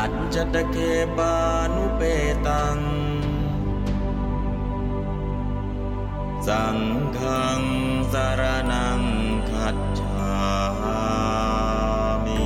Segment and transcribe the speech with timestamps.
[0.00, 0.76] อัจจตเค
[1.16, 1.34] ปา
[1.74, 2.02] นุเป
[2.46, 2.78] ตัง
[6.46, 6.78] สัง
[7.18, 7.60] ฆัง
[8.12, 8.42] สาร
[8.72, 9.00] นัง
[9.50, 10.28] คัจฉา
[12.24, 12.42] มิ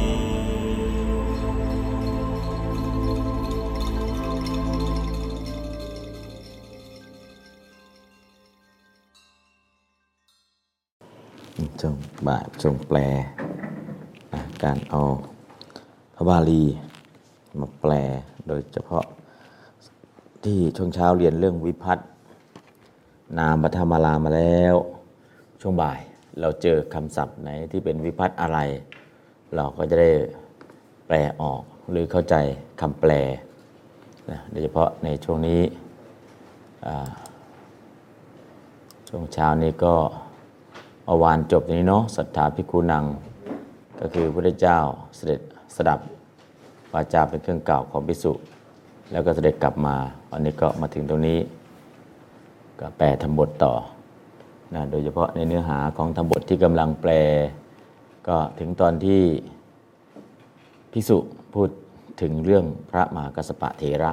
[11.82, 11.96] จง
[12.26, 12.98] บาจงแปล
[14.62, 15.02] การเอา
[16.14, 16.64] พระบาลี
[17.60, 17.92] มาแปล
[18.48, 19.04] โดยเฉพาะ
[20.44, 21.98] ที่ช่วงเช้าเรียนเรื่องวิพัฒ
[23.38, 24.74] นามธรรมารามาแล้ว
[25.60, 26.00] ช่วงบ่าย
[26.40, 28.58] เราเจอคำศัพท์ไหนที่เป็นวิพัฒน์อะไร
[29.54, 30.10] เราก็จะได้
[31.06, 32.34] แปลออกหรือเข้าใจ
[32.80, 33.12] คำแปล
[34.30, 35.60] นะโดยเฉพาะในช่วงนี้
[39.08, 39.94] ช่วงเช้านี้ก็
[41.08, 43.04] อวานจบนี้เนาะศรัทธาพิคุนัง
[44.00, 44.78] ก็คือพระเจ้า
[45.16, 45.40] เสด็จ
[45.76, 46.00] สดับ
[46.92, 48.32] วาจาเป็นเครื่องเก่าของพิสุ
[49.12, 49.96] แล้วก็เสด็จกลับมา
[50.30, 51.38] วันนี้ก็มาถึงตรงนี้
[52.80, 53.74] ก็แปลธรรมบทต่อ
[54.74, 57.10] นะโดยเฉพาะในเนื้อหาของธรรมบทที่กำลังแปล
[58.28, 59.22] ก็ถึงตอนที่
[60.92, 61.18] พิสุ
[61.54, 61.68] พูด
[62.20, 64.12] ถึงเรื่องพระมหากัสสปะเถระ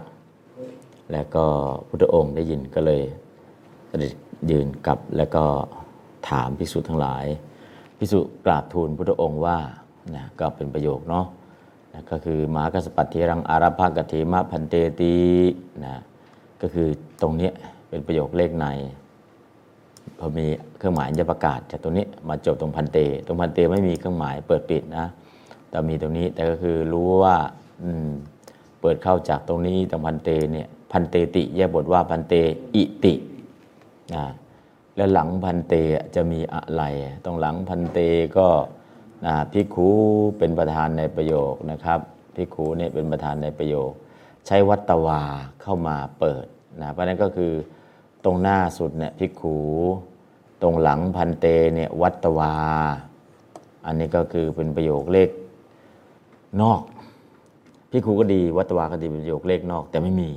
[1.11, 1.45] แล้วก็
[1.87, 3.01] พุทธองค์ได้ยินก็เลย
[3.87, 4.13] เสด็จ
[4.49, 5.43] ยืนกลับแล้วก็
[6.29, 7.25] ถามพิสุทั้งหลาย
[7.99, 9.57] พิสุกราบทูลพุทธองค์ว่า
[10.15, 11.25] นะก็เป็นประโยคเนาะ
[12.09, 15.15] ก็คือมหากัสสปะเทรังอาราภากเถมะพันเตตี
[15.85, 15.95] นะ
[16.61, 16.87] ก็คือ
[17.21, 17.49] ตรงนี้
[17.89, 18.65] เป็นประโยคเลขใน
[20.19, 20.45] พอมี
[20.77, 25.05] เครื่องหมายจะประกาศจากตรงนี้มาจบตรงพันเต ตรงพันเตไม่มีเครื่องหมายเปิดปิดนะ
[25.69, 27.35] แต่มีตรงนี้แต่ก็คือรู้ว่า
[28.81, 32.33] เปิดเข้าจากตรงนี้ตรงพันเตเนี่ยพันเตติแยกบทว่าพันเต
[32.75, 33.13] อิติ
[34.15, 34.23] นะ
[34.95, 35.73] แล้วหลังพันเต
[36.15, 36.83] จะมีอะไร
[37.25, 37.99] ตรงหลังพันเต
[38.37, 38.47] ก็
[39.25, 39.89] นะพิคู
[40.37, 41.99] เป็นประธานในประโยคนะครับ
[42.35, 43.91] พิคูเนี่ยเป็นประธานในประโยค
[44.47, 45.21] ใช้วัตวา
[45.61, 46.45] เข้ามาเปิด
[46.81, 47.53] นะเพราะนั้นก็คือ
[48.23, 49.57] ตรงหน้าสุดเนี่ยพิกขู
[50.61, 52.53] ตรงหลังพันเตเนี่ยวัตวา
[53.85, 55.29] อันนี้ก็คือเป็นประโยคเลข
[56.61, 56.81] นอก
[57.91, 60.29] ภิกขูก็ดีวัตวาก็ดีเป็นประโยคเลขนอกแต่ไม่มี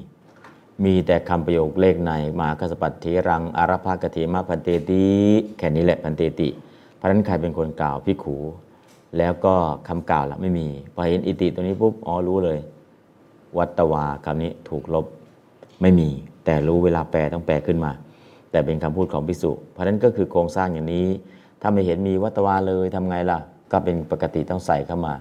[0.84, 5.04] มีแต่คำประโยคเลขในมหากัสสปัตเถรังอารัพภะกเถมะภันเตติ
[5.58, 6.48] แค่นี้แหละภันเตติ
[6.96, 8.36] เพราะนั้นใครเป็นคนกล่าวภิกขู
[9.18, 9.54] แล้วก็
[9.88, 12.58] คำกล่าวละไม่มีพอเห็นอิติตัวนี้ปุ๊บอ๋อรู้เลย
[13.58, 15.06] วัตวาคำนี้ถูกลบ
[15.82, 16.08] ไม่มี
[16.44, 17.92] แต่รู้เวลาแปลต้องแปลขึ้นมา
[18.50, 21.06] แต่เป็นคำพูดของภิกษุเพราะฉะนั้นก็คือโครงสร้างอย่างนี้
[21.60, 23.38] ถ้าไม่เห็นมีวัตวาเลยทำไงล่ะ
[23.72, 25.14] ก็เป็นปกติต้องใส่เข้ามา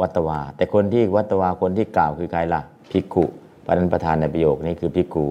[0.00, 3.24] วัตวา แต่คนที่วัตวาคนที่กล่าวคือใครล่ะภิกุ
[3.62, 5.26] เพราะนั้นประธานในประโยคนี้คือภิกุ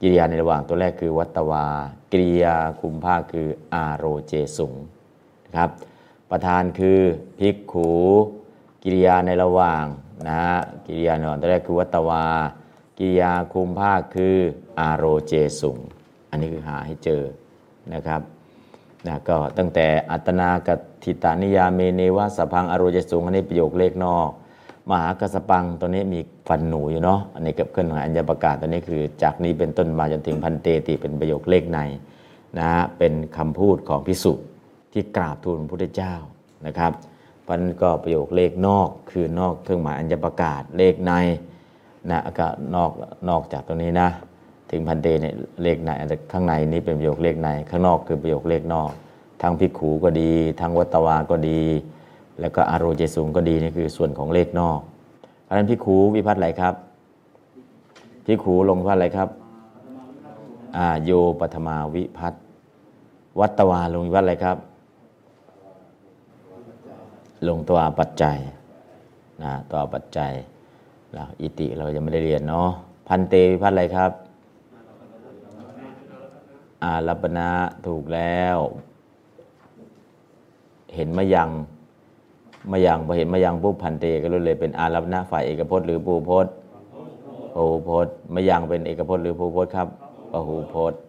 [0.00, 1.64] กิริยาในระหว่างตัวแรกคือวัตตวา
[2.10, 4.72] กิริยาคุมภาคคืออาโรเจสุง
[5.46, 5.70] นะครับ
[6.32, 7.00] ประธานคือ
[7.38, 7.90] ภิกขุ
[8.82, 9.84] กิริยาในระหว่าง
[10.28, 10.56] นะฮะ
[10.86, 12.24] กิริยาในระหว่างตัวแรกคือวัตวา
[12.98, 14.36] กิริยาคุมภาคคือ
[14.78, 15.78] อาโรเจสุง
[16.30, 17.22] อันนี้คือหาให้เจอ
[17.94, 18.20] นะครับ
[19.06, 20.68] นะก็ตั้งแต่อัตนาก
[21.02, 24.30] ทิตานิยาเมเนวะสพังอโรเจสุงอันนี้ประโยคเลขนอก
[24.90, 31.78] มหากสสปังตัวนี้มีฟันหนูอยู่เนาะอันนี้กับเครื่องหมายอัญญประกาศตัวนี้คือ จากนี้เป็นต้นมาจนถึงพันเตติเป็นประโยคเลขใน
[32.58, 34.34] นะฮะเป็นคำพูดของพิสุ
[34.92, 36.14] ที่กราบทูลพระพุทธเจ้า
[36.66, 36.92] นะครับ
[37.46, 41.12] พันก็ประโยคเลขนอกคือนอกเครื่องหมายอัญญประกาศเลขใน
[42.10, 42.90] นะก็นอก
[43.28, 44.08] นอกจากตรงนี้นะ
[44.70, 45.90] ถึงพันเตเนี่ยเลขใน
[46.32, 48.90] ข้างในนี้เป็นประโยคเลขในข้างนอกคือประโยคเลขนอก
[49.42, 51.60] ทั้งพิกขูก็ดี ทั้งวัตตวาก็ดี
[52.40, 54.80] แล้วก็อาโรเจสุงก็ดีนี่คือส่วนของเลขนอก
[55.42, 56.74] เพราะฉะนั้นพิกขูวิพัฒน์อะไรครับ
[58.26, 59.28] พิกขูลงวิพัฒน์อะไรครับ
[60.76, 62.42] อ่าโยปัทมาวิพัฒน์
[63.40, 64.56] วัตตวาลงวิพัฒน์อะไรครับ
[67.48, 68.38] ลงตัวปัจจัย
[69.42, 70.32] นะตัวปัจจัย
[71.12, 72.68] แล้วอิติเรายังไม่ได้เรียนเนาะ
[73.08, 74.10] พันเตวิพัฒน์อะไรครับ
[76.82, 77.48] อารัปนะ
[77.86, 78.56] ถูกแล้ว
[80.94, 81.48] เห็นมะยัง
[82.72, 86.52] มะยังพอเห็นมะยังปุ๊บพันเตก็รู้เลยเป็นอารัปนะฝ่ายเอกพจน์หรือปูพจน์
[87.52, 89.88] พหูพจน์มะยังเป็นเอกพจน์หรือภูพจน์ครับ
[90.30, 91.00] พหูพจน์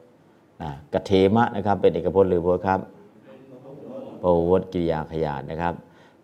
[0.61, 2.79] อะกเทมะนะครับ เป็นเอกพจน์หรือพจน์ครับ
[4.21, 5.73] พหูพจน์กิริยาขยานนะครับ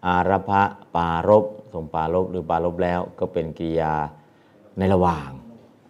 [0.07, 0.62] อารพะ
[0.96, 3.94] ปารบส่งปารบหรือปารบแล้วก็เป็นกิริยา
[4.78, 5.30] ในระหว่าง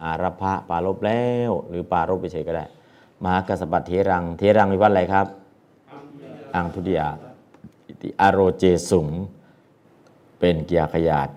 [0.03, 2.65] อารพะปารบแล้ว หรือปารบไปเฉยก็ได้
[3.23, 5.27] มหากัสปัตเทรัง เทรังวิวัฒน์อะไรครับ
[6.55, 7.07] อังทุติยา
[7.87, 9.07] อิติอโรเจสุง
[10.39, 11.29] เป็นกิยาขยาด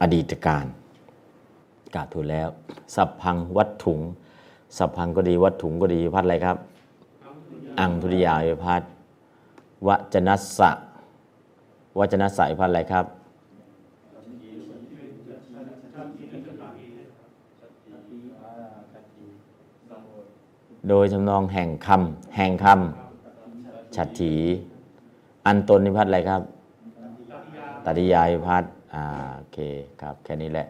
[0.00, 0.66] อดีตการ
[1.94, 2.48] กาถูแล้ว
[2.94, 4.00] สัพพังวัตถุง
[4.76, 6.56] สัพพังก็ดีวัตถุงก็ดีวิพัฒน์อะไรครับ
[7.80, 8.90] อังทุติยาวิพัฒน์
[9.86, 10.70] วจนัสสะ
[11.98, 13.06] วจนัสสะวิพัฒน์อะไรครับ
[20.88, 24.34] โดยจำนองแห่งคำแห่งคำฉัตรถี
[25.46, 26.42] อันตนนิพัฒน์อะไรครับ
[27.84, 29.04] ตัติยาวิพัฒน์อ่า
[29.36, 29.58] โอเค
[30.00, 30.66] ครับแค่นี้แหละ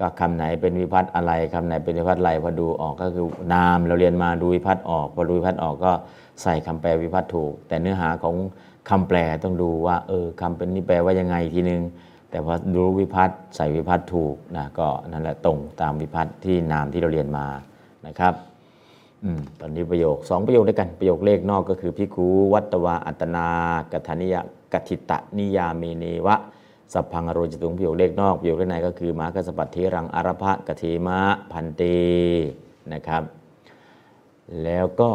[0.00, 5.92] ก็คำไหนเป็นวิพัฒน์อะไรคำไหนเป็นวิพัฒน์อะไรพอดูออกก็คือนามเราเรียนมาดูวิพัฒน์ออกพอดูวิพัฒน์ออกก็
[6.42, 8.34] ใส่คำแปลวิพัฒน์ถูก แต่เนื้อหาของ
[8.90, 11.82] คำแปลต้องดูว่าเออคำเป็นนี่แปลว่ายังไงอีกทีนึง
[12.30, 17.46] แต่พอดูวิพัฒน์ใส่วิพัฒน์ถูกนะก็นั่นแหละตรงตามวิพัฒน์ที่นามที่เราเรียนมา
[18.06, 18.34] นะครับ
[19.24, 19.26] อ
[19.60, 23.46] ตอนนี้ประโยคสองประโยคด้วยกันประโยคเลขนอกก็คือพิคูวัตวาอัตนา
[23.92, 24.34] กัทนิย
[24.72, 26.36] กัติตะนิยาเมเนวะ
[26.92, 31.20] สัพพังอโรจตุงประโยคเลขนอกประโยคเลขในก็คือมหากสปัตเทรังอารพะกะเทมะ
[31.52, 31.82] พันเต
[32.92, 33.22] นะครับ
[34.64, 35.10] แล้วก็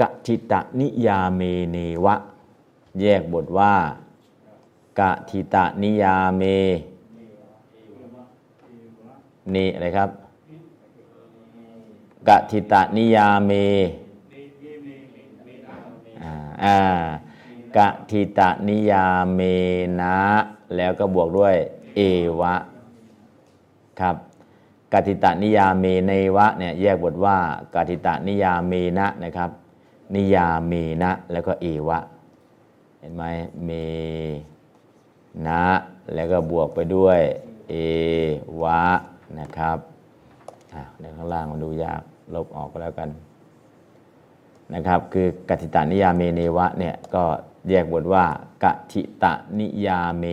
[0.00, 2.14] กทิตะนิยาเมเนวะ
[3.00, 3.74] แยกบทว่า
[5.00, 6.42] กะทิตะนิยาเม
[9.50, 10.10] เนอะไรครับ
[12.28, 13.52] กะทิตะนิยาเม
[16.22, 16.32] อ่า
[16.64, 16.78] อ่า
[17.76, 17.78] ก
[18.10, 19.04] ทิตะนิยา
[19.34, 19.40] เม
[20.00, 20.16] นะ
[20.76, 21.54] แล้วก็บวกด้วย
[21.96, 22.00] เอ
[22.40, 22.54] วะ
[24.00, 24.16] ครับ
[24.92, 27.36] กติตะนิยาเมเนวะเนี่ยแยกบทว่า
[27.74, 29.50] กติตะนิยาเมนะนะครับ
[30.14, 30.72] นิยาเม
[31.02, 31.98] นะ แล้วก็เอวะ
[33.00, 33.24] เห็นไหม
[33.64, 33.70] เม
[35.48, 35.64] นะ
[36.14, 37.20] แล้วก็บวกไปด้วย
[37.68, 37.74] เอ
[38.62, 38.82] วะ
[39.40, 39.78] นะครับ
[41.00, 42.02] ในข้างล่างมันดูยาก
[42.34, 43.10] ลบออกก็แล้วกัน
[44.74, 47.24] นะครับ คือกติตานิยาเมเนวะเนี่ย ก็
[47.68, 48.24] แยกบทว่า
[48.64, 50.24] กติตานิยาเม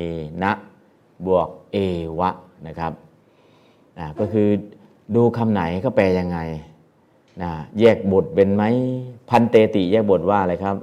[0.44, 0.52] นะ
[1.26, 1.78] บวกเอ
[2.20, 2.30] วะ
[2.68, 2.94] นะครับ
[4.20, 4.50] ก็คือ
[5.16, 6.40] ดูคำไหนก็แปลยังไง
[7.42, 8.64] นะแยกบทเป็นไหม
[9.30, 10.76] พันเตติแยกบทว่าอะไรครับ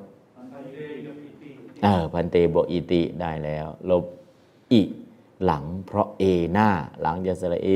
[1.85, 4.05] เออพันเตบวกอิติได้แล้ว ลบ
[4.73, 4.83] อิ
[5.45, 6.69] หลังเพราะเอหน้า
[7.01, 7.69] หลังจะสระเอ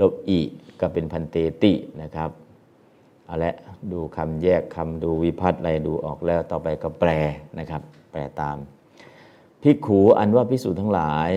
[0.00, 0.40] ลบอิ
[0.80, 1.72] ก็เป็นพันเตติ
[2.02, 2.30] นะครับ
[3.26, 3.54] เอาละ
[3.92, 7.10] ดูคำแยกคำดูวิพัฒน์อะไรดูออกแล้วต่อไปก็แปล
[7.58, 8.56] นะครับ แปลตาม
[9.62, 11.30] พิกขูอันว่าพิสูจน์ทั้งหลาย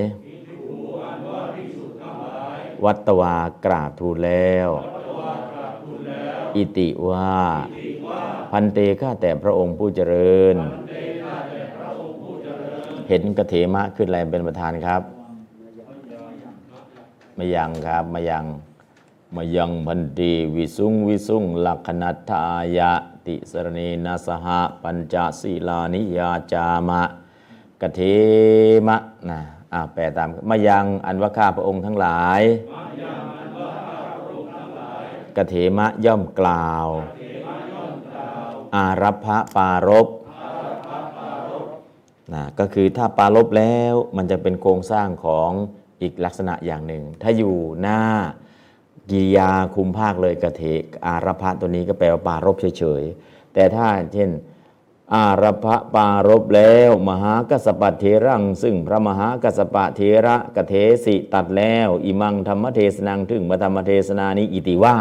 [2.85, 3.35] วัตวา
[3.65, 4.69] กราบทูลแล้ว
[6.55, 7.31] อิติว่า
[8.51, 10.55] พันเตข้าแต่พระองค์ผู้เจริญ
[13.09, 15.01] เห็นกระเถมะขึ้นอะไรเป็นประธานครับ
[17.37, 18.45] มายังครับ มายัง
[19.35, 22.43] มายังพันตีวิสุงวิสุงลักขณทา
[22.77, 22.91] ยะ
[23.25, 27.01] ติสรณีนาสหะปัญจศีลานิยาจามะ
[27.81, 28.01] กะเท
[28.87, 28.97] มะ
[29.29, 29.39] นะ
[29.73, 32.41] อ่าแปลตาม มายังอันว่าข้าพระองค์ทั้งหลาย
[35.37, 36.87] กะเทมะย่อมกล่าว
[38.75, 40.07] อารัพพะปารบ
[42.33, 45.51] นะก็คือถ้าปารบแล้วมันจะเป็นโครงสร้างของ
[46.01, 48.01] อีกลักษณะอย่างหนึ่ง ถ้าอยู่หน้า
[49.09, 54.29] กิริยาคุมภาคเลยกระเถกอารพะตัวนี้ก็แปลว่าปารบเฉยๆ แต่ถ้าเช่น
[55.15, 60.73] อารพะปารบแล้ว มหากัสปะเทรัง ซึ่งพระมหากัสปะเทระกะเท
[61.05, 64.95] สิตัดแล้ว อิมังธรรมเทศนังถึงมาธรรมเทศนานี้อิติว่า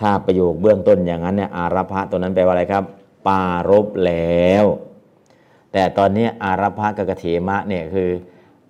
[0.00, 2.84] ถ้าประโยคเบื้องต้นอย่างนั้นเนี่ยอารพะตัวนั้นแปลว่าอะไรครับ
[3.28, 4.64] ปารบแล้ว
[5.72, 8.10] แต่ตอนนี้อารพะกับกะเถมะเนี่ยคือ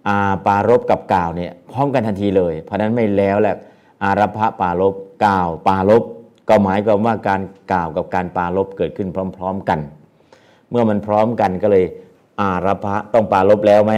[0.09, 3.56] อาปารบกับกล่าวเนี่ยพร้อมกันทันทีเลย เพราะนั้นไม่แล้วแหละ
[4.04, 4.94] อารพะปารบ
[5.25, 6.02] กล่าว ปารบ
[6.49, 7.40] ก็หมายความว่าการ
[7.73, 9.80] กล่าวกับการปารบเกิดขึ้นพร้อม ๆกัน
[10.71, 11.85] เมื่อมันพร้อมกันก็เลย
[12.40, 13.94] อารพะต้องปารบแล้วไหม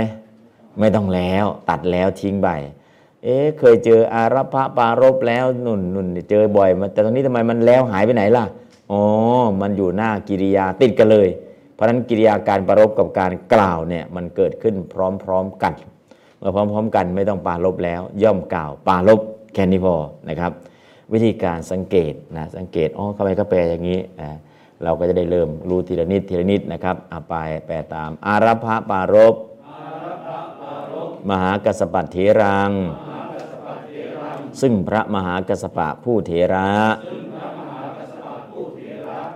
[0.80, 2.48] ไม่ต้องแล้วตัดแล้วทิ้งไป
[3.22, 8.44] เอ๊ะเคยเจออารพะปารบแล้วนุ่นนุ่นเจอบ่อยมาแต่ตรงนี้ทำไมมันแล้วหายไปไหนล่ะ
[8.90, 9.02] อ๋อ
[9.60, 11.28] มันอยู่หน้ากิริยาติดกันเลย
[11.74, 14.74] เพราะฉะนั้นกิริยาการปรารบกับการกล่าวเนี่ยมันเกิดขึ้น
[15.24, 15.74] พร้อมๆกัน
[16.38, 19.20] เมื่อพร้อม ๆ กันไม่ต้องปารบแล้ว ย่อมกล่าวปารบ
[19.54, 19.94] แค่นี้พอ
[20.28, 20.52] นะครับ
[21.12, 24.30] วิธีการสังเกตนะสังเกตอ๋อทำไมเขาแปลอย่างนี้นะ
[24.84, 27.34] เราก็จะได้เริ่มรู้ทีละนิดทีละนิดนะครับอาไป
[27.66, 29.34] แปลตาม อารพะปารบ
[31.30, 32.70] มหากัสสปัตเถรัง
[34.60, 36.68] ซึ่งพระมหากัสสปะผู้เถระ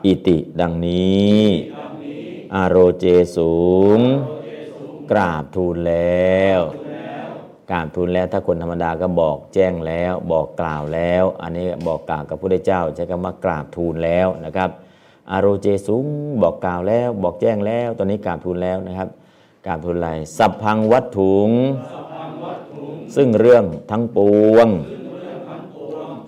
[0.05, 1.43] อิติดังนี้
[2.55, 3.55] อารโรเจสู
[3.99, 4.01] ง
[5.11, 6.61] กราบทูลแล้ว
[7.71, 14.71] กราบทูลแล้วถ้าคนธรรมดาก็บอกแจ้งแล้ว บอกกล่าวแล้ว อันนี้บอกกล่าวกับพระพุทธเจ้า ใช้คำว่ากราบทูลแล้วนะครับ
[15.31, 16.07] อารโรเจสุง
[16.43, 19.09] บอกกล่าวแล้ว บอกแจ้งแล้ว ตอนนี้กราบทูลแล้วนะครับ
[19.67, 21.51] กราบทูลอะไรสัพพังวัตถุง
[23.17, 24.19] ซึ่งเรื่องทั้งป
[24.55, 24.69] วง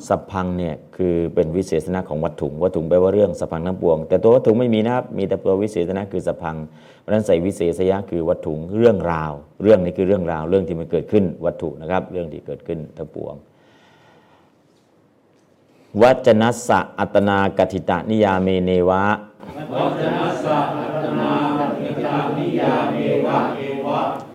[0.09, 6.57] สัพพังเนี่ย คือเป็นวิเศษณะของวัตถุวัตถุแปลว่าเรื่องสพังทั้งปวง แต่ตัววัตถุไม่มีนะครับมีแต่ตัววิเศษณะคือสพัง
[7.01, 13.35] เพราะนั้นใส่วิเศษยะคือวัตถุเรื่องราว เรื่องนี้คือเรื่องราว เรื่องที่มันเกิดขึ้นวัตถุนะครับ เรื่องที่เกิดขึ้นทั้งปวง
[16.03, 19.03] วัจนัสสะอัตนากติตะนิยาเมเนวะ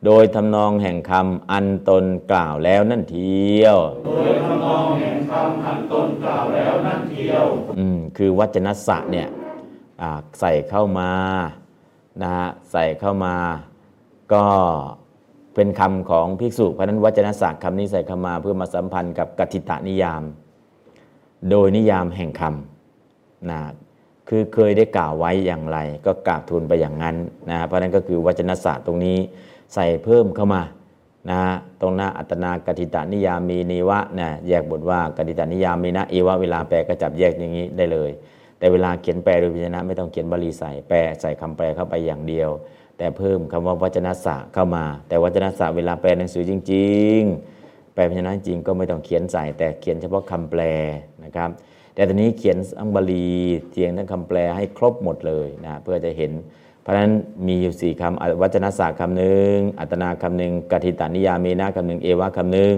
[0.05, 7.45] โดยทำนองแห่งคำอันตนกล่าวแล้วนั่นเทียว โดยทำนองแห่งคำอันตนกล่าวแล้วนั่นเทียว
[7.79, 9.27] อืมคือวัจนสะเนี่ย
[10.39, 11.11] ใส่เข้ามา
[12.21, 13.35] นะฮะใส่เข้ามา
[14.33, 14.45] ก็
[15.55, 20.23] เป็นคำของภิกษุเพราะนั้นวัจนสะคำนี้ใส่เข้ามาเพื่อมาสัมพันธ์กับกติตานิยาม
[21.49, 23.59] โดยนิยามแห่งคำนะ
[24.29, 27.15] คือเคยได้กล่าวไว้อย่างไร ก็กราบทูลไปอย่างนั้น
[27.49, 29.17] นะเพราะนั้นก็คือวจนศาสตร์ตรงนี้
[29.73, 30.61] ใส่เพิ่มเข้ามา
[31.29, 31.41] นะ
[31.81, 38.11] ตรงหน้าอัตนากติตานิยามีนิวะนะแยกบทว่ากติตานิยามีนะเอวะเวลาแปลก็จับแยกอย่างนี้ได้เลย
[38.59, 42.49] แต่เวลาเขียนแปลโดยพิจารณาไม่ต้องเขียนบาลีใส่แปลใส่คำแปลเข้าไปอย่างเดียว
[42.97, 47.19] แต่เพิ่มคำว่าวจนศาสตร์เข้ามา แต่วจนศาสตร์เวลาแปลหนังสือจริง
[47.57, 50.61] ๆ แปลพยัญชนะจริงก็ไม่ต้องเขียนใส่แต่เขียนเฉพาะคำแปล
[51.23, 51.49] นะครับ
[51.95, 53.27] แต่ตอนนี้เขียนอังบาลี
[53.71, 56.31] เทียงทั้งคำแปลให้ครบหมดเลยนะเพื่อจะเห็น
[56.81, 57.11] เพราะฉะนั้น
[57.47, 62.75] มีอยู่สี่คำวัจนศาสตร์คำหนึ่งอัตนาคำหนึ่งกติตานิยาเมนะคำหนึ่งเอวะคำหนึ่ง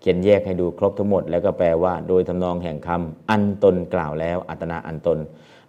[0.00, 5.18] เขียนแยกให้ดูครบทั้งหมด แล้วก็แปลว่า โดยทำนองแห่งคำอันตนกล่าวแล้ว อัตนาอันตน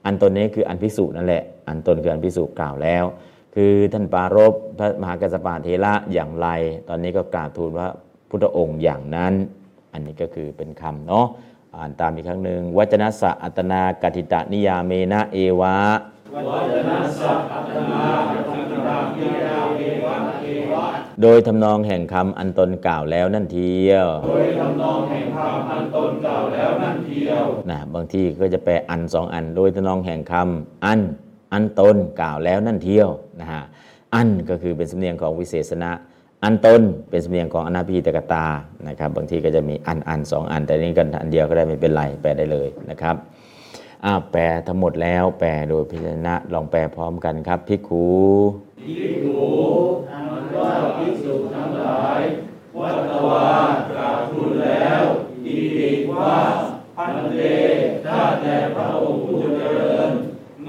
[0.06, 3.04] อันตนนี้คืออันพิสูจนั่นแหละ อันตนคืออันพิสูจกล่าวแล้ว
[3.56, 6.48] คือท่านปารบพระมหากัสสปะเทระอย่างไร
[6.90, 7.88] ตอนนี้ก็กราบทูลว่า
[8.30, 9.34] พุทธองค์อย่างนั้น
[9.94, 11.26] อันนี้ก็คือเป็นคำเนาะ
[11.76, 15.78] อ่านตามอีกครั้งหนึ่งวัจนสะอัตนากติตะนิยาเมนะเอวะ
[21.22, 31.00] โดยทำนองแห่งคำอันตนกล่าวแล้วนั่นเทียว โดยทำนองแห่งคำอันตนกล่าวแล้วนั่นเทียวนะบางทีก็จะแปลอันสองอัน โดยทำนองแห่งคำอัน
[31.54, 33.10] อันตนกล่าวแล้วนั่นเทียว
[33.40, 33.64] นะฮะ
[34.16, 35.92] อันก็คือเป็นสำเนียงของวิเศษณะ
[36.44, 38.46] อันตนเป็นสำเนียงของอนาพีตกตา
[38.88, 43.16] นะครับ บางทีก็จะมีอันอันสองอัน แต่นี่กันอันเดียวก็ได้ไม่เป็นไรแปลได้เลยนะครับ
[44.06, 48.08] อ้าแปลทั้งหมดแล้วแปลโดยพิจารณาลองแปลพร้อมกันครับพิคู
[48.80, 48.94] พิ
[49.24, 49.40] คู
[50.12, 50.26] อัน
[50.58, 52.20] ว่าพิสุทั้งหลาย
[52.78, 53.48] วัตวา
[53.90, 55.02] กราบทูลแล้ว
[55.46, 56.36] อิติว่า
[56.96, 57.42] พันเต
[58.06, 60.10] ข้าแต่พระองค์ผู้เจริญ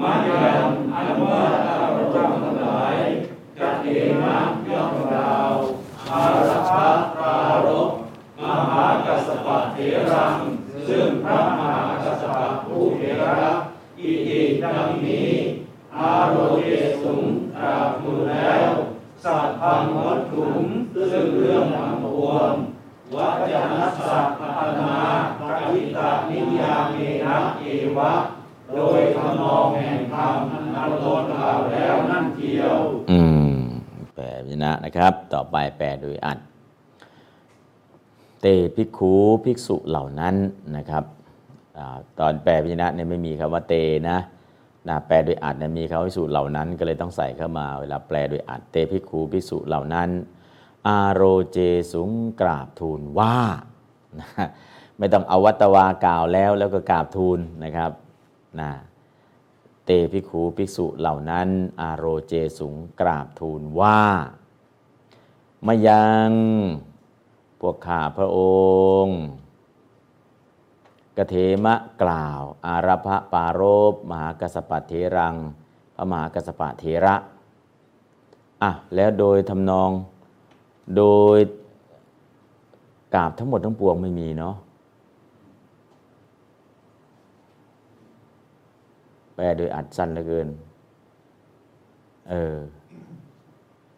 [0.00, 0.64] มายัง
[0.94, 2.96] อันว่าข้าพระเจ้ทั้งหลาย
[3.62, 5.54] กติมังย่อมกาว
[6.10, 7.34] อาสักขาปรา
[7.66, 7.90] รบ
[8.42, 9.76] มหากัสสปะเท
[10.12, 10.36] รัง
[10.88, 13.34] ซึ่งพระมหากัสสปะผู้เทระ
[13.98, 15.30] อิทิดังนี้
[15.96, 16.68] อาโรเย
[17.00, 17.22] สุง
[17.56, 18.70] กราบมูแล้ว
[19.24, 20.64] สัตว์พังวัตถุม
[21.10, 22.52] ซึ่งเรื่องทั้งวง
[23.14, 24.40] วัจนัสสัพพ
[24.78, 24.94] นา
[25.40, 25.42] ป
[25.72, 27.62] ริตานิยามีนะเอ
[27.96, 28.12] วะ
[28.76, 30.36] โดยคำนองแห่งธรรม
[30.74, 32.78] เอาโทนกล่าวแล้วนั่งเกี่ยว
[34.14, 34.26] แปล
[34.84, 36.38] นะครับ ต่อไปแปลโดยอัด
[38.40, 39.14] เตภิกขู
[39.44, 40.34] ภิกษุเหล่านั้น
[40.76, 41.04] นะครับ
[41.78, 41.80] อ
[42.20, 43.74] ตอนแปลพิจารณะเนี่ยไม่มีคำว่าเต
[44.08, 44.18] นะ
[44.88, 50.08] นะแปลโดยอัดเนี่ยมีคำว่าภิกษุเหล่านั้น ก็เลยต้องใส่เข้ามาเวลาแปลโดยอัดเตภิกขูภิกษุเหล่านั้น
[50.86, 51.58] อาโรเจ
[51.92, 52.10] สุง
[52.40, 53.38] กราบทูลว่า
[54.20, 54.28] นะ
[54.98, 57.90] ไม่ต้องเอาวัตวากล่าวแล้วแล้วก็กราบทูลนะครับ
[58.60, 58.72] นะ
[59.84, 61.48] เตภิกขูภิกษุเหล่านั้น
[61.80, 64.02] อาโรเจสุงกราบทูลว่า
[65.66, 66.30] มายัง
[67.60, 68.38] พวกข้าพระอ
[69.04, 69.18] งค์
[71.16, 75.34] กเทมะกล่าว อารพะปารบมหากัสปะเทรัง
[75.96, 77.14] พระมหากัสสปะเทระ
[78.62, 79.90] อะแล้วโดยทำนอง
[80.96, 81.04] โด
[81.36, 81.38] ย
[83.14, 84.54] กราบทั้งหมดทั้งปวงไม่มีเนาะ
[89.34, 90.48] แปลโดยอัดสั้นเหลือเกิน
[92.30, 92.56] เออ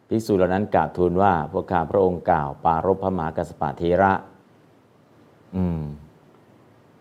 [0.08, 4.12] ภิกษุเหล่านั้นกราบทูลว่า พวกข้าพระองค์กล่าว ปารบพระมหากัสสปะเทระ
[5.56, 5.80] อืม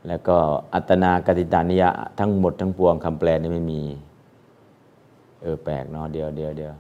[0.08, 0.38] แล้วก็
[0.74, 3.82] อัตนากติตานิยะทั้งหมดทั้งปวงคำแปลนี่ไม่มี
[5.42, 6.74] เออ แปลกเนาะเดียวเดียวเดียว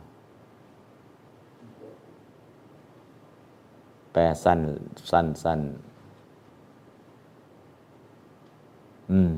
[4.11, 4.59] แปลสั้น
[5.11, 5.59] สั้นสั้น
[9.11, 9.31] อืม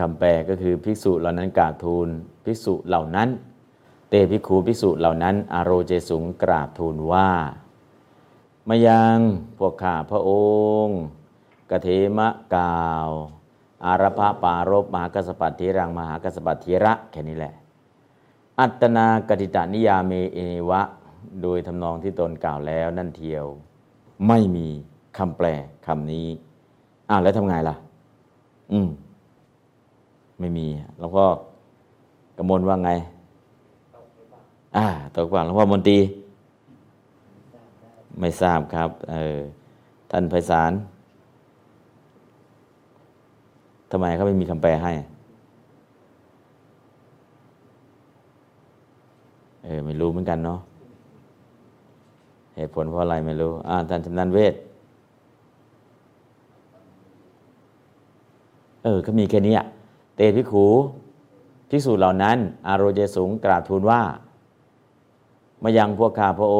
[0.00, 2.08] คำแปลก็คือภิกษุเหล่านั้นกราบทูล
[2.44, 3.28] ภิกษุเหล่านั้น
[4.08, 7.30] เตภิกขูภิกษุเหล่านั้น อารโรเจสุงกราบทูลว่า
[8.68, 9.18] มายัง
[9.58, 10.30] พวกข้าพระอ
[10.84, 11.00] งค์
[11.70, 13.08] กเทมะกาว
[13.84, 17.54] อารพะปารบมหากัสปัตถีรังมหากัสปัตถีระแค่นี้แหละ
[18.60, 20.82] อัตนากติตานิยาเมเอวะ
[21.42, 23.46] โดยทำนองที่ตนกล่าวแล้วนั่นเทียว
[24.28, 24.68] ไม่มี
[25.18, 25.46] คำแปล
[25.86, 26.28] คำนี้
[27.10, 27.76] อ้าวแล้วทำไงล่ะ
[28.72, 28.88] อืม
[30.42, 30.66] ไม่มี
[30.98, 31.26] หลวงพ่อ
[32.36, 32.90] กระมวลว่าไง
[34.76, 35.98] อ่าตกว่าหลวงพ่อมนตรี
[38.20, 39.38] ไม่ทราบครับ เออ
[40.10, 40.72] ท่านไพศาล
[43.90, 44.92] ทำไมเขาไม่มีคำแปลให้
[49.64, 50.60] เออ ไม่รู้เหมือนกันเนาะ
[52.56, 54.54] เหตุผลเพราะอะไรไม่รู้ อ่าท่านชำนาญเวท
[58.84, 59.66] เออ ก็มีแค่นี้อะ
[60.22, 60.66] เตพิขู
[61.70, 62.38] ภิกษุเหล่านั้น
[62.68, 64.02] อารโยสูงกราบทูลว่า
[65.62, 66.56] มายังพวกข้าพระอ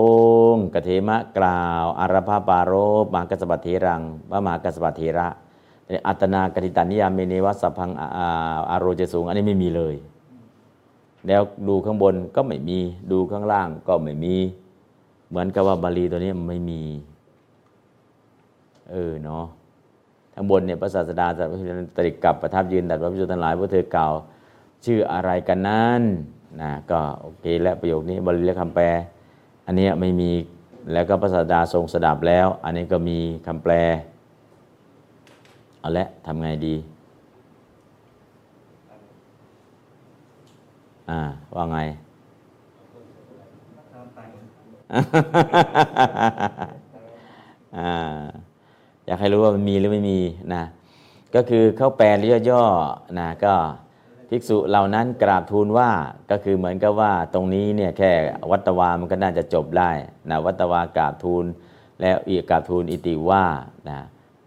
[0.53, 5.29] งค์กเทมะกล่าว อารพาปารบมหากัสปัตถีรังพระมหากัสปัตถีระ
[6.07, 8.07] อัตนากติตานิยามเมเนวัสพังอา
[8.71, 9.95] อารโรเจสูง อันนี้ไม่มีเลย
[11.27, 12.79] แล้วดูข้างบนก็ไม่มี
[13.13, 14.37] ดูข้างล่างก็ไม่มี
[15.29, 16.83] เหมือนกับว่าบาลีตัวนี้มันไม่มี
[18.91, 19.47] เออเนาะ
[20.35, 21.45] ข้างบนเนี่ยพระศาสดาจะ
[21.97, 24.13] ตริกกับประทับยืนแต่พระพิจุทั้งหลายพระเธอกล่าว
[24.85, 26.03] ชื่ออะไรกันนั้น
[26.61, 28.85] นะก็โอเคและประโยคนี้บาลีและคำแปล
[29.67, 30.31] อันนี้ไม่มี
[30.93, 33.73] แล้วก็พระศาสดาทรงสดับแล้ว อันนี้ก็มีคำแปล
[35.81, 36.75] เอาละทำไงดี
[41.11, 41.21] อ่า
[41.55, 41.79] ว่าไง
[47.77, 47.93] อ่า
[49.07, 50.19] อยากให้รู้ว่ามันมีหรือไม่มี
[50.55, 50.65] นะ
[51.35, 52.07] ก็คือเข้าแปล
[52.51, 53.55] ย่อๆนะก็
[54.29, 55.91] ภิกษุเหล่านั้นกราบทูลว่า
[56.31, 58.11] ก็คือเหมือนกับว่าตรงนี้เนี่ยแค่
[58.51, 59.91] วัตวามันก็น่าจะจบได้
[60.31, 61.45] นะวัตวากราบทูล
[62.01, 63.45] แล้วอีกกราบทูลอิติว่า
[63.89, 63.99] นะ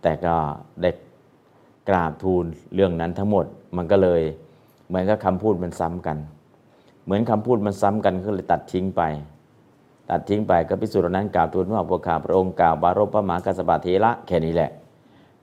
[0.01, 0.35] แต่ก็
[0.81, 0.89] ได้
[1.89, 3.45] กราบทูลเรื่องนั้นทั้งหมด
[3.77, 4.21] มันก็เลย
[4.88, 6.17] เหมือนกับคำพูดมันซ้ำกัน
[7.06, 9.01] เหมือนคำพูดมันซ้ำกันก็เลยตัดทิ้งไป
[10.10, 14.72] ตัดทิ้งไปก็พิสูจน์เหล่านั้นกล่าวทูลว่าพวกข้าพระองค์กล่าวบารพพระมหากัสสปะเทระแค่นี้แหละ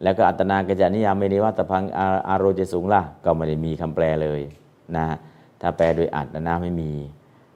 [0.02, 4.40] แล้วก็อัตนากจานิยามไม่ได้ว่าตะพังอาอาโรเจสูงล่ะก็ไม่ได้มีคำแปลเลย
[4.96, 5.06] นะ
[5.60, 6.92] ถ้าแปลโดยอัดนะไม่มี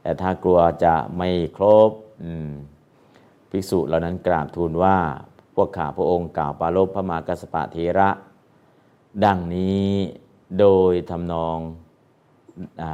[0.03, 1.91] แต่ถ้ากลัวจะไม่ครบ
[3.51, 4.97] ภิกษุเหล่านั้นกราบทูลว่า
[5.55, 8.09] พวกข้าพระองค์กล่าวปารพพระมหากัสสปะเทระ
[9.25, 9.87] ดังนี้
[10.59, 11.59] โดยทำนอง
[12.83, 12.93] อา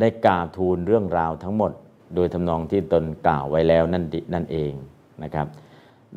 [0.00, 1.72] ได้กล่าวทูลเรื่องราวทั้งหมด
[2.14, 4.72] โดยทำนองที่ตนกล่าวไว้แล้วนั่นนั่นเอง
[5.22, 5.46] นะครับ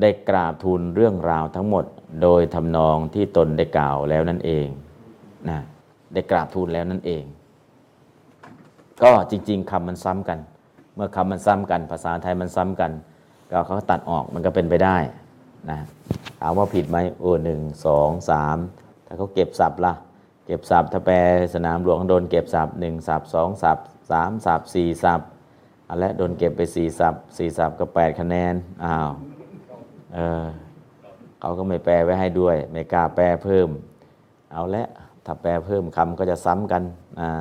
[0.02, 1.86] ได้กราบทูลเรื่องราวทั้งหมด
[2.22, 4.68] โดยทำนองที่ตนได้กล่าวแล้วนั่นเอง
[5.50, 5.60] นะ
[6.14, 7.24] ได้กราบทูลแล้วนั่นเอง
[9.04, 10.40] ก็จริง ๆคำมันซ้ำกัน
[10.96, 12.92] เมื่อคำมันซ้ำกัน ภาษาไทยมันซ้ำกัน
[13.52, 14.98] ก็เขาตัดออกมันก็เป็นไปได้
[15.70, 15.80] นะ
[16.40, 18.58] ถามว่าผิดไหมโอ้หนึ่งสองสาม
[19.06, 19.94] ถ้าเขาเก็บศัพท์ละ
[20.52, 21.16] ก็บศัพท์ถ้าแปล
[21.54, 25.28] สนามหลวงโดนเก็บศัพท์หนึ่งศัพท์สองศัพท์สามศัพท์สี่ศัพท์
[25.88, 29.10] อันและโดนเก็บไปสี่ศัพท์สี่ศัพท์ก็แปดคะแนนอ้าว
[30.16, 30.46] เออ
[31.40, 33.70] เขาก็ไม่แปลไว้ให้ด้วย ไม่กล้าแปลเพิ่ม
[34.52, 34.88] เอาละ
[35.26, 36.84] ถ้าแปลเพิ่มคำก็จะซ้ำกัน
[37.22, 37.32] อ่า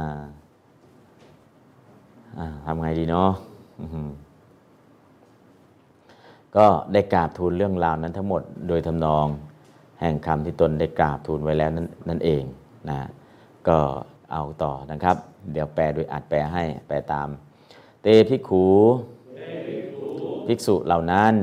[2.64, 3.31] ทำไงดีเนาะ
[6.57, 9.27] ก็ได้กราบทูลเรื่องราวนั้นทั้งหมด โดยทำนอง
[10.01, 11.70] แห่งคำที่ตนได้กราบทูลไว้แล้ว
[12.09, 12.44] นั่นเอง
[12.88, 13.00] นะ
[13.68, 13.78] ก็
[14.32, 15.16] เอาต่อนะครับ
[15.52, 17.28] เดี๋ยวแปลโดยอัดแปลให้แปลตาม
[18.02, 18.66] เตภิกขู
[20.46, 21.34] ภิกษุเหล่านั้น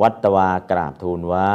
[0.00, 1.54] วัตวากราบทูลว่า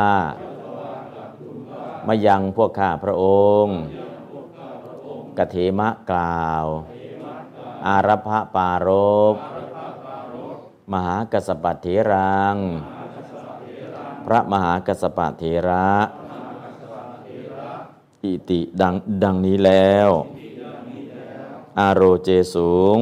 [2.07, 3.25] มายังพวกข้าพระอ
[3.63, 3.77] งค์
[5.37, 6.65] กเทมะกล่าว
[7.87, 8.89] อารพะปาร
[9.33, 9.35] บ
[10.93, 12.57] มหากัสสปะเถรัง
[14.25, 15.87] พระมหากัสสปะเถระ
[18.31, 20.09] อิติดังดังนี้แล้ว
[21.79, 22.97] อาโรเจสูง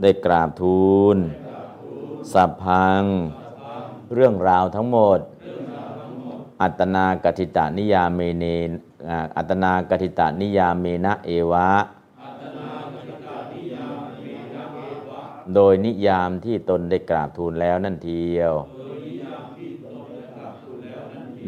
[0.00, 1.16] ได้กราบทูล
[2.32, 3.02] สัพพัง
[4.14, 5.18] เรื่องราวทั้งหมด
[6.62, 8.44] อัตนากติตานิยาเมเน
[9.36, 11.70] อัตนากติตานิยาเมนะเอวะ
[15.54, 18.54] โดยนิยามที่ตนได้กราบทูลแล้วนั่นเทียว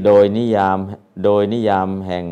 [0.05, 0.79] โดยนิยาม
[1.25, 2.25] โดยนิยามแห่ง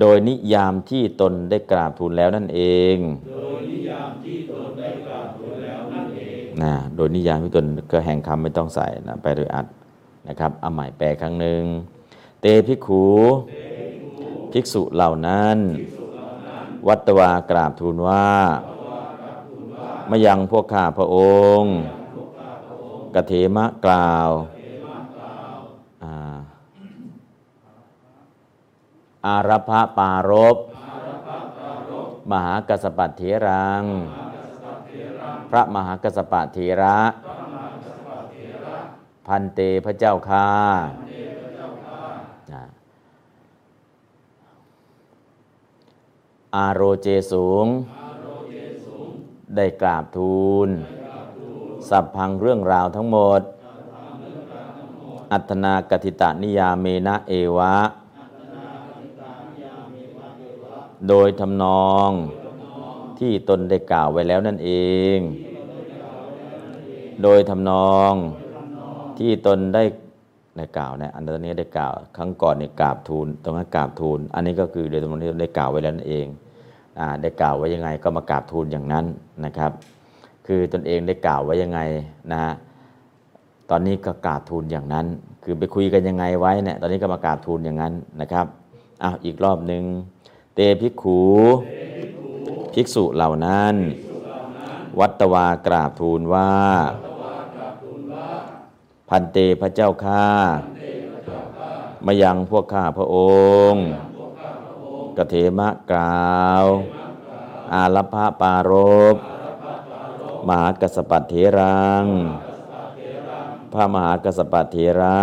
[0.00, 2.60] โดยนิยามที่ตนได้กราบทูลแล้วนั่นเอ
[2.94, 2.96] ง
[3.30, 9.66] โดยนิยามที่ตนได้กราบทูลแล้วนั่นเองนะโดยนิยามที่ตนก็แห่งคำไม่ต้องใส่นะไปโดยอัด
[10.28, 11.62] นะครับเอาใหม่แปลครั้งหนึ่ง
[12.40, 13.04] เตภิกขู
[14.52, 15.58] ภิกษุเหล่านั้น
[16.88, 18.28] วัตวากราบทูลว่า
[20.10, 21.16] มมายังพวกข้าพระอ
[21.60, 21.74] งค์
[23.14, 24.30] กเถมะกล่าว
[26.04, 26.14] อ่า
[29.26, 30.56] อารัพะปารบ
[32.30, 33.84] มหากัสปัตเถรัง
[35.50, 36.98] พระมหากัสปะเถระ
[39.26, 40.48] พันเตพระเจ้าค่า
[42.52, 42.64] นะ
[46.54, 47.66] อาโรเจสูง
[49.56, 50.68] ได้กราบทูล
[51.88, 53.40] สัพพังเรื่องราวทั้งหมด
[55.32, 57.76] อัตนากติตานิยาเมนะเอวะ
[61.08, 62.10] โดยทำนอง
[63.18, 64.70] ที่ตนได้กล่าวไว้แล้วนั่นเอ
[65.16, 65.18] ง
[67.22, 68.12] โดยทำนอง
[69.18, 69.84] ที่ตนได้
[70.56, 76.26] ได้กล่าวเนี่ยอันนี้ได้กล่าว ครั้งก่อนเนี่ยกราบทูลตรงนั้นกราบทูล อันนี้ก็คือโดยทำนองที่ตนได้กล่าวไว้แล้วนั่นเอง
[76.98, 79.04] อ่าได้กล่าวไว้ยังไงก็มากราบทูลอย่างนั้น
[79.44, 79.72] นะครับ
[80.46, 81.80] คือตนเองได้กล่าวไว้ยังไง
[82.32, 82.52] นะฮะ
[83.70, 85.06] ตอนนี้ก็กราบทูลอย่างนั้น
[85.44, 88.46] คือไปคุยกันยังไงไว้เนี่ยตอนนี้ก็มากราบทูลอย่างนั้นนะครับ
[89.02, 89.82] อ้าวอีกรอบหนึ่ง
[90.54, 91.22] เตภิกขู
[92.72, 93.74] ภิกษุเหล่านั้น
[94.98, 96.52] วัตวากราบทูลว่า
[99.08, 100.26] พันเตพระเจ้าข้า
[102.06, 103.16] มายังพวกข้าพระอ
[103.72, 103.84] งค์
[105.16, 106.64] กเถมะกล่าว
[107.74, 108.72] อาลพะปาร
[109.14, 109.16] บ
[110.48, 112.04] มหากัสปัตเถรัง
[113.72, 115.20] พระมหากัสสปัตเถระ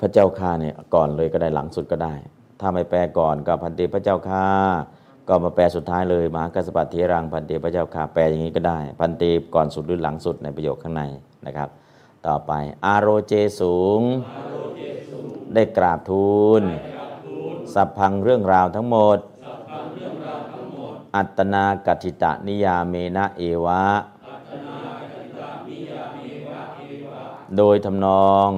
[0.00, 2.14] พระเจ้าข้าเนี่ยก่อนเลยก็ได้หลังสุดก็ได้
[2.60, 4.46] ถ้าไม่แปลก่อนก็พันเตพระเจ้าข้า
[5.28, 9.22] ก็มาแปลสุดท้ายเลยมหากัสปัตเถรังพันเตพระเจ้าข้าแปลอย่างนี้ก็ได้ พันเต
[9.54, 11.02] ก่อนสุดหรือหลังสุดในประโยคข้างใน
[11.46, 11.68] นะครับ
[12.26, 12.52] ต่อไป
[12.84, 14.00] อารโรเจสูง
[15.54, 16.62] ได้กราบทูล
[17.74, 19.18] สัพพังเรื่องราวทั้งหมด
[21.16, 23.84] อัตนากัติตะนิยาเมนะเอวะ
[27.56, 28.50] โดยทำนอง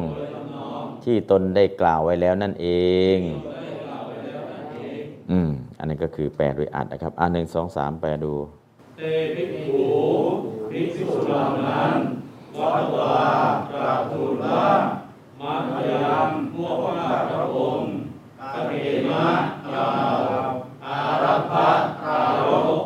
[1.05, 2.69] ที่ตนได้กล่าวไว้แล้วนั่นเอ
[3.17, 3.19] ง
[5.33, 8.35] อืม อันนี้ก็คือแปลโดยอัดนะครับอ่าหนึ่งสองสามแปลดู
[8.97, 9.01] เต
[9.35, 9.87] ภิกขุ
[10.71, 11.93] ภิกษุเหล่านั้น
[12.59, 13.17] วัดวา
[13.71, 14.67] กราบทูลว่า
[15.41, 17.89] มาพยังพวกข้าพระองค์
[18.55, 18.73] กเก
[19.11, 19.27] มะ
[19.67, 19.91] กล่า
[20.45, 20.47] ว
[20.85, 21.69] อารัพะ
[22.03, 22.81] คารก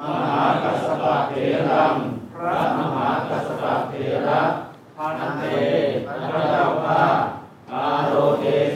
[0.00, 1.34] มหากัสสปะเถ
[1.70, 1.94] รัง
[2.34, 3.94] พระมหากัสสปะเถ
[4.28, 4.40] ระ
[4.96, 5.44] พันเต
[6.06, 7.02] พระเจ้าข้า
[7.72, 8.44] อาโรเท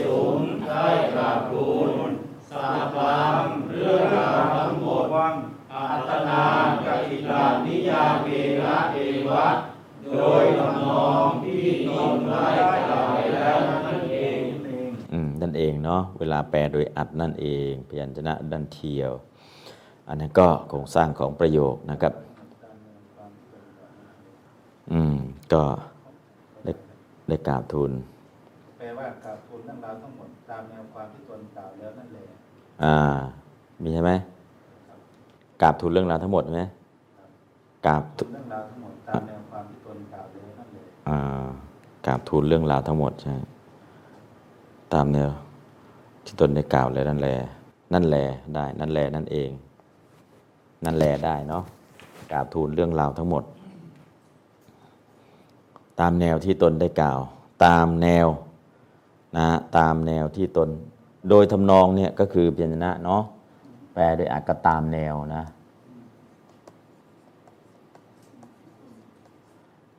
[10.21, 12.45] โดยทำนองที่ตนได้
[12.89, 14.39] กล่าวไว้แล้วนั่นเอง
[15.13, 19.11] อืมนั่นเองเนาะเวลาแปลโดยอัดนั่นเอง พยัญชนะดันเทียว
[20.07, 22.13] อันนั้นก็โครงสร้างของประโยคนะครับ
[24.91, 25.15] อืม
[25.53, 25.63] ก็
[26.63, 26.71] ได้
[27.27, 27.91] ได้กราบทูล
[28.77, 32.23] แปลว่ากราบทูลเรื่องราวทั้งหมดตามแนวความที่ตนกล่าวแล้วนั่นแหละ
[32.83, 32.97] อ่า
[33.83, 34.11] มีใช่ไหม
[35.61, 36.63] กราบทูลเรื่องราวทั้งหมดใช่ไหม
[37.85, 41.19] กราบเรื่องราวทั้งหมดตามแนวความที่ตนกล่าวแล้วนั่นแหละอ่า
[42.05, 43.35] กราบทูลเรื่องราวทั้งหมดใช่
[44.93, 45.29] ตามแนว
[46.25, 47.35] ที่ตนได้กล่าวเลยนั่นแหละ
[47.93, 49.49] นั่นแหละได้นั่นแหละนั่นเอง
[50.85, 51.63] นั่นแหละได้เนาะ
[52.31, 53.43] กราบทูลเรื่องราวทั้งหมด
[55.99, 57.19] ตามแนวที่ตนได้กล่าว
[57.65, 58.27] ตามแนว
[59.37, 60.69] นะตามแนวที่ตน
[61.29, 63.23] โดยทำนองเนี่ยก็คือเพียรนะเนาะ
[63.93, 65.43] แปลโดยอักก็ตามแนวนะ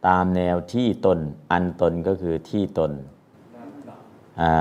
[0.06, 1.18] ตามแนวที่ตน
[1.52, 2.92] อันตนก็คือที่ตน
[4.40, 4.54] อ่า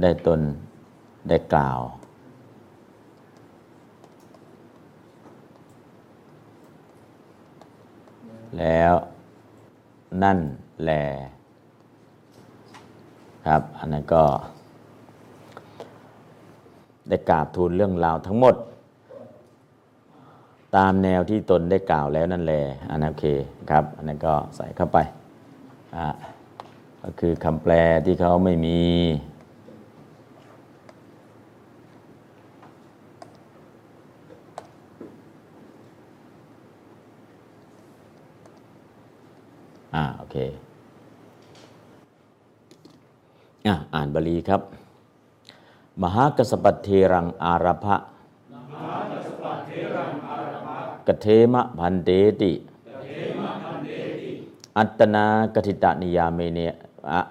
[0.00, 0.40] ได้ตน
[1.28, 1.80] ได้กล่าว
[8.58, 8.94] แล้ว
[10.22, 10.38] นั่น
[10.82, 10.92] แหล
[13.46, 14.24] ครับ อันนั้นก็
[17.08, 18.54] ได้กราบทูลเรื่องราวทั้งหมด
[20.76, 23.26] ตามแนวที่ตนได้กล่าวแล้วนั่นแหละอันนั้นโอเค
[23.70, 24.98] ครับอันนั้นก็ใส่เข้าไป
[25.96, 26.08] อ่า
[27.02, 27.72] ก็คือคำแปล
[28.06, 28.80] ที่เขาไม่มี
[39.94, 40.36] อ่าโอเค
[43.66, 44.60] อะอ่านบาลีครับ
[46.02, 49.91] มหากัสสปัตเถรังอารัพภะกเถ
[51.06, 52.10] กเถมะภันเต
[52.42, 52.52] ติ
[54.78, 56.58] อัตตนากถิตนิยาเมเน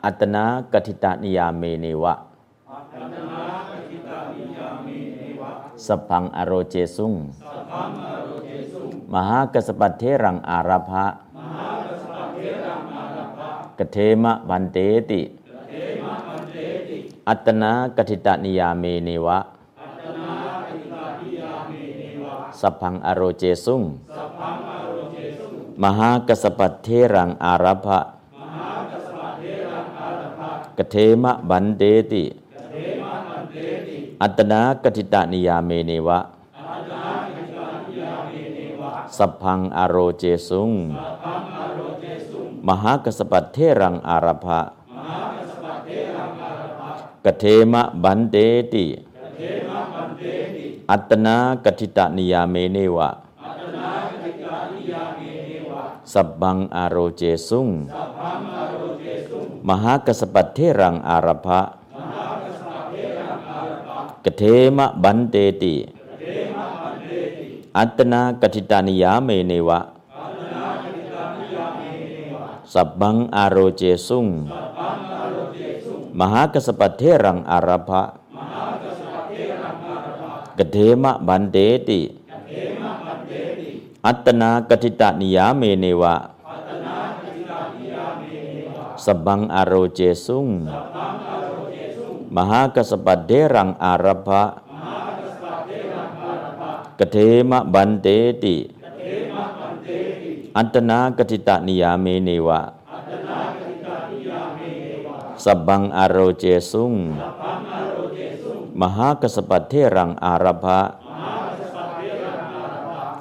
[0.05, 2.13] อัตตนากถิตนิยาเมเนวะ
[5.85, 7.13] สัพพังอาโรเจสุง
[9.13, 11.05] มหากัสสปัตเถรังอารัพภะ
[13.79, 14.77] กเถมะภันเต
[15.09, 15.21] ติ
[17.29, 19.39] อัตตนากถิตนิยาเมเนวะ
[22.61, 23.83] สัพพังอาโรเจสุง
[25.83, 27.99] มหากัสสปัตเถรังอารัพภะ
[30.77, 32.23] กเถมะภันเตติ
[34.21, 36.19] อัตตนากถิตนิยาเมเนวะ
[39.17, 40.71] สัพพังอาโรเจสุง
[42.67, 44.59] มหากัสสปัตเถรังอารัพภะ
[47.25, 48.35] กเถมะภันเต
[48.73, 48.85] ติ
[50.91, 53.09] อัตตนากถิตนิยาเมเนวะ
[56.13, 57.67] สัพพังอาโรเจสุง
[59.67, 61.61] มหากัสสปัตเถรังอารัพภะ
[64.25, 64.43] กเถ
[64.77, 65.75] มะภันเตติ
[67.77, 69.79] อัตตนากถิตนิยาเมเนวะ
[72.73, 74.27] สัพพังอาโรเจสุง
[76.19, 78.01] มหากัสสปัตเถรังอารัพภะ
[80.61, 81.57] กเถมะภันเต
[81.89, 82.01] ติ
[84.05, 86.15] อัตตนากถิตนิยาเมเนวะ
[89.05, 90.47] สัพพังอาโรเจสุง
[92.35, 94.43] มหากัสสปัตเถรังอารัพภะ
[96.99, 97.17] กเถ
[97.49, 98.07] มะภันเต
[98.43, 98.55] ติ
[100.57, 102.61] อัตตนากถิตนิยาเมเนวะ
[105.43, 106.93] สัพพังอาโรเจสุง
[108.81, 110.79] มหากัสสปัตเถรังอารัพภะ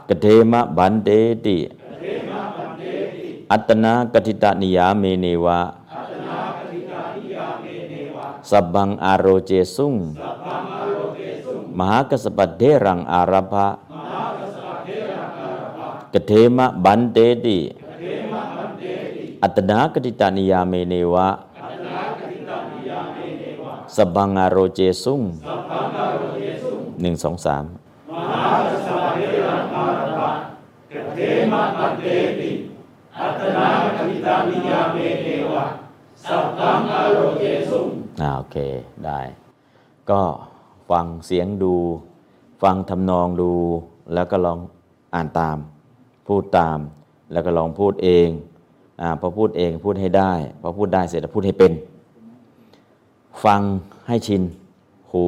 [0.09, 1.09] กเถมะภันเต
[1.47, 1.59] ติ
[3.51, 5.61] อัตนากทิตานิยาเมเนวะ
[8.51, 9.95] สับบังอารโรเจสุง
[11.79, 13.67] มหากสปัตเทรังอาราภะ
[16.13, 17.59] กเทมะบันเตติ
[19.43, 21.29] อัตนากติตานิยาเมเนวะ
[23.97, 25.23] สบังอารโรเจสุง
[27.03, 27.65] หนึ่งสองสาม
[31.15, 31.19] เท
[31.53, 32.07] มะปันเต
[32.41, 32.51] ติ
[33.19, 35.65] อัตนากทิตานิยาเมเนวะ
[36.25, 37.89] สัพพังอโรเจสุง
[38.21, 38.57] อ่าโอเค
[39.07, 39.21] ได้
[40.11, 40.23] ก็
[40.91, 41.75] ฟังเสียงดู
[42.63, 43.53] ฟังทำนองดู
[44.15, 44.59] แล้วก็ลอง
[45.15, 45.59] อ่านตาม
[46.27, 46.79] พูดตาม
[47.33, 48.29] แล้วก็ลองพูดเอง
[49.01, 51.73] อ่าพอพูดเองพูดให้ได้ พอพูดได้เสร็จแล้วพูดให้เป็น
[53.45, 53.61] ฟัง
[54.07, 54.43] ให้ชิน
[55.13, 55.27] หู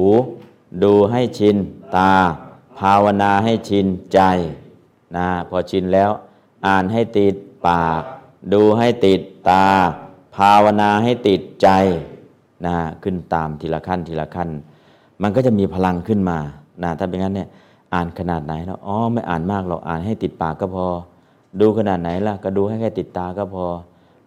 [0.83, 1.55] ดูให้ชิน
[1.95, 2.11] ตา
[2.79, 4.19] ภาวนาให้ชินใจ
[5.15, 6.11] นะพอชินแล้ว
[6.65, 7.35] อ่านให้ติด
[7.67, 8.01] ปาก
[8.53, 9.65] ดูให้ติดตา
[10.35, 11.69] ภาวนาให้ติดใจ
[12.65, 14.49] นะขึ้นตามทีละขั้นทีละขั้น
[15.21, 16.39] มันก็จะมีพลังขึ้นมา
[16.83, 17.49] นะถ้าเป็นงั้นเนี่ย
[17.93, 20.85] อ่านขนาดไหนแล้วอ๋อไม่อ่านมากหรอกอ่านให้ติดปากก็พอ
[21.61, 23.65] ดูขนาดไหนล่ะก็ดูให้แค่ติดตาก็พอ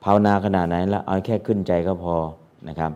[0.05, 2.15] ภาวนาขนาดไหนล่ะเอาแค่ขึ้นใจก็พอ
[2.69, 2.93] นะครับ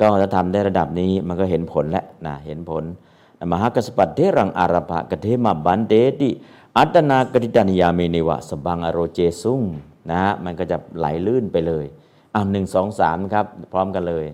[0.00, 2.84] ก็ถ้าทำได้ระดับนี้มันก็เห็นผลแล้วนะเห็นผล
[3.52, 6.30] มหากัสสปัตเถรังอารัพภะกเถมะภันเตติ
[6.78, 9.62] อัตตนากถิตนิยาเมเนวะสัพพังอาโรเจสุง
[10.10, 11.84] นะฮะมันก็จะไหลลื่นไปเลย
[12.34, 14.26] อ่าหนึ่งสองสามครับ พร้อมกันเลย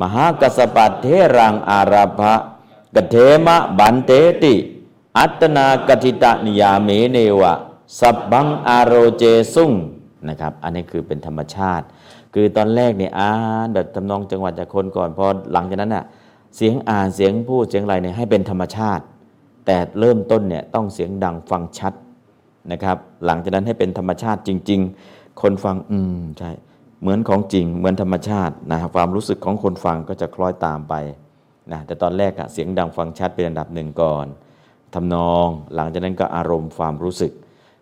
[0.00, 2.34] มหากัสสปัตเถรังอารัพภะ
[2.94, 4.54] กเถมะภันเตติ
[5.18, 7.54] อัตตนากถิตนิยาเมเนวะ
[8.00, 9.24] สบังอโรเจ
[9.54, 9.72] สุง
[10.28, 11.86] นะครับ อันนี้คือเป็นธรรมชาติ
[12.34, 13.32] คือตอนแรกเนี่ยอ่า
[13.66, 16.04] นแบบทำนองจังหวัดจากคนก่อนพอหลังจากนั้นน่ะ
[16.56, 19.04] เสียงอ่านเสียงพูดเสียงอะไรเนี่ยให้เป็นธรรมชาติ
[19.66, 21.92] แต่เริ่มต้นเนี่ยต้องเสียงดังฟังชัด
[22.72, 26.50] นะครับ หลังจากนั้นให้เป็นธรรมชาติจริง ๆ คนฟังอืมใช่
[27.00, 30.94] เหมือนของจริงเหมือนธรรมชาตินะความรู้สึกของคนฟังก็จะคล้อยตามไป
[31.72, 34.26] นะแต่ตอนแรกอะเสียงดังฟังชัดเป็นอันดับหนึ่งก่อน
[34.94, 37.32] ทำนองหลังจากนั้นก็อารมณ์ความรู้สึก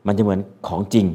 [0.06, 1.06] มันจะเหมือนของจริง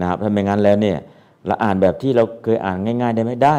[0.00, 0.98] นะครับถ้าไม่งั้นแล้วเนี่ย
[1.46, 3.58] เราอ่านแบบที่เราเคยอ่านง่าย ๆ ได้ไหมได้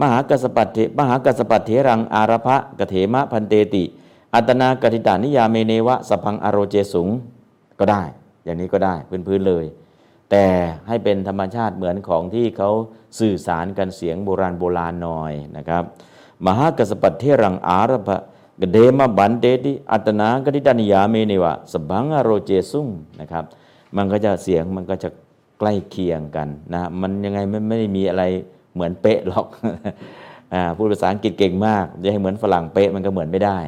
[0.00, 3.84] มหากัสปัตเถมหากัสปัตเถรังอาระภะกะเถมะพันเตติ
[4.34, 7.08] อัตนากติตานิยาเมเนวะสพังอโรเจสุง
[7.78, 8.02] ก็ได้
[8.44, 8.94] อย่างนี้ก็ได้
[9.26, 9.64] พื้นๆเลย
[10.30, 10.44] แต่
[10.88, 12.70] ให้เป็นธรรมชาติเหมือนของที่เขา
[13.18, 15.84] สื่อสารกันเสียงโบราณโบราณหน่อยนะครับ
[16.46, 18.16] มหากัสปัตเทรังอาระภะ
[18.60, 22.88] กเดมะบันเตติอัตนากติตานิยาเมเนวะสบังอโรเจสุง
[23.20, 23.44] นะครับ
[23.96, 25.08] มันก็จะเสียงมันก็จะ
[25.66, 28.22] ล้เคียงกันนะมันยังไงไม่ไม่ได้มีอะไร
[28.74, 29.46] เหมือนเป๊ะหรอก
[30.76, 33.58] พูดภาษาอังกฤษเก่งมากจะให้เหมือนฝรั่งเป๊ะมันก็เหมือนไม่ได้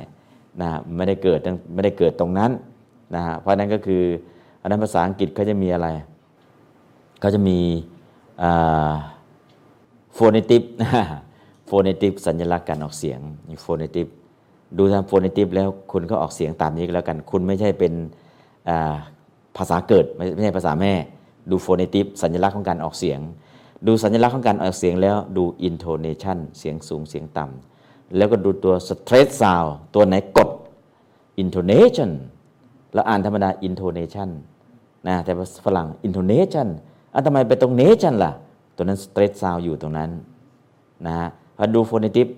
[0.60, 1.38] นะไม่ได้เกิด
[1.74, 2.50] ไม่ได้เกิดตรงนั้น
[3.14, 4.02] นะฮะเพราะนั้นก็คือ
[4.60, 5.88] อันนั้นภาษาอังกฤษเขาจะมีอะไร
[7.20, 7.58] เขาจะมี
[10.14, 13.20] phonetic phonetic สัญลักษณ์การออกเสียง
[13.62, 14.08] phonetic
[14.78, 17.92] ดูทาง phonetic แล้วคุณก็ออกเสียงตามนี้ก็แล้วกัน คุณไม่ใช่เป็น
[19.56, 20.92] ภาษาเกิดไม่ใช่ภาษาแม่
[21.50, 23.20] ดู phonetic สัญลักษณ์ของการออกเสียง
[23.86, 30.50] ดูสัญลักษณ์ของการออกเสียงแล้วดู intonation เสียงสูงเสียงต่ำแล้วก็ดูตัว stress sound ตัวไหนกด
[31.38, 32.10] intonation
[32.94, 34.28] แล้วอ่านธรรมดา intonation
[35.06, 35.32] นะแต่
[35.66, 36.68] ฝรั่ง intonation
[37.14, 38.32] อะทำไมไปตรง nation ล่ะ
[38.76, 40.10] ตัวนั้น stress sound อยู่ตรงนั้น
[41.06, 42.28] นะฮะพอดู phonetic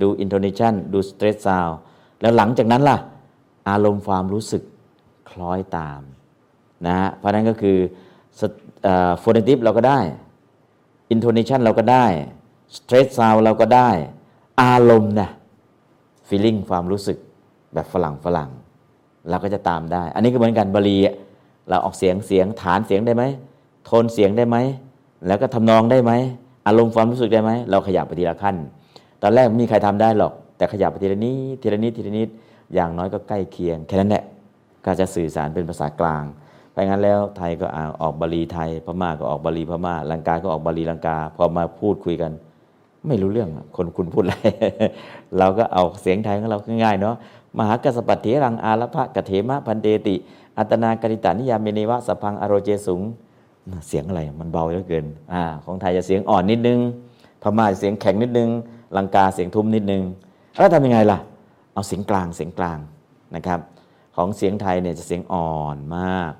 [0.00, 1.68] ดู intonation ดู stress sound
[2.20, 2.98] แล้วหลังจากนั้นล่ะ
[3.68, 4.62] อารมณ์ความรู้สึก
[5.30, 6.00] คล้อยตาม
[6.86, 7.78] นะฮะเพราะนั้นก็คือ
[9.20, 10.00] phonetic เราก็ได้
[11.10, 12.06] intonation เราก็ได้
[12.76, 13.90] stress sound เราก็ได้
[14.62, 15.28] อารมณ์นะ
[16.28, 17.18] feeling ความรู้สึก
[17.74, 18.50] แบบฝรั่งฝรั่ง
[19.28, 20.96] เราก็จะตามได้ อันนี้ก็เหมือนกันบาลี
[21.68, 23.24] เราออกเสียงเสียงฐานเสียงได้ไหม
[23.84, 24.56] โทนเสียงได้ไหม
[25.26, 26.12] แล้วก็ทำนองได้ไหม
[26.66, 28.56] อารมณ์ความรู้สึกได้ไหม เราขยับไปทีละขั้น
[29.22, 32.28] ตอนแรกไม่มีใครทำได้หรอก แต่ขยับไปทีละนิดทีละนิดทีละนิด
[32.74, 34.24] อย่างน้อยก็ใกล้เคียง แค่นั้นแหละ
[34.84, 36.24] ก็จะสื่อสารเป็นภาษากลาง
[36.80, 37.66] ไปงั้นแล้วไทยก็
[38.02, 42.32] ออกบาลีไทย พม่าก็ออกบาลีพม่าลังกาก็ออกบาลีลังกา พอมาพูดคุยกัน
[43.06, 44.34] ไม่รู้เรื่องคนคุณพูดอะไร
[45.38, 47.14] เราก็เอาเสียงไทยของเราง่ายเนาะ
[47.58, 50.14] มหากัสปัตเถรังอาลพะกะเถมะพันเตติ
[50.58, 53.00] อัตนากริตานิยามเมนิวะสพังอโรเจสุง
[53.88, 56.78] เสียงอะไรมันเบาเหลือเกินอ่าของไทยจะเสียงอ่อนนิดนึง
[57.42, 58.48] พม่าเสียงแข็งนิดนึง
[58.96, 60.02] ลังกาเสียงทุ้มนิดนึง
[60.58, 61.18] แล้วทำยังไงล่ะ
[61.72, 62.78] เอาเสียงกลางเสียงกลาง
[63.36, 63.60] นะครับ
[64.16, 66.32] ของเสียงไทยเนี่ยจะเสียงอ่อนมาก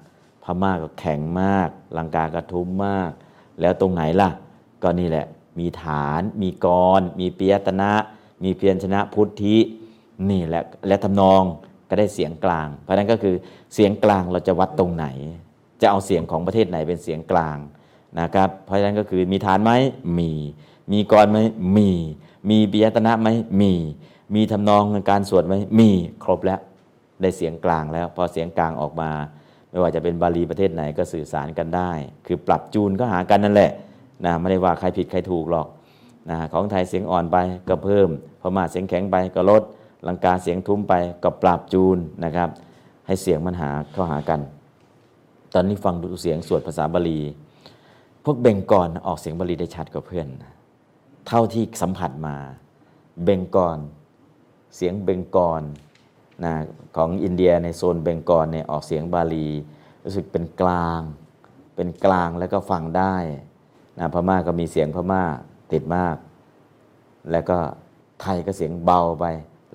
[0.45, 3.11] พม่าก็แข็งมาก ลังกาก็ทุ้มมาก
[3.61, 4.31] แล้วตรงไหนล่ะ
[4.83, 5.27] ก็นี่แหละ
[5.59, 6.67] มีฐาน มีก
[6.99, 7.93] ร มีเปียตนะ
[8.45, 9.57] มีเพียรชนะพุทธิ
[10.31, 11.43] นี่แหละ และทำนอง
[11.89, 13.35] ก็ได้เสียงกลาง เพราะนั้นก็คือ
[13.75, 15.07] เสียงกลางเราจะวัดตรงไหน
[15.81, 17.57] จะเอาเสียงของประเทศไหนเป็นเสียงกลาง
[18.21, 19.73] นะครับ เพราะฉะนั้นก็คือมีฐานไหม
[20.19, 20.31] มี
[20.93, 21.39] มีกรไหม
[21.77, 21.91] มี
[22.51, 23.29] มีปิยตนะไหม
[23.61, 23.73] มี
[24.35, 25.91] มีทำนองการสวดไหมมี
[26.25, 26.61] ครบแล้ว
[27.23, 29.11] ได้เสียงกลางแล้ว พอเสียงกลางออกมา
[29.71, 31.91] ไม่ว่าจะเป็นบาลีประเทศไหนก็สื่อสารกันได้
[32.27, 33.73] คือปรับจูนก็หากันนั่นแหละ
[34.25, 35.67] นะไม่ได้ว่าใครผิดใครถูกหรอก
[36.31, 37.37] นะของไทยเสียงอ่อนไป
[37.69, 38.09] ก็เพิ่ม
[38.41, 39.63] พม่าเสียงแข็งไปก็ลด
[40.07, 42.49] ลังกาเสียงทุ้มไปก็ปรับจูนนะครับ
[43.07, 44.41] ให้เสียงมันหาเข้าหากัน
[45.55, 47.21] ตอนนี้ฟังดูเสียงสวดภาษาบาลี
[48.25, 50.27] พวกเบงกอนออกเสียงบาลีได้ชัดกว่าเพื่อน
[51.27, 52.37] เท่าที่สัมผัสมา
[53.25, 53.79] เบงกอน
[54.77, 55.63] เสียงเบงกอน
[56.45, 56.55] นะ
[56.97, 59.49] ของอินเดียในโซนเบงกอลเนี่ยออกเสียงบาลี
[60.05, 61.01] รู้สึกเป็นกลาง
[61.77, 63.17] เป็นกลางแล้วก็ฟังได้
[63.99, 65.23] นะพม่าก็มีเสียงพม่า
[65.73, 66.17] ติดมาก
[67.31, 67.59] แล้วก็
[68.21, 69.25] ไทยก็เสียงเบาไป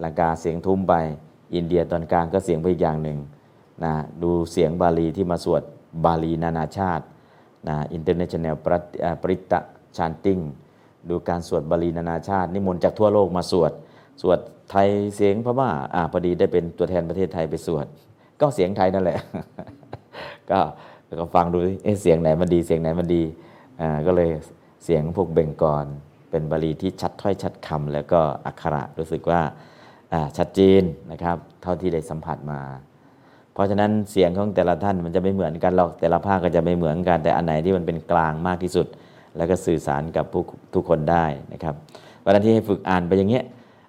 [0.03, 0.93] ลังกาเสียงทุ้มไป
[1.55, 3.17] อินเดียตอนกลางก็เสียงไปอีกอย่างหนึ่ง
[3.83, 5.61] นะดูเสียงบาลีที่มาสวด
[6.05, 7.05] บาลีนานาชาติ
[7.67, 8.55] นะ international
[9.21, 9.59] ปริตะ
[9.97, 10.39] ชานติง
[11.09, 13.71] ดูการสวดบาลีนานาชาติ นิมนต์จากทั่วโลกมาสวด
[14.21, 14.39] สวด
[14.71, 17.85] ไทยเสียงพม่าอ่าพอดีได้เป็นตัวแทนประเทศไทยไปสวด
[18.41, 19.19] ก็เสียงไทยนั่นแหละ
[20.51, 20.59] ก็
[21.19, 21.57] ก็ฟังดู
[22.01, 23.23] เสียงไหนมันดีเสียงไหนมันดี
[23.81, 24.29] อ่าก็เลย
[24.83, 25.85] เสียงพวกเบงกอน
[26.29, 29.41] เป็นบาลีที่ชัดถ้อยชัดคำแล้วก็อักขระรู้สึกว่า
[30.37, 32.61] ชัดเจนนะครับเท่าที่ได้สัมผัสมา
[33.53, 38.87] เพราะฉะนั้นเสียงของแต่ละท่านมันจะไม่เหมือนกันหรอกแต่ละภาคก็จะไม่เหมือนกัน แต่อันไหนที่มันเป็นกลางมากที่สุด
[39.37, 41.75] แล้วก็สื่อสารกับผู้ทุกคนได้นะครับ
[42.23, 43.43] วันที่ให้ฝึกอ่านไปอย่างเงี้ย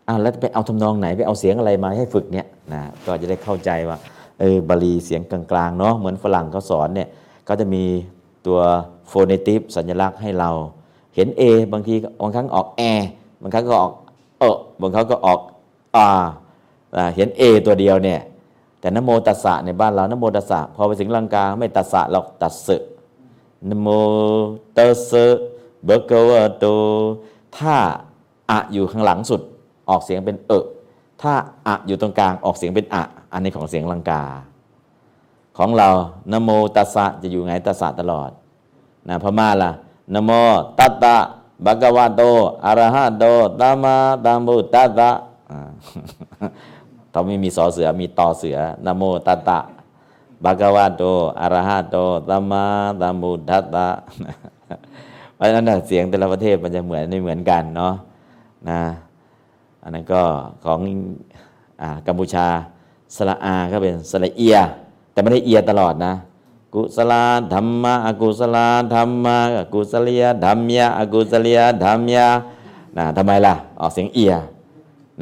[0.09, 3.99] อ้าวแล้วไปเอาทำนองไหนไปเอาเสียงอะไรมาให้ฝึกเนี่ยนะก็จะได้เข้าใจว่า
[4.41, 7.09] เออบาลีเสียงกลางๆเนาะเหมือนฝรั่งเขาสอนเนี่ย
[7.49, 7.85] ก็จะมี
[8.47, 8.59] ตัว
[9.09, 10.51] โฟเนติฟสัญลักษณ์ให้เรา
[11.15, 11.43] เห็น A
[11.73, 12.83] บางทีบางครั้งออกแอ
[13.43, 13.93] บางครั้งก็ออก
[14.39, 15.41] เออบางครั้งก็ออก
[15.97, 16.07] อา
[17.17, 18.21] เห็น A ตัวเดียวเนี่ย
[18.81, 22.83] แต่นโมตัสสะในบ้านเรานโมตัสสะพอไปถึงลังกาไม่ตัสสะเราตัสสะ
[23.69, 23.89] นโม
[24.77, 25.25] ตัสสะ
[25.85, 26.65] เบกวะโต
[27.59, 27.77] ถ้า
[28.51, 29.41] อะอยู่ข้างหลังสุด
[29.89, 30.65] ออกเสียงเป็นเออ
[31.23, 31.33] ถ้า
[31.67, 34.23] อะอยู่ตรงกลางออกเสียงเป็นอะ อันนี้ของเสียงลังกา
[35.59, 35.89] ของเรา
[36.33, 38.31] นโมตัสสะจะอยู่ไงตัสสะตลอด
[39.09, 39.71] นะพม่าล่ะ
[40.15, 40.31] นโม
[40.79, 41.17] ตัตตะ
[41.65, 42.23] บกวาโต
[42.65, 43.25] อรหะโต
[43.61, 45.11] ตัมมาตัมบุตัตตะ
[47.13, 49.59] ต้องไม่มีสอเสือมีต่อเสือนโมตัตตะ
[50.45, 51.03] บกวาโต
[51.41, 51.97] อรหะโต
[52.29, 52.65] ตัมมา
[53.01, 53.87] ตัมบุตัตตะ
[55.35, 57.95] เพราะฉะนั้นเสียงแต่ละประเทศมันจะเหมือนไม่เหมือนกันเนาะ
[58.69, 58.81] นะ
[59.87, 60.23] อันนั้นก็
[60.65, 60.81] ของ
[61.83, 62.47] อกัมพูชา
[63.17, 64.57] สละอาก็เป็นสละเอีย
[65.13, 66.15] แต่ไม่ได้เอียตลอดนะ
[66.75, 67.15] กุศล
[67.55, 68.59] ธรรมะอกุศล
[68.95, 69.37] ธรรมะ
[69.73, 72.29] กุศลียธรรมยาอกุศลียธรรมยา
[72.97, 74.35] นะทำไมล่ะ ออกเสียงเอีย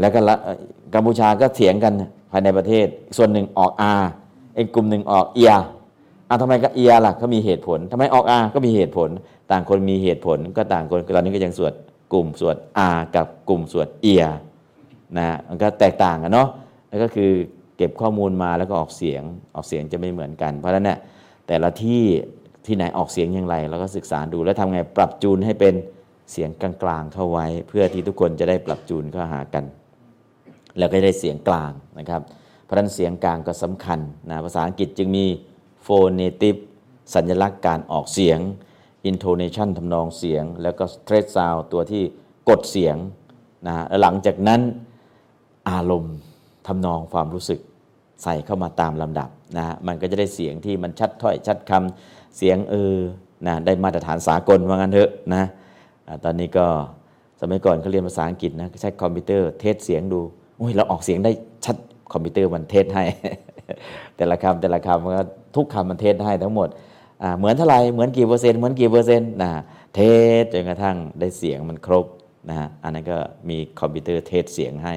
[0.01, 0.19] แล้วก็
[0.95, 1.93] กัมพูชาก็เถียงกัน
[2.31, 2.87] ภายในประเทศ
[3.17, 3.93] ส่วนหนึ่งออกอา
[4.57, 5.53] อีกกลุ่มหนึ่งออกเอีย
[6.29, 9.09] อะทำไมก็เอียล่ะก็มีเหตุผลทำไมออกอาก็มีเหตุผล
[9.51, 11.73] ต่างคนมีเหตุผลก็ต่างคนตอนนี้ก็ยังสวด
[12.12, 14.25] กลุ่มสวดอากับกลุ่มสวดเอีย
[15.19, 16.49] นะมันก็แตกต่างกันเนาะ
[16.89, 17.31] แล้วก็คือ
[17.77, 19.23] เก็บข้อมูลมาแล้วก็ออกเสียง
[19.55, 20.99] ออกเสียงจะไม่เหมือนกัน เพราะฉะนั้นเนี่ย
[21.47, 22.03] แต่ละที่
[22.67, 25.75] ที่ไหนออกเสียงอย่างไรเราก็ศึกษาดูแล้วทำไงปรับจูนให้เป็น
[26.33, 29.65] เสียงกลางๆเข้าไว้ เพื่อที่ทุกคนจะได้ปรับจูนเข้าหากัน
[30.79, 32.23] แล้วก็ได้เสียงกลางนะครับ
[32.65, 34.01] เพราะฉะนั้นเสียงกลางก็สำคัญ
[34.31, 35.27] นะภาษาอังกฤษจึงมี
[35.87, 36.57] phonetic
[37.15, 38.39] สัญลักษณ์การออกเสียง
[39.11, 42.03] intonation ทำนองเสียง แล้วก็ stress sound ตัวที่
[42.49, 42.97] กดเสียง
[43.67, 44.61] นะหลังจากนั้น
[45.71, 46.17] อารมณ์
[46.67, 47.61] ทำนองความรู้สึก
[48.23, 52.97] ใส่เข้ามาตามลำดับนะมันก็จะได้เสียงที่มันชัดถ้อยชัดคำเสียงเออ
[53.47, 55.45] นะได้มาตรฐานสากลว่างั้นเถอะนะ
[56.25, 56.67] ตอนนี้ก็
[57.41, 60.21] สมัยก่อนเขาเรียนภาษาอังกฤษนะใช้คอมพิวเตอร์ test เสียงดู
[60.57, 61.33] โอ้ยเราออกเสียงได้
[61.65, 61.77] ชัด
[62.12, 63.05] คอมพิวเตอร์มัน test ให้
[64.17, 65.23] แต่ละคำแต่ละคำมันก็
[65.57, 66.69] ทุกคำมัน test ให้ทั้งหมด
[67.39, 69.51] เหมือนเท่าไหร่เหมือนกี่เปอร์เซ็นต์เหมือนกี่เปอร์เซ็นต์นะ
[69.95, 72.07] test จนกระทั่งได้เสียงมันครบ
[72.51, 74.95] นะอันนั้นก็มีคอมพิวเตอร์ test เสียงให้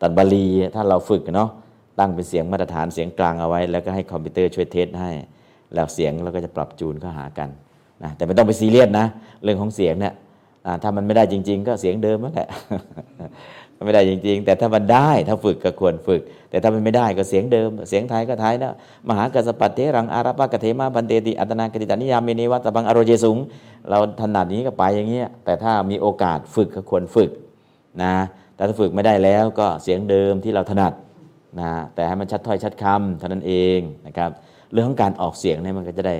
[0.00, 1.50] ตอนบาลีถ้าเราฝึกเนาะ
[1.98, 5.10] ตั้งเป็นเสียงมาตรฐานเสียงกลางเอาไว้ แล้วก็ให้คอมพิวเตอร์ช่วย test ให้
[5.74, 7.48] แล้วเสียงเราก็จะปรับจูนเข้าหากัน
[8.02, 9.06] นะแต่ไม่ต้องไปซีเรียสนะ
[9.42, 10.14] เรื่องของเสียงเนี่ย
[10.82, 12.48] ถ้ามันไม่ได้จริง ๆ ก็เสียงเดิมนั่นแหละ
[13.84, 18.74] ไม่ได้จริง ๆ แต่ถ้ามันได้ถ้าฝึกก็ควรฝึก แต่ถ้ามันไม่ได้ก็เสียงเดิม เสียงไทยก็ไทยนะ
[19.08, 23.38] มหากัสสปัตเถรังอารัพภะกเถมะภันเตติอัตตนากถิตนิยาเมเนวะสัพพังอาโรเจสุง
[23.88, 27.30] เราถนัดนี้ก็ไปอย่างเงี้ยแต่ถ้ามีโอกาสฝึกก็ควรฝึก
[28.02, 28.14] นะ
[28.54, 30.92] แต่ถ้าฝึกไม่ได้แล้วก็เสียงเดิมที่เราถนัด
[31.60, 34.30] นะแต่ให้มันชัดถ้อยชัดคำเท่านั้นเองนะครับ
[34.72, 36.16] เรื่องของการออกเสียงเนี่ยมันก็จะได้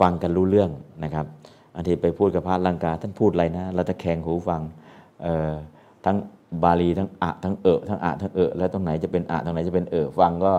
[0.00, 0.70] ฟังกันรู้เรื่อง
[1.04, 1.26] นะครับ
[1.74, 4.60] อันที่ไปพูดกับพระลังกาท่านพูดอะไรนะเราจะแข่งหูฟัง
[6.04, 6.16] ทั้ง
[6.62, 10.52] บาลีทั้งอะทั้งเอะทั้งอะทั้งเอะแล้วตรงไหนจะเป็นอะตรงไหนจะเป็นเอะฟังก็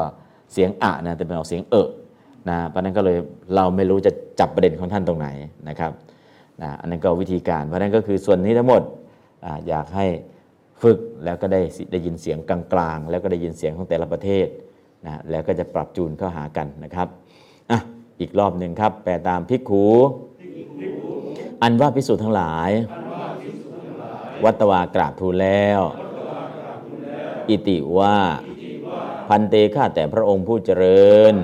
[0.54, 1.90] เสียงอะนะแต่เป็นออกเสียงเอะ
[2.50, 3.18] นะเพราะนั้นก็เลย
[3.56, 5.28] เราไม่รู้จะจับประเด็นของท่านตรงไหน
[5.70, 5.92] นะครับ
[6.62, 8.82] นะอันนั้นก็วิธีการเพราะนั้นก็คือส่วนนี้ทั้งหมด
[9.68, 10.06] อยากให้
[10.82, 11.62] ฝึกแล้วก็ได้
[11.92, 14.48] ได้ยินเสียงกลางๆ แล้วก็ได้ยินเสียงของแต่ละประเทศ
[15.06, 17.08] นะแล้วก็จะปรับจูนเข้าหากันนะครับ
[17.72, 17.80] อะ
[18.20, 19.86] อีกรอบหนึ่งครับ แปลตามพิกขู
[21.62, 22.72] อันว่าพิสูจน์ทั้งหลาย
[24.44, 25.82] วัตวากราบทูลแล้ว
[27.50, 28.16] อิติว่า
[29.30, 31.36] พันเตข้าแต่พระองค์ผู้เจริญ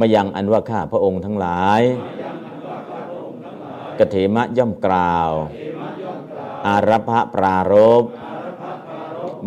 [0.00, 1.80] มายังอันว่าข้าพระองค์ทั้งหลาย
[3.98, 5.30] กเถมะย่อมกล่าว
[6.66, 8.04] อารัพะปรารบ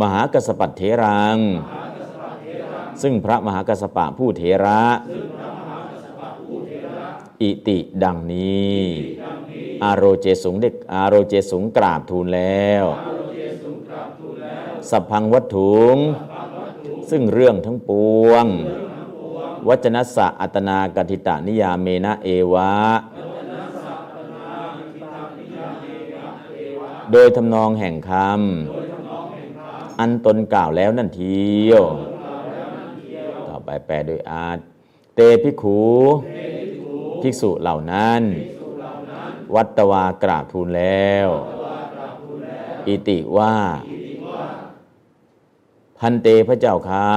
[0.02, 1.38] มหากสปัตเถรัง
[3.02, 4.82] ซึ่งพระมหากสปะผู้เถระ
[7.42, 8.80] อิติดังนี้
[9.84, 12.86] อาโรเจสุงเด็กอาโรเจสุงกราบทูลแล้ว
[14.90, 15.96] สัพพังวัตถุง
[17.10, 17.92] ซึ่งเรื่องทั้งป
[18.28, 18.46] วง
[19.68, 22.72] วัจนสสะอัตนากติตานิยามเมนะเอวะ
[27.12, 31.84] โดยทำนองแห่งคำอันตนกล่าวแล้วนั่นเทียว
[33.48, 34.58] ต่อไปแปลโดยอาจ
[35.16, 35.82] เตพิขู
[37.22, 38.22] ภิกษุเหล่านั้น
[39.56, 41.28] วัตวากราบทูลแล้ว
[42.88, 43.56] อิติว่า
[46.00, 47.12] พันเตพระเจ้าค่ะ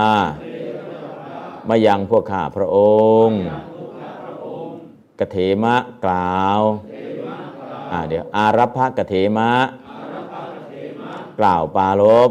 [1.68, 2.78] มายังพวกข้าพระอ
[3.26, 3.40] งค์
[5.18, 6.60] กเถมะกล่าว
[7.92, 9.52] อ่าเดี๋ยวอารัพพะกเถมะ
[11.38, 12.30] กล่าวปาลบ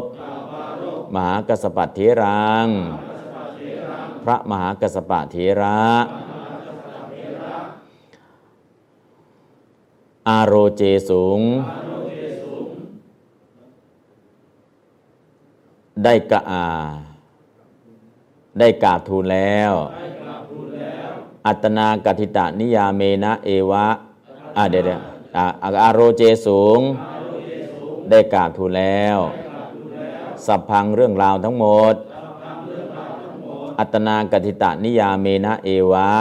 [1.14, 2.66] มหากสปัตเถรัง
[4.24, 5.78] พระมหากสปะเถระ
[10.28, 11.40] อาโรเจสูง
[16.04, 16.66] ได้กะอา
[18.58, 19.72] ได้กราบทูลแล้ว
[21.46, 23.86] อัตนากติตานิยาเมนะเอวะ
[24.56, 25.00] อ่าเดี๋ยวเดี๋ยว
[25.36, 26.80] อาโรเจสูง
[28.10, 29.18] ได้กราบทูลแล้ว
[30.46, 31.94] สัพพังเรื่องราวทั้งหมด
[33.78, 36.12] อัตนากติตานิยาเมนะเอวะ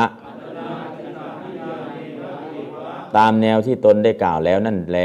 [3.16, 5.00] ตามแนวที่ตนได้กล่าวแล้วนั่นแล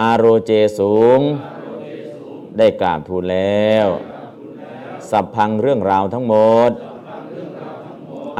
[0.00, 1.20] อาโรเจสูง
[2.58, 3.86] ได้กราบทูลแล้ว
[5.10, 6.34] สัพพังเรื่องราวทั้งหม
[6.68, 6.70] ด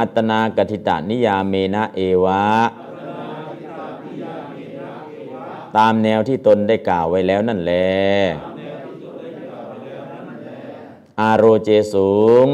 [0.01, 2.43] อัตนากติตานิยาเมนะเอวะ
[5.77, 7.73] ตามแนวที่ตนได้กล่าวไว้แล้วนั่นแล
[11.19, 12.13] อารโรเจสู
[12.45, 12.47] ง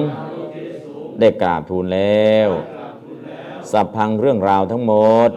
[1.20, 2.50] ได้กราบทูลแล้ว
[3.72, 4.94] สัพพังเรื่องราวทั้งหม
[5.28, 5.30] ด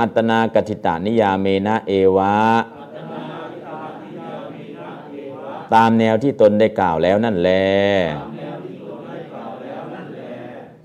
[0.00, 2.36] อัตนากติตานิยาเมนะเอวะ
[5.74, 7.50] ตามแนวที่ตนได้กล่าวแล้วนั่นแล
[8.34, 8.35] เ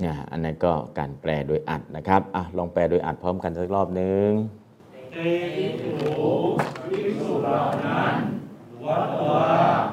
[0.03, 4.29] นี่ยอันนั้นก็การแปลโดยอัดนะครับอะลองแปลโดยอัดพร้อมกันสักรอบนึง
[5.11, 5.17] เต
[5.79, 6.03] ติโห
[6.89, 8.13] ภิกษุเหล่านั้น
[8.85, 9.45] วัดว่า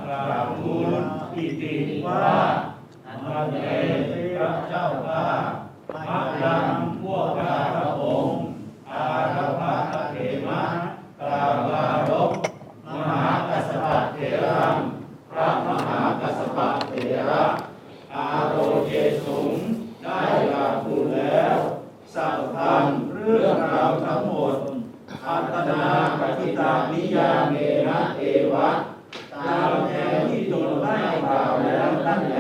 [0.04, 1.02] กราบทูล
[1.34, 1.74] อิติ
[2.06, 2.26] ว่า
[3.24, 3.56] มาเต
[4.36, 5.24] พระเจ้าข้า
[6.06, 6.64] มะยัง
[7.02, 8.36] พวกข้าพระองค์
[8.90, 9.04] อา
[9.36, 9.74] ราภะ
[10.12, 10.16] เถ
[10.48, 10.62] มะ
[11.20, 12.30] กราบลารบ
[12.92, 14.74] มหากัสสปะเถรัง
[15.30, 16.94] พระมหากัสสปะเถ
[17.30, 17.44] ระ
[18.14, 18.54] อาโร
[18.86, 18.92] เก
[19.24, 19.50] สุง
[20.02, 20.20] ได้
[20.52, 21.56] กราบทูลแล้ว
[22.14, 22.84] สัพพัน
[23.14, 24.56] เรื่องราวทั้งหมด
[25.26, 25.82] อัต นา
[26.20, 27.54] ปฏิตานิยาเม
[27.88, 28.22] นะเอ
[28.54, 28.70] วะ
[29.34, 32.38] ตามแนวที่ตนได้กล่าวแล้วนั่นแล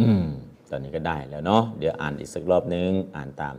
[0.00, 0.24] อืม
[0.70, 3.54] ตอนนี้ก็ได้แล้วเนาะ เดี๋ยวอ่านอีกสักรอบนึง อ่านตาม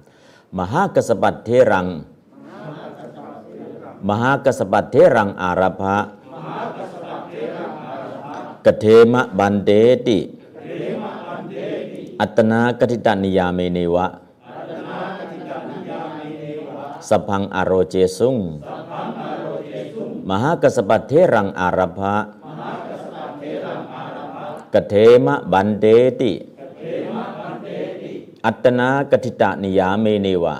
[0.57, 1.87] มหากสปัตเทรัง
[4.09, 5.97] มหากสสปัตเทรังอาราภะ
[8.65, 9.71] กเทมะบันเด
[10.07, 10.19] ติ
[12.19, 14.07] อัตนากติตานิยาเมเนวะ
[17.09, 18.37] สพพังอโรเจสุง
[20.29, 22.15] มหากัสปัตเทรังอารภะ
[24.73, 24.95] กเท
[25.25, 25.85] มะบันเด
[26.21, 26.33] ติ
[28.45, 30.57] อัตนากติตานิยาเมเนวะ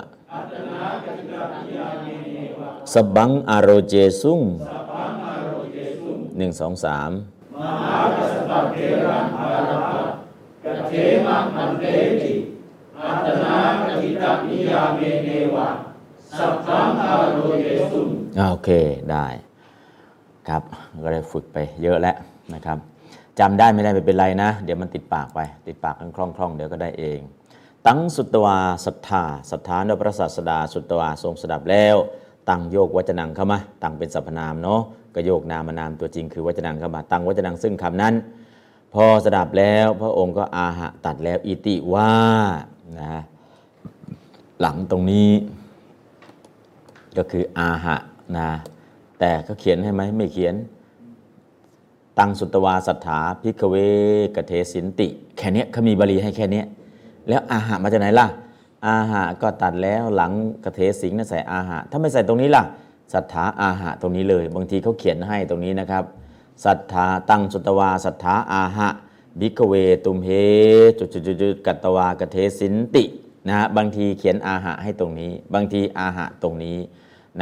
[2.92, 4.42] สบังอโรเจสุง
[6.36, 7.10] หนึ่งสองสาม
[7.60, 8.68] มหาก
[10.88, 10.92] เท
[11.26, 11.84] มะมันเต
[12.22, 12.32] ติ
[13.04, 15.68] อัตนากติตานิยาเมเนวะ
[16.36, 18.00] สัพพังอาโรเยสุ
[18.50, 18.70] โอเค
[19.10, 19.26] ได้
[20.48, 20.62] ครับ
[21.04, 22.16] ก็ได้ฝึกไปเยอะแล้ว
[22.54, 22.78] นะครับ
[23.38, 27.20] จำได้ไม่ได้ไม่เป็นไรนะ เดี๋ยวมันติดปากไป ติดปากกันคล่องๆเดี๋ยวก็ได้เอง
[27.86, 31.96] ตั้งสุตวาศรัทธาศรัทธาในพระศาสดาสุตวาทรงสดับแล้ว
[32.48, 34.80] ตั้งโยกวัจนังเข้ามาตั้งเป็นสรรพนามเนาะ
[35.14, 38.14] ก็โยกนามนามตัวจริงคือวัจนังเข้ามาตั้งวัจนังซึ่งคำนั้น
[38.94, 42.12] พอสดับแล้วพระองค์ก็อาหะตัดแล้วอิติว่า
[43.00, 43.20] นะ
[44.60, 45.30] หลังตรงนี้
[47.18, 47.96] ก็คืออาหะ
[48.36, 48.48] นะ
[49.18, 50.54] แต่เขาเขียนให้ไหมไม่เขียน
[52.18, 53.76] ตังสุตวาสัทธาพิกเว
[54.36, 56.66] กเทสินติ แค่เนี้ยเขามีบาลีให้แค่เนี้ย
[57.28, 58.26] แล้วอาหะมาจากไหนล่ะ
[58.86, 60.32] อาหะก็ตัดแล้วหลัง
[60.64, 62.62] กเทสิงนะใส่อาหะถ้าไม่ใส่ตรงนี้ล่ะ
[63.12, 66.04] สัทธาอาหะตรงนี้เลย บางทีเขาเขียนให้ตรงนี้นะครับ
[66.64, 68.88] สัทธาตังสุตวาสัทธาอาหะ
[69.40, 70.28] บิกเวตุมเฮ
[70.98, 73.04] จุดจุดจุดจุดกัตวากเทสินติ
[73.48, 76.76] นะฮะบางทีเขียนอาหะให้ตรงนี้ บางทีอาหะตรงนี้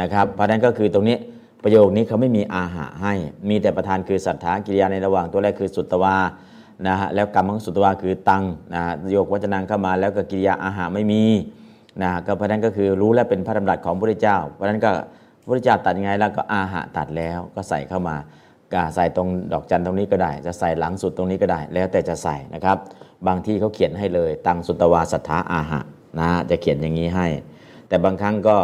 [0.01, 1.17] นะครับ เพราะนั้นก็คือตรงนี้
[1.63, 3.13] ประโยคนี้เขาไม่มีอาหะให้
[3.49, 6.15] มีแต่ประธานคือสัทธากิริยาในระหว่างตัวแรกคือสุตวา
[6.87, 8.43] นะฮะแล้วกรรมของสุตวาคือตัง
[8.73, 11.23] นะฮะโยกวัจนังเข้ามาแล้วก็กิริยาอาหะไม่มี
[12.01, 14.91] นะก็เพราะนั้นก็คือรู้แล้วเป็นพระดำรัสของพระพุทธเจ้า เพราะนั้นก็
[15.45, 18.15] พระเจ้าตัดยังไงแล้วก็อาหะตัดแล้วก็ใส่เข้ามา
[18.73, 22.77] ก็ใส่ตรงดอกจันตรงนี้ก็ได้ จะใส่หลังสุดตรงนี้ก็ได้ แล้วแต่จะใส่นะครับ
[23.27, 25.81] บางที่เขาเขียนให้เลย ตังสุตวาสัทธาอาหะ
[26.19, 27.27] นะจะเขียนอย่างนี้ให้
[27.87, 28.57] แต่บางครั้งก็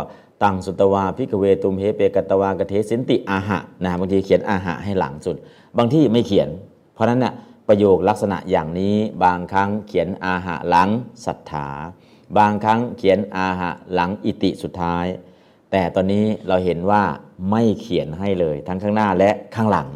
[0.43, 5.35] ตังสุตวาพิกเวตุมเฮเปกตวากเทสินติอาหะนะบางทีเขียนอาหะให้หลังสุด
[5.77, 6.49] บางที่ไม่เขียน
[6.93, 7.33] เพราะนั้นน่ะ
[7.67, 10.89] ประโยคลักษณะอย่างนี้บางครั้งเขียนอาหะหลัง
[11.25, 11.67] ศรัทธา
[12.37, 15.05] บางครั้งเขียนอาหะหลังอิติสุดท้าย
[15.71, 17.03] แต่ตอนนี้เราเห็นว่า
[17.51, 19.89] ไม่เขียนให้เลยทั้งข้างหน้าและข้างหลัง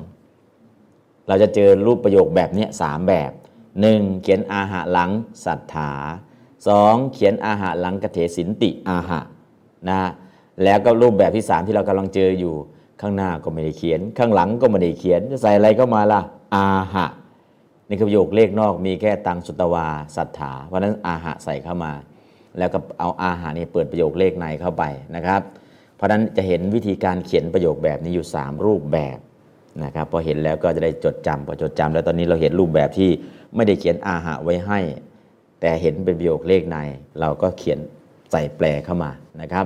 [1.28, 3.32] เราจะเจอรูปประโยคแบบนี้สามแบบ
[3.78, 4.22] 1.
[4.22, 5.12] เขียนอาหะหลัง
[5.46, 5.92] ศรัทธา
[6.52, 7.14] 2.
[7.14, 9.20] เขียนอาหะหลังกเถสินติอาหะ
[9.90, 10.00] นะ
[10.64, 12.54] แล้วก็รูปแบบที่ 3 ที่เรากำลังเจออยู่
[13.02, 16.22] ข้างหน้าก็ไม่ได้เขียน ข้างหลังก็ไม่ได้เขียน จะใส่อะไรเข้ามาล่ะ
[16.56, 17.08] อาหะ
[17.90, 19.88] นี่คือประโยคเลขนอกมีแค่ตังสุตวา
[20.18, 21.92] ศรัทธาเพราะนั้นอาหะใส่เข้ามา
[22.58, 24.84] แล้วก็เอาอาหะนี่เปิดประโยคเลขในเข้าไป
[25.16, 25.42] นะครับ
[25.96, 29.18] เพราะนั้นจะเห็นวิธีการเขียนประโยคแบบนี้อยู่ 3 รูปแบบ
[29.84, 33.10] นะครับพอเห็นแล้วก็จะได้จดจำพอจดจำแล้วตอนนี้เราเห็นรูปแบบที่
[33.56, 34.80] ไม่ได้เขียนอาหะไว้ให้
[35.62, 36.78] แต่เห็นเป็นประโยคเลขใน
[37.20, 37.80] เราก็เขียน
[38.32, 39.66] ใส่แปลเข้ามานะครับ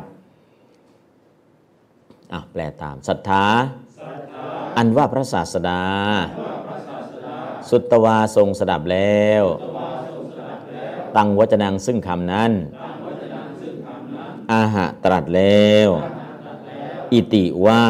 [2.34, 3.46] อะแปลตามศรัทธา
[4.78, 5.82] อันว่าพระศาสดา
[7.70, 9.44] สุตวาทรงสดับแล้ว
[11.16, 12.52] ตั้งวจนังซึ่งคำนั้น
[14.52, 15.90] อาหะตรัสแล้ว
[17.14, 17.84] อิติว่า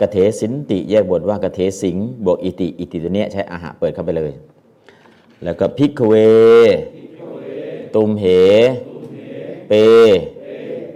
[0.00, 4.32] กเถสินติแยกบทว่ากเถสิงบวกอิติ อิติตัวเนี้ยใช้อาหะเปิดเข้าไปเลย
[5.44, 6.14] แล้วก็พิกเว
[7.94, 8.24] ตุมเห
[9.68, 9.72] เป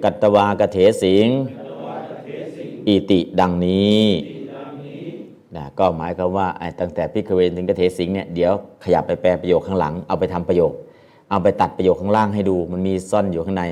[0.05, 1.29] กัตตวากเถสิง
[2.87, 4.03] อิติดังนี้
[5.57, 6.47] นะก็หมายความว่า
[6.81, 8.53] ตั้งแต่พิกเวนถึงกเถสิงเนี่ยเดี๋ยว
[8.85, 10.73] ขยับไปแปลประโยคข้างหลังเอาไปทำประโยค
[11.31, 13.65] เอาไปตัดประโยคข้างล่างให้ดู มันมีซ่อนอยู่ข้างใน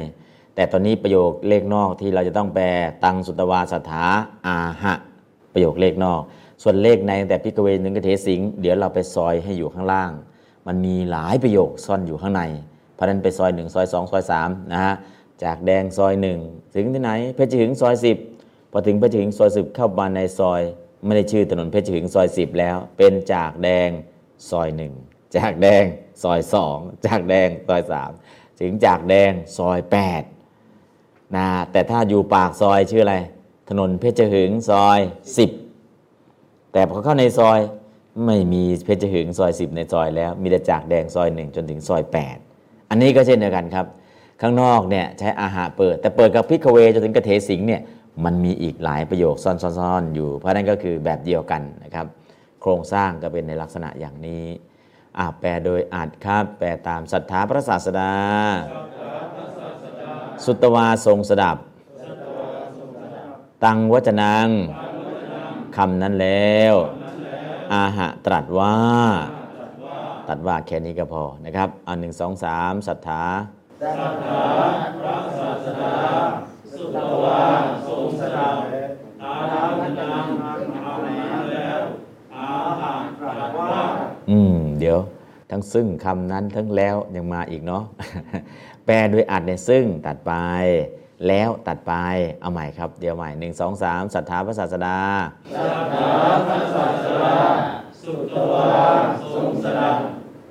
[0.54, 2.66] แต่ตอนนี้ประโยคเลขนอกที่เราจะต้องแปล
[3.04, 4.04] ตังสุตวาสถา
[4.46, 4.94] อาหะ
[5.52, 6.20] ประโยคเลขนอก
[6.62, 10.10] ส่วนเลขในตั้งแต่พิกเวนถึงกเถสิงเดี๋ยวเราไปซอยให้อยู่ข้างล่าง
[10.66, 12.42] มันมีหลายประโยคซ่อนอยู่ข้างใน
[12.94, 14.94] เพราะนั้นไปซอย1ซอย2ซอย3นะฮะ
[15.44, 16.38] จากแดงซอยหนึ่ง
[16.74, 18.16] ถึงที่ไหนเพชรหึงซอยสิบ
[18.76, 20.60] พอถึงเพชรหึงซอยสิบเข้ามาในซอย
[21.04, 23.88] ไม่ได้ชื่อถนนเพชรหึงซอยสิบแล้ว เป็นจากแดง
[24.50, 24.92] ซอยหนึ่ง
[25.36, 25.84] จากแดง
[26.22, 28.10] ซอยสองจากแดงซอยสาม
[28.60, 30.22] ถึงจากแดงซอยแปด
[31.36, 33.16] นะแต่ถ้าอยู่ปากซอยชื่ออะไร
[33.68, 34.98] ถนนเพชรหึงซอย
[35.38, 35.50] สิบ
[36.72, 37.58] แต่พอเข้าในซอย
[38.26, 42.36] ไม่มีเพชรหึงซอยสิบในซอยแล้ว มีแต่จากแดงซอยหนึ่งจนถึงซอยแปด
[42.90, 43.86] อันนี้ก็เช่นเดียวกันครับ
[44.40, 47.82] ข้างนอกเนี่ยใช้อาหารเปิด แต่เปิดกับพิกเวจนถึงกระเทสิงเนี่ย
[48.24, 52.06] มันมีอีกหลายประโยคซ่อนๆอยู่ เพราะนั้นก็คือแบบเดียวกันนะครับ
[52.60, 54.44] โครงสร้างก็เป็นในลักษณะอย่างนี้
[55.18, 58.12] อาแปลโดยอาจครับ แปลตามศรัทธาพระศาสดา
[60.44, 61.56] สุตวาทรงสดับ
[63.64, 64.48] ตังวจนัง
[65.76, 66.74] คำนั้นแล้ว
[67.72, 68.76] อาหะตรัสว่า
[70.28, 73.24] ตัดว่าแค่นี้ก็พอนะครับ อันหนึ่งสองสามศรัทธา
[73.82, 74.42] ศรัทธา
[75.02, 75.72] พระศาสุ
[76.96, 77.42] ตวา
[77.86, 78.54] ทรงสดับ
[79.22, 79.70] ตาทาง
[80.00, 80.26] นัง
[80.82, 81.80] เอานั้นแล้ว
[82.34, 82.46] อา
[82.80, 83.72] หารตรัสว่า
[84.30, 84.98] อืม เดี๋ยว
[85.50, 87.82] ทั้งซึ่งคำนั้นทั้งแล้วยังมาอีกเนาะ
[88.86, 90.32] แปลด้วยอัดในซึ่งตัดไป
[91.28, 91.92] แล้วตัดไป
[92.40, 94.98] เอาใหม่ครับ เดี๋ยวใหม่หนึ่งสองสามศรัทธาพระศาสดา
[98.02, 98.72] สุตวา
[99.32, 99.98] ทรงสดับ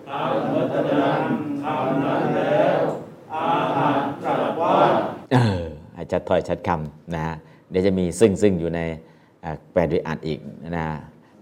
[0.10, 1.22] ตามวัฒนัง
[1.64, 2.80] คำนั้นแล้ว
[3.34, 4.78] อาหารตรัสว่า
[5.34, 5.63] เออให้
[6.12, 7.36] ชัดถ้อยชัดคำนะฮะ
[7.70, 8.80] เดี๋ยวจะมีซึ่งซึ่งอยู่ใน
[9.72, 10.40] แปลด้วยอัดอีก
[10.78, 10.86] นะ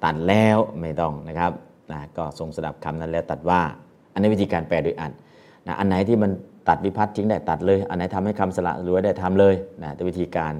[0.03, 1.51] ตัดแล้วไม่ต้องนะครับ
[1.91, 3.61] นะก็ทรงสดับคำนั้นแล้วตัดว่า
[4.13, 5.11] อันนี้วิธีการแปลด้วยอัด
[5.67, 6.31] นะอันไหนที่มัน
[6.69, 10.53] ตัดวิพัฒน์ทิ้งได้ตัดเลย อันไหนทำให้คำสละรวยได้ทำเลยนะแต่วิธีการ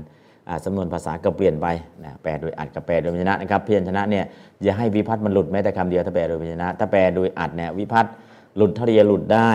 [0.66, 1.68] สำนวนภาษาก็เปลี่ยนไป
[2.04, 4.26] นะแปลโดยอัดกับแปลโดยพยัญชนะนะครับเพียรชนะเนี่ย
[4.64, 8.12] อย่าให้วิพัฒน์มันหลุดแม้แต่คำเดียวถ้าแปลโดยพยัญชนะ ถ้าแปลโดยอัดเนี่ยวิพัฒน์
[8.58, 9.52] หลุดเท่าที่จะหลุดได้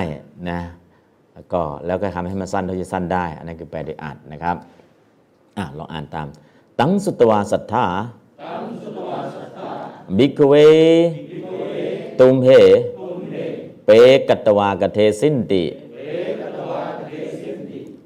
[0.50, 0.60] นะ
[1.52, 4.56] ก็แล้วก็ทำให้มันสั้นเท่าที่สั้นได้ อันนั้นคือแปลโดยอัดนะครับ
[5.58, 6.26] อะลองอ่านตาม
[6.80, 7.84] ตังสุตวาสัทธา
[10.18, 10.54] บิกเว
[12.18, 12.48] ตุมเห
[13.86, 13.90] เป
[14.28, 15.64] กัตตวากเทสินติ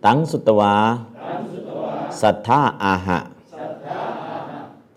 [0.07, 0.75] ตังสุตวา
[2.23, 3.19] สัทธาอาหะ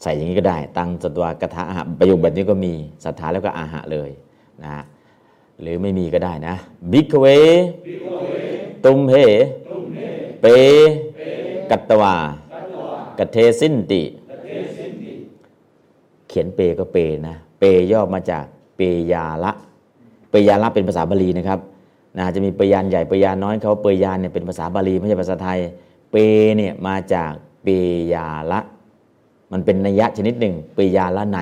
[0.01, 2.73] ใส่อย่างนี้ก็ได้ ตังสุตวากถาอาหะประโยคแบบนี้ก็มี
[3.05, 4.09] ศรัทธาแล้วก็อาหะเลย
[4.63, 4.84] นะฮะ
[5.62, 6.56] หรือไม่มีก็ได้นะ
[6.91, 7.26] บิกเว
[8.86, 9.16] ตุมเห
[10.41, 10.45] เป
[11.70, 12.16] กัตตวา
[13.18, 14.01] กเทสินติ
[16.28, 16.97] เขียนเปก็เป
[17.28, 18.45] นะ เปย่อมาจาก
[18.76, 18.82] เป
[19.14, 19.51] ยาละ
[20.30, 21.60] เปยาละเป็นภาษาบาลีนะครับ
[22.18, 25.60] นะจะมีเปยานใหญ่เปยานน้อยเขาเปยานเนี่ยเป็นภาษาบาลีไม่ใช่ภาษาไทย
[26.12, 26.16] เป
[26.58, 27.32] เนี่ยมาจาก
[27.64, 27.68] เป
[28.14, 28.60] ยาละ
[29.51, 31.39] มันเป็นนัยยะชนิดหนึ่ง เปยาละใน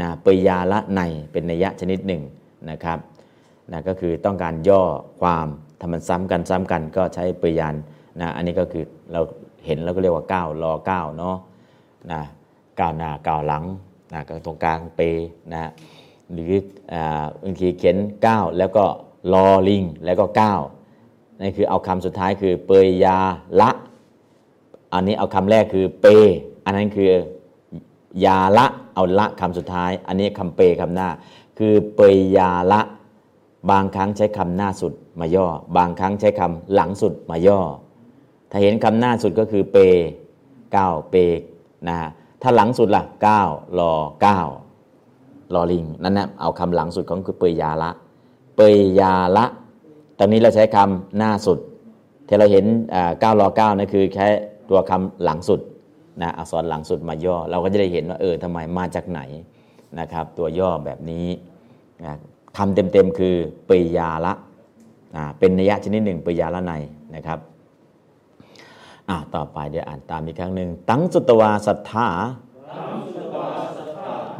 [0.00, 1.00] นะ เปยาละใน
[1.32, 2.22] เป็นนัยยะชนิดหนึ่ง
[2.70, 2.98] นะครับ
[3.72, 4.82] นะก็คือต้องการย่อ
[5.22, 5.46] ความ
[5.80, 7.74] ทำมันซ้ำกันซ้ำกันก็ใช้เปยาน
[8.20, 9.20] นะอันนี้ก็คือเรา
[9.66, 11.36] เห็นแล้วก็เรียกว่าก้าวรอก้าวเนาะ
[12.12, 12.22] นะ
[12.80, 13.64] ก้าวหน้าก้าวหลัง
[14.12, 15.00] นะก็ตรงกลางเป
[15.52, 15.70] นะ
[16.32, 16.52] หรือ
[17.42, 17.96] บางทีเขียน
[18.26, 18.84] ก้าวแล้วก็
[19.32, 20.60] รอลิงแล้วก็ก้าว
[21.40, 23.18] นั่นคือเอาคำสุดท้ายคือเปยยา
[23.60, 23.70] ละ
[24.92, 26.06] อันนี้เอาคำแรกคือเป
[26.64, 27.10] อันนั้นคือ
[28.24, 31.08] ยาละเอาละคำสุดท้าย อันนี้คำเปคำหน้า
[31.62, 32.80] คือเปยยาละ
[33.70, 35.46] บางครั้งใช้คำหน้าสุดมาย่อ
[35.76, 37.60] บางครั้งใช้คำหลังสุดมาย่อ
[38.50, 39.76] ถ้าเห็นคำหน้าสุดก็คือเป
[40.72, 41.14] เก้าเป
[41.88, 42.10] นะฮะ
[42.42, 43.42] ถ้าหลังสุดล่ะเก้า
[43.78, 43.92] รอ
[44.22, 44.40] เก้า
[45.54, 47.90] รอลิงนั่นนะเอาคำหลังสุดของคือเปยยาละ
[48.56, 49.46] เปยยาละ
[50.18, 51.58] ตอนนี้เราใช้คำหน้าสุด
[52.26, 52.64] ที่เราเห็น
[53.20, 54.26] เก้ารอเก้านั่นคือใช้
[54.70, 55.60] ตัวคำหลังสุด
[56.22, 59.22] นะอักษรหลังสุดมาย่อ เราก็จะได้เห็นว่าเออทำไมมาจากไหน
[60.00, 61.26] นะครับ ตัวย่อแบบนี้
[62.56, 63.34] คำเต็มๆคือ
[63.68, 64.32] ปริยาละ
[65.38, 66.72] เป็นนัยะชนิดหนึ่งปริยาละใน
[67.14, 67.38] นะครับ
[69.34, 72.08] ต่อไปเดี๋ยวอ่านตามอีกครั้งหนึ่งตั้งสุตวาสัทธา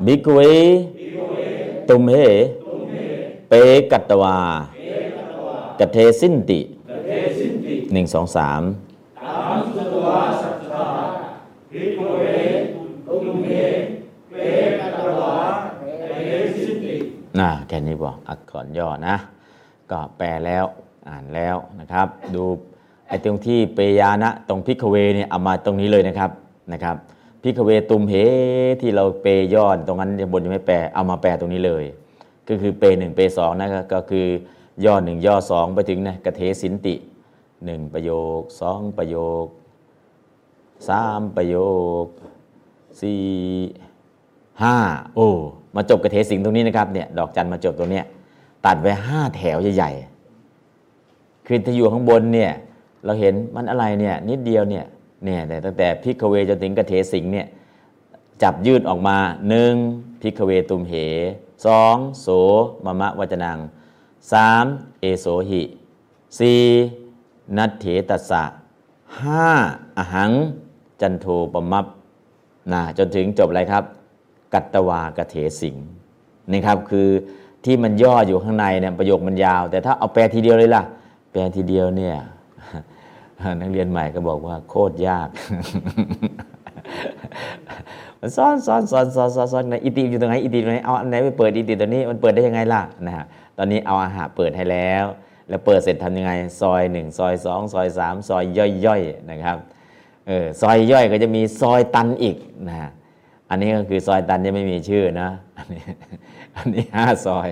[0.06, 0.38] บิกเว
[1.88, 2.16] ตุมเห
[3.48, 3.52] เป
[3.92, 4.36] กัตวา
[5.78, 6.61] กเทสินติ
[7.92, 8.62] หนึ่งสองสาม
[11.72, 12.24] ภิกขุเว
[13.08, 13.50] ตุมเห
[14.30, 14.34] เป
[14.80, 15.36] กัตตวา
[16.28, 16.94] เอสิติ
[17.41, 19.16] น่าแค่นี้บอกอักษรย่อนะ
[19.91, 20.64] ก็แปลแล้ว
[21.09, 22.43] อ่านแล้วนะครับ ดู
[23.09, 26.30] ไอ้ตรงที่เปยานะตรงพิกเวเนี่ยเอามาตรงนี้เลยนะครับ
[26.72, 26.97] นะครับ
[27.43, 28.14] พิกเวตุมเห
[28.80, 31.84] ที่เราเปยอดตรงนั้นบนยังไม่แปลเอามาแปลตรงนี้เลย
[32.49, 34.26] ก็คือเปหนึ่งเปสองนะก็คือ
[34.84, 36.95] ย่อหนึ่งย่อสองไปถึงนะกระเทสินติ
[37.64, 39.47] หนึ่งประโยคสองประโยค
[40.88, 41.57] สามประโย
[42.05, 42.07] ค
[43.01, 43.22] สี่
[44.62, 44.76] ห้า
[45.16, 45.30] โอ้
[45.77, 48.05] มาจบกระเทสิงตรงนี้นะครับเนี่ยดอกจันมาจบตรงเนี้ย
[48.66, 52.53] ตัดไว้ห้าแถวใหญ่ๆคือถ้าอยู่ข้างบนเนี่ย
[53.05, 54.85] เราเห็นมันอะไรเนี่ยนิดเดียวเนี่ย
[55.25, 57.47] เนี่ยแต่ตั้งแต่พิกเวจนถึงกระเทสิงเนี่ย
[58.43, 59.16] จับยืดออกมา
[59.49, 59.75] หนึ่ง
[60.21, 60.95] พิกเวตุมเห
[61.64, 62.27] สองโส
[62.85, 63.59] มะมะวัจนัง
[64.33, 64.64] สาม
[65.01, 65.62] เอโสหิ
[66.39, 66.62] สี่
[67.57, 68.43] นัตเถตัสสะ
[69.21, 69.47] ห้า
[69.99, 70.31] อหัง
[71.01, 71.87] จันโทปมัป
[72.73, 73.85] นะจนถึงจบอะไรครับ
[74.55, 75.76] กัตตวากเถสิง
[76.53, 77.09] นี่ครับคือ
[77.64, 80.82] ที่มันย่ออยู่ข้างในเนี่ยประโยคมันยาว แต่ถ้าเอาแปลทีเดียวเลยล่ะ
[81.30, 82.16] แปลทีเดียวเนี่ย
[83.61, 85.28] นักเรียนใหม่ก็บอกว่าโคตรยาก
[88.20, 93.24] มันซ้อนซ้อนซ้อนซ้อนซ้อนซ้อนนะอิติอยู่ตรงไหนอิติตรงไหนเอาอันไหนไปเปิดอิติตัวนี้มันเปิดได้ยังไงล่ะนะฮะ
[93.57, 95.05] ตอนนี้เอาอาหารเปิดให้แล้ว
[95.48, 98.44] แล้วเปิดเสร็จทำยังไง ซอยหนึ่งซอยสองซอยสามซอย
[98.86, 99.57] ย่อยๆนะครับ
[100.28, 102.36] เออซอยย่อยก็จะมีซอยตันอีก
[102.68, 102.90] นะฮะ
[103.51, 105.84] อันนี้ก็คือซอยตันจะไม่มีชื่อนะ อันนี้
[106.57, 107.48] อันนี้ห้าซอย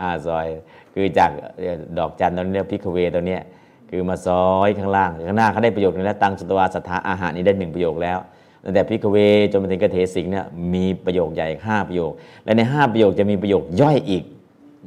[0.00, 0.46] ห้าซอย
[0.94, 1.30] คือจาก
[1.98, 3.42] ดอกจันตรงนี้พิกเวตัวเนี้ย
[3.90, 8.18] คือมาซอยข้างล่างข้างหน้าเขาได้ประโยคนึงแล้วตังสุตวาสถาอาหารนี้ได้หนึ่งประโยคแล้ว
[8.64, 9.16] ตั้งแต่ภิกขเว
[9.52, 12.12] จนมาถึงกเถสิงเนี่ยมีประโยคใหญ่ห้าประโยค
[12.44, 14.24] และในห้าประโยคจะมีประโยคย่อยอีก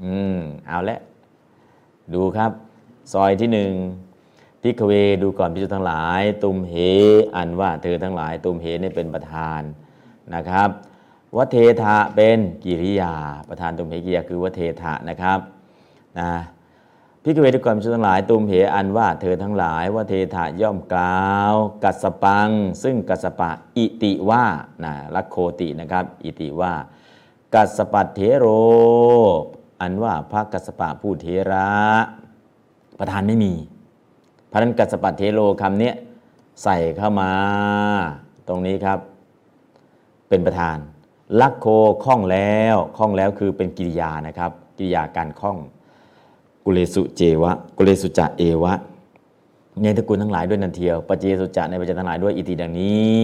[0.04, 0.99] อืมเอาละ
[2.14, 2.51] ดูครับ
[3.14, 3.72] ซอยที่หนึ่ง
[4.62, 4.91] ภิกขเว
[5.24, 6.74] ดูก่อนภิกษุทั้งหลาย ตุมเห
[7.36, 9.62] อันว่าเธอทั้งหลาย ตุมเหนี่เป็นประธาน
[10.36, 10.70] นะครับ
[11.38, 13.14] วเทถะเป็นกิริยา
[13.50, 15.40] ประธานตุมเหกิริยาคือวเทถะนะครับ
[16.20, 16.32] นะ
[17.24, 21.54] ภิกขเวดูก่อนภิกษุทั้งหลายตุมเหอันว่าเธอทั้งหลายวเทถะย่อมกล่าว
[21.84, 22.50] กัสปัง
[22.84, 24.46] ซึ่งกัสปะอิติว่า
[24.84, 26.74] นะลักโคตินะครับอิติว่า
[27.54, 28.46] กัสปัตเทโร
[29.82, 31.70] อันว่าพระกัสปะผู้เทระ
[33.00, 33.54] ประธานไม่มี
[34.52, 35.92] พระนั้นกัสสปัตเทโรคำนี้
[36.64, 37.32] ใส่เข้ามา
[38.48, 39.00] ตรงนี้ครับ
[40.34, 40.78] เป็นประธาน
[41.42, 41.68] ลักโค
[42.06, 45.58] คล่องแล้วคล่องแล้วคือเป็นกิริยานะครับ กิริยาการคล่อง
[46.66, 48.74] กุเลสุเจวะ กุเลสุจะเอวะ
[49.82, 53.22] ในตระกูลทั้งหลายด้วยนันเทียวปเจสุจะในปัจจัยทั้งหลายด้วยอิติดังนี้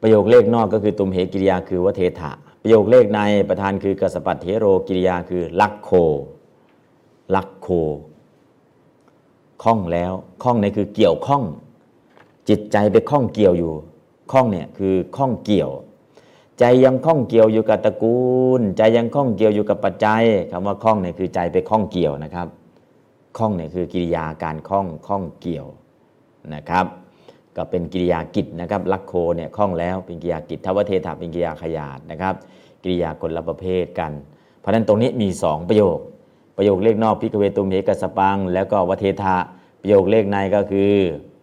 [0.00, 2.32] ประโยคเลขนอกก็คือตุมเหกิริยาคือวเทถะ
[2.62, 5.90] ประโยคเลขในประธานคือกัสปัตเทโรกิริยาคือลักโค
[7.34, 7.68] ลักโค
[9.62, 11.42] คล่องแล้วคล่องในคือเกี่ยวข้อง
[12.48, 13.74] จิตใจไปข้องเกี่ยวอยู่
[14.32, 15.70] ข้องเนี่ยคือข้องเกี่ยว
[16.58, 18.26] ใจยังข้องเกี่ยวอยู่กับตระกู
[18.58, 22.48] ล ใจยังข้องเกี่ยวอยู่กับปัจจัยคำว่าข้องเนี่ยคือใจไปข้องเกี่ยวนะครับ
[23.38, 25.66] ข้องเนี่ยคือกิริยาการข้องข้องเกี่ยว
[26.54, 26.86] นะครับ
[27.56, 32.34] ก็เป็นกิริยากิจนะครับลักโคเนี่ยข้องแล้วเป็นกิริยากิจทวเทถาเป็นกิริยาขยาดนะครับ
[32.82, 34.12] กิริยาคนละประเภทกัน
[34.60, 35.98] เพราะฉะนั้นตรงนี้มี 2 ประโยค
[36.56, 39.36] ประโยคเลขนอกพิกเวตุมเหกัสปัง แล้วก็วเทธะ
[39.80, 40.92] ประโยคเลขในก็คือ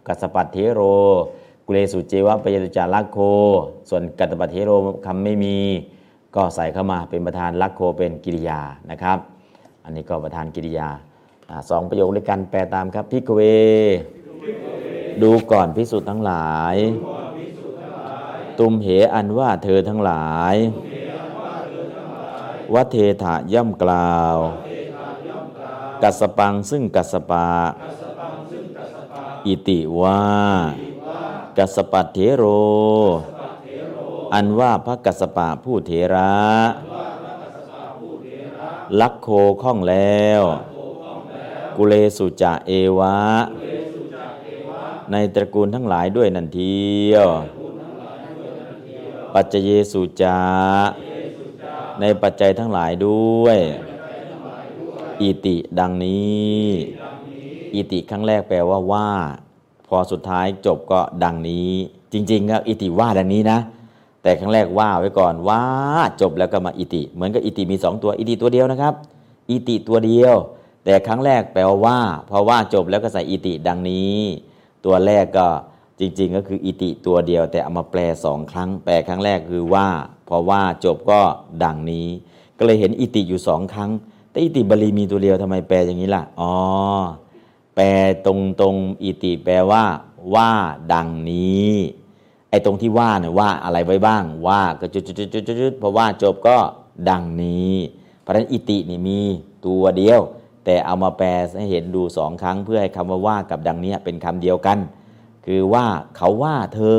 [0.07, 0.81] กัสปัตเทโร
[1.65, 3.19] กุเลสุเจวะปยตุจาลักโค
[3.89, 4.71] ส่วนกัตปัตเทโร
[5.05, 5.57] คำไม่มี
[6.35, 8.61] ก็ใส่เข้ามาเป็นประธานลักโคเป็นกิริยา
[8.91, 9.17] นะครับ
[9.83, 10.89] อันนี้ก็ประธานกิริยา
[11.49, 13.41] อสองประโยคด้วยกันแปลตามครับพิกเว
[15.21, 16.75] ดูก่อนพิสุทธ์ทั้งหลาย
[18.59, 20.55] ตุมเหอันว่าเธอทั้งหลาย
[22.73, 24.37] วัเทถะย่อมกล่าว
[26.03, 27.47] กัสปังซึ่งกัสสปะ
[29.45, 30.21] อิติว่า
[31.57, 32.43] กัสปัตเถโร
[34.33, 36.33] อันว่าพระกัสปะผู้เถระ
[38.99, 39.27] ลักโค
[39.61, 40.43] ข้องแล้ว
[41.75, 43.17] กุเลสุจะเอวะ
[45.11, 46.83] ในตระกูลทั้งหลายด้วยนันเที
[47.13, 47.27] ยว
[49.33, 50.39] ปัจเจเยสุจา
[51.99, 53.59] ในปัจจัยทั้งหลายด้วย
[55.21, 56.63] อิติดังนี้
[57.75, 59.09] อิติครั้งแรกแปลว่าว่า
[59.97, 61.69] อสุดท้ายจบก็ดังนี้
[62.13, 63.59] จริงๆก็อิติว่าดังนี้นะ
[64.23, 65.61] แต่ครั้งแรกว่าไว้ก่อนว่า
[66.21, 68.93] จบแล้วก็มาอิติ เหมือนกับอิติมีสองตัวอิติตัวเดียวนะครับ
[69.49, 70.35] อิติตัวเดียว
[70.85, 74.17] แต่ครั้งแรกแปลว่าว่าพอว่าจบแล้วก็ใส่อิติดังนี้
[74.85, 75.47] ตัวแรกก็
[75.99, 79.87] จริง ๆ ก็คืออิติตัวเดียว แต่เอามาแปลสองครั้ง แปลครั้งแรกคือว่า
[80.27, 81.19] พอว่าจบก็
[81.63, 82.07] ดังนี้
[82.57, 83.89] ก็เลยเห็นอิติอยู่สองครั้ง
[84.31, 86.53] แต่อิติบาลีมีตัวเดียวทำไมแปลอย่างนี้ล่ะอ๋อ
[87.75, 87.87] แปล
[88.25, 89.83] ตรงตรงๆอิติแปลว่า
[90.35, 90.51] ว่า
[90.93, 91.71] ดังนี้
[92.49, 96.57] ไอ้ตรงที่ว่าเนี่ยว่าอะไรไว้บ้าง ว่าก็จุดจุดจุดจุดจุดพอว่าจบก็
[97.09, 97.73] ดังนี้
[98.21, 99.19] เพราะฉะนั้นอิตินี่มี
[99.65, 100.21] ตัวเดียว
[100.65, 104.77] แต่เอามาแปลให้เห็นดูสองครั้งเพื่อให้คำว่าว่ากับดังนี้เป็นคำเดียวกัน
[105.45, 105.85] คือว่า
[106.17, 106.97] เขาว่าเธอ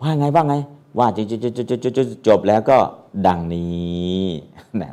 [0.00, 0.54] ว่าไงว่าไง
[0.98, 2.78] ว่าจุดจุดจุดจุดจุดจุดจุดจบแล้วก็
[3.26, 4.22] ดังนี้
[4.82, 4.90] นะ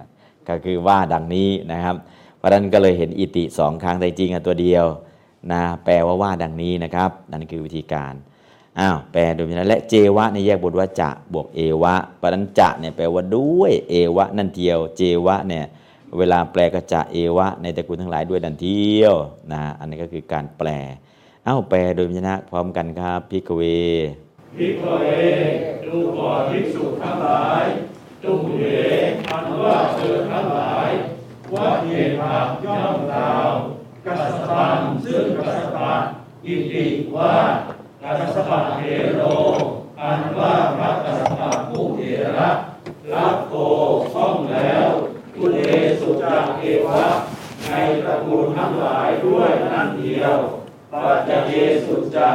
[0.47, 1.95] ก็คือว่าดังนี้นะครับ
[2.39, 4.85] เพราะนั้นก็เลยเห็นอิติสองครั้งแต่จริงอะตัวเดียว
[5.51, 8.13] นะแปลว่าว่าดังนี้นะครับ นั่นคือวิธีการ
[8.79, 15.65] อ้าวแปลโดยมีนั้นและเจวะในแยกบทว่าจะบวกเอวะเพราะนั้นจะเนี่ยแปลว่าด้วยเอวะนั่นเทียวเจวะเนี่ย
[16.17, 19.15] เวลาแปลก็จะเอวะ ในตระกูลทั้งหลายด้วยดันเที่ยว
[19.51, 20.69] นะอันนี้ก็คือการแปล
[21.45, 23.61] เอ้าแปลโดยพยัญชนะพร้อมกันครับพิกเว
[24.57, 25.05] ภิกเว
[25.85, 27.63] ดูก่อนภิกษุทั้งหลาย
[28.23, 28.61] ตุมเห
[29.29, 30.89] อันว่าเธอทั้งหลาย
[31.55, 32.35] ว่าเหตุหา
[32.65, 33.51] ย่อมกล่าว
[34.05, 35.93] กัสปันซึ่งกัสปะ
[36.45, 36.85] อิติ
[37.15, 37.33] ว่า
[38.03, 38.81] กัสปะเท
[39.15, 39.21] โร
[40.01, 42.01] อันว่าพระกัสปะผู้เถ
[42.37, 42.49] ระ
[43.13, 43.53] รับโก
[44.13, 44.87] ท่องแล้ว
[45.35, 45.59] กุเล
[45.99, 47.03] สุจาเอวะ
[47.67, 47.73] ใน
[48.03, 50.35] ตระกูลทั้งหลายด้วยนั่นเดียว
[50.91, 51.53] ปัจจเย
[51.85, 52.29] สุจะ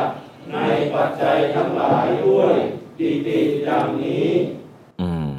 [0.53, 0.57] ใน
[0.95, 2.55] ปัจจัยทั้งหลายด้วย
[2.99, 4.29] ดีดีอย่างนี้
[5.01, 5.33] อืม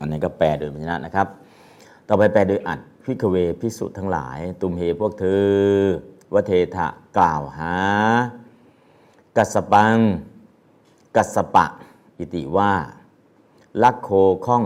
[0.00, 1.26] อันนี้ก็แปลโดยพยัญชนะนะครับ
[2.08, 5.48] ต่อไปแปลโดยอัด พิกเวพิสุทั้งหลาย ตุมเหพวกเธอ
[6.34, 6.88] วเทถะ
[7.18, 7.74] กล่าวหา
[9.36, 9.98] กัสปัง
[11.16, 11.66] กัสสปะ
[12.18, 12.72] อิติว่า
[13.82, 14.10] ลักโค
[14.46, 14.64] ข้อง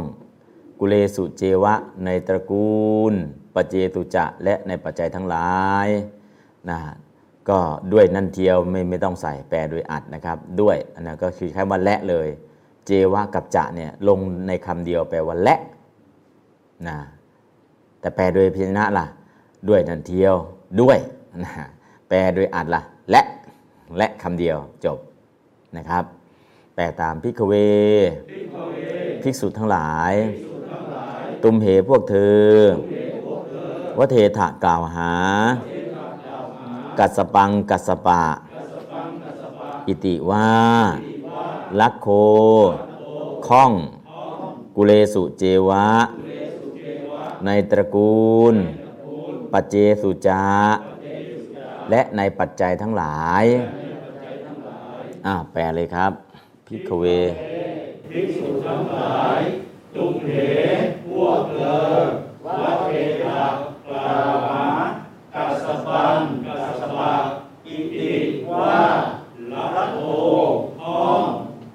[0.78, 1.74] กุเลสุเจวะ
[2.04, 3.14] ในตระกูล
[3.54, 5.50] ปเจตุจะและในปัจจัยทั้งหลา
[5.86, 5.88] ย
[6.70, 6.78] นะ
[7.48, 7.58] ก็
[7.92, 12.28] ด้วยนั่นเทียวไม่ไม่ต้องใส่แปลโดยอัดนะครับ ด้วยอันนั้นก็คือแค่ว่าและเลย
[12.86, 15.58] เจวะกับจะเนี่ยลงในคำเดียวแปลว่าและ
[16.88, 16.98] นะ
[18.00, 19.06] แต่แปลโดยพยัญชนะล่ะ
[19.68, 20.34] ด้วยนั่นเทียว
[20.80, 20.98] ด้วย
[21.42, 21.50] นะ
[22.08, 23.22] แปลโดยอัดล่ะ และ
[23.98, 24.98] และคำเดียวจบ
[25.76, 26.04] นะครับ
[26.74, 27.54] แปลตามพิกเว
[29.22, 30.14] ภิกษุทั้งหลาย
[31.42, 32.44] ตุมเหพวกเธอ
[33.98, 35.10] วเทถะกล่าวหา
[36.98, 38.22] กัสสปังกัสสปะ
[39.86, 40.50] อิติว่า
[41.80, 42.08] ลักโค
[43.48, 43.72] ข้อง
[44.76, 45.86] กุเลสุเจวะ
[47.46, 48.54] ในตระกูล
[49.52, 50.46] ปัจเจสุจา
[51.90, 53.44] และในปัจจัยทั้งหลาย
[55.26, 56.12] อ่าแปลเลยครับ
[56.66, 57.04] พิกเว
[58.10, 59.40] ภิกษุทั้งหลาย
[59.94, 60.28] ตุมเห
[61.06, 61.92] พวกเธอ
[62.44, 62.90] วัดเท
[63.24, 63.44] ถะ
[63.88, 64.66] กลาวหา
[65.34, 67.14] กัสปันกัสปะ
[67.66, 68.12] อิติ
[68.60, 68.80] ว่า
[69.52, 69.98] ละโท
[70.82, 71.22] ห้อง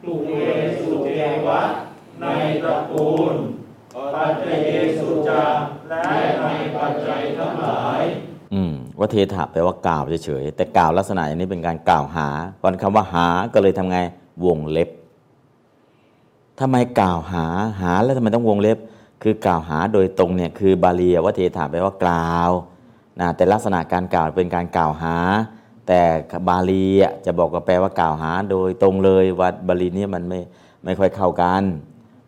[0.03, 0.31] ตุเว
[0.79, 1.09] สุเท
[1.47, 1.61] วะ
[2.21, 2.25] ใน
[2.61, 3.35] ตระกูล
[4.23, 5.43] ปัจเจเยสุจะ
[5.89, 6.01] และ
[6.41, 8.01] ในปัจจัยทั้งหลาย
[8.53, 12.27] อืมว่าเทถะแปลว่ากล่าวเฉยๆแต่กล่าวลักษณะอย่างนี้เป็นการกล่าวหา
[12.63, 13.97] ก่อนคำว่าหาก็เลยทำไง
[14.45, 14.89] วงเล็บ
[16.59, 17.45] ทำไมกล่าวหา
[17.81, 18.77] หาแล้วทำไมต้องวงเล็บ
[19.23, 22.49] คือกล่าวหาโดยตรงเนี่ยคือบาลีว่าเทถะแปลว่ากล่าว
[23.19, 25.15] นะแต่ลักษณะการกล่าวเป็นการกล่าวหา
[25.87, 26.01] แต่
[26.49, 26.85] บาลี
[27.25, 30.39] จะบอกว่าแปลว่ากล่าวหา โดยตรงเลยว่าบาลีเนี่ยมันไม่
[30.83, 31.63] ไม่ค่อยเข้ากัน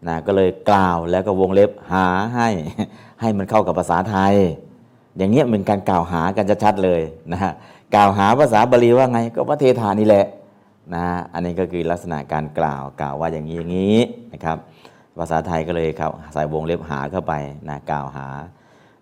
[0.07, 2.49] นะก็เลยกล่าวแล้วก็วงเล็บหาให้
[3.21, 4.33] ให้มันเข้ากับภาษาไทย
[5.17, 7.01] อย่างเงี้ยเป็นการกล่าวหากันชัดๆเลย
[7.31, 7.53] นะฮะ
[7.95, 10.25] กล่าวหาภาษาบาลีว่าไงก็พระเทธานี่แหละ
[10.93, 13.97] นะฮะอันนี้ก็คือลักษณะการกล่าวกล่าวว่าอย่างนี้อย่างนี้
[14.33, 14.57] นะครับ
[15.19, 17.33] ภาษาไทยก็เลยครับใส่วงเล็บหาเข้าไป
[17.69, 18.27] นะกล่าวหา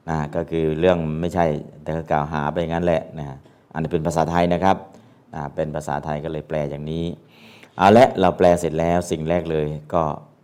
[0.09, 1.45] นะก็คือเรื่องไม่ใช่
[1.83, 3.37] แต่ก็กล่าวหาไปงั้นแหละนะฮะ
[3.73, 4.77] อันนี้เป็นภาษาไทยนะครับ
[5.33, 7.05] นะเป็นภาษาไทยก็เลยแปลอย่างนี้
[7.77, 10.03] เอาละเราแปลเสร็จแล้วสิ่งแรกเลยก็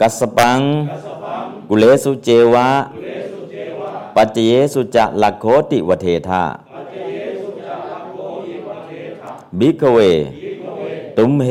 [0.00, 0.60] กัสสปัง
[1.68, 2.68] กุเลสุเจวะ
[4.14, 4.38] ปัจเจ
[4.74, 6.42] สุจะลักโคติวเทธะ
[9.58, 9.98] บิกเว
[11.16, 11.50] ตุมเห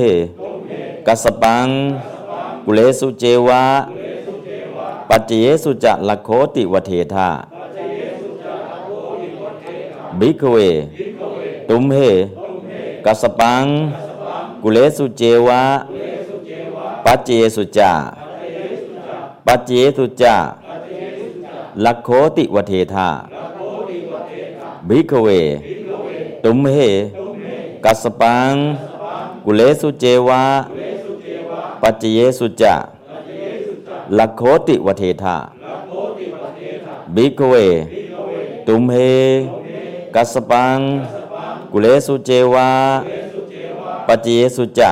[1.08, 1.68] กัสปัง
[2.66, 3.64] กุเลสุเจวะ
[5.10, 7.30] ปัจเจเยสุจะลักโคติวเทธา
[10.20, 10.58] บิกเว
[11.70, 11.98] ตุมเห
[13.06, 13.64] กัสสปัง
[14.64, 17.93] กุเลสุเจวะ ปัจเจเยสุจะลักโคติวเทธาบิกเว ตุมเห กัสสปัง กุเลสุเจวะ ปัจเจสุจะ
[19.48, 20.36] ปัจเจสุจะ
[21.86, 23.10] ลักโคติวเทธา
[24.88, 25.28] บิกเว
[26.43, 26.78] ตุมเห
[27.86, 28.54] กัสปัง
[29.46, 30.43] กุเลสุเจวะ
[31.82, 32.76] ปัจเจเยสุจะ
[34.18, 35.38] ลักโคติวเทธา
[37.16, 37.54] บิกเว
[38.68, 38.96] ตุมเห
[40.16, 40.78] กัสปัง
[41.72, 42.70] กุเลสุเจวะ
[44.08, 44.91] ปัจเจเยสุจะ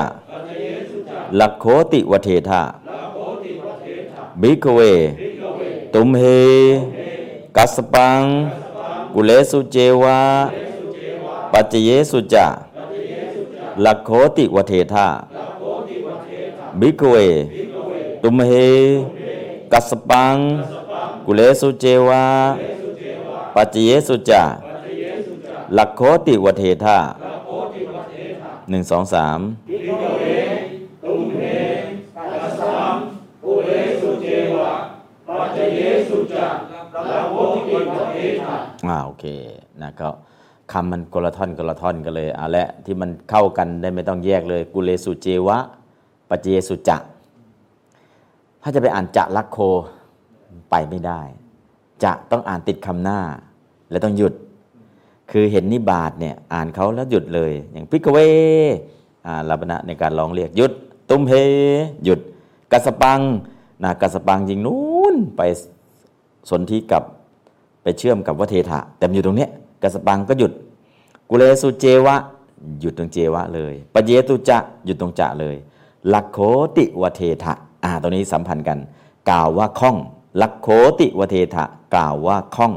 [1.40, 2.62] ลักโคติวเทธา
[4.42, 4.80] บิกเว
[5.94, 6.24] ตุมเห
[7.56, 8.20] กัสปัง
[9.14, 10.20] กุเลสุเจวะ
[11.52, 12.46] ปัจเจเยสุจะ
[13.84, 15.08] ลักโคติวเทธา
[16.80, 17.14] บิกเว
[18.22, 18.52] ตุมเห
[19.72, 20.36] กัสปัง
[21.26, 22.24] กุเลสุเจวะ
[23.54, 24.42] ปัจเจเยสุจะ
[25.76, 26.98] ลักโคติวเทธา
[28.70, 30.24] หนึ่งสองสาม พิกเว
[31.04, 31.42] ตุมเห
[32.16, 32.94] กัสสัง
[33.42, 33.70] ปุเร
[34.00, 34.26] สุเจ
[34.56, 34.72] วะ
[35.28, 36.54] ปัจเจเยสุจัก
[37.10, 37.63] ละโวติวเทถะ
[38.88, 39.24] อ่าโอเค
[39.82, 40.08] นะก็
[40.72, 45.58] คำมันกละท่อนกละท่อนกันเลยอะและที่มันเข้ากันได้ไม่ต้องแยกเลย กุเลสุเจวะ
[46.28, 46.98] ปัจเจสุจะ
[48.62, 49.58] ถ้าจะไปอ่านจะลักโค
[50.70, 51.20] ไปไม่ได้
[52.04, 53.18] จะต้องอ่านติดคำหน้า
[53.90, 54.34] และต้องหยุด
[55.30, 58.18] คือเห็นนิบาตเนี่ยอ่านเขาแล้วหยุดเลย อย่างพิกเว
[59.26, 60.72] อ่าลับนะในการร้องเรียกหยุด
[61.10, 61.32] ตุ้มเพ
[62.04, 62.20] หยุด
[62.72, 63.20] กัสปัง
[63.82, 65.42] นะกัสปังยิงนู้นไป
[66.50, 67.02] สนธิกับ
[67.84, 69.50] ไปเชื่อมกับวเทถะแต่มันอยู่ตรงเนี้ย
[69.82, 70.52] กัสปังก็หยุด
[71.28, 72.16] กุเลสุเจวะ
[72.80, 75.56] หยุดตรงเจวะเลยปเยตุจะหยุดตรงจะเลย
[76.12, 76.38] ลักโค
[76.76, 77.52] ติวเทถะ
[77.84, 78.78] อ่าตรงนี้สัมพันธ์กัน
[79.30, 79.96] กล่าวว่าข้อง
[80.40, 80.68] ลักโค
[81.00, 81.64] ติวเทถะ
[81.94, 82.72] กล่าวว่าข้อง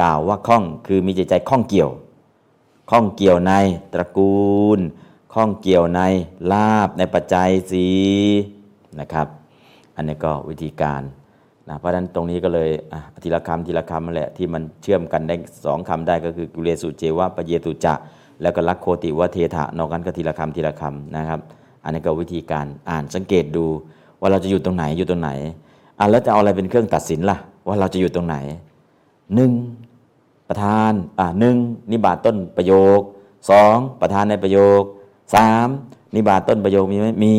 [0.00, 1.90] กล่าวว่าข้องคือมีใจใจข้องเกี่ยว
[2.90, 3.52] ข้องเกี่ยวใน
[3.92, 4.78] ตระกูล
[5.34, 6.00] ข้องเกี่ยวใน
[6.52, 7.86] ลาบในปัจจัยสี
[9.00, 9.26] นะครับ
[9.96, 11.02] อันนี้ก็วิธีการ
[11.68, 12.68] นะเพราะฉะนั้นตรงนี้ก็เลย
[13.22, 15.34] ทีละคำทีละคำนั่นแหละที่มันเชื่อมกันได้
[15.64, 17.94] สองคำได้ก็คือกุเลสุเจวะปะเยตุจะ
[18.42, 21.40] แล้วก็ลักโคติวะเทถะนอกนั้นก็ทีละคำทีละคำนะครับ
[21.84, 23.64] อันนี้ก็วิธีการอ่านสังเกตดู
[24.20, 25.30] ว่าเราจะอยู่ตรงไหนอยู่ตรงไหน
[25.98, 27.36] อะแล้วจะเอาอะไรเป็นเครื่องตัดสินล่ะ
[27.66, 28.36] ว่าเราจะอยู่ตรงไหน
[29.34, 29.52] หนึ่ง
[30.48, 31.56] ประธานอ่าหนึ่ง
[31.90, 33.00] นิบาตต้นประโยค
[33.50, 34.82] สองประธานในประโยค
[35.34, 35.68] สาม
[36.14, 37.34] นิบาตต้นประโยคมีไหมมี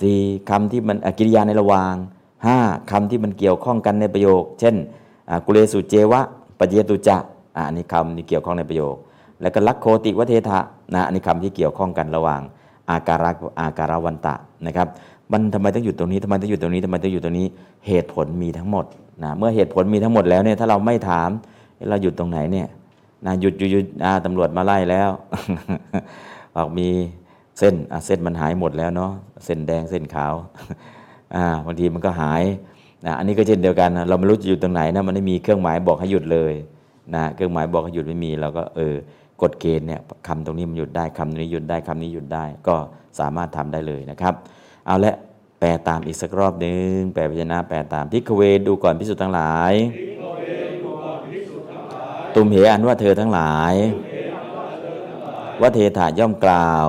[0.00, 1.94] สี่คำที่มันกิริยาในระหว่าง
[2.46, 2.58] ห้า
[2.90, 4.74] คำที่มันเกี่ยวข้องกันในประโยค เช่น
[5.46, 6.20] กุเลสุเจวะ
[6.58, 7.16] ปะเยตุจะ
[7.56, 8.94] อันนี้คำที่เกี่ยวข้องในประโยค
[9.40, 10.60] แล้วก็ลักโคติวเทถะ
[10.94, 12.40] นะอันนี้คำที่เกี่ยวข้องกันระหว่าง
[12.90, 13.30] อาการะ
[13.60, 14.34] อาการวันตะ
[14.66, 14.88] นะครับ
[15.32, 17.46] มันทำไมต้องอยู่ตรงนี้ทำไมต้องอยู่ตรงนี้ทำไมต้องอยู่ตรงนี้
[17.86, 18.84] เหตุผลมีทั้งหมด
[19.22, 21.30] นะเมื่อเหตุผลมีทั้งหมดแล้วเนี่ยถ้าเราไม่ถาม
[21.90, 22.68] เราหยุดตรงไหนเนี่ย
[23.26, 23.84] นะหยุดหยุดหยุด
[24.24, 25.10] ตำรวจมาไล่แล้ว
[26.54, 26.88] บอกมี
[27.58, 27.74] เส้น
[28.06, 29.12] เส้นมันหายหมดแล้วเนาะ
[29.44, 30.34] เส้นแดงเส้นขาว
[31.66, 32.42] บางทีมันก็หาย
[33.06, 36.52] นะอันนี้ก็เช่นเดียวกันเราไม่รู้จะหยุดตรงไหนนะมันไม่มีเครื่องหมายบอกให้หยุดเลย
[37.14, 38.94] นะเครื่องหมายบอกให้หยุดไม่มีเราก็เออ
[39.42, 42.76] กฎเกณฑ์เนี่ยคำตรงนี้มันหยุดได้คำนี้หยุดได้คำนี้หยุดได้ ก็
[43.18, 44.34] สามารถทำได้เลยนะครับ
[44.86, 45.14] เอาละ
[45.60, 49.72] แปลตามอีกสักรอบหนึ่งแปลพยัญชนะแปลตามพิกเวดูก่อนพิสุทธ์ทั้งหลาย
[52.34, 53.74] ตุมเหอันว่าเธอทั้งหลาย
[55.60, 56.86] ว่าเทถาย่อมกล่าว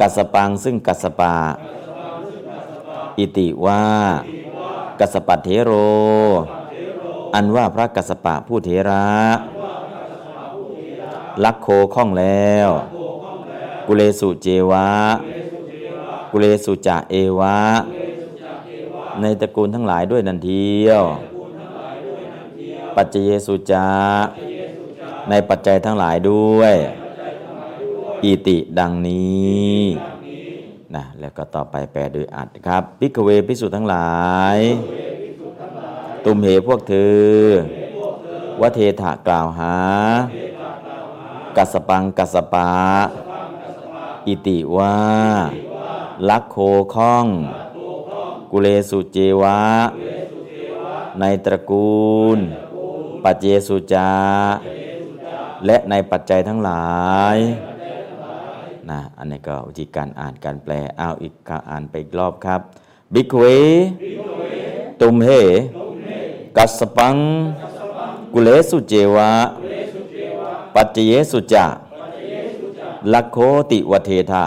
[0.00, 1.34] กัสปังซึ่งกัสปะ
[3.18, 3.84] อิติว่า
[5.00, 5.72] กัสปัตเทโร
[7.34, 9.06] อันว่าพระกัสปะผู้เถระ
[11.44, 12.68] ลักโคข้องแล้ว
[13.86, 14.88] กุเลสุเจวะ
[16.30, 17.58] กุเลสุจะเอวะ
[19.20, 21.04] ในตระกูลทั้งหลายด้วยนันเทียว
[22.94, 23.88] ปัจเจเยสุจา
[25.28, 26.74] ในปัจจัยทั้งหลายด้วย
[28.24, 29.80] อิติดังนี้
[30.94, 34.12] นะแล้วก็ต่อไปแปลโดยอัดครับพิกเวพิสุทั้งหลา
[34.56, 34.58] ย
[36.24, 37.24] ตุมเหพวกเธอ
[38.60, 39.76] วเทถะกล่าวหา
[41.56, 42.72] กัสปังกัสปะ
[44.26, 44.96] อิติว่า
[46.28, 46.56] ลักโค
[46.94, 47.26] ข้อง
[48.50, 49.60] กุเลสุเจวะ
[51.20, 52.38] ในตระกูล
[53.24, 54.12] ปัจเจสุจา
[55.66, 56.86] และในปัจจัยทั้งหลา
[57.34, 57.36] ย
[58.90, 62.60] นะอันนี้ก็วิธีการอ่านการแปลเอาอีกครั้งอ่านไปอีกรอบครับ
[63.14, 63.42] บิกเว
[65.00, 65.28] ตุมเห
[66.56, 67.16] กัสปัง
[68.32, 69.30] กุเลสุเจวะ
[70.74, 71.66] ปัจเจเยสุจา
[73.12, 73.38] ลักโค
[73.70, 74.44] ติวเทธา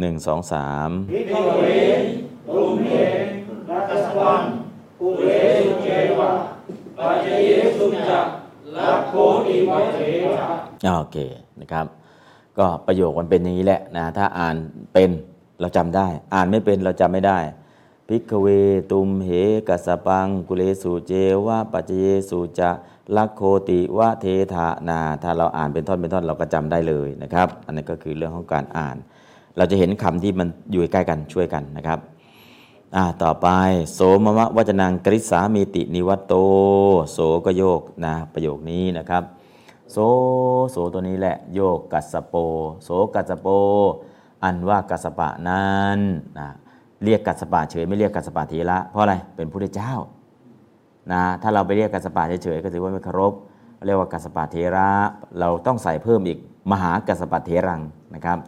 [0.00, 1.62] หนึ่งสองสามพิกเว
[2.54, 2.90] ตุมเห
[3.68, 4.42] กัสสัง
[4.98, 5.88] ปุเรสุเจ
[6.18, 6.30] วะ
[6.98, 8.26] ปัจเจเยสุจัก
[8.76, 9.12] ละโค
[9.46, 9.98] ติวเท
[10.38, 10.48] ถะ
[10.86, 11.16] อ่าโอเค
[11.60, 11.86] นะครับ
[12.58, 14.56] ก็ประโยคมันเป็นอย่างนี้แหละนะถ้าอ่าน
[14.92, 15.10] เป็น
[15.60, 17.38] เราจำได้ อ่านไม่เป็นเราจำไม่ได้
[18.08, 18.46] พิกเว
[18.90, 19.30] ตุมเห
[19.68, 21.12] กัสปัง กุเลสุเจ
[21.46, 22.70] วะปัจเจเยสุจะ
[23.16, 28.96] ลักโคติวะเทถะนา ถ้าเราอ่านเป็นท่อนเป็นท่อนเราก็จำได้เลยนะครับ อันนี้ก็คือเรื่องของการอ่าน
[29.56, 31.98] เราจะเห็นคำที่มันอยู่ใกล้กันช่วยกันนะครับ
[33.22, 33.48] ต่อไป
[33.92, 36.34] โสมมะวจนังกริษามีตินิวัตโต
[37.12, 39.22] โสก็โยกนะประโยคนี้นะครับ
[39.92, 39.98] โส
[40.70, 42.34] โสตัวนี้แหละ โยกกัสโป
[42.84, 43.48] โสกัสโป
[44.44, 45.98] อันว่ากัสปะนั้น
[46.38, 46.48] นะ
[47.04, 49.94] เรียกกัสปะเฉยไม่เรียกกัสปะเทระเพราะอะไรเป็นผู้ได้เจ้า
[51.12, 53.32] นะถ้าเราไปเรียกกัสปะเฉยๆก็ถือว่าไม่เคารพ
[53.86, 54.90] เรียกว่ากัสปะเทระ
[55.40, 56.38] เราต้องใส่เพิ่มอีก
[56.72, 57.80] มหากัสปะเทรัง
[58.14, 58.38] นะครับ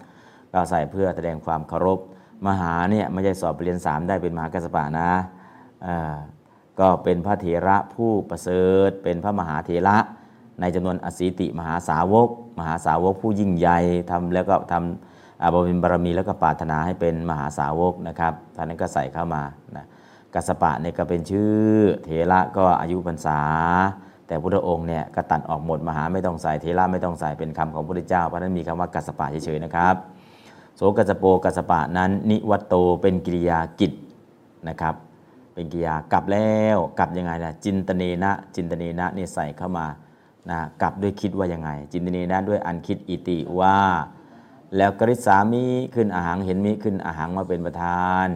[0.52, 1.98] เราใส่เพื่อแสดงความเคารพ
[2.46, 5.10] มหาเนี่ยไม่ใช่สอบเรียนสามได้เป็นมหากัสปะนะ
[6.80, 9.96] ก็เป็นพระเถระผู้ประเสริฐเป็นพระมหาเถระ
[10.60, 13.78] ในจำนวนอสีติมหาสาวก มหาสาวกผู้ยิ่งใหญ่
[14.10, 19.42] ทำแล้วก็ทำอาบริบารมีแล้วก็ปรารถนาให้เป็นมหาสาวกนะครับท่านนั้นก็ใส่เข้ามา
[19.76, 19.84] นะ
[20.34, 21.52] กัสปะเนี่ยก็เป็นชื่อ
[22.04, 23.40] เถระก็อายุพรรษา
[24.26, 29.94] แต่พระองค์เนี่ยก็ตัดออกหมดมหาไม่ต้องใส่เทระไม่ต้องใส่เป็นคำของพระพุทธเจ้าเพราะนั้นมีคำว่ากัสปะเฉยๆนะครับ
[30.76, 33.92] โสกัสโปกัสปะนั้น นิวัตโตเป็นกิริยากิจ
[34.68, 34.94] นะครับ
[35.54, 39.86] เป็นกิริยากลับแล้วกลับยังไงนะจินตเนนะจินตเนนะนี่ใส่เข้ามา
[40.50, 43.76] นะกลับด้วยคิดว่ายังไง จินตเนนะด้วยอันคิดอิติว่า
[44.76, 45.64] แล้วกริษามิ
[45.94, 48.26] ขึ้นอาหารเห็นมิขึ้นอาหารมาเป็นประธาน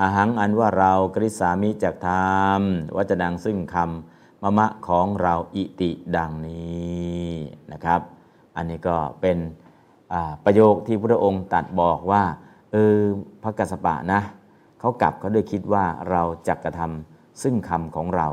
[0.00, 2.60] อาหารอันว่าเรากริษามิจากธรรม
[2.96, 7.30] ว่าจะดังซึ่งคำมะมะของเราอิติดังนี้
[7.72, 8.00] นะครับ
[8.56, 9.38] อันนี้ก็เป็น
[10.44, 12.22] ประโยคที่พระองค์ตรัดบอกว่า
[12.72, 12.98] เออ
[13.42, 14.20] พระกัสสปะนะ
[14.80, 18.28] เขากลับเขาด้วยคิดว่าเราจะกระทำซึ่งคำของเรา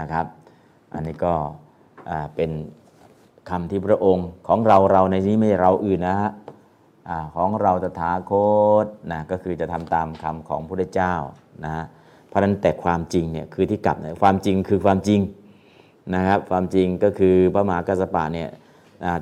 [0.00, 0.26] นะครับ
[0.94, 1.34] อันนี้ก็
[2.34, 2.50] เป็น
[3.50, 6.32] คำที่พระองค์ของเราเราในนี้ไม่เราอื่นนะฮะ
[7.08, 8.32] อาของเราตถาค
[8.84, 11.14] ตนะก็คือจะทำตามคำของพระเจ้า
[11.64, 11.84] นะฮะ
[12.28, 15.20] เพราะนั้นแต่ความจริงเนี่ยคือที่กลับเนี่ยความจริงคือความจริง
[16.14, 18.48] นะครับความจริงก็คือพระมหากัสปะเนี่ย
[19.04, 19.12] อ่า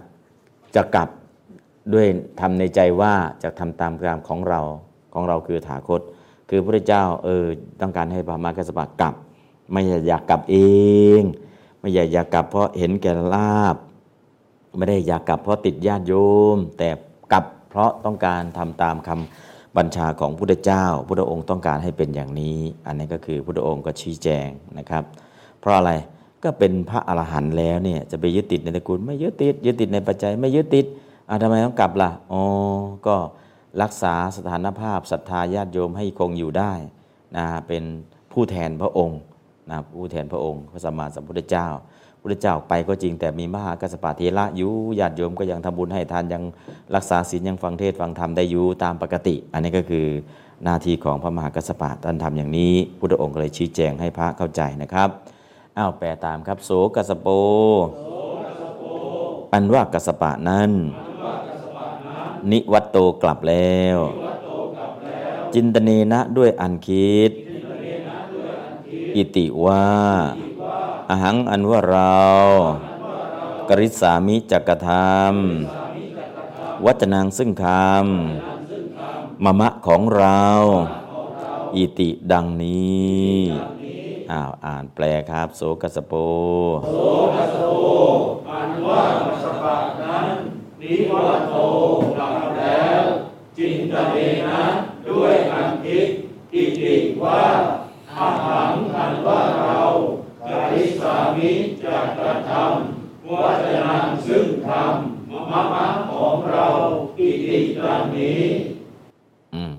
[0.74, 1.09] จะกลับ
[1.95, 2.07] ด้วย
[2.41, 3.12] ทำในใจว่า
[3.43, 4.61] จะทำตามคำของเรา
[5.14, 6.01] ของเราคือถาคต
[6.51, 7.45] คือพระเจ้าเออ
[7.80, 9.14] ต้องการให้พระมหากัสปะกลับ
[9.72, 10.57] ไม่อยากกลับเอ
[11.20, 11.22] ง
[11.87, 13.76] ไม่อยากอยากกลับเพราะเห็นแก่ลาบ
[14.76, 16.14] ไม่ได้อยากกลับเพราะติดญาติโย
[16.57, 16.89] ม แต่
[17.32, 25.05] กลับเพราะต้องการทำตามคำบัญชาของพุทธเจ้าพุทธองค์ต้องการให้เป็นอย่างนี้ อันนี้ก็คือพุทธองค์ก็ชี้แจงนะครับ
[25.61, 25.93] เพราะอะไร
[26.45, 30.87] ก็เป็นพระอรหันต์แล้วเนี่ยจะไปยึดติดในตระกูลไม่ยึดติดยึดติดในปัจจัยไม่ยึดติด
[31.28, 32.43] อะทำไมต้องกลับล่ะอ๋อ
[33.07, 33.16] ก็
[33.82, 36.72] รักษาสถานภาพศรัทธาญาติโยมให้คงอยู่ได้
[37.37, 37.84] นะเป็น
[38.32, 39.20] ผู้แทนพระองค์
[39.70, 41.68] นะผู้แทนพระองค์ พระสัมมาสัมพุทธเจ้า
[42.20, 46.42] พระเจ้าไปก็จริงแต่มีมหากัสสปะเทระอยู่ญาติโยมก็ยังทำบุญให้ทานยัง
[46.94, 50.06] รักษาศีลยังฟังเทศฟังธรรมได้อยู่ตามปกติ อันนี้ก็คือ
[50.64, 55.08] หน้าที่ของพระมหากัสสปะท่านทำอย่างนี้ พุทธองค์ก็เลยชี้แจงให้พระเข้าใจนะครับ
[55.78, 57.28] อ้าวแปลตามครับโสกัสโป
[59.52, 60.70] อันว่ากัสสปะนั้น
[62.50, 63.98] นิวัตโตกลับแล้ว
[65.54, 67.32] จินตเนนะด้วยอันคิด
[69.16, 69.86] อิติว่า
[71.10, 72.20] อาหังอันว่าเรา
[73.68, 75.34] กริสามิจักกธรรม
[76.84, 80.44] วัจนังซึ่งคำมะมะของเรา
[81.76, 83.34] อิติดังนี้
[84.32, 86.12] อ้าวอ่านแปลครับ โสกัสสโป
[88.50, 90.26] อันว่ากัสสปะนั้น
[90.80, 91.54] นิวัตโต
[92.16, 93.02] กลับแล้ว
[93.56, 94.16] จินตเน
[94.48, 94.62] นะ
[95.08, 96.06] ด้วยอันคิด
[96.54, 96.94] อิติ
[97.24, 97.40] ว่า
[98.18, 99.80] อาหังอันว่าเรา
[100.48, 101.50] กริสามิ
[101.84, 104.92] จักกระทำวัจนังซึ่งธรรม
[105.50, 106.66] มะมะของเรา
[107.18, 108.42] อิติดังนี้
[109.54, 109.74] อืม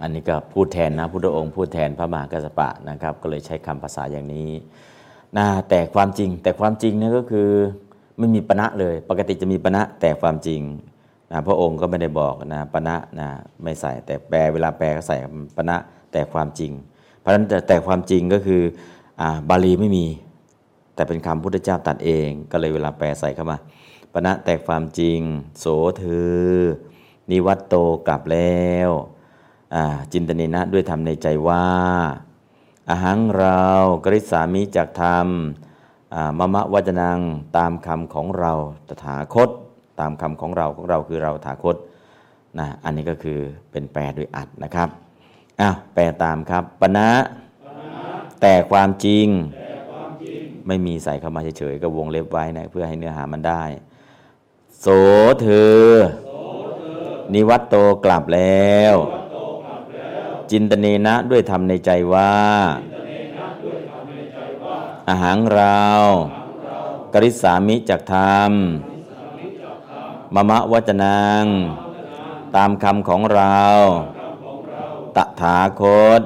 [0.00, 4.50] อันนี้ก็พูดแทนนะพุทธองค์พูดแทนพระมหากัสสปะนะครับ ก็เลยใช้คำภาษาอย่างนี้
[5.36, 7.50] นะแต่ความจริงแต่ความจริงนี่ก็คือ
[8.18, 10.60] ไม่มีปณะเลย ปกติจะมีปณะแต่ความจริง
[11.30, 13.28] นะพระองค์ก็ไม่ได้บอกนะปณะนะ
[13.62, 15.16] ไม่ใส่แต่แปลเวลาแปลก็ใส่
[15.56, 15.76] ปณะ
[16.12, 16.72] แต่ความจริง
[17.24, 18.62] เพราะฉะนั้นแต่ความจริงก็คือ
[19.20, 20.06] อบาลีไม่มี
[20.94, 23.58] แต่เป็นคำพุทธเจ้าตัดเอง ก็เลยเวลาแปลใส่เข้ามา
[24.12, 25.20] ปณะแต่ความจริง
[25.58, 25.64] โส
[25.98, 26.04] เธ
[26.36, 26.48] อ
[27.30, 27.74] นิวัตโต
[28.06, 28.90] กลับแล้ว
[30.12, 31.66] จินตเนนะด้วยธรรมในใจว่า
[32.88, 33.62] อาหังเรา
[34.04, 35.28] กริษามิจากธรรม
[36.38, 37.20] มะมะวัจนัง
[37.56, 38.52] ตามคำของเรา
[38.88, 39.50] ตถาคต
[40.00, 41.76] ตามคำของเราของเราคือเราตถาคต
[42.58, 43.38] นะอันนี้ก็คือ
[43.70, 44.88] เป็นแปลโดยอัดนะครับ
[45.60, 47.10] อ้าวแปลตามครับปณะ
[48.40, 49.26] แต่ความจริง
[50.66, 53.62] ไม่มีใส่เข้ามาเฉยๆก็วงเล็บไว้นะเพื่อให้เนื้อหามันได้
[54.80, 54.86] โส
[55.42, 55.48] เธ
[55.82, 55.88] อ
[57.32, 58.94] นิวัตโตกลับแล้ว
[60.50, 62.34] จินตเนนะด้วยธรรมในใจว่า
[65.08, 65.82] อาหารเรา
[67.14, 68.52] กริสามิจากธรรม
[70.34, 71.44] มะมะวัจนัง
[72.56, 73.60] ตามคำของเรา
[75.16, 75.82] ตถาค
[76.18, 76.22] ต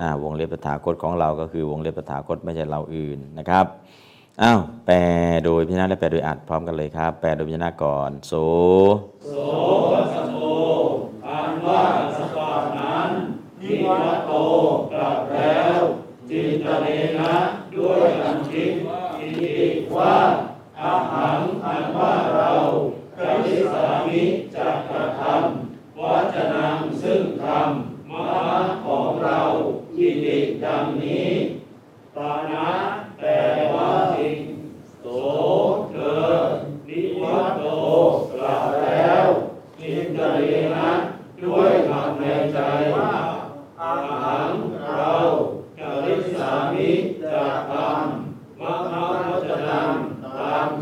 [0.00, 3.66] นะวงเล็บตถาคตของเราก็คือวงเล็บตถาคตไม่ใช่เราอื่นนะครับ
[4.42, 4.98] อ้าวแปล
[5.44, 8.32] โดยพิจารณาและแปลโดยอัดพร้อมกันเลยครับ แปลโดยพิจารณาก่อน โส
[11.26, 11.82] อันว่า
[12.18, 13.10] สปานั้น
[13.60, 14.32] นิวัตโต
[14.92, 15.78] กลับแล้ว
[16.30, 16.86] จินตเน
[17.18, 17.34] นะ
[17.74, 18.72] ด้วยอันคิด
[19.18, 19.60] อิติ
[19.96, 20.14] ว่า
[20.80, 22.52] อาหังอันว่าเรา
[23.18, 24.22] กริสามิ
[24.54, 27.68] จักกระทำวัจนังซึ่งธรรม
[28.10, 28.28] มะ
[28.86, 29.38] ของเรา
[29.96, 31.30] อิติดังนี้
[32.16, 32.68] ปานะ
[33.20, 33.38] แต่
[33.74, 34.38] ว่าจริง
[35.00, 35.06] โส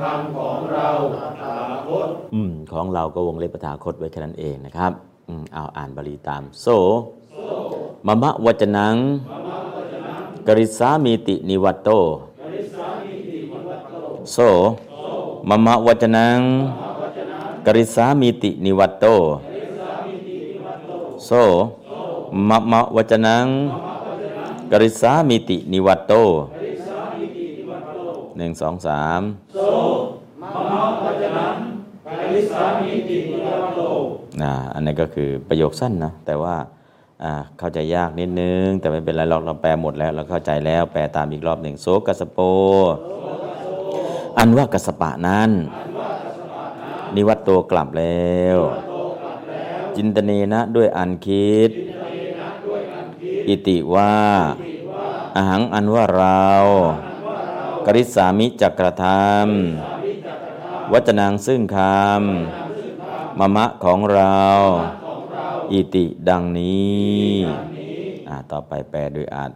[0.01, 1.55] คำของเราตถา
[1.89, 4.93] คต อืมของเราก็วงเล็บปถาคตไว้แค่นั้นเองนะครับ
[5.55, 6.67] เอาอ่านบาลีตาม โส
[8.07, 8.97] มะมะวจนัง
[10.47, 11.89] กริสามีตินิวัตโต
[14.33, 14.39] โส
[15.49, 16.39] มะมะวจนัง
[17.67, 19.05] กริสามีตินิวัตโต
[21.27, 21.31] โส
[22.49, 23.47] มะมะวจนัง
[24.73, 26.13] กริสามีตินิวัตโต
[28.37, 29.21] หนึ่งสองสาม
[31.16, 31.16] ก
[32.35, 33.81] ริสามิตินิวัตโต
[34.43, 36.57] นะอันนี้ก็คือประโยคสั้นนะแต่ว่า
[37.23, 42.39] อ่าเข้าใจยากนิดนึง แต่ไม่เป็นไรหรอกเราแปลหมดแล้ว เราเข้าใจแล้วแปลตามอีกรอบหนึ่งโสกัสโป
[44.39, 45.51] อันว่ากัสปะนั้น
[47.15, 48.59] นิวัตโตกลับแล้ว
[49.97, 51.71] จินตเนนะด้วยอันคิด
[53.49, 54.17] อิติว่า
[55.37, 56.47] อาหังอันว่าเรา
[57.87, 59.96] กริสามิจักกระทำ
[60.93, 64.43] วัจนังซึ่งคำมะมะของเรา
[65.73, 67.33] อิติดังนี้
[68.29, 69.51] อ่าต่อไปแปลโดยอาจ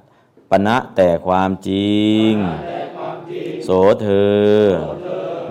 [0.50, 2.00] ปณะแต่ความจริ
[2.30, 2.32] ง
[3.64, 3.68] โส
[4.02, 4.08] เธ
[4.54, 4.58] อ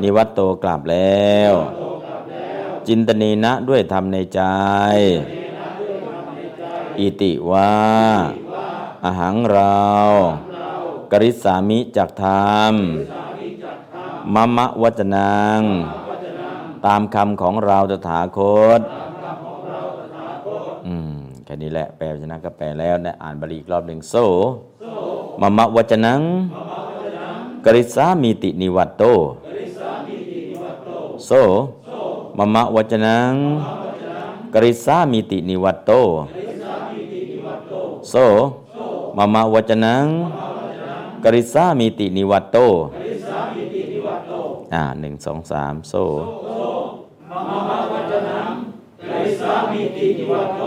[0.01, 1.53] นิวัตโตกลับแล้ว
[2.88, 4.41] จินตนีนะด้วยธรรมในใจ
[6.99, 7.76] อิติว่า
[9.03, 9.85] อาหังเรา
[11.11, 12.73] กริสามิจักธรรม
[14.34, 15.62] มะมะวัจนัง
[16.86, 18.40] ตามคำของเราตถาค
[18.80, 18.82] ต
[20.88, 21.14] อืม
[21.46, 24.16] แค่นี้แหละแปลวจนะก็แปลแล้วนะอ่านบาลีอีกรอบหนึ่งโซ
[25.41, 26.22] มะมะวัจนัง
[27.66, 29.04] กริสามีตินิวัตโต
[31.26, 31.32] โซ
[32.38, 33.34] มะมะวัจนัง
[34.54, 35.91] กริสสามีตินิวัตโต
[38.10, 38.14] โส
[39.18, 40.06] มะมะวัจนัง
[41.24, 42.58] กริสสามีตินิวัตโต
[44.74, 45.94] อ่าหนึ่งสองสามโส
[49.02, 50.62] กริสสามีตินิวัตโต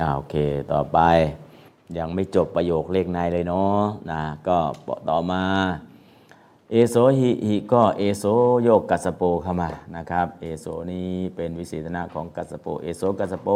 [0.00, 0.36] อ่าโอเค
[0.72, 0.98] ต่อไป
[1.98, 4.58] ยังไม่จบประโยคเลขในเลยเนาะนะก็
[5.08, 5.44] ต่อมา
[6.70, 8.24] เอโซหิหิก็เอโซ
[8.62, 13.48] โยกกัสโปเข้ามานะครับ เอโซนี้เป็นวิเศษณะของกัสโป เอโซกัสโป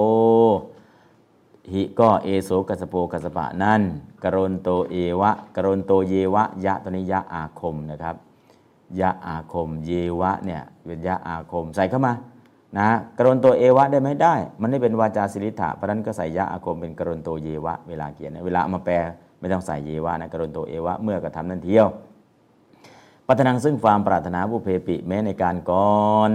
[1.73, 3.83] หิก็เอโสกัสโปกัสปะนั่น
[4.25, 8.17] กรณโตเอวะกรณโตเยวะยะตัวนี้ยะอาคมนะครับ
[9.01, 9.91] ยะอาคม เย
[10.21, 12.13] วะเนี่ยเป็นยะอาคม ใส่เข้ามา
[12.79, 12.89] นะ
[13.19, 18.95] กรณโตเอวะได้ไหมได้ มันไม่เป็นวาจาสิริธะเพราะนั้นก็ใส่ยะอาคมเป็นกรณโตเยวะ เวลาเขียนนะเวลามาแปล
[19.41, 21.87] ไม่ต้องใส่เยวะนะกรณโตเอวะเมื่อกระทำนั่นเที่ยว
[23.27, 26.31] ปัตนังซึ่งความปรารถนาบุเพปิแม้ในการก่อน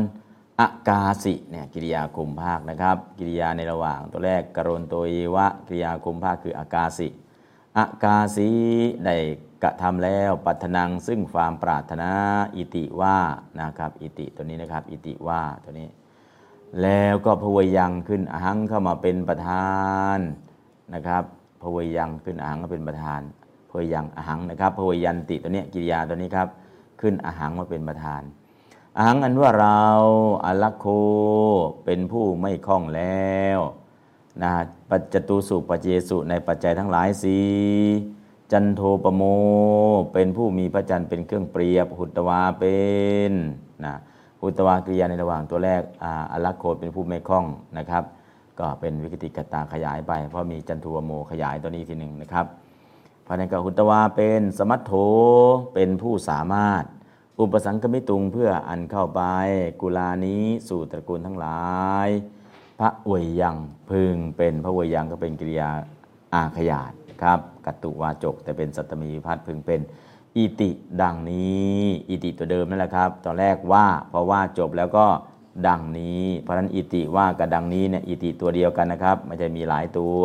[0.59, 7.07] อากาสิเนี่ยกิริยาคุมภาคนะครับ กิริยาในระหว่างตัวแรกกรณโตเยวะ กิริยาคุมภาคคืออากาสิ
[7.77, 8.49] อากาสี
[9.05, 9.15] ได้
[9.63, 12.11] กระทำแล้วปัทนังซึ่งความปรารถนา
[12.55, 13.17] อิติว่า
[13.59, 15.87] นะครับอิติตัวนี้นะครับ อิติว่าตัวนี้
[16.81, 19.73] แล้วก็พวยยังขึ้นอหังเข้ามาเป็นประธา
[20.17, 20.19] น
[20.93, 21.23] นะครับ
[21.63, 23.21] พวยยังขึ้นอหังก็เป็นประธาน
[23.71, 26.47] พวยยังอหังนะครับพวยยันติตัวนี้กิริยาตัวนี้ครับ
[27.01, 28.21] ขึ้นอหังมาเป็นประธาน
[28.97, 29.81] อหังอันว่าเรา
[30.45, 30.85] อลักโค
[31.85, 33.59] เป็นผู้ไม่คล่องแล้ว
[34.41, 34.51] นะ
[34.89, 37.39] ปัจจตุสุปัจเจสุในปัจจัยทั้งหลายสี
[38.51, 39.23] จันโทปโม
[40.13, 42.77] เป็นผู้มีพระจันทร์เป็นเครื่องเปรียบ หุตวาเป็
[43.31, 43.33] น
[43.85, 43.95] นะ
[44.41, 47.45] หุตวากริยาในระหว่างตัวแรกอาอลักโคเป็นผู้ไม่คล่อง
[47.77, 48.03] นะครับ
[48.59, 52.45] ก็เป็นวิกติกตาขยายไป เพราะมีจันทวโมขยายตัวนี้ทีหนึ่งนะครับ
[53.27, 54.93] พระนันกหุตวาเป็นสมัตโถ
[55.73, 56.83] เป็นผู้สามารถ
[57.39, 59.21] อุปสังคมิตุงเพื่ออันเข้าไป
[59.81, 61.61] กุลานี้สู่ตระกูลทั้งหลา
[62.07, 62.09] ย
[62.79, 63.57] พระเวยยัง
[63.89, 65.69] พึงเป็นพระเวยยังก็เป็นกิริยา
[66.33, 66.91] อาขยาด
[67.23, 69.81] ครับกัตตุวาจก แต่เป็นสัตมีวิพัฒน์พึงเป็น
[70.37, 70.69] อิติ
[71.01, 71.77] ดังนี้
[72.09, 75.05] อิติตัวเดิมนั่นแหละครับ ตอนแรกว่าพอว่าจบแล้วก็
[75.67, 80.19] ดังนี้ เพราะฉะนั้นอิติว่ากับดังนี้เนี่ยอิติตัวเดียวกันนะครับไม่ใช่มีหลายตัว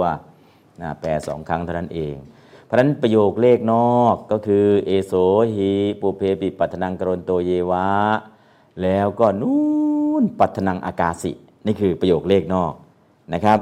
[0.81, 2.15] นะแปลสองครั้งเท่านั้นเอง
[2.65, 5.13] เพราะฉะนั้นประโยคเลขนอกก็คือเอโส
[5.57, 7.89] หิปุเพปิปัตนังกรณโตเยวะ
[8.83, 9.61] แล้วก็นู่
[10.23, 11.33] นปัตนังอากาสิ
[11.67, 12.73] นี่คือประโยคเลขนอก
[13.35, 13.59] นะครับ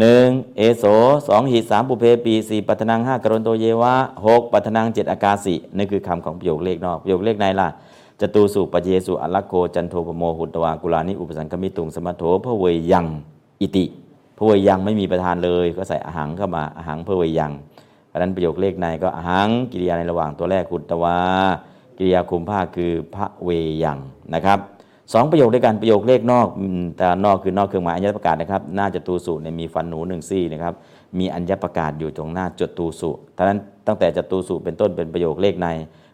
[0.00, 0.84] หนึ่งเอโส
[1.28, 3.94] สองหิสามปุเพปีสี่ปัตนังห้ากรณโตเยวะ
[4.26, 7.68] หกปัตนังเจ็ดอากาสินี่คือคำของประโยคเลขนอกประโยคเลขในล่ะ
[8.20, 13.06] จตูสุปเยสุอัลลักโกจันโทปโมหุตวากุลานิอุปสังคมิตุงสมัทโถพระเวยยัง
[13.60, 13.84] อิติ
[14.36, 17.52] พระเวยยังไม่มีประธานเลย ก็ใส่อาหังเข้ามาอาหังพระเวยยัง
[18.08, 21.16] เพราะนั้นประโยคเลขในก็อหังกิริยาในระหว่างตัวแรกขุตวา
[21.96, 23.50] กิริยาคุมภาคคือพระเว
[23.84, 23.98] ยัง
[24.34, 24.58] นะครับ
[25.12, 26.46] สองประโยคด้วยกันประโยคเลขนอก
[26.96, 30.74] แต่นอกคือนอกเครื่องหมายอัญญประกาศนะครับหน้าจตูสุเนี่ยมีฟันหนูหนึ่งซี่นะครับ
[31.18, 35.66] มีอัญญประกาศอยู่ตรงหน้าจตูสุท่านั้นตั้งแต่จตูสุเป็นต้นเป็นประโยคเลขใน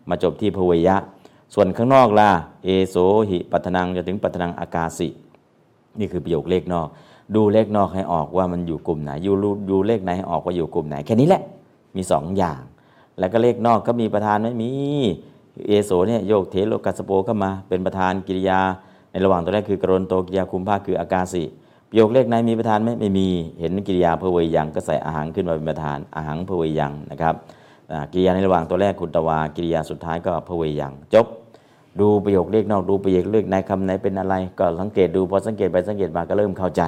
[0.09, 0.97] มาจบที่พเวยะ
[1.55, 2.29] ส่วนข้างนอกล่ะ
[2.65, 2.97] เอโส
[3.31, 5.09] หิปัตนังจะถึงปัตนังอากาสิ
[5.99, 6.89] นี่คือประโยคเลขนอก
[7.35, 9.35] ดูเลขนอกให้ออกว่ามันอยู่กลุ่มไหนอยู่
[9.71, 11.43] ดูเลขไหนให้ออกว่าอยู่กลุ่มไหน แค่นี้แหละ
[11.97, 12.61] มีสองอย่าง
[13.19, 14.71] แล้วก็เลขนอกก็มีประธานไม่มี
[15.67, 18.61] เอโสเนี่ยโยกเทโลกัสโปเข้ามา เป็นประธานกิริยา
[19.11, 21.45] ในระหว่างตัวแรกคือกรณโตกิริยาคุมภาคคืออากาสิ
[21.91, 23.29] ประโยคเลขไหนมีประธานไหมไม่มี
[23.61, 27.35] เห็นกิริยาเพเวยังก็ใส่อาหารขึ้นมาเป็นประธานอาหารเพเวยังนะครับ
[28.13, 31.27] กิริยาในระหว่างตัวแรกคุณตวากิริยาสุดท้ายก็เพเวยังจบ
[32.01, 36.83] ดูประโยคเลขนอกดูประโยคเลขในคำไหนเป็นอะไร ก็สังเกตดูพอสังเกตไปสังเกตมาก็เริ่มเข้าใจ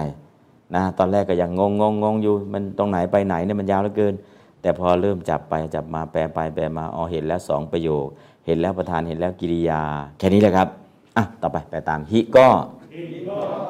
[0.74, 4.14] นะตอนแรกก็ยังงงงงงอยู่มันตรงไหนไปไหนเนี่ยมันยาวเหลือเกิน
[4.62, 8.06] แต่พอเริ่มจับไปจับมาแปลไปแปลมาอ๋อเห็นแล้วสองประโยค
[8.46, 9.82] เห็นแล้วประธานเห็นแล้วกิริยา
[10.18, 10.68] แค่นี้แหละครับ
[11.16, 12.48] อะ ต่อไปแปตามฮิก็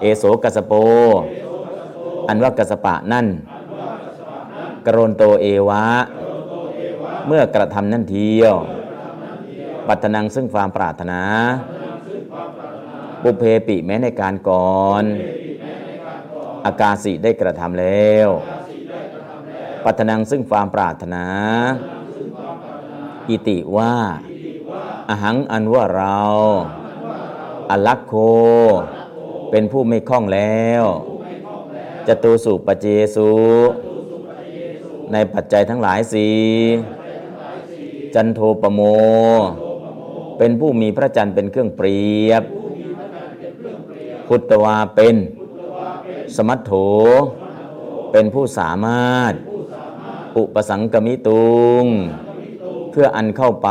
[0.00, 0.72] เอโสกัสโป
[2.28, 3.26] อันว่ากัสปะนั่น
[4.86, 5.84] กรณโตเอวะ
[7.26, 8.54] เมื่อกระทำนั่นเทียว
[9.88, 11.20] ปัตนังซึ่งความปรารถนา
[13.22, 15.04] ปุเพปิแม้ในการก่อน
[16.66, 18.28] อากาสิได้กระทำแล้ว
[19.84, 21.24] ปัตนังซึ่งความปรารถนา
[23.28, 23.94] อิติว่า
[25.08, 26.20] อหังอันว่าเรา
[27.70, 28.14] อลักโค
[29.50, 30.84] เป็นผู้ไม่คล่องแล้ว
[32.06, 33.30] จตูสุปเจสุ
[35.12, 36.28] ในปัจจัยทั้งหลายสี
[38.14, 38.80] จันโทปโม
[40.38, 42.42] เป็นผู้มีพระจันทร์เป็นเครื่องเปรียบ
[44.28, 45.16] พุทธวาเป็น
[46.36, 46.72] สมัตโถ
[48.12, 49.32] เป็นผู้สามารถ
[50.36, 51.84] อุปสังกมิตุง
[52.90, 53.70] เพื่ออันเข้าไป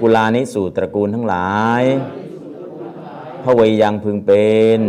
[0.00, 1.82] กุลานิสู่ตระกูลทั้งหลาย
[3.42, 4.48] พระเวยังพึงเป็
[4.78, 4.80] น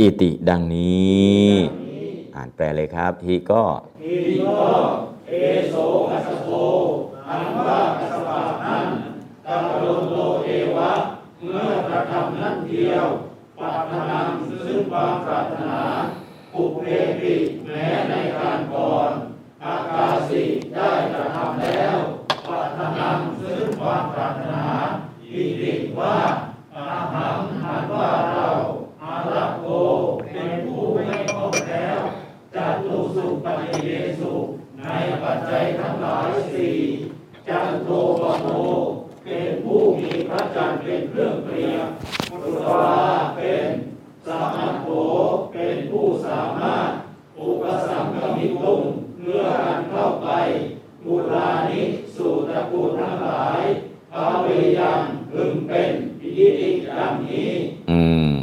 [0.00, 1.46] อิติดังนี้
[2.36, 3.62] อ่านแปลเลยครับทีก็
[4.02, 4.14] ที
[4.46, 4.66] ก็
[5.28, 5.34] เอ
[5.70, 5.74] โส
[6.10, 6.48] กัสโป
[7.28, 8.86] อันว่ากัสปะนั้น
[9.46, 10.14] กัปโลโต
[10.44, 10.92] เอวะ
[11.42, 13.06] เมื่อกระทำนั่นเดียว
[13.58, 15.80] ปัตนังซึ่งความปรารถนา
[16.52, 16.84] ปุเพ
[17.20, 17.34] ปิ
[17.66, 19.10] แม้ในการก่อน
[19.64, 20.42] อากาสิ
[20.74, 21.96] ได้กระทำแล้ว
[22.76, 24.66] ปัตนังซึ่งความปรารถนา
[25.22, 26.16] อิติว่า
[26.74, 28.46] อาหังหันว่าเรา
[29.02, 29.66] อารักโก
[30.32, 31.98] เป็นผู้ไม่คล่องแล้ว
[32.54, 33.90] จัตุสุปฏิเย
[34.20, 34.32] สุ
[34.82, 34.86] ใน
[35.22, 36.76] ปัจจัยทั้งหลายสี่
[37.48, 37.88] จันโท
[38.20, 38.46] ปโม
[39.24, 41.86] เป็นผู้มีพระจันทร์เป็นเครื่องเปรียบ
[42.30, 42.94] พุทธา
[43.36, 43.68] เป็น
[44.26, 44.88] สามัตโถ
[45.52, 46.88] เป็นผู้สามารถ
[47.38, 48.82] อุปสัมกมิตุง
[49.18, 50.28] เพื่อการเข้าไป
[51.06, 51.82] กุลานิ
[52.16, 53.62] สู่ตระกูลทั้งหลาย
[54.12, 54.46] ภาเว
[54.78, 55.00] ยัง
[55.32, 55.90] พึงเป็น
[56.22, 57.50] อิติดังนี้
[57.90, 58.00] อื
[58.36, 58.38] ม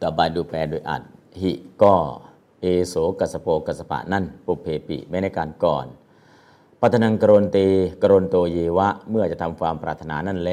[0.00, 1.02] ต่อไปดูแปลโดยอัด
[1.40, 1.52] หิ
[1.82, 1.94] ก็
[2.60, 5.86] เอโสกัสโปกัสปะนั่น ปุเพปิไม่ในการก่อน
[6.80, 7.58] ปัตนังกรณเต
[8.02, 10.52] กรณโตเยวะ เมื่อจะทำความปรารถนานั่นแล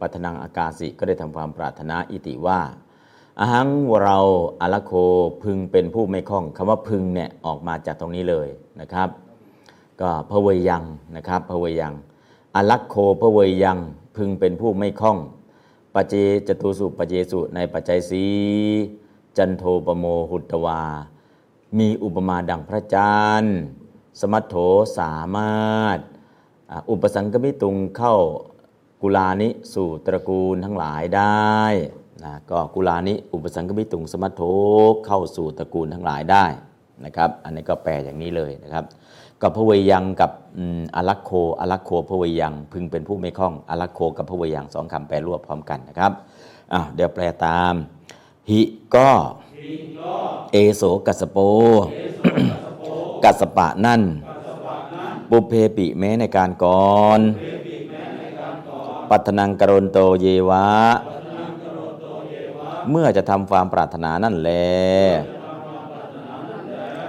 [0.00, 2.60] ปัตนังอากาสิก็ได้ทำความปรารถนาอิติว่า
[3.40, 3.68] อาหัง
[4.02, 4.18] เรา
[4.60, 4.92] อาลโค
[5.42, 8.48] พึงเป็นผู้ไม่คล่องคำว่าพึงเนี่ยออกมาจากตรงนี้เลย
[8.80, 9.08] นะครับ
[10.00, 10.82] ก็พระเวยยัง
[11.16, 11.94] นะครับพระเวยยัง
[12.54, 13.78] อลักโคพระเวยยัง
[14.16, 15.18] พึงเป็นผู้ไม่คล่อง
[15.94, 16.14] ปัจเจ
[16.48, 18.26] จตุสุปัจเจสุในปัจจัยสี
[19.36, 20.82] จันโทปโมหุตวา
[21.78, 23.58] มีอุปมาดังพระจันทร์
[24.20, 24.54] สมัตโถ
[24.98, 25.98] สามารถ
[26.90, 28.16] อุปสังกมิตุงเข้า
[29.02, 31.56] กุลานิสู่ตระกูลทั้งหลายได้
[32.24, 34.42] นะก็กุลานิอุปสังกมิตุงสมัตโถ
[35.06, 36.44] เข้าสู่ตระกูลทั้งหลายได้
[37.04, 38.84] นะครับ อันนี้ก็แปลอย่างนี้เลยนะครับ
[39.42, 46.12] กับพระเวยยังกับอืมอลักโคอลักโคพระเวยยังพึงเป็นผู้ไม่คล่องอลักโคกับพระเวยยังสองคำแปลรวบพร้อมกันนะครับ
[46.72, 47.74] อะเดี๋ยวแปลตาม
[48.50, 48.60] หิ
[48.94, 49.10] ก็
[50.52, 51.38] เอโสกัสโป
[53.24, 54.02] กัสปะนั่น
[55.30, 57.20] ปุเพปิแม้ในการก่อน
[59.10, 60.68] ปัตนังกรณโตเยวะ
[62.90, 64.50] เมื่อจะทำความปรารถนานั่นแล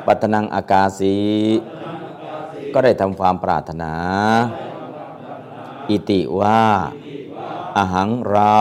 [0.08, 1.16] ปัตนังอากาสี
[2.74, 3.94] ก็ได้ทำความปรารถนา
[5.90, 6.64] อิติว่า
[7.78, 8.60] อาหังเรา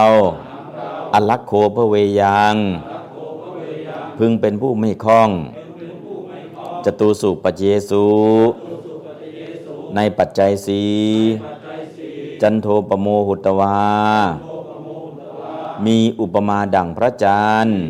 [1.15, 2.55] อลักโคพระเวยัง
[4.19, 5.31] พึงเป็นผู้ไม่คล่อง
[6.85, 8.07] จตูสุปเจสุ
[9.95, 10.83] ในปัจจัยสี
[12.43, 13.79] จันโทปโมหุตวา
[15.85, 17.81] มีอุปมาดังพระจันทร์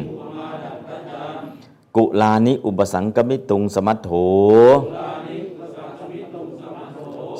[1.96, 4.10] กุลานิอุปสังกมิตุงสมัตโถ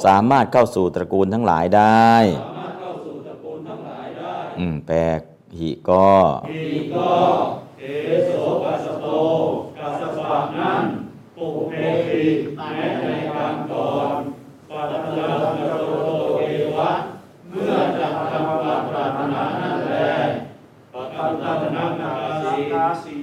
[0.04, 2.12] สามารถเข้าสู่ตระกูลทั้งหลายได้
[4.58, 4.96] อืมแปล
[5.58, 6.08] หิก็
[6.50, 6.64] หิ
[6.96, 7.12] ก็
[7.80, 7.84] เอ
[8.26, 8.32] โส
[8.64, 9.06] กัสโต
[9.78, 10.84] กัสปะนั่น
[11.36, 11.74] ปุเพ
[12.06, 12.24] หิ
[12.56, 14.16] แม้ในการก่อน
[14.70, 14.98] ปัตตะ
[15.80, 15.84] โต
[16.38, 16.42] เอ
[16.76, 16.90] วะ
[17.48, 19.94] เมื่อจะทำการปรารถนานั่นแล
[20.92, 22.10] ปัตตะนังนา
[23.04, 23.14] สี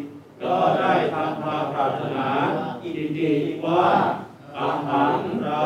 [0.43, 2.27] ก็ได้ทำมาปรารถนา
[2.83, 3.33] อิดี
[3.65, 3.85] ว่า
[4.59, 5.13] อาหาร
[5.45, 5.65] เรา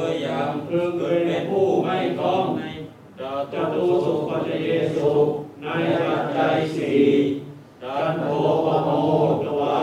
[0.00, 2.62] วยยังคือเคยเป็นผู้ไม่คล้องใน
[3.52, 5.12] จตุสุปฏิเยสุ
[5.62, 5.66] ใน
[6.08, 7.02] ปัจจัยสี่
[7.82, 8.26] จันโท
[8.66, 8.88] ปโม
[9.44, 9.80] ตวา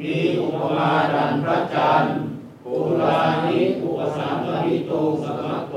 [0.00, 2.14] มีอุปมาดันพระจันทร์
[2.64, 5.74] ปุรานิอุปสัมปวิตุสมัคโถ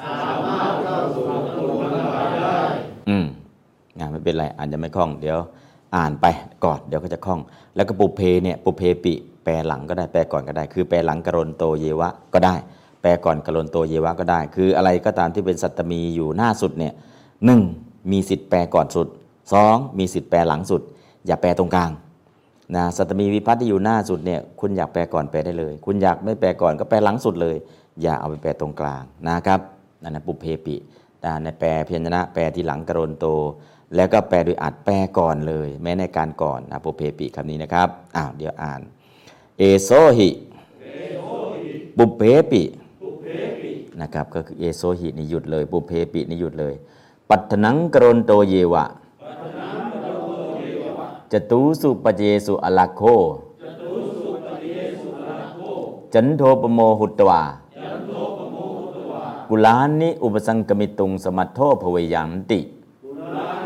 [0.00, 2.58] สามารถเข้าสู่ประตูทั้งลายได้
[3.08, 3.26] อืม
[3.98, 5.38] งานไม่เป็นไรอานจะไม่คล่องเดี๋ยว
[5.96, 6.26] อ่านไป
[6.64, 7.40] ก่อนเดี๋ยวก็จะคล่อง
[7.76, 9.14] แล้วก็ปุเพเนี่ยปุเพปิ
[9.44, 12.54] แปลหลังก็ได้แปลก่อนก็ได้ คือแปลหลังกรนโตเยวะก็ได้
[13.02, 16.92] แปลก่อนกรนโตเยวะก็ได้ คืออะไรก็ตามที่เป็นสัตตมีอยู่หน้าสุดเนี่ย
[17.44, 17.60] หนึ่ง
[18.12, 19.06] มีสิทธิ์แปลก่อนสุด
[19.52, 20.82] สองมีสิทธิ์แปลหลังสุด
[21.26, 21.90] อย่าแปลตรงกลาง
[22.74, 27.56] นะสัตตมีวิพัฒน์ที่อยู่หน้าสุดเนี่ยคุณอยากแปลก่อนแปลได้เลย คุณอยากไม่แปลก่อนก็แปลหลังสุดเลย
[28.02, 29.60] อย่าเอาไปแปลตรงกลางนะครับ
[30.02, 30.76] นั่นนะปุเพปิ
[31.24, 33.26] นะในแปลพยัญชนะแปลที่หลังกรนโต
[33.94, 38.80] แล้วก็แปลโดยอัดแปลก่อนเลย แม้ในการก่อนนะโปเพปิคำนี้นะครับอ้าวเดี๋ยวอ่าน
[39.58, 40.30] เอโซหิ
[41.96, 42.62] ปุเพปิ
[44.00, 46.74] นะครับก็คือเอโซหินี่หยุดเลยปุเพปินี่หยุดเลย
[47.28, 48.84] ปัตนังกรนโตเยวะ
[51.32, 53.02] จตุสุปเจสุอลักโค
[56.14, 57.42] จันโทปโมหุตวา
[59.48, 63.38] กุลานิอุปสังกมิตุงสมัทโทภเวยันติปัตถน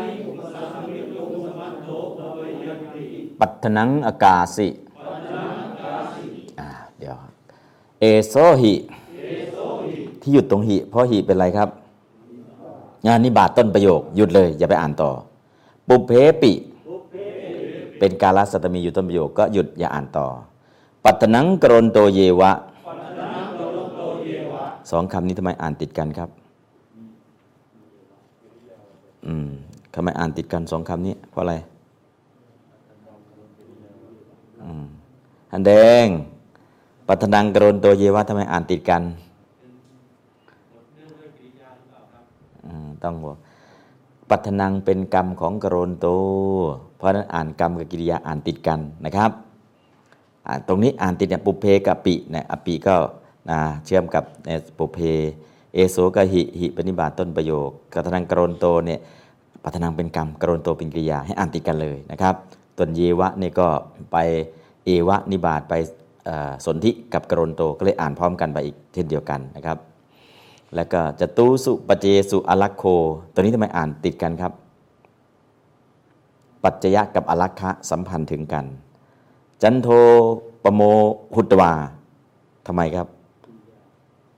[3.41, 4.67] ปัทนังอากาสิ
[6.99, 7.17] เดี๋ยว
[7.99, 8.73] เอโซหิ
[10.21, 11.69] ที่หยุดตรงหิ เพราะหิเป็นไรครับ
[13.07, 15.11] งานนี้บาทต้นประโยค หยุดเลย อย่าไปอ่านต่อ
[15.87, 16.11] ปุเพ
[16.41, 16.51] ปิ
[17.99, 20.27] เป็นกาลัสัตมีอยู่ต้นประโยคก็หยุดอย่าอ่านต่อ
[21.03, 22.51] ปัตนังกรนโตเยวะ
[24.91, 26.29] สองคำนี้ทำไมอ่านติดกันครับ
[29.27, 29.49] อืม
[29.93, 31.55] ทำไมอ่านติดกันสองคำนี้ เพราะอะไร
[35.51, 35.71] อันแด
[36.03, 36.05] ง
[37.07, 39.01] ปัทนังกรนตัวเยวะทำไมอ่านติดกัน
[43.03, 43.37] ต้องบอก
[44.29, 46.07] ปัทนังเป็นกรรมของกรนโต
[46.97, 49.31] เพราะนั้นอ่านกรรมกับกิริยาอ่านติดกันนะครับ
[50.67, 52.95] ตรงนี้อ่านติดเนี่ยปุเพกับปิเนี่ยอปิก็
[53.85, 54.23] เชื่อมกับ
[54.77, 54.99] ปุเพ
[55.73, 58.99] เอโสกับหิหิป็นนิบาตต้นประโยคกัทนังกรนโตเนี่ย
[59.63, 62.35] ปัทนังเป็นกรรมกรนโตเป็นกิริยาให้อ่านติดกันเลยนะครับ
[62.81, 63.67] ตัวนเยวะนี่ก็
[64.11, 64.17] ไป
[64.85, 65.73] เอวะนิบาตไป
[66.65, 69.77] สนธิกับกรนโตก็เลยอ่านพร้อมกันไปอีกเช่นเดียวกันนะครับ
[70.75, 72.83] แล้วก็จตุสุปเจสุอลักโค
[73.33, 74.53] ตัวนี้ทำไมอ่านติดกันครับ
[76.63, 78.65] ปัจจยะกับอลักขะสัมพันธ์ถึงกัน
[79.61, 79.89] จันโท
[80.63, 80.81] ปโม
[81.35, 81.73] หุตวา
[82.67, 83.07] ทำไมครับ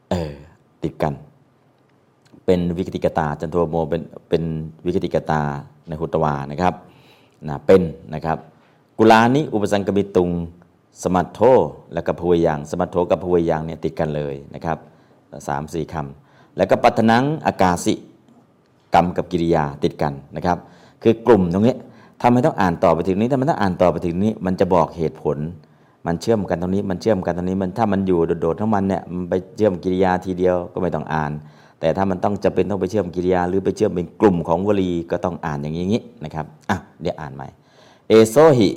[0.09, 0.33] เออ
[0.83, 1.13] ติดกัน
[2.45, 4.43] เป็นวิกติกตา จันโทโมเป็นเป็น
[4.85, 5.41] วิกติกตา
[5.87, 6.73] ในหุตวานะครับ
[7.49, 7.81] นะเป็น
[8.13, 8.37] นะครับ
[8.97, 10.29] กุลานิอุปสังกมิตุง
[11.03, 11.39] สมัทโท
[11.93, 14.77] และกับพวยางสมัทโทกับพวยางเนี่ยติดกันเลยนะครับ
[15.47, 17.93] สามสี่คำแล้วก็ปัตนังอากาสิ
[18.93, 20.57] กรรมกับกิริยาติดกันนะครับ
[21.03, 21.75] คือกลุ่มตรงนี้
[22.21, 25.37] ทำไมต้องอ่านต่อไปถึงนี้ถ้ามันต้องอ่านต่อไปถึงนี้ มันจะบอกเหตุผล
[26.07, 31.31] มันเชื่อมกันตรงนี้ มันเชื่อมกันตรงนี้มันถ้ามันอยู่โดดๆทั้งมันเนี่ยมันไปเชื่อมกิริยาทีเดียวก็ไม่ต้องอ่าน
[31.83, 37.47] แต่ถ้ามันต้องจะเป็นต้องไปเชื่อมกิริยา หรือไปเชื่อมเป็นกลุ่มของวลีก็ต้องอ่านอย่างนี้นะครับอะเดี๋ยวอ่านใหม่
[38.07, 38.69] เอโซหิ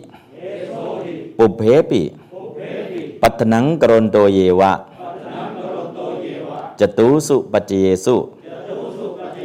[1.38, 2.02] ปุเพปิ
[3.22, 4.72] ปัตนังกรนโตเยวะ
[6.80, 8.16] จตุสุปจเยสุ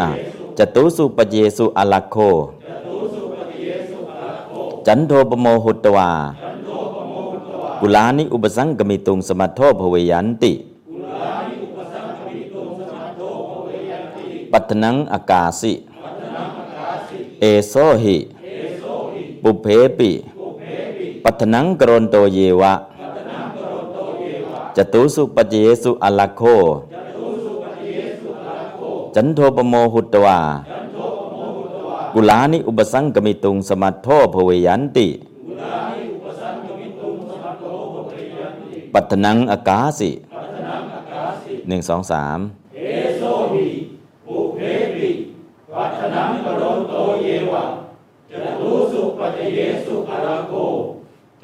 [0.02, 0.10] อะ
[0.58, 2.16] จตุสุปจเยสุอลักโค
[4.88, 6.10] จันโทปโมหุตวา
[7.80, 10.54] กุลานิอุปสังกมิตุงสมัทโทภเวยันติ
[14.54, 15.74] ปัตนังอากาสิ
[17.42, 17.74] เอโซ
[18.04, 18.18] หิ
[19.44, 19.68] ปุเพ
[19.98, 20.12] ปิ
[21.24, 22.74] ปัตนังกรนโตเยวะ
[24.76, 26.42] จตุสุปเจสุอลักโค
[29.16, 30.40] จันโทปโมหุตวา
[32.14, 35.08] กุลานิอุปสังกมิตุงสมัทโทภเวยันติ
[38.94, 40.10] ปัตนังอากาสิ
[41.68, 42.40] หนึ่งสองสาม
[42.76, 42.82] เอ
[43.18, 43.24] โซ
[43.54, 43.68] หิ
[44.28, 44.60] ปุเพ
[44.96, 45.10] ปิ
[45.76, 47.64] วัฒ นังกรนโตเยวะ
[48.30, 50.54] จตุสุปฏิเยสุอราโก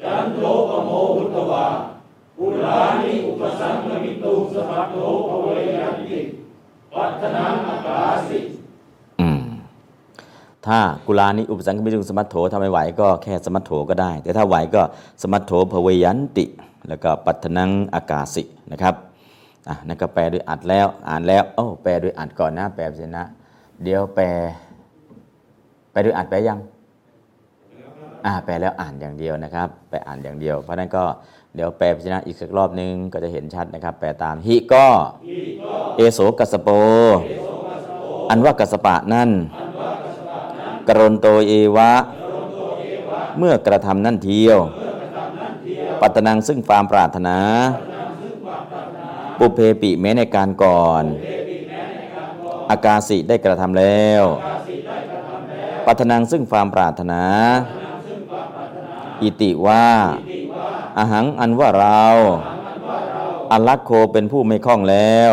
[0.02, 0.38] จันโท
[0.68, 1.66] ปโมหุตวา
[2.36, 4.96] ปุรานิอุปสังกมิตุสมัตโต
[5.28, 6.20] ภเวยันติ
[6.94, 8.38] วัฒนังอากาสิ
[10.66, 14.82] ถ้ากุลานิอุปสังคมิตุงสมัทโถทำไม่ไหวก็แค่สมัทโถก็ได้ แต่ถ้าไหวก็
[15.22, 16.44] สมัทโถภเวยันติ
[16.88, 18.42] แล้วก็ปัตถนังอากาสิ
[18.72, 18.94] นะครับ
[19.68, 23.24] อะนั่นก็แปลด้วยอัดแล้ว อ่านแล้วโอ้แปลด้วยอัดก่อนนะ แปลเสร็จนะ
[23.84, 24.24] เดี๋ยวแปล
[25.90, 26.58] แปลด้วยอัดแปลยัง
[28.26, 31.04] อ่า แปลแล้วอ่านอย่างเดียวนะครับ แปลอ่านอย่างเดียว เพราะนั้นก็
[31.54, 34.86] เดี๋ยวแปลพิจารณาอีกสักรอบนึงก็จะเห็นชัดนะครับ แปลตามหิก็
[35.96, 36.68] เอโสกัสโป
[38.30, 39.30] อันว่ากัสปะนั่น
[40.88, 41.92] กรณโตเอวะ
[43.38, 44.58] เมื่อกระทำนั่นเทียว
[46.00, 47.36] ปัตตนังซึ่งความปรารถนา
[49.38, 51.04] ปุเพปิแม้ในการก่อน
[52.70, 54.22] อากาสิได้กระทำแล้ว
[55.86, 57.22] ปัตนังซึ่งความปรารถนา
[59.22, 59.86] อิติว่า
[60.98, 62.04] อาหังอันว่าเรา
[63.52, 65.32] อัลลักโคเป็นผู้ไม่คล่องแล้ว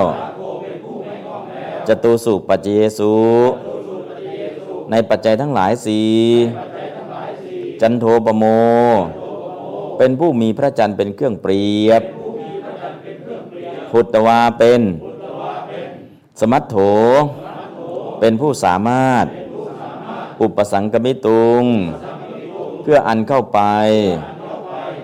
[1.87, 2.67] จตูสุปัจเจ
[2.97, 3.15] สุ
[4.91, 6.01] ในปัจจัยทั้งหลายสี
[7.81, 8.43] จันโทปโม
[9.97, 12.03] เป็นผู้มีพระจันทร์เป็นเครื่องเปรียบ
[13.91, 14.81] พุตวาเป็น
[16.39, 16.75] สมัตโถ
[18.19, 19.25] เป็นผู้สามารถ
[20.41, 21.63] อุปสังกมิตุง
[22.81, 23.59] เพื่ออันเข้าไป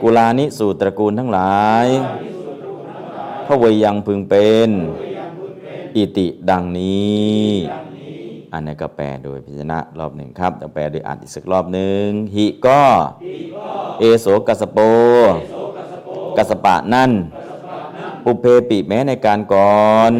[0.01, 1.87] กุลานิสู่ตระกูลทั้งหลาย
[3.45, 4.69] พระเวยังพึงเป็น
[5.95, 7.45] อิติดังนี้
[8.53, 12.05] อันนี้ก็แปลโดยพิจารณารอบหนึ่งครับต้องแปลโดยอ่านอีกสักรอบหนึ่ง
[12.35, 12.81] หิก็
[13.99, 14.79] เอโสกัสโป
[16.37, 17.11] กัสสปะนั่น
[18.23, 20.11] ปุเพปิแม้ในการก่อน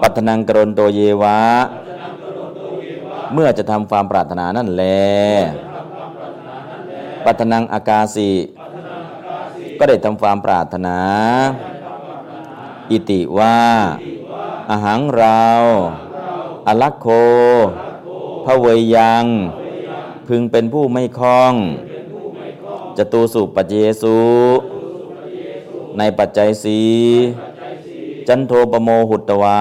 [0.00, 1.40] ปัตนังกรณโตเยวะ
[3.32, 4.84] เมื่อจะทำความปรารถนานั่นแล
[7.24, 8.30] ปัตนังอากาสิ
[9.78, 10.98] ก็ได้ทำความปรารถนา
[12.90, 13.58] อิติว่า
[14.70, 15.42] อาหังเรา
[16.66, 17.06] อลักโค
[18.44, 19.24] พระเวยยัง
[20.28, 21.54] พึงเป็นผู้ไม่คล่อง
[22.96, 24.20] จตูสุปัจเจสุ
[25.98, 26.80] ในปัจจัยสี
[28.28, 29.60] จันโทปโมหุตวา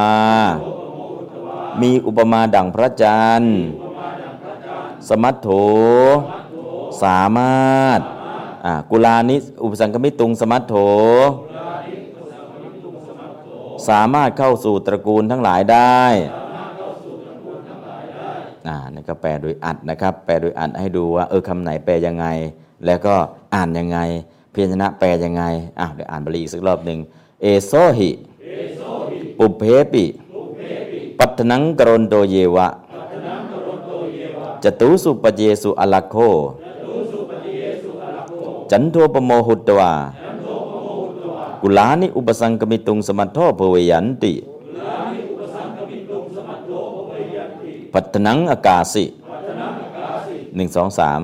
[1.81, 3.57] มีอุปมาดั่งพระจันทร์
[5.09, 5.49] สมัตโถ
[7.03, 7.99] สามารถ
[8.91, 10.75] กุลานิอุปสังคมิตุงสมัตโถ
[13.89, 16.03] สามารถเข้าสู่ตระกูลทั้งหลายได้
[18.67, 22.27] อ่านี่ก็แปลโดยอัดนะครับ แปลโดยอัดให้ดูว่าเออคำไหนแปลยังไง
[22.85, 23.15] แล้วก็
[23.55, 23.99] อ่านยังไง
[24.51, 25.43] เพียรชนะแปลยังไง
[25.79, 26.99] อะเดี๋ยวอ่านบาลีอีกสักรอบหนึ่ง
[27.41, 28.09] เอโซหิ
[29.37, 29.63] ปุเพ
[29.93, 30.05] ปิ
[31.19, 32.67] ปัตนังกรณโตเยวะ
[34.63, 36.15] จตุสุปเยสุอลักโค
[38.71, 39.93] จันโทปโมหุตวา
[41.61, 44.33] กุลานิอุปสังกมิตุงสมัทโทภเวยันติ
[47.93, 49.03] ปัตนังอากาสิ
[50.55, 51.21] หนึ่งสองสาม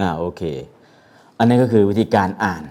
[0.00, 0.42] อ่าโอเค
[1.38, 2.62] อันนี้ก็คือวิธีการอ่าน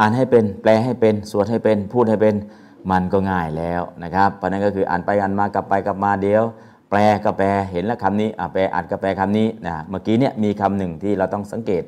[0.00, 2.34] อ่านให้เป็นแปลให้เป็นสวดให้เป็นพูดให้เป็น
[2.90, 6.44] มันก็ง่ายแล้วนะครับเพราะนั้นก็คืออ่านไปอ่านมากลับไปกลับมาเดียว
[6.90, 11.82] แปลก็แปลเห็นแล้วคำนี้อ่าแปลอ่านก็แปลคำนี้นะเมื่อกี้เนี่ยมีคำหนึ่งที่เราต้องสังเกต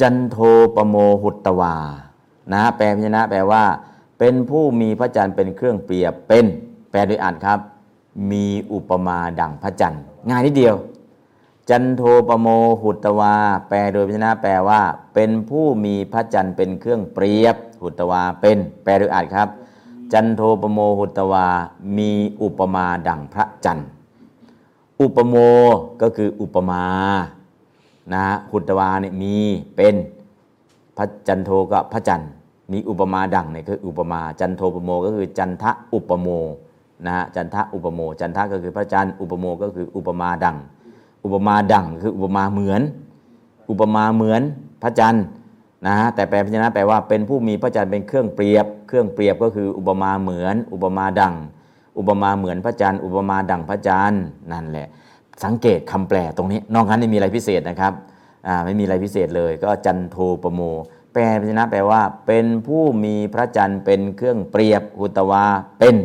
[0.00, 0.36] จันโท
[0.76, 1.76] ปโมหุตตวา
[2.52, 3.64] นะแปลพยัญชนะแปลว่า
[4.18, 6.46] เป็นผู้มีพระจันทร์เป็นเครื่องเปรียบเป็น
[6.90, 7.58] แปลโดยอ่านครับ
[8.30, 10.76] มีอุปมาดังพระจันทร์ง่ายนิดเดียว
[11.70, 12.46] จันโทปโม
[12.82, 13.34] หุตวา
[13.68, 14.80] แปลโดยพยัญชนะแปลว่า
[15.14, 19.48] เป็นผู้มีพระจันทร์เป็นเครื่องเปรียบ หุตวาเป็น แปลโดยอ่านครับ
[20.12, 21.46] จันโทปโมหุตวา
[21.98, 22.10] มี
[22.42, 23.88] อุปมาดังพระจันทร์
[25.00, 25.34] อุปโม
[26.02, 26.84] ก็คืออุปมา
[28.12, 29.36] นะหุตวาเนี่ยมี
[29.76, 29.94] เป็น
[30.96, 32.30] พระจันโทก็พระจันทร์
[32.72, 36.28] มีอุปมาดังเนี่ยคืออุปมาจันโทปโมก็คือจันทะอุปโม
[37.06, 40.56] นะฮะจันทะอุปโม จันทะก็คือพระจันทร์อุปโมก็คืออุปมาดัง
[41.24, 42.82] อุปมาดังคืออุปมาเหมือน
[43.70, 44.42] อุปมาเหมือน
[44.82, 45.24] พระจันทร์
[45.86, 51.34] นะฮะแต่แปลพยัญชนะแปลว่าเป็นผู้มีพระจันทร์เป็นเครื่องเปรียบ เครื่องเปรียบก็คืออุปมาเหมือน อุปมาดัง
[51.98, 54.22] อุปมาเหมือนพระจันทร์อุปมาดังพระจันทร์
[54.52, 54.88] นั่นแหละ
[55.44, 57.92] สังเกตคำแปลตรงนี้ นอกนั้นไม่มีอะไรพิเศษนะครับ
[58.46, 60.60] อ่าไม่มีอะไรพิเศษเลย ก็จันโทปโม
[61.12, 65.44] แปลพยัญชนะแปลว่า เป็นผู้มีพระจันทร์เป็นเครื่องเปรียบหุตวา
[65.80, 65.96] เป็น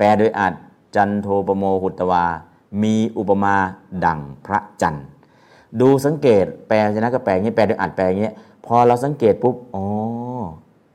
[0.00, 0.54] แปลโดยอรรถ
[0.96, 2.24] จันทูปโมหุตวา
[2.82, 3.56] มีอุปมา
[4.04, 5.06] ดังพระจันทร์
[5.80, 8.32] ดูสังเกตแปลพยัญชนะก็แปลอย่างนี้แปลโดยอรรถแปลอย่างนี้
[8.66, 9.84] พอเราสังเกตปุ๊บอ๋อ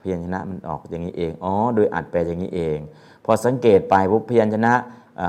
[0.02, 2.77] พยัญชนะมันออกอย่างนี้เองอ๋อโดยอรรถแปลอย่างนี้เอง
[3.26, 4.73] พอสังเกตไปปุ๊บพยัญชนะ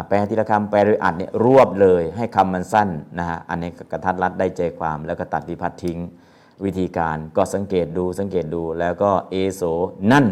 [0.09, 2.89] แปลทีละคำแปลโดยอรรถเนี่ยรวบเลยให้คำมันสั้น
[3.19, 5.99] นะฮะอันนี้กระทัดรัดได้ใจความแล้วก็ตัดวิภัตติทิ้ง
[6.65, 9.63] วิธีการก็สังเกตดูสังเกตดูแล้วก็เอโส
[10.13, 10.27] นั่น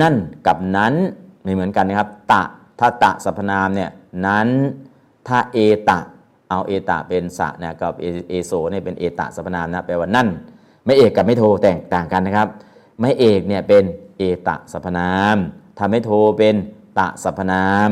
[0.00, 0.14] นั่น
[0.46, 0.94] กับนั้น
[1.42, 2.42] ไม่เหมือนกันนะครับ ตะ
[2.78, 3.90] ถ้าตะสรรพนามเนี่ย
[4.26, 4.48] นั้น
[5.28, 5.98] ถ้าเอตะ
[6.50, 10.28] เอาเอตะเป็นสะนะกับเอเอโสเนี่ยเป็นเอตะสรรพนามนะแปลว่านั่น
[10.84, 12.48] ไม่เอกกับไม่โทแตกต่างกันนะครับ
[13.00, 13.84] ไม่เอกเนี่ยเป็น
[14.18, 15.36] เอตะสรรพนาม
[15.78, 16.54] ทำให้โทเป็น
[16.98, 17.90] ตะสรรพนาม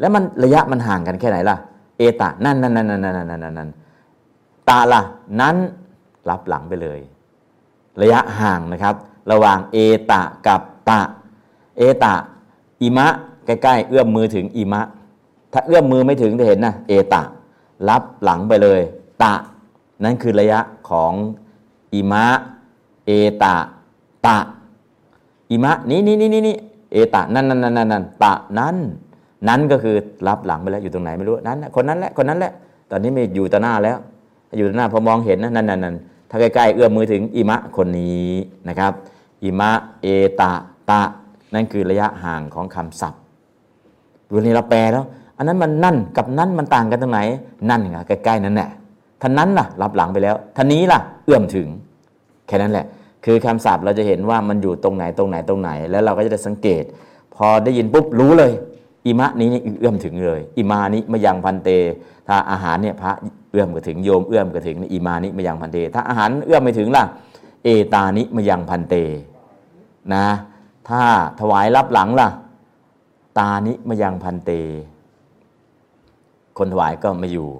[0.00, 1.56] แล้วมันระยะมันห่างกันแค่ไหนล่ะ
[1.98, 3.70] เอตะนั่นนั่นนั่นนั่นนั่นนั่นนั่น
[4.68, 5.02] ตะล่ะ
[5.40, 5.56] นั้น
[6.28, 7.00] รับหลังไปเลย
[8.00, 8.94] ระยะห่างนะครับ
[9.30, 9.76] ระหว่างเอ
[10.10, 11.00] ตะกับตะ
[11.78, 12.14] เอตะ
[12.82, 13.06] อิมะ
[13.48, 14.82] ใกล้ๆ เอื้อมมือถึงอิมะ
[15.52, 17.22] ถ้าเอื้อมมือไม่ถึงจะเห็นนะเอตะ
[17.88, 18.80] รับหลังไปเลย
[19.22, 19.34] ตะ
[20.04, 20.60] นั่นคือระยะ
[20.90, 21.12] ของ
[21.94, 22.26] อิมะ
[23.06, 23.10] เอ
[23.42, 23.54] ตะ
[24.26, 24.38] ตะ
[25.50, 26.56] อิมะนี้นี่นี่นี่นี่
[26.92, 28.76] เอตะนั่นนั่นนั่นนั่นตะนั้น
[29.48, 29.96] นั้นก็คือ
[30.28, 32.52] รับหลังไปแล้วอยู่ตรงไหนไม่รู้นั้นคนนั้นแหละคนนั้นแหละ
[32.90, 33.98] ตอนนี้ไม่อยู่ต่อหน้าแล้ว
[34.58, 35.96] อยู่ต่อหน้าพอมองเห็นนะนั่นนั่นนั่น
[36.30, 38.28] ถ้าใกล้ๆเอื้อมมือถึงอิมะคนนี้
[38.68, 38.92] นะครับ
[39.44, 39.70] อิมะ
[40.02, 40.06] เอ
[40.40, 40.52] ตะ
[40.90, 41.02] ตะ
[41.54, 43.22] นั่นคือระยะห่างของคำศัพท์
[44.32, 45.04] วันนี้เราแปลแล้ว
[45.36, 47.20] อันนั้นมันนั่นกับนั้นมันต่างกันตรงไหน
[47.70, 48.70] นั่นไงใกล้ๆนั่นแหละ
[49.22, 51.68] ท่านั้นล่ะรับหลังไปแล้วท่านี้ล่ะ เอื้อมถึง
[52.46, 52.86] แค่นั้นแหละ
[53.24, 56.84] คือคำศัพท์เราจะเห็นว่ามันอยู่ตรงไหนตรงไหนตรงไหน แล้วเราก็จะได้สังเกต
[57.34, 58.52] พอได้ยินปุ๊บรู้เลย
[59.06, 61.68] อิมะนี้นี่เอื้อมถึงเลยอิมานิมายังพันเต
[62.28, 63.12] ถ้าอาหารเนี่ยพระ
[63.50, 67.04] เอื้อมก็ถึงโยมเอื้อมก็ถึงอิมานิมายังพันเต ถ้าอาหารเอื้อมไม่ถึงล่ะ
[67.64, 68.94] เอตานิมายังพันเต
[70.14, 70.26] นะ
[70.88, 71.02] ถ้า
[71.40, 72.28] ถวายรับหลังล่ะ
[73.38, 74.50] ตานิมยังพันเต
[76.58, 77.50] คนถวายก็ไม่อยู่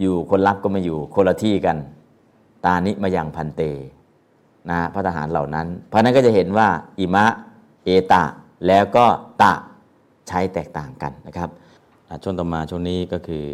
[0.00, 1.76] อยู่คนรับก็ไม่อยู่ คนละที่กัน
[2.64, 3.62] ตานิมยังพันเต
[4.70, 6.68] นะพระทหารเหล่านั้น เพราะนั้นก็จะเห็นว่า
[6.98, 7.26] อิมะ
[7.84, 8.24] เอตะ
[8.66, 9.06] แล้วก็
[9.42, 9.52] ตะ
[10.28, 11.50] ใช้แตกต่างกันนะครับ
[12.22, 13.44] ช่วงต่อมาช่วงนี้ก็คือ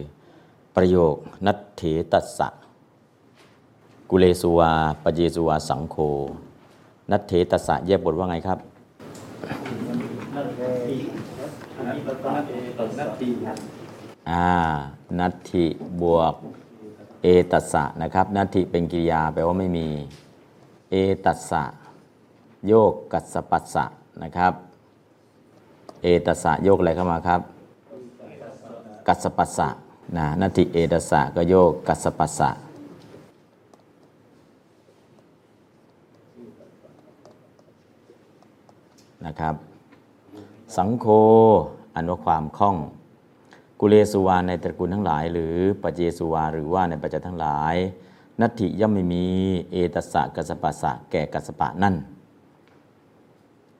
[0.76, 1.14] ประโยค
[1.46, 1.82] นัตเถ
[2.12, 2.48] ตัสสะ
[4.10, 4.70] กุเลสุวา
[5.02, 5.96] ปเยสุวาสังโฆ
[7.10, 8.58] นัตเถตัสสะแยกบทว่าไงครับ
[11.88, 13.56] นั่นเลยอันนี้ก็ต้องเอตนัตตีครับ
[14.30, 14.48] อ่า
[15.18, 15.66] นัตถิ
[16.02, 16.34] บวก
[17.22, 19.88] เอตัสสะนะครับ นัตถิเป็นกิริยาแปลว่าไม่มี
[20.90, 20.94] เอ
[21.24, 21.62] ตัสสะ
[22.66, 23.84] โยกกัสปัสสะ
[24.22, 24.52] นะครับ
[26.02, 27.40] เอตัสสะโยกอะไรเข้ามาครับ
[29.08, 29.68] กัสปัสสะ
[30.16, 32.50] นะนัตถิเอตัสสะก็โยกกัสสปัสสะ
[39.26, 39.54] นะครับ
[40.76, 41.06] สังโฆ
[41.98, 42.76] อันว่าความคล่อง
[43.80, 47.76] กุเลสุวาในตระกูลทั้งหลาย หรือปเจสุวาหรือว่าในปัจจัทั้งหลาย
[48.40, 49.24] นัตถิย่อมไม่มี
[49.72, 51.94] เอตสะกัสปัสะแก่กัสปะนั่น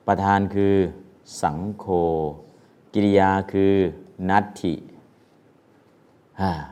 [0.07, 0.75] ประธานคือ
[1.41, 1.85] สังโฆ
[2.93, 3.73] กิริยาคือ
[4.29, 4.73] นัตถิ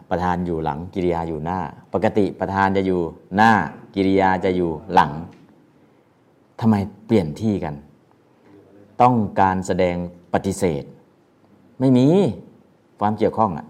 [0.09, 1.59] ประธานอยู่หลังกิริยาอยู่หน้า
[1.93, 3.01] ปกติประธานจะอยู่
[3.35, 3.51] หน้า
[3.95, 5.11] กิริยาจะอยู่หลัง
[6.59, 6.75] ทำไม
[7.05, 7.75] เปลี่ยนที่กัน
[9.01, 9.95] ต้องการแสดง
[10.33, 10.83] ปฏิเสธ
[11.79, 12.07] ไม่มี
[12.99, 13.67] ความเกี่ยวข้องอะ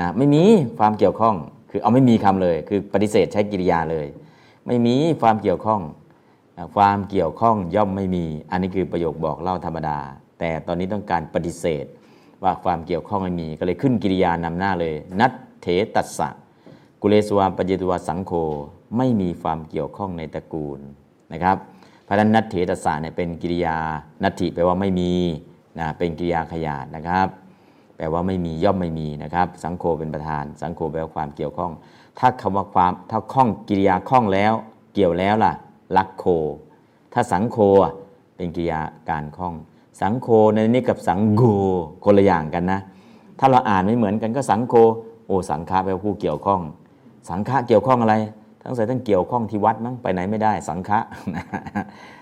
[0.00, 0.42] นะไม่มี
[0.78, 1.34] ความเกี่ยวข้อง
[1.70, 4.06] คือเอาไม่มีคำเลย คือปฏิเสธใช้กิริยาเลย
[4.66, 5.80] ไม่มีความเกี่ยวข้อง
[6.56, 9.98] นะความเกี่ยวข้องย่อมไม่มี อันนี้คือประโยคบอกเล่าธรรมดา
[10.38, 11.84] แต่ตอนนี้ต้องการปฏิเสธ
[12.42, 15.32] ว่าความเกี่ยวข้องไม่มี ก็เลยขึ้นกิริยานำหน้าเลย นัต
[15.62, 16.28] เถตัสสะ
[17.00, 18.32] กุเลสวาปเจตุวาสังโฆ
[18.96, 20.80] ไม่มีความเกี่ยวข้องในตระกูล
[21.32, 21.56] นะครับ
[22.04, 23.76] เพราะฉะนั้นนัตเถตัสสะเนี่ยเป็นกิริยา
[24.22, 25.12] นัตถิแปลว่าไม่มี
[25.78, 27.28] นะเป็นกิริยาขยาดนะครับ
[27.96, 31.72] แปลว่าไม่มีย่อมไม่มีนะครับ สังโฆเป็นประธาน สังโฆแปลว่าความเกี่ยวข้อง
[32.18, 34.52] ถ้าคำว่าความถ้าข้องกิริยาข้องแล้ว
[34.94, 35.52] เกี่ยวแล้วล่ะ
[35.96, 36.24] ลักโค
[37.12, 37.92] ถ้าสังโฆอะ
[38.36, 38.80] เป็นกิริยา
[39.10, 39.54] การข้อง
[40.00, 41.42] สังโฆในนี้กับสังโฆ
[42.04, 42.80] คนละอย่างกันนะ
[43.38, 44.74] ถ้าเราอ่านไม่เหมือนกันก็สังโฆ
[45.26, 46.60] โอสังฆะแปลว่าผู้เกี่ยวข้อง
[47.28, 48.14] สังฆะเกี่ยวข้องอะไร
[48.62, 50.98] ทั้งใส่ทั้งเกี่ยวข้องที่วัดมั้งไปไหนไม่ได้สังฆะ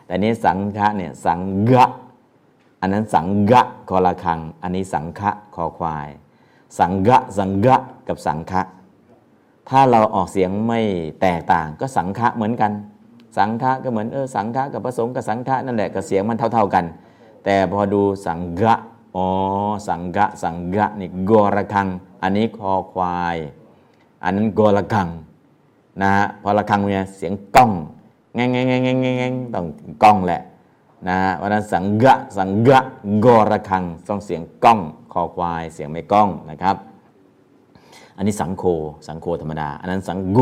[0.06, 1.40] แต่นี้สังฆะเนี่ยสัง
[1.70, 1.84] ฆะ
[2.80, 6.08] อันนั้นสังกะคอละคัง อันนี้สังฆะคอควาย
[6.78, 7.76] สังกะสังกะ
[8.08, 8.62] กับสังฆะ
[9.68, 10.80] ถ้าเราออกเสียงไม่
[11.20, 12.72] แตกต่างก็สังฆะเหมือนกัน
[13.38, 16.84] สังฆะก็เหมือนเออสังฆะกับประสงค์กับสังฆะนั่นแหละก็เสียงมันเท่า ๆกัน
[17.44, 18.74] แต่พอดูสังกะ
[19.16, 19.26] อ๋อ
[19.88, 21.88] สังกะสังกะนี่กอระคัง
[22.22, 23.36] อันนี้คอควาย
[24.24, 25.08] อันนั้นกอระคัง
[26.02, 27.72] นะฮะพอระคังเนี่ยเสียงก้อง
[28.34, 29.66] แงงแงงแงงแงแงงแงงต้อง
[30.02, 30.40] ก้องแหละ
[31.08, 32.78] นะวันนั้นสังกะสังกะ
[33.24, 34.80] กอระคังต้องเสียงก้อง
[35.12, 36.76] คอควายเสียงไม่ก้องนะครับ
[38.16, 38.64] อันนี้สังโฆ
[39.06, 40.38] สังโฆธรรมดา อันนั้นสังโฆ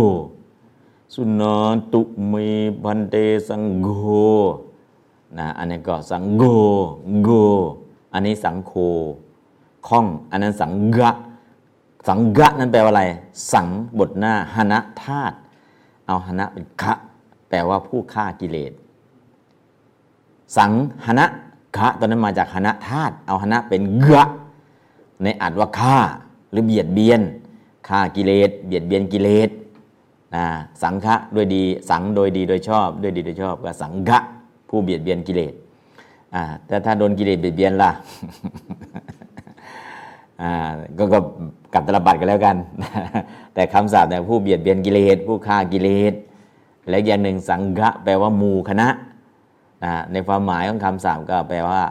[1.14, 1.43] สุนน
[1.93, 2.35] ตุเม
[2.85, 3.14] บันเต
[3.48, 3.89] สังโฆ
[5.39, 6.43] นะอันนี้ก็สังโฆ
[7.24, 7.30] โฆ
[8.12, 8.72] อันนี้สังโฆ
[9.89, 11.10] ข้อง อันนั้นสังกะ
[12.09, 13.05] สังกะนั้นแปลว่าอะไร
[13.52, 13.66] สัง
[13.98, 15.36] บทหน้าหนะธาตุ
[16.06, 16.94] เอาหนะเป็นคะ
[17.48, 18.72] แปลว่าผู้ฆ่ากิเลส
[20.57, 20.70] สัง
[21.07, 21.27] หนะ
[21.77, 24.25] คะตอนนั้นมาจากหนะธาตุเอาหนะเป็นกะ
[25.23, 25.99] ในอัดว่าฆ่า
[26.51, 27.20] หรือเบียดเบียน
[27.89, 29.51] ฆ่ากิเลสเบียดเบียนกิเลส
[30.35, 30.45] นะ
[30.83, 34.19] สังฆะด้วยดีสังโดยดีโดยชอบ ด้วยดีโดยชอบก็สังฆะ
[34.69, 35.55] ผู้เบียดเบียนกิเลส
[36.35, 37.91] อ่าแต่ถ้าโดนกิเลสเบียดเบียนล่ะ
[40.43, 40.53] อ่า
[40.99, 41.19] ก็ก็
[41.73, 42.57] กลับตลบัดกันแล้วกัน
[43.55, 46.15] แต่คำสาปเนี่ยผู้เบียดเบียนกิเลสผู้ฆ่ากิเลส
[46.89, 48.89] และอีกอย่างหนึ่งสังฆะแปลว่าหมู่คณะ
[49.85, 51.83] นะในความหมายของคำสาปก็แปลว่า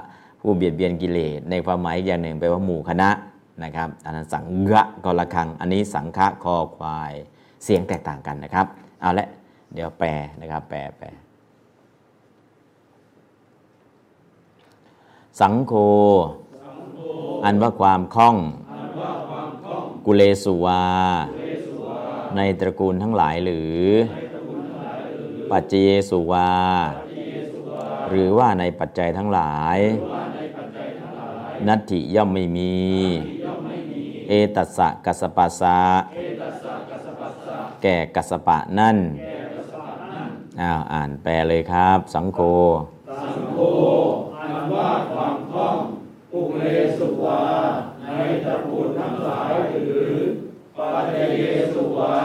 [0.41, 3.09] ผู้เบียดเบียนกิเลสในความหมายอีกอย่างหนึ่งแปลว่าหมู่คณะ
[3.63, 7.13] นะครับอันนั้นสังฆะกละคัง อันนี้สังฆะคอควาย
[7.63, 8.65] เสียงแตกต่างกันนะครับ
[9.01, 9.27] เอาละ
[9.73, 10.09] เดี๋ยวแปล
[10.41, 11.07] นะครับ แปลแปล
[15.39, 15.73] สังโฆ
[17.45, 18.35] อันว่าความคล่อง
[20.05, 20.83] กุเลสุวา
[22.35, 23.77] ในตระกูลทั้งหลายหรือ
[25.49, 25.73] ปัจเจ
[26.09, 26.49] สุวา
[28.09, 29.77] หรือว่าในปัจจัยทั้งหลาย
[31.67, 32.75] นัตถิย่อมไม่มี
[34.27, 35.79] เอตัสสะกัสสปัสสะ
[37.81, 38.97] แก่กัสปะนั่น
[40.61, 42.39] อ้าวอ่านแปลเลยครับ สังโฆ
[43.21, 43.57] สังโฆ
[44.37, 45.77] อันว่าความคล่อง
[46.31, 46.63] ปุเล
[46.97, 47.43] สุวา
[48.03, 48.07] ใน
[48.45, 50.13] ตระกูลทั้งหลายหรือ
[50.77, 51.43] ปัจเจเย
[51.73, 52.17] สุวา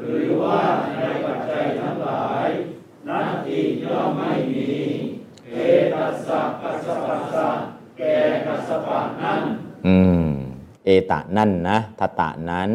[0.00, 0.58] หรือว่า
[0.96, 2.48] ในปัจจัยทั้งหลาย
[3.08, 4.73] นัตติย่อมไม่มี
[5.94, 7.48] ตัสสะกัสสะปัสสะ
[7.98, 8.16] แก่
[8.46, 9.40] กัสสปะนั้น
[9.86, 9.96] อื
[10.26, 10.28] ม
[10.84, 12.70] เอตะนั่นนะทตะนั้น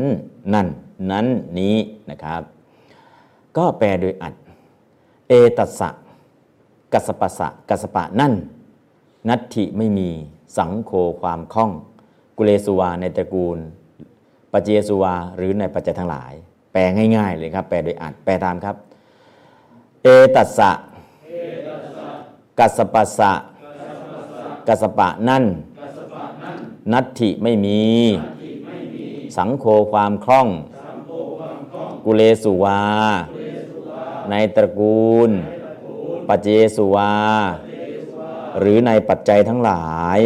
[0.53, 0.67] นั่น
[1.11, 1.25] นั้น
[1.59, 1.75] นี้
[2.09, 2.41] นะครับ
[3.57, 4.33] ก็แปลโดยอัด
[5.27, 5.89] เอตัสสะ
[6.93, 8.33] กัสสปะสะกัสสปะนั่น
[9.29, 10.09] นัตถิไม่มี
[10.57, 10.91] สังโค
[11.21, 11.71] ความคล่อง
[12.37, 13.57] กุเลสุวาในตระกูล
[14.51, 16.33] ปเจสุวาหรือในปัจจัยทั้งหลาย
[16.71, 16.81] แปล
[17.15, 18.75] ง่าย ๆ เลยครับ แปลโดยอัดแปลตามครับ
[20.03, 20.71] เอตัสสะ
[22.59, 23.33] กัสปะสะ
[24.67, 25.43] กัสสปะนั่น
[26.91, 27.83] นัตถิไม่มี
[29.37, 30.47] สังโฆความคล่อง
[32.05, 32.81] กุเลสุวา
[34.29, 35.29] ในตระกูล
[36.27, 37.13] ปัจเจสุวา
[38.59, 39.87] หรือในปัจจัยทั้งหลา
[40.17, 40.19] ย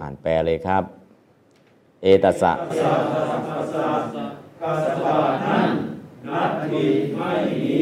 [0.00, 0.82] อ่านแปลเลยครับ
[2.02, 2.52] เอตัสสะ
[4.62, 5.70] กัสปะนั้น
[6.28, 6.86] นัตถิ
[7.18, 7.32] ไม่
[7.62, 7.80] มี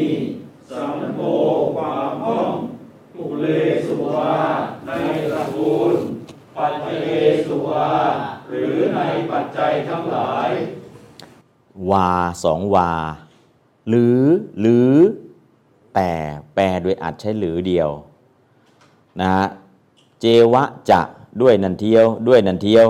[0.69, 1.19] สัมโภ
[1.75, 2.53] ความคล่อง
[3.15, 3.45] ปุเล
[3.87, 4.33] สุวา
[4.87, 4.91] ใน
[5.31, 5.93] ตระกูล
[6.55, 7.11] ปัจเจเย
[7.45, 7.89] สุวา
[8.49, 8.99] หรือใน
[9.29, 10.51] ปัจจัยทั้งหลาย
[11.91, 12.91] วา สองวา
[13.87, 14.21] หรือ
[14.59, 14.91] หรือ
[15.95, 16.11] แต่
[16.55, 17.89] แปลโดยอัดใช้หรือเดียว
[19.21, 19.45] นะฮะ
[20.21, 21.01] เจวะจะ
[21.41, 22.85] ด้วยนันเทียว ด้วยนันเทียว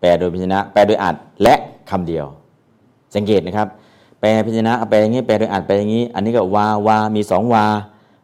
[0.00, 1.54] แปลโดยพิจนะ แปลโดยอัดและ
[1.90, 2.26] คำเดียว
[3.14, 3.68] สังเกตนะครับ
[4.20, 7.66] แปลพิจนะแปลอย่างนี้แปลโดยอัดแปลอย่างนี้ อันนี้ก็วาวามีสองวา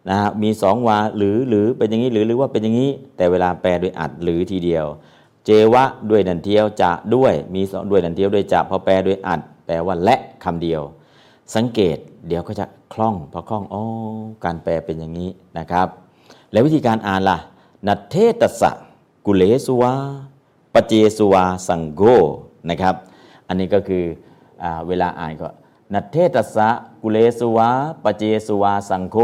[0.09, 4.87] นะฮะมีสองวาหรือหรือเป็นอย่างนี้หรือหรือว่าเป็นอย่างนี้ แต่เวลาแปลโดยอัดหรือทีเดียว
[5.45, 10.83] เจวะด้วยนันเทียวจะด้วยมีสองด้วยนันเทียวด้วยจะพอแปลโดยอัด แปลว่าและคำเดียว
[11.55, 13.83] สังเกตเดี๋ยวก็จะคล่องพอคล่องอ๋อ
[14.45, 15.89] การแปลเป็นอย่างนี้นะครับ
[16.51, 17.39] แล้ววิธีการอ่านล่ะ
[17.87, 18.71] นัทเทตสะ
[19.27, 19.95] กุเลสุวา
[20.75, 22.03] ปเจสุวาสังโก
[22.71, 22.95] นะครับ
[23.49, 24.05] อันนี้ก็คือ
[24.63, 25.49] อเวลาอ่านก็
[25.95, 26.69] นัทเทตสะ
[27.03, 27.71] กุเลสุวา
[28.05, 29.17] ปเจสุวาสังโฆ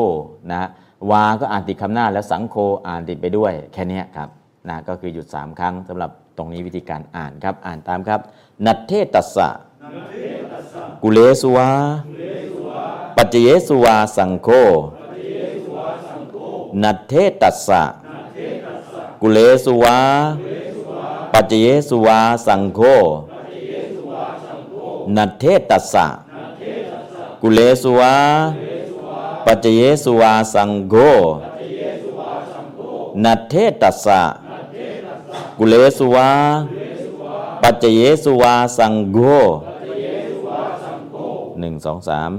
[0.50, 0.68] นะ
[1.10, 2.56] วา ก็อ่านติดคำหน้าแล้วสังโฆ
[2.86, 4.28] อ่านติดไปด้วยแค่นี้ครับ
[4.68, 8.20] นะก็คือหยุด 3 ครั้งสำหรับตรงนี้วิธีการอ่านครับ อ่านตามครับ
[8.66, 9.48] นัทเทตัสสะ
[11.02, 11.70] กุเลสุวา
[13.16, 13.36] ปัจเจ
[13.66, 14.48] สุวาสังโฆ
[16.82, 17.12] นัทเท
[17.43, 17.82] ตัสสะ
[19.20, 19.98] กุเลสุวา
[21.32, 21.55] ปัจเจ
[21.89, 22.81] สุวาสังโฆ
[25.16, 26.07] นัทเทตัสสะ
[27.43, 28.15] กุเลสุวา
[29.47, 29.66] ปัจเจ
[30.05, 30.94] สุวาสังโฆ
[33.24, 34.20] นัทเทตัสสะ
[35.59, 36.31] กุเลสุวา
[37.62, 37.85] ปัจเจ
[38.24, 39.19] สุวาสังโฆ
[41.60, 42.30] หนึ่งสองสาม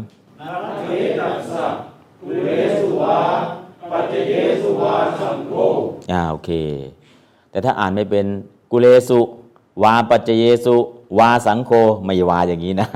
[0.42, 1.66] นัตถิตัสสะ
[2.22, 2.50] ปุเล
[2.80, 3.18] สุวา
[3.92, 5.54] ปัจเจเยสุวาสังโฆ
[6.12, 6.52] อ่าโอเค
[7.52, 8.26] แต่ถ้าอ่านไม่เป็น
[8.72, 9.20] กุเลสุ
[9.84, 10.76] วาปัจเจเยสุ
[11.20, 11.72] วาสังโฆ
[12.06, 12.88] ไม่วาอย่างนี้นะ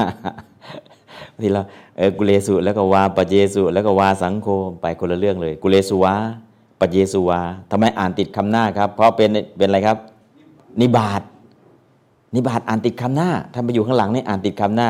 [1.41, 1.61] ทีเรา
[1.97, 4.47] เออกุเลสุแล้วก็วาปัจเจเยสุ แล้วก็วาสังโฆ
[4.81, 6.15] ไปคนละเรื่องเลย กุเลสุวา
[6.79, 7.39] ปัจเจเยสุวา
[7.71, 9.97] ทำไมอ่านติดคำหน้าครับ เพราะเป็นเป็นอะไรครับ
[10.81, 11.21] นิบาต
[12.35, 14.89] นิบาตอ่านติดคำหน้าถ้าไปอยู่ข้างหลังนี่อ่านติดคำหน้า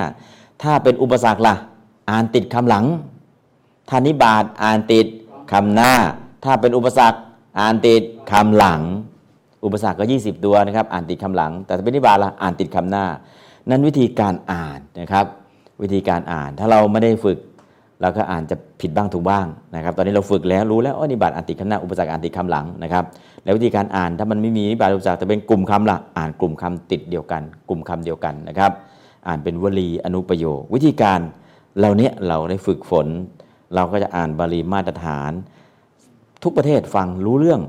[0.64, 1.56] ถ้าเป็นอุปสรรคล่ะ
[2.10, 2.86] อ่านติดคำหลัง
[3.90, 5.06] ถ้านิบาตอ่านติด
[5.52, 5.94] คำหน้า
[6.44, 7.20] ถ้าเป็นอุปสรรค
[7.60, 8.82] อ่านติดคำหลัง
[9.66, 13.06] อุปสรรคก็ 20 ตัวนะครับ อ่านติดคำหลัง แต่ถ้าเป็นนิบาตล่ะอ่านติดคำหน้า
[13.70, 15.26] นั่นวิธีการอ่านนะครับ
[15.82, 17.38] วิธีการอ่านถ้าเราไม่ได้ฝึก
[18.02, 19.46] เราก็อ่านจะผิดบ้างถูกบ้าง
[19.76, 23.04] นะครับ ตอนนี้เราฝึกแล้วรู้แล้วอนิบาตอ่านติดคำหน้าอุปสรรคอ่านติดคำหลังนะครับ
[23.44, 28.72] แล้ววิธีการอ่านถ้ามันไม่มีนิบาตอุปสรรคแต่เป็นกลุ่มคำล่ะอ่านกลุ่มคำติดเดียวกัน กลุ่มคำเดียวกันนะครับ
[29.28, 31.20] อ่านเป็นวลีอนุประโยค วิธีการ
[31.80, 33.08] เราเนี้ยเราได้ฝึกฝน
[33.76, 35.32] เราก็จะอ่านบาลีมาตรฐาน
[36.44, 37.62] ทุกประเทศฟังรู้เรื่อง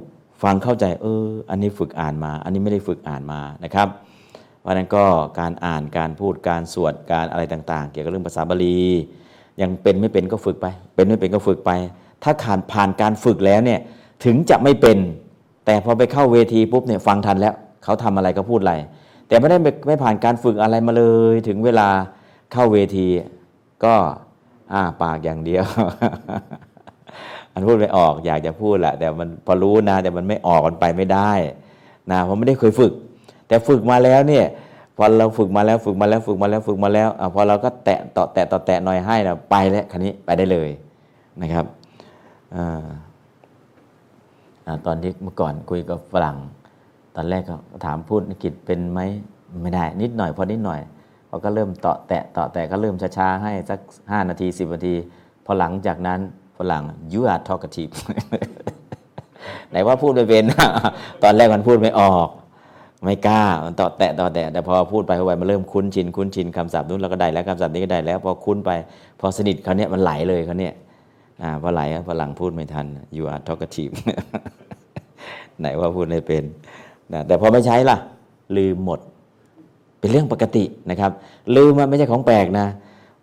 [0.42, 3.88] ฟังเข้าใจเออ อันนี้ฝึกอ่านมา อันนี้ไม่ได้ฝึกอ่านมานะครับ
[4.60, 5.04] เพราะนั้นก็
[5.40, 8.78] การอ่านการพูดการสวดการอะไรต่าง ๆ เกี่ยวกับเรื่องภาษาบาลี
[9.62, 11.70] ยังเป็นไม่เป็นก็ฝึกไป เป็นไม่เป็นก็ฝึกไป
[12.22, 13.80] ถ้าผ่านผ่านการฝึกแล้วเนี่ย
[14.24, 14.98] ถึงจะไม่เป็น
[15.66, 17.54] แต่พอไปเข้าเวทีปุ๊บเนี่ยฟังทันแล้ว
[17.84, 18.74] เขาทำอะไรก็พูดอะไร
[19.28, 21.88] แต่ไม่ได้ไม่ผ่านการฝึกอะไรมาเลย ถึงเวลา
[22.52, 23.08] เข้าเวที
[23.84, 23.94] ก็
[24.72, 25.64] อ้าปากอย่างเดียว
[27.52, 31.32] อันพูดไม่ออกอยากจะพูดแหละแต่มันพอรู้นะ แต่มันไม่ออกมันไปไม่ได้
[32.10, 32.92] นะเพราะไม่ได้เคยฝึก
[33.48, 34.46] แต่ฝึกมาแล้วเนี่ย
[34.96, 40.68] พอเราฝึกมาแล้วฝึกมาแล้วฝึกมาแล้วฝึกมาแล้วอพอเราก็แตะต่อแตะต่อแตะหน่อยให้นะไปแล้วคันนี้ไปได้เลย
[41.42, 41.64] นะครับ
[44.66, 46.36] อตอนที่เมื่อก่อนคุยกับฝรั่ง
[47.16, 49.00] ตอนแรกก็ถามพูดอังกฤษเป็นไหม
[49.62, 50.80] ไม่ได้ นิดหน่อยพอนิดหน่อย
[51.28, 53.80] เขาก็เริ่มเต่อแตะต่อแตะก็เริ่มช้าๆให้สัก
[54.10, 54.94] ห้านาทีสิบนาที
[55.44, 56.20] พอหลังจากนั้น
[56.58, 57.92] ฝรั่ง you are talkative
[59.70, 60.44] ไหนว่าพูดไม่เป็น
[61.22, 62.28] ตอนแรกมันพูดไม่ออก
[63.04, 68.70] ไม่กล้ามันต่อแตะต่อแตะแต่พอพูดไปเขาไปมันเริ่มคุ้นชินคุ้นชินคำศัพท์นู้นเราก็ได้แล้วคำศัพท์นี้ก็ได้แล้ว พอคุ้นไป
[69.20, 70.74] พอสนิทเขาเนี้ยมันไหลเลยเขาเนี้ย
[71.42, 72.86] อ่าพอไหลฝรั่งพูดไม่ทัน
[73.16, 73.92] you are talkative
[75.60, 76.44] ไหนว่าพูดไม่เป็น
[77.12, 77.96] นะแต่พอไม่ใช้ล่ะ
[78.56, 78.98] ลืมหมด
[80.00, 81.10] เป็นเรื่องปกตินะครับ
[81.56, 82.66] ลืมมันไม่ใช่ของแปลกนะ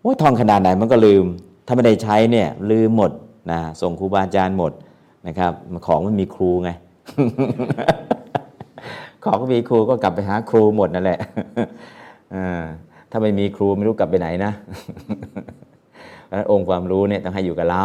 [0.02, 1.24] ว่าทองขนาดไหนมันก็ลืม
[1.66, 3.10] ถ้าไม่ได้ใช้เนี่ยลืมหมด
[3.50, 4.72] นะส่งครูบาอาจารย์หมด
[5.26, 5.52] นะครับ
[5.86, 6.70] ของมันมีครูไง
[9.24, 11.18] ของมีครูก็กลับไปหาครูหมดนั่นแหละ
[13.10, 14.52] ถ้าไม่มีครูไม่รู้กลับไปไหนนะ
[16.50, 17.84] องค์ความรู้เนี่ยต้องให้อยู่กับเรา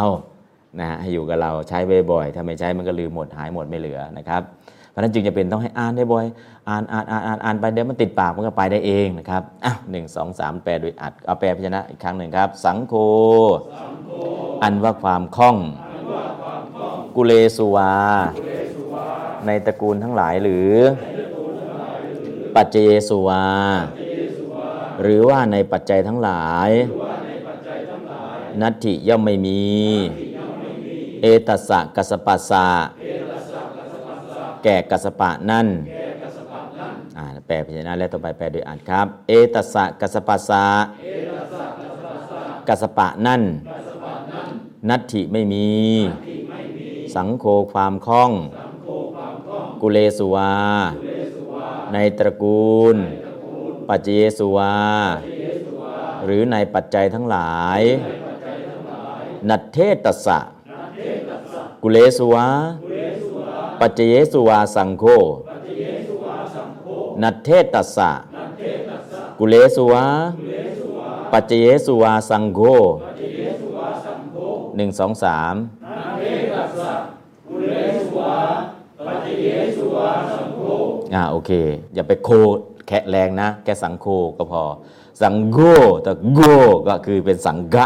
[0.79, 1.79] นะฮะให้อยู่กับเราใช้
[2.11, 4.41] บ่อยๆถ้าไม่ใช้มันก็ลืมหมดหายหมดไม่เหลือนะครับ
[4.89, 6.25] เพราะนั้นจึงจะเป็นต้องให้อ่านได้บ่อย
[6.69, 12.93] อ่านอ่านอ่านอ่านอ่านไปเดี๋ยวมันติดปากมันก็ไปได้เองนะครับอะหนึ่งสองสามแปลโดยอัดเอาแปลพิจารณาอีกครั้งหนึ่งครับ สังโฆ
[14.63, 15.57] อันว่าความคล่อง
[17.15, 17.93] กุเลสุวา
[19.45, 20.71] ในตระกูลทั้งหลายหรือ
[22.55, 22.77] ปัจเจ
[23.09, 23.45] สุวา
[25.01, 26.69] หรือว่าในปัจจัยทั้งหลาย
[28.61, 29.61] นัตถิย่อมไม่มี
[31.21, 32.65] เอตัสสะกัสปัสสะ
[34.63, 35.67] แก่กัสปะนั่น
[37.45, 40.65] แปลพิจารณาแล้วต่อไปแปลโดยอ่านครับ เอตัสสะกัสปัสสะ
[42.67, 43.41] กัสปะนั่น
[44.89, 45.67] นัตถิไม่มี
[47.15, 48.31] สังโฆความคล่อง
[49.81, 50.53] กุเลสุวา
[51.93, 52.95] ในตระกูล
[53.87, 54.75] ปัจเจสุวา
[56.25, 57.81] หรือในปัจจัยทั้งหลาย
[59.49, 60.39] นัตเทตัสสะ
[61.81, 62.47] กุเลสุวา
[63.79, 64.01] ปัจเจ
[64.31, 65.03] สุวาสังโฆ
[67.21, 68.11] นัตเทตัสสะ
[69.39, 70.05] กุเลสุวา
[71.31, 71.53] ปัจเจ
[71.85, 72.61] สุวาสังโฆ
[74.77, 75.55] หนึ่งสองสาม
[81.13, 81.51] อ่าโอเค
[81.93, 82.29] อย่าไปโค
[82.87, 84.07] แคะแรงนะ แค่สังโค
[84.37, 84.63] ก็พอ
[85.21, 85.59] สังโก
[86.03, 86.41] แต่โก
[86.87, 87.85] ก็คือเป็นสังกะ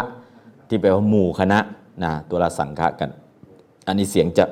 [0.68, 1.58] ที่แปลว่าหมู่คณะ
[2.02, 3.10] นะตัวละสังฆะกัน
[3.86, 4.44] อันนี้เสียงจะ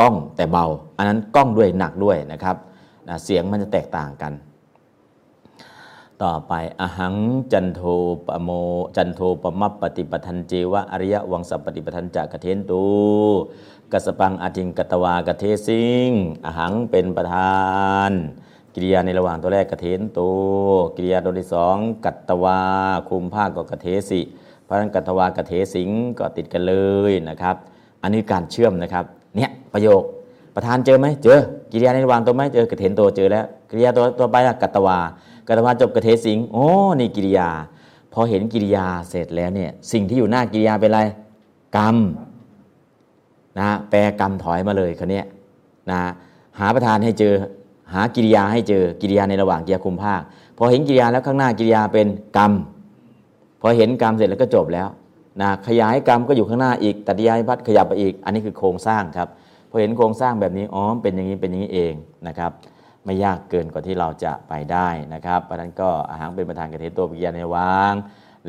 [0.00, 2.56] ก้องแต่เบา อันนั้นก้องด้วยหนักด้วยนะครับ
[3.08, 4.32] นะเสียงมันจะแตกต่างกัน
[6.22, 7.14] ต่อไปอหัง
[7.52, 7.80] จันโท
[8.26, 8.50] ปโม
[8.96, 12.84] จันโทปมัปปฏิปทันเจวะอริยวังสัปปฏิปทันจากกเทนตู
[13.92, 16.10] กัสปังอาจิงกตวากเทสิง
[16.44, 17.62] อหังเป็นประธา
[18.10, 18.12] น
[18.74, 20.28] กิริยาในระหว่างตัวแรกกเทนตู
[20.96, 22.60] กิริยาตัวที่สองกัตวา
[23.08, 24.20] คุมภาคก็กเทสิ
[24.72, 26.74] ราะฉะนั้นกัตวากเทสิงก็ติดกันเล
[27.10, 27.56] ยนะครับ
[28.02, 29.04] อันนี้การเชื่อมนะครับ
[29.36, 30.02] เนี่ยประโยค
[30.54, 31.38] ประธานเจอไหมเจอ
[31.72, 34.98] กิริยาในระหว่างตัวไหมเจอกระเทนตัวเจอแล้ว กิริยาตัวตัวไปละกัตวา
[35.48, 36.66] กัตวาจบกระเทสิงโอ้
[37.00, 37.48] นี่กิริยา
[38.12, 41.00] พอเห็นกิริยาเสร็จแล้วเนี่ยสิ่งที่อยู่หน้ากิริยาเป็นอะไร
[41.76, 41.96] กรรม
[43.58, 45.22] นะแปลกรรมถอยมาเลยคนนี้
[45.90, 46.00] นะ
[46.58, 47.34] หาประธานให้เจอ
[47.92, 50.20] หากิริยาให้เจอกิริยาในระหว่างกิริยาคุมภาค
[50.56, 52.52] พอเห็นกิริยาแล้วข้างหน้ากิริยาเป็นกรรม
[53.62, 54.88] พอเห็นกรรมเสร็จแล้วก็จบแล้ว
[55.40, 59.28] นะขยายกรรมก็อยู่ข้างหน้าอีกตัดยายพัดขยับไปอีก อันนี้คือโครงสร้างครับ
[59.70, 61.94] พอเห็นโครงสร้างแบบนี้อ๋อเป็นอย่างนี้เป็นอย่างนี้เอง
[62.28, 62.52] นะครับ
[63.04, 67.94] ไม่ยากเกินกว่าที่เราจะไปได้นะครับเพราะนั้นก็อาหารเป็นประธานกเทตัวปิยาในวาง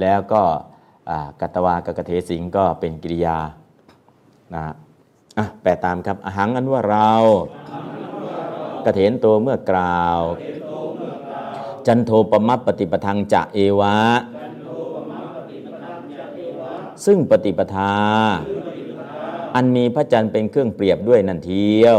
[0.02, 0.42] แล้วก็
[1.42, 3.38] กัตวากับกเทสิงก็เป็นกิริยา
[4.54, 4.64] นะ
[5.38, 7.12] อะแปลตามครับอาหารอันว่าเรา
[8.86, 10.20] กเทนตัวเมื่อกล่าว
[11.88, 13.96] จันโทปมัปปฏิปทังจะเอวะ
[17.06, 17.94] ซึ่งปฏิปทา
[19.56, 21.98] อันมีพระจันทร์เป็นเครื่องเปรียบด้วยนันเทียว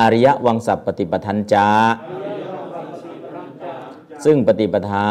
[0.00, 1.68] อริยวังสัพปฏิปทันจา
[4.24, 5.10] ซึ่งปฏิปทา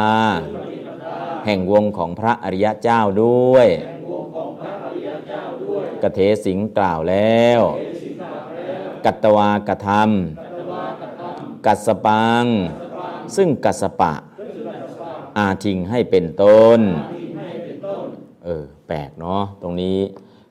[1.46, 3.68] แห่งวงของพระอริยเจ้าด้วย
[6.02, 7.62] กเทสิงกล่าวแล้ว
[9.06, 10.10] กัตตวากธรรม
[11.66, 12.46] กัสสปัง
[13.36, 14.14] ซึ่งกัสปะ
[15.40, 16.80] อาทิงให้เป็นต้น
[18.46, 19.98] เออ แปลกเนาะ ตรงนี้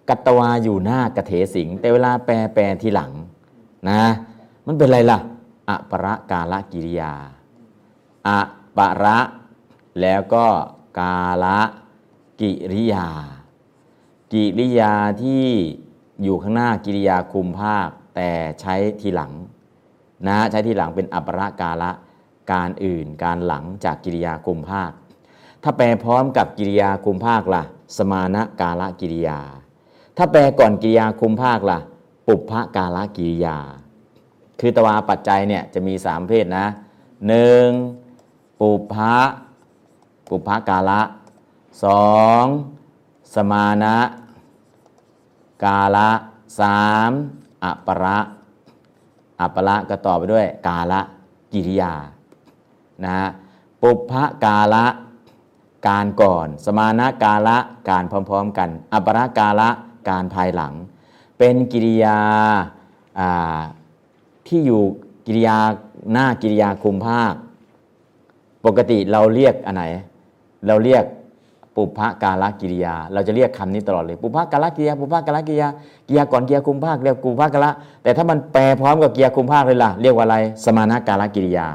[0.08, 3.12] กัตวาอยู่หน้ากเถสิง แต่เวลาแปลแปลทีหลัง
[3.88, 4.02] นะ
[4.66, 5.18] มันเป็นอะไรล่ะ
[5.68, 7.12] อปรกาลกิริยา
[8.28, 8.30] อ
[8.76, 9.18] ปะระ
[10.00, 10.46] แล้วก็
[10.98, 11.60] กาละ
[12.40, 13.08] กิริยา
[14.32, 14.92] กิริยา
[15.22, 15.44] ที่
[16.22, 19.32] อยู่ข้างหน้ากิริยาคุมภาค แต่ใช้ทีหลัง
[20.26, 21.90] นะ ใช้ทีหลังเป็นอัปรกาละ
[22.52, 24.90] การอื่น การหลังจากกิริยาคุมภาค
[25.62, 27.62] ถ้าแปลพร้อมกับกิริยาคุมภาคล่ะ
[27.96, 29.40] สมานะกาลกิริยา
[30.16, 31.78] ถ้าแปลก่อนกิริยาคุมภาคล่ะ
[32.26, 33.58] ปุพพกาลกิริยา
[34.60, 36.66] คือตวาปัจจัยเนี่ยจะมีสามเพศนะ
[37.26, 37.66] หนึ่ง
[38.60, 39.16] ปุพพะ
[40.28, 41.00] ปุพพกาละ
[41.84, 42.12] สอ
[42.42, 42.44] ง
[43.34, 43.96] สมานะ
[45.64, 46.10] กาละ
[46.60, 47.10] สาม
[47.64, 48.18] อัประ
[49.40, 51.00] อัประก็ต่อไปด้วยกาละ
[51.52, 51.94] กิริยา
[53.04, 53.28] นะฮะ
[53.82, 54.12] ปุพพ
[54.44, 54.86] กาละ
[55.88, 57.58] การก่อน สมานะกาละ
[57.90, 59.68] การพร้อมๆ กัน อัประกาละ
[60.08, 60.72] การภายหลัง
[61.38, 63.58] เป็นกิริยาา
[64.46, 64.82] ที่อยู่
[65.26, 65.56] กิริยา
[66.12, 67.34] หน้ากิริยาคุมภาค
[68.64, 69.84] ปกติเราเรียกอันไหน
[70.66, 71.04] เราเรียก
[71.76, 75.68] ปุพพกาลกิริยา เราจะเรียกคำนี้ตลอดเลย ปุพพกาลกิริยา ปุพพกาลกิริยา
[76.06, 77.70] กิริยาก่อนกิริยาคุมภาคเรียกปุพพกาละ
[78.02, 81.66] แต่ถ้ามันแปลพร้อมกับกิริยาคุมภาคเลยล่ะเรียกว่าอะไร สมานกาลกิริยา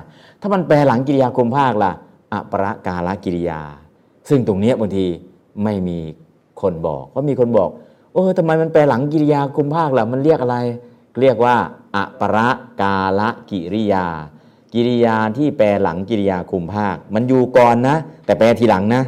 [0.45, 1.91] ถ้ามันแปลหลังกิริยาคุมภาคล่ะ
[2.33, 3.61] อปรกาลกิริยา
[4.29, 5.05] ซึ่งตรงนี้บางที
[5.63, 5.99] ไม่มี
[6.61, 7.69] คนบอกเพราะมีคนบอก
[8.13, 10.57] เออทำไมมันแปลหลังกิริยาคุมภาคล่ะมันเรียกอะไร
[11.19, 11.55] เรียกว่า
[11.95, 12.37] อปร
[12.81, 13.21] กาล
[13.51, 14.05] กิริยา
[14.73, 17.95] กิริยาที่แปลหลังกิริยาคุมภาค มันอยู่ก่อนนะ
[18.25, 19.03] แต่แปลทีหลังนะ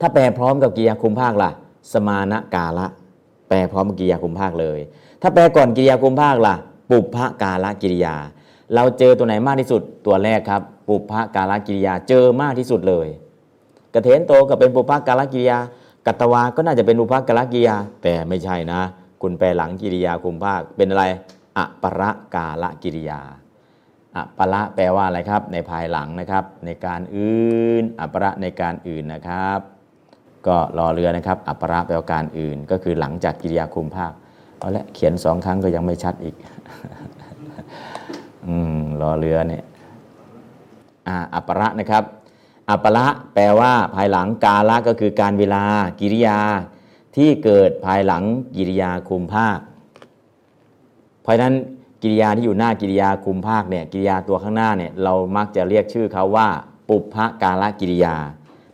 [0.00, 1.50] ถ้าแปลพร้อมกับกิริยาคุมภาคล่ะ
[1.92, 2.86] สมานกาละ
[3.48, 4.78] แปลพร้อมกับกิริยาคุมภาคเลย
[5.22, 6.54] ถ้าแปลก่อนกิริยาคุมภาคล่ะ
[6.90, 8.16] ปุพพกาลกิริยา
[8.74, 13.08] เราเจอตัวไหนมากที่สุดตัวแรกครับ ปุพพกาลกิริยาเจอมากที่สุดเลย
[13.94, 15.58] กระเทนโตก็เป็นปุพพกาลกิริยา
[16.06, 18.80] กัตตวาก็น่าจะเป็นปุพพกาลกิริยา แต่ไม่ใช่นะ
[19.22, 21.04] คุณแปลหลังกิริยาคุมภาคเป็นอะไร
[21.56, 22.02] อะปร
[22.34, 23.20] กาลกิริยา
[24.16, 29.60] อะปละแปลว่าอะไรครับ ในภายหลังนะครับ ในการอื่นอะประในการอื่นนะครับ
[30.46, 34.12] ก็รอเรือนะครับอัประแปลว่าการอื่น ก็คือหลังจากกิริยาคุมภาค
[34.58, 36.34] เอาละเขียนสองครั้งก็ยังไม่ชัดอีก
[38.48, 39.64] อืมรอเรือเนี่ย
[41.08, 42.04] อ่าอัประนะครับ
[42.70, 45.62] อัปละแปลว่า ภายหลังกาละก็คือการเวลา
[46.00, 46.38] กิริยา
[47.16, 48.22] ที่เกิดภายหลัง
[48.56, 49.58] กิริยาคุมภาค
[51.22, 51.54] เพราะฉะนั้น
[52.02, 56.48] กิริยาที่อยู่หน้ากิริยาคุมภาคเนี่ยกิริยาตัวข้างหน้าเนี่ยเรามักจะเรียกชื่อเขาว่า
[56.88, 58.16] ปุพพกาลกิริยา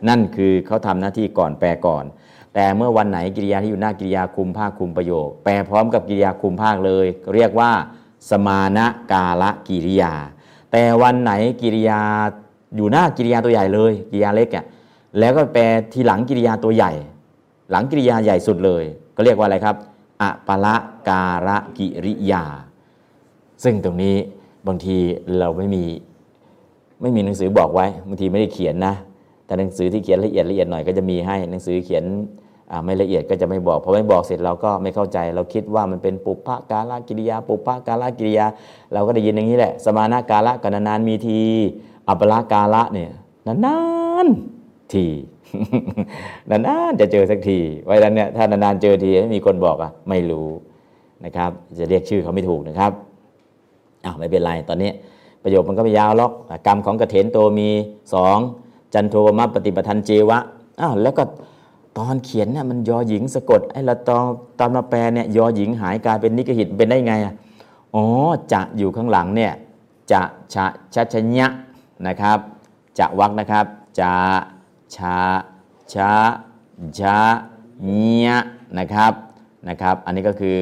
[0.07, 2.05] นั่นคือเขาทำหน้าที่ก่อนแปลก่อน
[2.53, 7.71] แต่เมื่อวันไหนกิริยาที่อยู่หน้ากิริยาคุมภาคคุมประโยค แปลพร้อมกับกิริยาคุมภาคเลย เรียกว่า
[8.29, 10.13] สมานะกาลกิริยา
[10.71, 11.31] แต่วันไหน
[11.61, 11.99] กิริยา
[12.75, 14.65] อยู่หน้ากิริยาตัวใหญ่เลย กิริยาเล็กอะ
[15.19, 15.63] แล้วก็แปล
[15.93, 16.91] ทีหลังกิริยาตัวใหญ่
[17.71, 18.83] หลังกิริยาใหญ่สุดเลย
[19.15, 19.75] ก็เรียกว่าอะไรครับ
[20.21, 20.75] อะปะละ
[21.09, 22.43] การะกิริยา
[23.63, 24.15] ซึ่งตรงนี้
[24.67, 24.97] บางที
[25.39, 25.83] เราไม่มี
[27.01, 28.93] ไม่มีหนังสือบอกไว้บางทีไม่ได้เขียนนะ
[29.45, 32.03] แต่หนังสือที่เขียนละเอียดละเอียดหน่อยก็จะมีให้หนังสือเขียน
[32.85, 38.45] ไม่ละเอียดก็จะไม่บอกพอไม่บอกเสร็จเราก็ไม่เข้าใจ เราคิดว่ามันเป็นปุพพกาลกิริยา ปุพพกาลกิริยา
[38.93, 41.41] เราก็ได้ยินอย่างนี้แหละ สมานกาละกันนานมีที
[42.07, 43.11] อัปละกาละเนี่ย
[43.47, 43.77] นา
[44.25, 45.05] นๆที
[46.49, 50.47] นานๆจะเจอสักทีไว้แล้วเนี่ยถ้านานๆเจอทีไม่มีคนบอกอะไม่รู้
[51.25, 52.91] นะครับ จะเรียกชื่อเขาไม่ถูกนะครับ
[54.05, 54.91] อ้าวไม่เป็นไรตอนนี้
[55.43, 56.31] ประโยคมันก็ไม่ยาวหรอก
[56.67, 57.69] กรรมของกระเถนโตมี
[58.13, 58.37] สอง
[58.93, 60.39] จันโทวมปฏิปทันเจวะ
[60.81, 61.23] อ้าวแล้วก็
[61.97, 64.23] ตอนเขียนเนี่ยมันยอหญิงสะกดไอ้ละตอน
[64.59, 67.33] ตอนมาแปลเนี่ยยอหญิงหายกลายเป็นนิกหิตเป็นได้ไงอะ
[67.95, 68.05] อ๋อ
[68.51, 69.53] จะอยู่ข้างหลังเนี่ย
[70.11, 70.21] จะ
[70.53, 71.47] ชะชะชะญะ
[72.07, 72.37] นะครับ
[72.99, 73.65] จะวักนะครับ
[73.99, 74.13] จะ
[74.95, 75.17] ชา
[75.93, 76.11] ชะ
[76.99, 77.17] ชะ
[78.25, 78.37] ญะ
[78.77, 79.13] นะครับ
[79.69, 80.59] นะครับอันนี้ก็คือ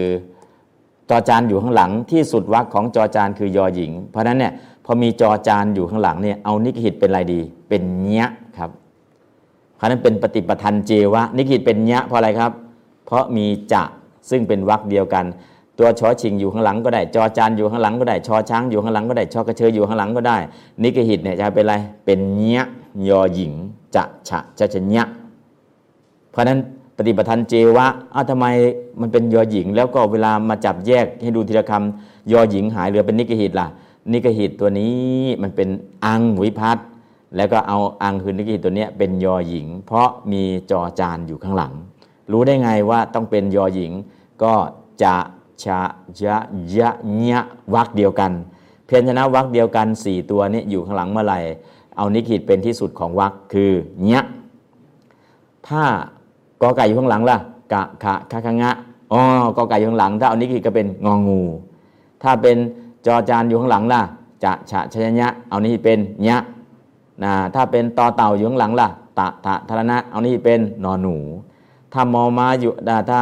[1.10, 4.54] จอจานอยู่ข้างหลังที่สุดวรรคของจอจานคือยอหญิง เพราะฉะนั้นเนี่ย
[4.86, 8.26] พอมีจอจานอยู่ข้างหลังเนี่ยเอานิกหิตเป็นอะไรดี เป็นเนี้ย
[8.58, 8.70] ครับ
[9.84, 12.52] ราะนั้นเป็นปฏิปทันเจวะ นิกิตเป็นเนี้ยเพราะอะไรครับ
[13.06, 13.84] เพราะมีจะ
[14.30, 15.26] ซึ่งเป็นวรรคเดียวกัน
[15.80, 20.38] ตัวชอชิงอยู่ข้างหลังก็ได้ จอจานอยู่ข้างหลังก็ได้ ชอช้างอยู่ข้างหลังก็ได้ ชอกระเชยอยู่ข้างหลังก็ได้
[20.84, 22.62] นิกหิตเนี่ยจะเป็นอะไร เป็นเนี้ย
[23.08, 23.54] ยอหญิง
[23.96, 25.04] จะฉะจะชะเนี้ย
[26.32, 26.60] เพราะนั้น
[26.98, 28.46] ปฏิปทันเจวะอ้าวทำไม
[29.02, 33.68] มันเป็นยอหญิง แล้วก็เวลามาจับแยกให้ดูทีละคำยอหญิงหายเหลือเป็นนิกหิตล่ะ
[34.12, 35.70] นิกหิตตัวนี้มันเป็น
[36.06, 36.86] อังวิพัตน์
[37.36, 41.74] แล้วก็เอาอังคือนิกิตตัวนี้เป็นยอหญิง เพราะมีจอจานอยู่ข้างหลัง
[42.32, 43.92] รู้ได้ไงว่าต้องเป็นยอหญิง
[44.44, 44.54] ก็
[45.04, 45.16] จะ
[45.64, 45.80] ชะ
[46.24, 46.38] ยะ
[46.78, 46.90] ยะ
[47.30, 47.40] ญะ
[47.74, 48.32] วักเดียวกัน
[48.86, 51.40] เพียรชนะวักเดียวกัน 4 ตัวนี้อยู่ข้างหลังเมื่อไหร่
[51.98, 53.72] เอานิกิตเป็นที่สุดของวักคือ
[54.12, 54.22] ญะ
[55.68, 55.84] ถ้า
[56.62, 57.38] กอไก่อยู่ข้างหลังล่ะ
[57.74, 58.72] กะขะคะคะงะ
[59.12, 59.22] อ๋อ
[59.58, 61.42] กอไก่อยู่ข้างหลัง ถ้าเอานิกิตก็เป็นงองู
[62.24, 62.58] ถ้าเป็น
[63.06, 64.02] จอจานอยู่ข้างหลังล่ะ
[64.44, 66.38] จะฉะชะยะเอานี่เป็นญะ
[67.24, 71.18] นะถ้าเป็นตอเต่าอยู่ข้างหลังล่ะ ตะทะทรณะเอานี่เป็นนอนหนู
[71.94, 72.72] ถ้ามอมาอยู่
[73.10, 73.20] ถ้า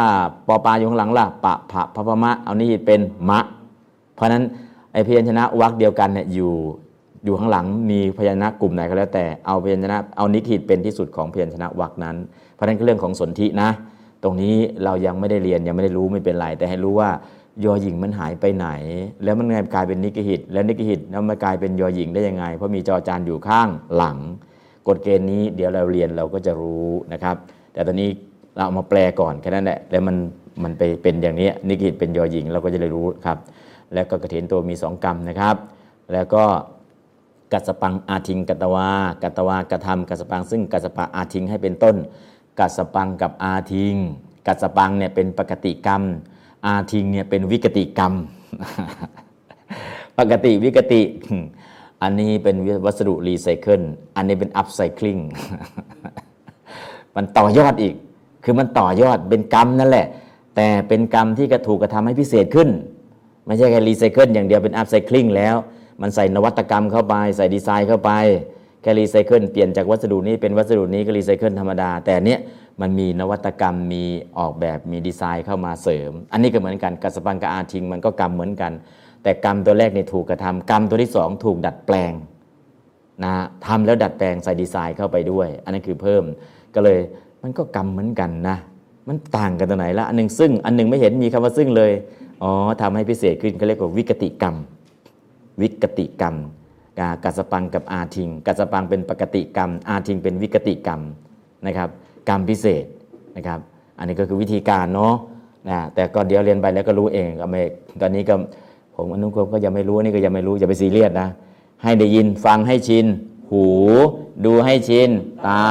[0.48, 3.40] ปอปลาอยู่ข้างหลังล่ะ ปะผะพะพะมะ เอานี่เป็นมะ
[4.16, 4.44] เพราะฉะนั้น
[4.94, 6.52] ไอพยัญชนะวรรคเดียวกันเนี่ยอยู่
[7.26, 12.16] อยู่ข้างหลังมีพยัญชนะกลุ่มไหนก็แล้วแต่เอาพยัญชนะเอานิกิตเป็นที่สุดของพยัญชนะวรรคนั้น
[12.54, 13.70] เพราะฉะนั้นก็เรื่องของสนธินะ
[14.24, 17.10] ตรงนี้เรายังไม่ได้เรียนยังไม่ได้รู้ไม่เป็นไรแต่ให้รู้ว่า
[17.66, 18.68] ยอหญิงมันหายไปไหน
[19.24, 24.18] แล้วมันกลายเป็นนิกหิต แล้วนิกหิตแล้วมันกลายเป็นยอหญิงได้ยังไง เพราะมีจอจานอยู่ข้างหลัง
[24.88, 27.36] กฎเกณฑ์นี้เดี๋ยวเราเรียนเราก็จะรู้นะครับ
[27.74, 28.10] แต่ตอนนี้
[28.56, 30.16] เราเอามาแปลก่อนแค่นั้นแหละแล้วมัน
[30.64, 33.38] มันไปเป็นอย่างนี้นิกหิตเป็นยอหญิงเราก็จะได้รู้ครับ
[33.94, 35.56] แล้วก็กระเถินตัวมีสองกรรมนะครับ
[36.14, 36.44] แล้วก็
[37.54, 38.90] กัสปังอาทิงกัตวา
[39.24, 41.96] กัตวากระทำกัสปังซึ่งกัสปะอาทิงให้เป็นต้น
[42.60, 43.96] กัสสปังกับอาทิง
[44.48, 46.02] กัสสปังเนี่ยเป็นปกติกรรม
[46.66, 48.14] อาทิงเนี่ยเป็นวิกติกรรม
[50.20, 51.02] ปกติวิกติ
[52.02, 52.56] อันนี้เป็น
[52.86, 53.82] วัสดุรีไซเคิล
[54.16, 55.18] อันนี้เป็น upcycling
[57.16, 57.96] มันต่อยอดอีก
[58.44, 60.08] คือมันต่อยอดเป็นกรรมนั่นแหละ
[60.56, 62.70] แต่เป็นกรรมที่กระถูกกระทำให้พิเศษขึ้น
[63.46, 65.56] ไม่ใช่แค่รีไซเคิลอย่างเดียวเป็น upcycling แล้ว
[66.02, 68.12] มันใส่นวัตกรรมเข้าไป ใส่ดีไซน์เข้าไป
[68.82, 72.40] แค่รีไซเคิลเปลี่ยนจากวัสดุนี้เป็นวัสดุนี้ก็รีไซเคิลธรรมดา แต่เนี้ย
[72.82, 74.04] มันมีนวัตกรรมมี
[74.38, 78.72] ออกแบบมีดีไซน์เข้ามาเสริม อันนี้ก็เหมือนกันกัสสปังกับอาทิงมันก็กรรมเหมือนกัน
[79.24, 82.14] แต่กรรมตัวแรกเนี่ยถูกกระทำกรรมตัวที่สองถูกดัดแปลง
[83.24, 83.34] นะ
[83.66, 86.24] ทำแล้วดัดแปลงใส่ดีไซน์เข้าไปด้วย อันนั้นคือเพิ่ม
[86.76, 87.00] ก็เลย
[87.44, 88.58] มันก็กรรมเหมือนกันนะ
[89.08, 91.92] มันต่างกันตรงไหนละอันหนึ่งซึ่งอันหนึ่งไม่เห็นมีคำว่าซึ่งเลย
[92.44, 92.52] อ๋อ
[92.82, 94.56] ทำให้พิเศษขึ้นเขาเรียกว่าวิกติกรรม
[95.62, 96.36] วิกติกรรม
[97.00, 101.02] กากัสปังกับอาทิงกัสปังเป็นปกติกรรม อาทิงเป็นวิกติกรรม
[101.68, 101.90] นะครับ
[102.32, 102.86] รรมพิเศษ
[103.38, 103.60] นะครับ
[103.98, 105.16] อันนี้ก็คือวิธีการเนาะ
[105.70, 107.62] นะแต่ก็เดี๋ยวเรียนไปแล้วก็รู้เองก็ไม่
[108.02, 108.36] ตอนนี้ก็
[108.96, 111.30] ผมอนุกรมก็ยังไม่รู้นี่ก็ยังไม่รู้อย่าไปซีเรียสนะ
[111.84, 113.06] ให้ได้ยินฟังให้ชิน
[113.52, 113.66] หู
[114.46, 115.10] ดูให้ชิน
[115.48, 115.64] ตา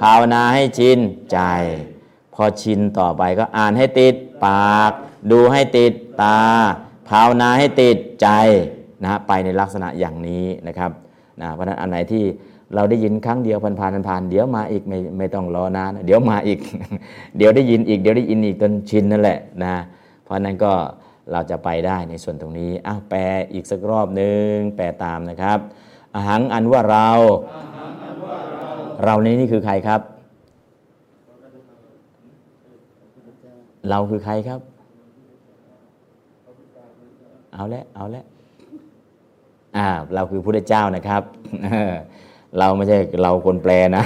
[0.00, 0.98] ภาวนาให้ชิน
[1.32, 1.38] ใจ
[2.34, 4.14] พอชินต่อไปก็อ่านให้ติด
[4.44, 4.92] ปาก
[5.30, 5.92] ดูให้ติด
[6.22, 6.38] ตา
[7.08, 8.28] ภาวนาให้ติดใจ
[9.02, 10.90] นะฮะไปในลักษณะอย่างนี้นะครับ
[11.40, 12.24] นะเพราะฉะนั้นอันไหนที่
[12.74, 16.58] เราได้ยินครั้งเดียวผ่านๆผ่านๆเดี๋ยวมาอีกไม่ไม่ต้องรอนานเดี๋ยวมาอีก
[17.36, 19.74] เดี๋ยวได้ยินอีก เดี๋ยวได้ยินอีกจนชินนั่นแหละนะ
[20.24, 20.72] เพราะนั้นก็
[21.32, 23.20] เราจะไปได้ในส่วนตรงนี้อ้าวแปล
[23.52, 25.58] อีกสักรอบหนึ่งแปลตามนะครับ
[26.14, 27.08] อาหังอันว่าเรา
[29.04, 30.00] เรานี้นี่คือใครครับ
[33.90, 34.60] เราคือใครครับ
[37.54, 38.24] เอาละเอาละ
[39.76, 41.22] อ่าเราคือพระเจ้านะครับ
[42.58, 44.04] เราไม่ใช่เราคนแปลนะ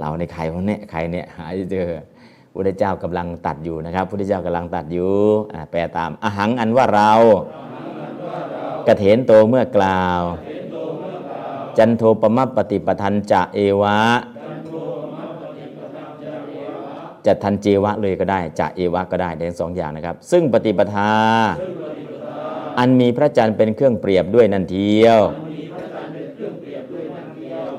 [0.00, 1.88] เราในใครคนเนี้ยใครเนี่ยหาเจอ
[2.54, 5.12] พระเจ้ากำลังตัดอยู่นะครับพระเจ้ากำลังตัดอยู่
[5.70, 7.12] แปลตามอหังอันว่าเรา
[8.86, 10.22] กระเถนโตเมื่อกล่าว
[11.78, 13.98] จันโทปมะปฏิปทันจะเอวะ
[17.26, 21.10] จะทันเจวะเลยก็ได้จะเอวะก็ได้ทั้งสองอย่างนะครับ ซึ่งปฏิปทา
[22.78, 25.20] อันมีพระจันทร์เป็นเครื่องเปรียบด้วยนันเทียว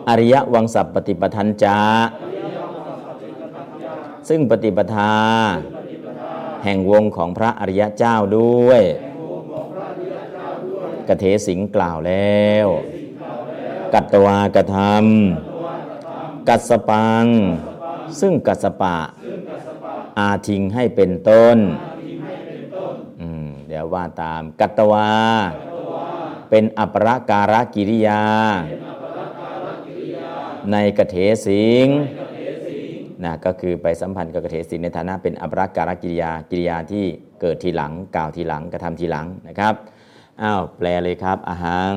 [0.09, 1.79] อริยวังสัพปฏิปทันจา
[4.29, 5.13] ซึ่งปฏิปทา
[6.63, 8.81] แห่งวงของพระอริยเจ้าด้วย
[11.07, 12.67] กเทสิงกล่าวแล้ว
[13.93, 17.25] กัตวากระทำกัสสปัง
[18.19, 18.97] ซึ่งกัสสปะ
[20.19, 21.57] อาทิงให้เป็นต้น
[23.67, 25.09] เดี๋ยวว่าตาม กัตวา
[26.49, 28.23] เป็นอัปรการกิริยา
[30.71, 31.15] ในกเถ
[31.45, 31.85] สิง
[33.23, 37.05] นะก็คือไปสัมพันธ์กับกเถสิงในฐานะเป็นอัปรการกิริยากิริยาที่
[37.41, 39.73] เกิดทีหลังกล่าวทีหลังกระทำทีหลังนะครับ
[40.41, 41.95] อ้าวแปลเลยครับอาหัง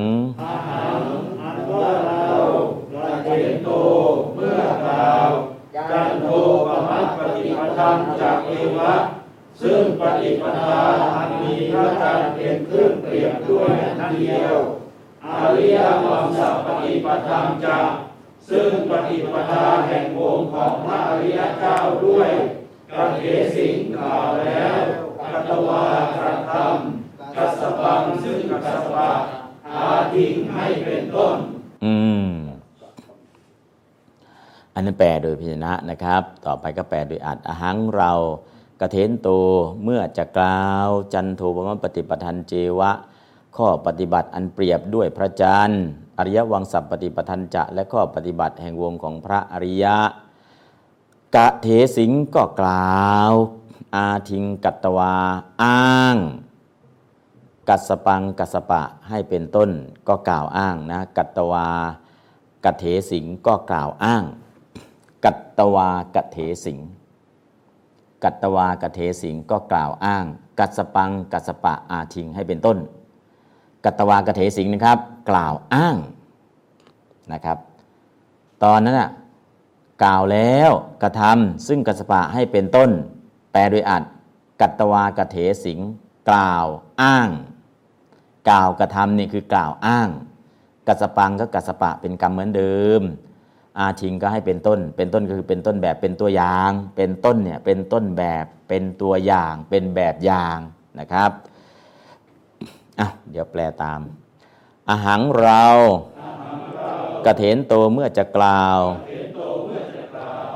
[5.91, 6.27] จันโท
[6.67, 8.93] ปมัตปฏิปทังจากเอวะ
[9.61, 10.81] ซึ่งปฏิปทา
[11.15, 13.69] อันมีพระจันทร์เป็นเครื่องเปรียบด้วย
[13.99, 14.57] นันเดียว
[15.25, 17.89] อริยวังสัพปฏิปทังจาก
[18.49, 21.77] ซึ่งปฏิปทาแห่งวงของพระอริยเจ้า
[22.07, 22.31] ด้วย
[22.91, 24.75] กัเหสิงกล่าวแล้ว
[25.31, 25.83] กัตวา
[26.17, 26.77] กระทม
[27.35, 29.09] กัสปังซึ่งกัสปะ
[29.67, 31.37] หาทิ้งให้เป็นต้น
[31.85, 31.93] อื
[32.29, 32.31] ม
[34.73, 38.11] อันนั้นแปลโดยพิจนะนะครับ ต่อไปก็แปลโดยอัดอหังเรา
[38.81, 39.29] กระเทนโต
[39.83, 42.91] เมื่อจะกล่าว จันโทปมปฏิปทันเจวะ
[43.55, 45.83] ข้อปฏิบัติอันเปรียบด้วยพระจันทร์
[46.19, 49.97] อริยวังสัพปฏิปทันจะและข้อปฏิบัติแห่งวงของพระอริยะ
[51.35, 51.67] กะเท
[51.97, 53.31] สิงก็กล่าว
[53.95, 55.13] อาทิงกัตตวา
[55.63, 56.17] อ้าง
[57.69, 59.69] กัสปังกัสปะให้เป็นต้น
[60.07, 61.67] ก็กล่าวอ้างนะกัตตวา
[62.65, 64.23] กัเถสิงก็กล่าวอ้าง
[65.25, 66.79] กัตตวากะเถสิง
[68.23, 70.25] กัตตวากะเถสิงก็กล่าวอ้าง
[70.59, 72.77] กัสปังกัสปะอาทิงให้เป็นต้น
[73.85, 74.99] กัตวากเถสิงนะครับ
[75.29, 75.95] กล่าวอ้าง
[77.33, 77.57] นะครับ
[78.63, 79.11] ตอนนั้นน่ะ
[80.03, 80.71] กล่าวแล้ว
[81.03, 82.89] กระทำซึ่งกัสปะให้เป็นต้น
[83.51, 84.03] แปลโดยอัด
[84.61, 85.79] กัตตวากเถสิง
[86.29, 86.65] กล่าว
[87.01, 87.29] อ้าง
[88.49, 90.09] กล่าวกระทำนี่คือกล่าวอ้าง
[90.87, 93.01] กัสปังก็กัสปะเป็นกรรมเหมือนเดิม
[93.79, 100.59] อาทิงก็ให้เป็นต้น เป็นต้นก็คือเป็นต้นแบบเป็นตัวอย่าง เป็นต้นเนี่ยเป็นต้นแบบเป็นตัวอย่าง เป็นแบบอย่าง
[100.99, 101.31] นะครับ
[102.99, 103.99] อะเดี๋ยวแปลตาม
[104.89, 105.63] อาหังเรา
[107.25, 108.79] กระเถนโตเมื่อจะกล่าว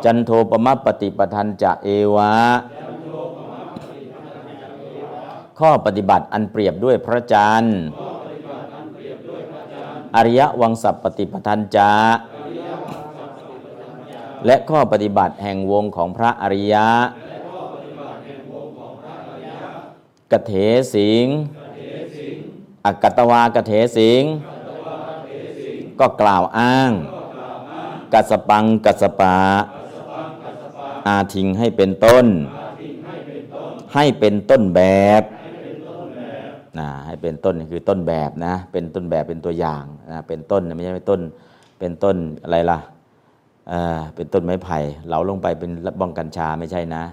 [0.03, 2.33] จันโทปมะปฏิปทันจะเอวะ
[5.59, 7.77] ข้อปฏิบัติอันเปรียบด้วยพระจันทร์
[10.15, 11.93] อริยวังสัพปฏิปทันจะ
[14.45, 16.87] และข้อปฏิบัติแห่งวงของพระอริยะ
[20.31, 20.53] กเถ
[20.93, 21.27] สิง
[22.85, 24.23] อกกตวากเถสิง
[25.99, 26.91] ก็กล่าวอ้าง
[28.13, 29.35] กัสปังกัสปะ
[31.07, 32.25] อาทิงให้เป็นต้น
[33.93, 34.81] ให้เป็นต้นแบ
[35.21, 35.23] บ
[36.79, 41.21] นะให้เป็นต้นคือต้นแบบนะ เป็นต้นแบบเป็นตัวอย่างนะเป็นต้นไม่ใช่เป็นต้น
[41.79, 42.79] เป็นต้นอะไรล่ะ
[43.69, 44.77] เออเป็นต้นไม้ไผ่
[45.07, 47.03] เหลาลงไปเป็นบ้องกัญชาไม่ใช่นะ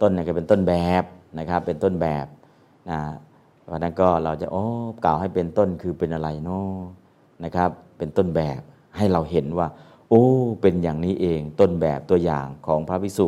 [0.00, 1.04] ต้นเนี่ยก็เป็นต้นแบบ
[1.38, 2.26] นะครับ เป็นต้นแบบ
[2.90, 2.98] นะ
[3.72, 4.64] เพราะนั้นก็เราจะโอ้
[5.04, 6.68] กล่าวให้เป็นต้นคือเป็นอะไรเนาะ
[7.44, 8.60] นะครับ เป็นต้นแบบ
[8.96, 9.66] ให้เราเห็นว่า
[10.10, 10.24] โอ้
[10.60, 13.26] เป็นอย่างนี้เองต้นแบบตัวอย่างของพระวิสุ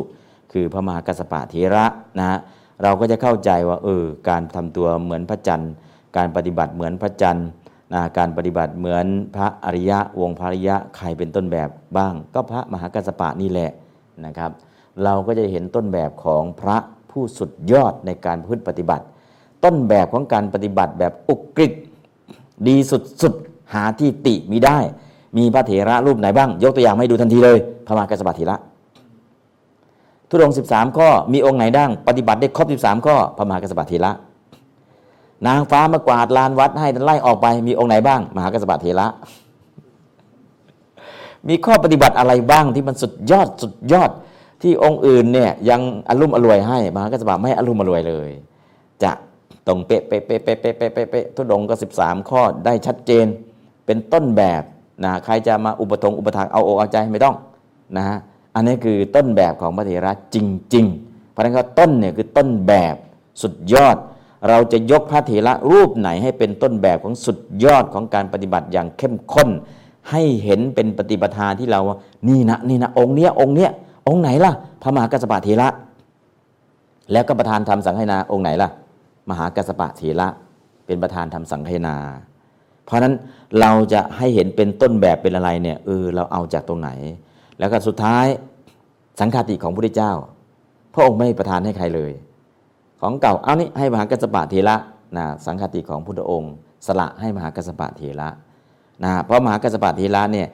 [0.51, 1.85] คือพระมหากัสสปะเถระ
[2.19, 2.39] นะฮะ
[2.83, 5.71] เราก็จะเข้าใจว่าเออการทำตัวเหมือนพระจันทร์
[6.17, 7.47] การปฏิบัติเหมือนพระจันทร์
[7.93, 9.05] นะการปฏิบัติเหมือน
[9.35, 13.71] พระอริยะวงพระอริยะใครเป็นต้นแบบบ้าง ก็พระมหากัสสปะนี่แหละ
[14.25, 14.51] นะครับ
[15.03, 16.77] เราก็จะเห็นต้นแบบของพระ
[17.11, 19.05] ผู้สุดยอดในการพฤติปฏิบัติ
[19.65, 21.71] ต้นแบบของการปฏิบัติแบบอุกฤษ
[22.67, 22.75] ดี
[23.21, 24.77] สุดๆหาที่ติมีได้
[25.37, 28.57] มีพระเถระรูปไหนบ้าง ยกตัวอย่างให้ดูทันทีเลยพระมหากัสสปะเถระ
[30.29, 34.11] ทุดงค์13ข้อมีองค์ไหนดั้งปฏิบัติได้ครบ13ข้อพระมหากัสสปะเถระ
[35.47, 39.07] นางฟ้ามากวาดลานวัดให้ไล่ออกไปมีองค์ไหนบ้าง มหากัสสปะเถระ
[41.47, 44.11] มีข้อปฏิบัติอะไรบ้างที่มันสุดยอดสุดยอด
[44.61, 48.29] ที่องค์อื่นเนี่ยยังอารมุ่มอรวยให้ มหากัสสปะไม่อารมุ่มอรวยเลย
[49.03, 49.11] จะ
[49.67, 53.25] ตรงเป๊ะเป๊ะเป๊ะเป๊ะเป๊ะเป๊ะเป๊ะเป๊ะทุดงก็ 13 ข้อได้ชัดเจน
[53.85, 54.63] เป็นต้นแบบ
[55.03, 57.35] นะใครจะมาอุปทงอุปทานเอาอกเอาใจไม่ต้อง
[57.97, 58.17] นะฮะ
[58.55, 60.37] อันนี้คือต้นแบบของพระเถระจ
[60.75, 62.95] ริง ๆ เพราะฉะนั้นก็ต้นเนี่ยคือต้นแบบ
[63.41, 63.97] สุดยอด
[64.49, 69.49] เราจะยกพระเถระรูปไหนให้เป็นต้นแบบของสุดยอดของการปฏิบัติอย่างเข้มข้น
[70.11, 71.97] ให้เห็นเป็นปฏิปทาที่เราว่า
[72.27, 73.71] นี่นะนี่นะองค์เนี้ยองค์เนี้ย
[74.07, 74.51] องค์ไหนล่ะ
[74.81, 75.67] พระมหากัสสปะเถระ
[77.11, 78.69] แล้วก็ประธานทำสังฆนาองค์ไหนล่ะ
[79.29, 80.27] มหากัสสปะเถระ
[80.85, 81.95] เป็นประธานทำสังฆนา
[82.85, 83.13] เพราะนั้น
[83.59, 86.89] เราจะให้เห็นเป็นต้นแบบเป็นอะไรเนี่ยเออเราเอาจากตรงไหน
[87.59, 88.25] แล้วก็สุดท้าย
[89.19, 90.13] สังฆาติของพระพุทธเจ้า
[90.93, 92.11] พระองค์ไม่ประทานให้ใครเลย
[93.01, 94.75] ของเก่าเอานี่ให้มหากัสสปะเถระ
[95.17, 96.53] นะสังฆาติของพุทธองค์
[96.87, 98.29] สละให้มหากัสสปะเถระ
[99.03, 100.47] นะเพราะมหากัสสปะเถระเนี่ย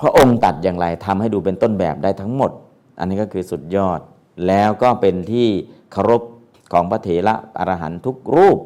[0.00, 2.50] พระองค์ตัดอย่างไรทำให้ดูเป็นต้นแบบได้ทั้งหมด
[2.98, 4.00] อันนี้ก็คือสุดยอด
[4.46, 5.48] แล้วก็เป็นที่
[5.92, 6.22] เคารพ
[6.72, 8.58] ของพระเถระอรหันตุกรูป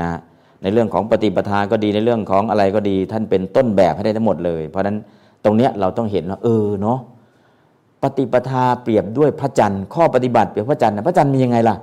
[0.00, 0.08] นะ
[0.62, 4.96] ในเรื่องของปฏิปทาก็ดีในเรื่องของอะไรก็ดี ท่านเป็นต้นแบบให้ได้ทั้งหมดเลย เพราะฉะนั้น
[5.44, 6.98] ตรงเนี้ยเราต้องเห็นว่าเออเนาะ
[8.02, 11.76] ปฏิปทาเปรียบด้วยพระจันทร์ข้อปฏิบัติเปรียบพระจันทร์พระจันทร์มียังไงล่ะ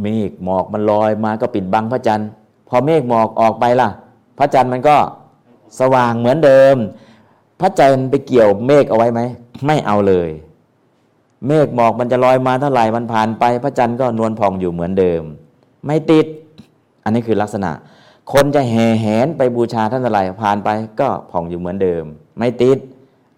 [0.00, 2.28] เมฆหมอกมันลอยมาก็ปิดบังพระจันทร์
[2.68, 3.88] พอเมฆหมอกออกไปล่ะ
[4.38, 4.96] พระจันทร์มันก็
[5.80, 6.76] สว่างเหมือนเดิม
[7.60, 9.20] พระจันทร์ไปเกี่ยวเมฆเอาไว้ไหม
[9.66, 10.30] ไม่เอาเลย
[11.46, 15.22] เมฆหมอกมันจะลอยมาเท่าไหร่มันผ่านไป พระจันทร์ก็นวลพองอยู่เหมือนเดิม
[15.86, 16.26] ไม่ติด
[17.04, 17.70] อันนี้คือลักษณะ
[18.32, 20.68] คนจะแห่แหนไปบูชาท่านอะไรผ่านไป
[21.00, 22.04] ก็ผ่องอยู่เหมือนเดิม
[22.38, 22.78] ไม่ติด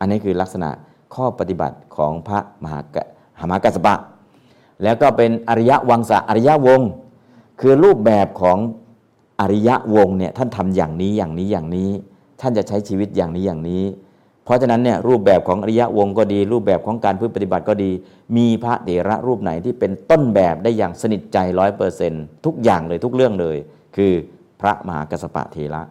[0.00, 0.70] อันนี้คือลักษณะ
[1.14, 3.04] ข้อปฏิบัติของพระมหากะ
[3.48, 3.94] มหากัสสปะ
[4.82, 6.80] แล้วก็เป็นอริยวังสะอริยวง
[7.60, 8.58] คือรูปแบบของ
[9.40, 11.90] อริยวงเนี่ยท่านทำอย่างนี้อย่างนี้อย่างนี้
[12.40, 13.84] ท่านจะใช้ชีวิตอย่างนี้อย่างนี้
[14.44, 17.90] เพราะฉะนั้นเนี่ยรูปแบบของอริยวงก็ดี รูปแบบของการพึ่ปฏิบัติก็ดี
[18.36, 22.12] มีพระเถระรูปไหนที่เป็นต้นแบบได้อย่างสนิทใจร้อยเปอร์เซน
[22.44, 23.56] ทุกอย่างเลยทุกเรื่องเลย
[23.96, 24.12] คือ
[24.60, 25.82] พระมหากัสสปะเถระ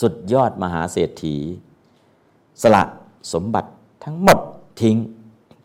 [0.00, 1.36] สุดยอดมหาเศรษฐี
[2.62, 2.82] สละ
[3.32, 3.70] สมบัติ
[4.04, 4.38] ทั้งหมด
[4.80, 4.96] ทิ้ง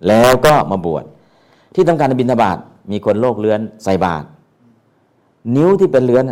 [0.08, 1.06] แล้วก็มาบวช
[1.76, 2.58] ที่ต้องการบิณฑบาต
[2.92, 4.26] มีคนโรคเลื้อนใส่บาตร
[5.56, 6.24] นิ้วที่เป็นเลื้อน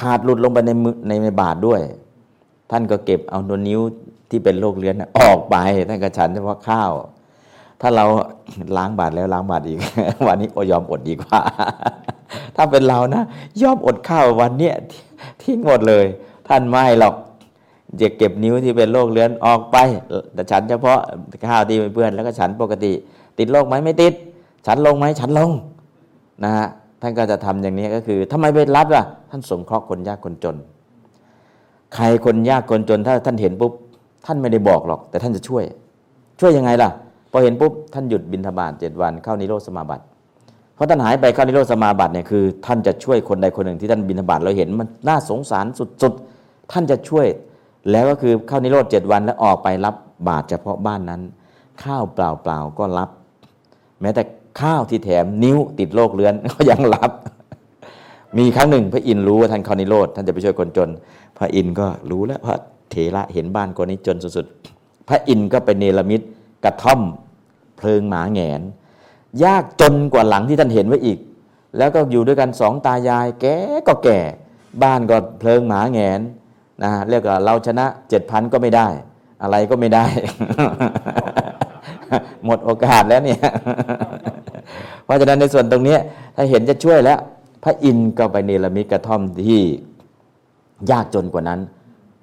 [0.00, 0.70] ขาดหลุดลงไปใน
[1.08, 1.80] ในในบาตรด้วย
[2.70, 3.80] ท่านก็เก็บเอานนิ้ว
[4.30, 5.56] ที่เป็นโรคเลื้อนออกไป
[5.88, 6.90] ท่านก็ฉันเฉพาะข้าว
[7.80, 8.04] ถ้าเรา
[8.76, 9.78] ล้างบาตรแล้วล้างบาตรอีก
[10.26, 11.40] วันนี้โอยอมอดดีกว่า
[12.56, 13.22] ถ้าเป็นเรานะ
[13.62, 14.74] ยอมอดข้าววันเนี้ย
[15.42, 16.06] ทิ้งหมดเลย
[16.48, 17.14] ท่านไม่หรอก
[18.00, 19.76] จะเก็บนิ้วที่เป็นโรคเลื้อนออกไป
[20.34, 20.98] แต่ฉันเฉพาะ
[21.48, 22.92] ข้าวที่เป็นเพื่อนแล้วก็ฉันปกติ
[23.38, 24.12] ติดโรคไหมไม่ติด
[24.66, 25.50] ฉันลงไหมฉันลง
[26.44, 26.66] นะฮะ
[27.02, 30.56] ท่านก็จะทำอย่างนี้ก็คือทำไมไปรับล่ะ ท่านสงเคราะห์คนยากคนจน
[31.94, 33.72] ใครคนยากคนจนถ้าท่านเห็นปุ๊บ
[34.26, 35.64] ท่านไม่ได้บอกหรอก แต่ท่านจะช่วย
[36.40, 36.90] ช่วยยังไงล่ะ
[37.30, 40.04] พอเห็นปุ๊บท่านหยุดบินทบาทเจ็ดวันเข้านิโรธสมาบัติ
[40.74, 45.66] เพราะท่านหายไปเข้านิโรธสมาบัติเนี่ยคือท่านจะช่วยคนใดคนหนึ่งที่ท่านบินทบาทเราเห็นมันน่าสงสาร
[46.02, 47.26] สุดๆท่านจะช่วย
[47.90, 49.94] แล้วก็คือเข้านิโรธเจ็ดวันแล้วออกไปรับ
[50.28, 51.20] บาตรเฉพาะบ้านนั้น
[51.82, 52.18] ข้าวเป
[52.48, 53.10] ล่าๆก็รับ
[54.00, 54.22] แม้แต่
[54.60, 57.10] ข้าวที่แถมนิ้วติดโรคเรื้อนก็ยังรับ
[58.38, 60.88] มีครั้งหนึ่งพระอินทร์รู้ว่าท่านเข้านิโรธท่านจะไปช่วยคนจน
[61.38, 62.56] พระอินทร์ก็รู้แล้วพระ
[62.90, 66.20] เถระเห็นบ้านคนนี้จนสุดๆพระอินทร์ก็ไปเนรมิต
[66.64, 67.00] กระท่อม
[67.76, 68.60] เพลิงหมาแงน
[69.44, 71.18] ยากจนกว่าหลังที่ท่านเห็นไว้อีก
[71.78, 73.56] แล้วก็อยู่ด้วยกันสองตายาย แก่
[73.88, 74.20] ก็แก่
[74.82, 76.20] บ้านก็เพลิงหมาแงน
[76.82, 78.88] นะเรียกว่าเราชนะเจ็ดพันก็ไม่ได้
[79.42, 80.06] อะไรก็ไม่ได้
[82.44, 83.40] หมดโอกาสแล้วเนี่ย
[85.04, 85.96] เพราะฉะนั้นในส่วนตรงนี้
[86.36, 87.18] ถ้าเห็นจะช่วยแล้ว
[87.62, 89.62] พระอินทร์ก็ไปเนรมิตกระท่อมที่
[90.90, 91.60] ยากจนกว่านั้น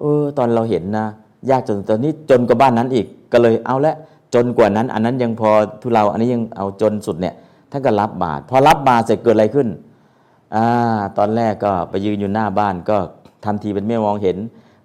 [0.00, 1.06] เออ ตอนเราเห็นนะ
[1.50, 3.94] ยากจนตอนนี้จนกว่าบ้านนั้นอีกก็เลยเอาละ
[4.34, 5.50] จนกว่านั้น อันนั้นยังพอ
[5.82, 7.34] ทุเราอันนี้ยังเอาจนสุดเนี่ย
[7.70, 9.68] ท่านก็รับบาตรพอรับบาตรเสร็จเกิดอะไรขึ้น
[10.54, 10.66] อ่า
[11.18, 12.96] ตอนแรกก็ไปยืนอยู่หน้าบ้านก็
[13.44, 14.36] ทำทีเป็นไม่มองเห็น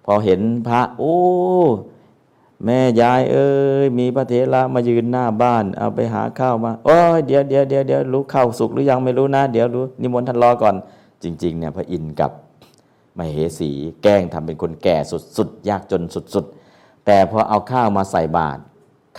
[0.05, 1.15] พอเห็นพระโอ้
[2.65, 3.47] แม่ยายเอ้
[3.83, 10.75] ยมีพระเถระมายืนหน้าบ้าน เอาไปหาข้าวมาโอ้ยเดี๋ยวเดี๋ยวเดี๋ยวเดี๋ยวรู้ข้าวสุกหรือยังไม่รู้นะ เดี๋ยวรู้นิมนต์ท่านรอก่อน
[11.23, 12.31] จริง ๆ เนี่ยพระอินทร์กับ
[13.17, 13.71] มเหสี
[14.03, 14.97] แกล้งทำเป็นคนแก่
[15.37, 16.01] สุดๆยากจน
[16.33, 18.61] สุดๆ แต่พอเอาข้าวมาใส่บาตร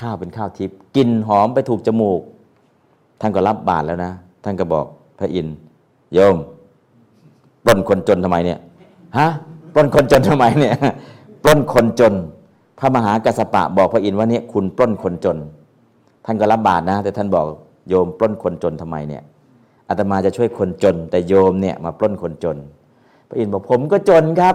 [0.00, 2.20] ข้าวเป็นข้าวทิพย์กลิ่นหอมไปถูกจมูก
[3.20, 4.12] ท่านก็รับบาตรแล้วนะ
[4.44, 4.86] ท่านก็บอก
[5.18, 5.56] พระอินทร์
[6.14, 6.36] โยม
[7.64, 8.58] ปล้นคนจนทำไมเนี่ย
[9.18, 9.28] ฮะ
[9.74, 10.74] ปล้นคนจนทำไมเนี่ย
[11.42, 12.14] ปล้นคนจน
[12.78, 15.38] พระมหากัสสปะบอกพระอินทร์ว่าเนี่ยคุณปล้นคนจน
[16.24, 17.46] ท่านก็รับบาตรนะ แต่ท่านบอก
[17.88, 19.22] โยมปล้นคนจนทำไมเนี่ย
[19.88, 22.56] อาตมาจะช่วยคนจน แต่โยมเนี่ยมาปล้นคนจน
[23.28, 24.54] พระอินทร์บอกผมก็จนครับ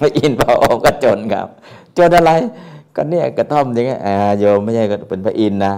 [0.00, 1.46] พระอินทร์บอกผมก็จนครับ
[1.98, 2.32] จนอะไร
[2.96, 4.00] ก็เนี่ยกระท่อมอย่างเงี้ย
[4.38, 5.74] โยมไม่ใช่เป็นพระอินทร์นะ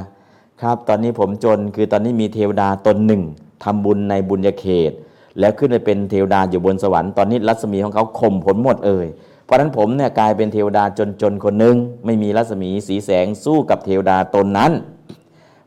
[0.63, 3.23] ครับ ตอนนี้ผมจนคือตอนนี้มีเทวดาตนหนึ่ง
[3.65, 4.93] ทำบุญในบุญญาเขต
[5.39, 9.07] แล้วขึ้นไปเป็นเทวดาอยู่บนสวรรค์ตอนนี้รัศมีของเขาข่มผลหมดเอ่ย
[9.53, 10.85] ราะฉะนั้นผมเนี่ยกลายเป็นเทวดา
[11.23, 14.73] จนๆคนหนึ่งไม่มีรัศมีสีแสงสู้กับเทวดาตนนั้น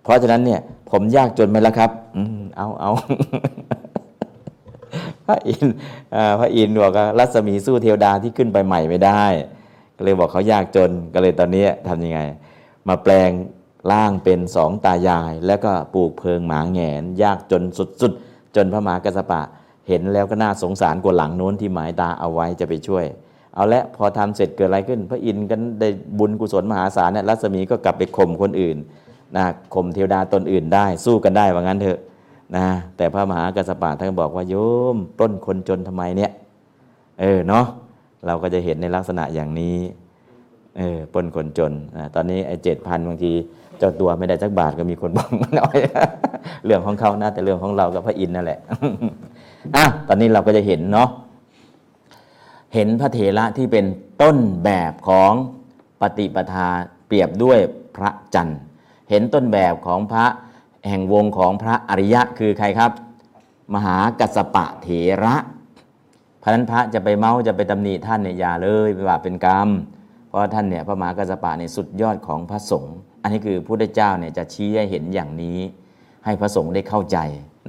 [0.04, 2.92] เพราะฉะนั้นเนี่ยผมยากจนไหมล่ะครับอืมเอาเอา
[5.28, 5.74] พระอินทร์
[6.40, 9.24] พระอินทร์บอกว่ารัศมีสู้เทวดาที่ขึ้นไปใหม่ไม่ได้
[9.98, 12.20] ก็เลยบอกเขายากจนก็เลยตอนนี้ทำยังไง
[12.88, 13.32] มาแปลง
[13.92, 17.64] ร่างเป็นสองตายาย แล้วก็ปลูกเพิงหมาแงน ยากจน
[18.02, 19.42] สุดๆจนพระมหากัสสปะ
[19.88, 23.06] เห็นแล้วก็น่าสงสารกว่าหลังโน้นที่หมายตาเอาไว้จะไปช่วย
[23.56, 28.78] เอาละพอทำเสร็จเกิดอะไรขึ้น พระอินทร์ก็ได้บุญกุศลมหาศาลเนี่ยรัศมีก็กลับไปข่มคนอื่น
[29.36, 32.00] นะข่มเทวดาตนอื่นได้สู้กันได้ว่างั้นเถอะ
[32.56, 32.66] นะ
[32.98, 34.56] แต่พระมหากัสสปะท่านบอกว่าโย
[34.96, 36.32] มปล้นคนจนทำไมเนี่ย
[37.22, 37.66] เออเนาะ
[38.28, 39.78] เราก็จะเห็นในลักษณะอย่างนี้
[40.78, 43.32] เออปนคนจนนะตอนนี้ไอ้เจ็ดพันบางที
[43.80, 45.78] เจ้าตัวไม่ได้จักบาทก็มีคนบอกมาหน่อย
[46.66, 48.60] เรื่องของเขานะแต่เรื่องของเรากับพระอินทร์นั่นแหละ
[49.76, 51.10] อะตอนนี้เราก็จะเห็นเนาะ
[52.76, 53.86] เห็นพระเถระที่เป็น
[54.22, 55.34] ต้นแบบของ
[56.02, 56.68] ปฏิปทา
[57.08, 57.60] เปรียบด้วย
[57.96, 58.60] พระจันทร์
[59.10, 60.26] เห็นต้นแบบของพระ
[60.88, 62.92] แห่งวงของพระอริยะคือใครครับ
[63.74, 64.88] มหากัสปะเถ
[65.24, 65.36] ระ
[66.42, 69.70] พระนั้นพระจะไปเมาจะไปตำหนิท่านเนี่ยอย่าเลยไปว่าเป็นกรรม
[70.28, 75.58] เพราะท่านเนี่ยพระมหากัสสปะเนี่ยสุดยอดของพระสงฆ์อันนี้คือพระพุทธเจ้าเนี่ยจะชี้ให้เห็นอย่างนี้
[76.26, 77.18] ให้พระสงฆ์ได้เข้าใจ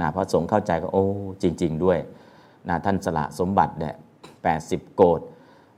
[0.00, 1.06] นะพระสงฆ์เข้าใจก็โอ้
[1.42, 1.98] จริง ๆ ด้วย
[2.68, 3.94] นะท่านสละสมบัติเนี่ย
[4.46, 5.20] แปดสิบโกด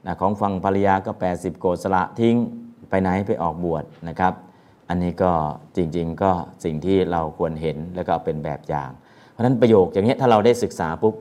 [0.07, 2.37] นะของฟังภรรยาก็ 80 โกดสละทิ้ง
[2.91, 4.33] ไปไหนไปออกบวชนะครับ
[4.89, 5.33] อันนี้ก็
[5.77, 6.31] จริงๆก็
[6.65, 8.91] สิ่งที่เราควรเห็นแล้วก็เป็นแบบอย่าง
[9.31, 11.15] เพราะฉะนั้นประโยคอย่างนี้ถ้าเราได้ศึกษาปุ๊บ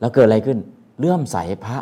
[0.00, 0.58] แล้วเกิดอะไรขึ้น
[0.98, 1.78] เลื่อมใสพระ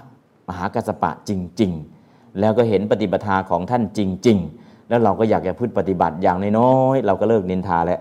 [0.48, 1.30] มหากัสปะจ
[1.60, 1.72] ริง
[2.06, 8.00] ๆ แล้วก็เห็นปฏิปทาของท่านจริง ๆ แล้วเราก็อยากจะพึ่งปฏิบัติอย่างน้อยๆเราก็เลิกนินทาแล้ว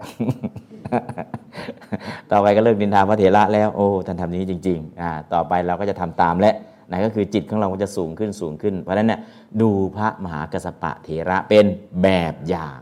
[2.31, 6.53] ต่อไปก็เลิกนินทาพระเถระแล้วโอ้ท่านทำนี้จริงๆอ่าต่อไปเราก็จะทำตามและ
[6.89, 9.19] นั่นก็คือจิตของเราก็จะสูงขึ้นสูงขึ้น เพราะฉะนั้นเนี่ย
[9.61, 11.65] ดูพระมหากัสสปะเถระเป็น
[12.03, 12.79] แบบอย่าง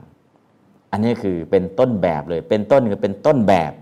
[0.91, 3.73] อันนี้คือเป็นต้นแบบเลย เป็นต้นคือเป็นต้นแบบ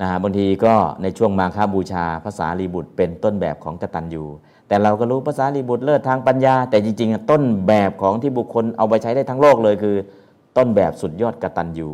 [0.00, 4.24] นะฮะบางทีก็ในช่วงมาคาบูชาภาษาลีบุตร เป็นต้นแบบของกตัญญู
[4.68, 9.96] แต่เราก็รู้ภาษาลีบุตรเลิศทางปัญญา แต่จริงๆต้นแบบของที่บุคคลเอาไปใช้ได้ทั้งโลกเลยคือ
[10.56, 11.90] ต้นแบบสุดยอดกตัญญู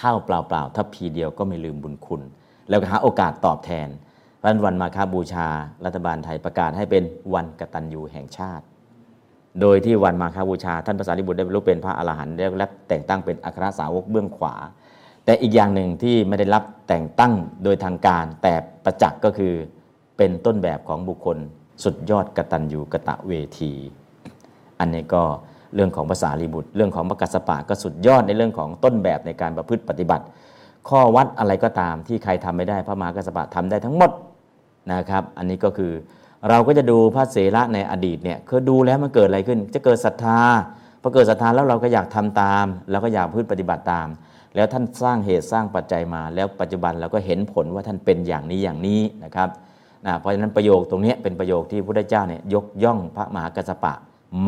[0.00, 2.22] ข้าวเปล่าๆถ้าพีเดียวก็ไม่ลืมบุญคุณ
[2.68, 3.88] แล้วก็หาโอกาสตอบแทน
[4.44, 5.46] วันวันมาคาบูชา
[5.84, 7.02] รัฐบาลไทยประกาศให้เป็น
[7.34, 8.64] วันกตัญญูแห่งชาติ
[9.60, 14.54] โดยที่วันมาคาบูชา ท่านภาษาลิบุตรได้บรรลุเป็นพระอรหันต์ได้รับแต่งตั้งเป็นอัครสาวกเบื้องขวา
[15.24, 17.32] แต่อีกอย่างหนึ่งที่ไม่ได้รับแต่งตั้ง
[17.64, 18.54] โดยทางการ แต่
[18.84, 19.54] ประจักษ์ก็คือ
[20.16, 21.38] เป็นต้นแบบของบุคคล
[21.84, 23.72] สุดยอดกตัญญูกะตะเวที
[24.80, 25.22] อันนี้ก็
[25.74, 30.24] เรื่องของภาษาลีบุตร เรื่องของพระกัสสปะก็สุดยอดในเรื่องของต้นแบบในการประพฤติปฏิบัติ
[30.88, 34.10] ข้อวัดอะไรก็ตามที่ใครทำไม่ได้พระมหากัสสปะทำได้ทั้งหมด
[34.92, 35.92] นะครับ อันนี้ก็คือ
[36.48, 40.40] เราก็จะดูพระเสระในอดีตเนี่ยคือดูแล้วมันเกิดอะไรขึ้น จะเกิดศรัทธา
[41.02, 44.08] พอเกิดศรัทธาแล้วเราก็อยากทำตาม แล้วก็อยากพืชปฏิบัติตาม
[44.54, 49.48] แล้วท่านสร้างเหตุสร้างปัจจัยมา แล้วปัจจุบันเราก็เห็นผลว่าท่านเป็นอย่างนี้อย่างนี้นะครับ
[50.06, 53.92] นะเพราะฉะนั้นประโยคตรงนี้เป็นประโยคที่พระพุทธเจ้าเนี่ยยกย่องพระมหากัสปะ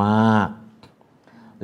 [0.03, 0.49] มาก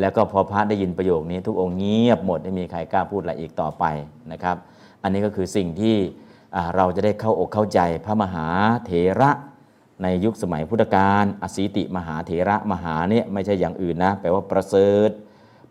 [0.00, 3.84] แล้วก็พอพระได้ยินประโยคนี้ทุกองค์เงียบหมดไม่มีใครกล้าพูดอะไรอีกต่อไป
[4.32, 4.56] นะครับ
[5.02, 5.96] อันนี้ก็คือสิ่งที่
[6.76, 8.46] เราจะได้เข้าอกเข้าใจพระมหา
[8.86, 9.30] เถระ
[10.02, 15.10] ในยุคสมัยพุทธกาลอสีติมหาเถระมหาเนี่ยไม่ใช่อย่างอื่นนะแปลว่าประเสริฐ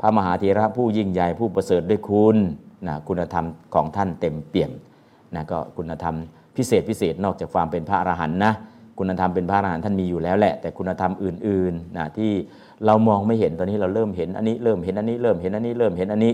[0.02, 2.38] พระมหาเถระผู้ยิ่งใหญ่ผู้ประเสริฐด้วยคุณ
[2.88, 4.72] นะคุณธรรมของท่านเต็มเปี่ยม
[5.36, 6.16] นะก็คุณธรรม
[6.58, 8.54] พิเศษพิเศษนอกจากความเป็นพระอรหันต์นะ
[8.98, 12.32] คุณธรรมเป็นพระอรหันต์ท่านมีอยู่แล้วแหละ แต่คุณธรรมอื่นๆนะที่
[12.86, 16.34] เรามองไม่เห็นตอนนี้เราเริ่มเห็นอันนี้เริ่มเห็นอันนี้เริ่มเห็นอันนี้เริ่มเห็นอันนี้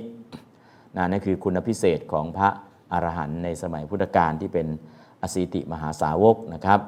[0.98, 2.50] นะนั่นคือคุณพิเศษของพระ
[2.94, 4.68] อรหันต์ในสมัยพุทธกาลที่เป็น
[5.22, 6.80] อสีติมหาสาวกนะครับ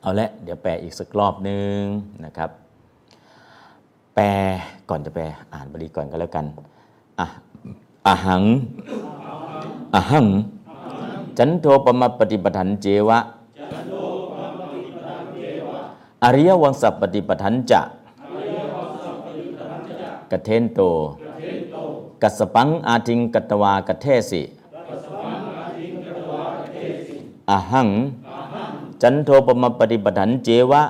[0.00, 1.78] เอาละเดี๋ยวแปลอีกสักรอบหนึ่ง
[2.24, 2.50] นะครับ
[4.14, 4.26] แปล
[4.88, 6.46] ก่อนจะแปลอ่านบาลีก่อนก็แล้วกัน
[7.20, 7.26] อะ
[8.06, 8.42] อะหัง
[9.94, 10.26] อะหัง
[11.38, 13.18] จันโทปมปฏิปทันเจวะ
[16.24, 17.80] อริยวังสัพปฏิปทันจะ
[20.30, 20.80] กเทนโต
[22.22, 24.42] กัสปังอาทิงกัตวากเทสิ
[27.52, 27.88] อะหัง
[29.02, 30.82] จันโทปมปฏิปทันเจวะ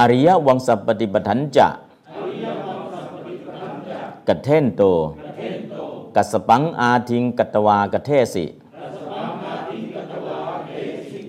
[0.00, 1.68] อริยวังสัปฏิปทันจะ
[4.28, 4.82] กัเทนโต
[6.16, 8.44] กัสปังอาทิงกัตวากเทสิ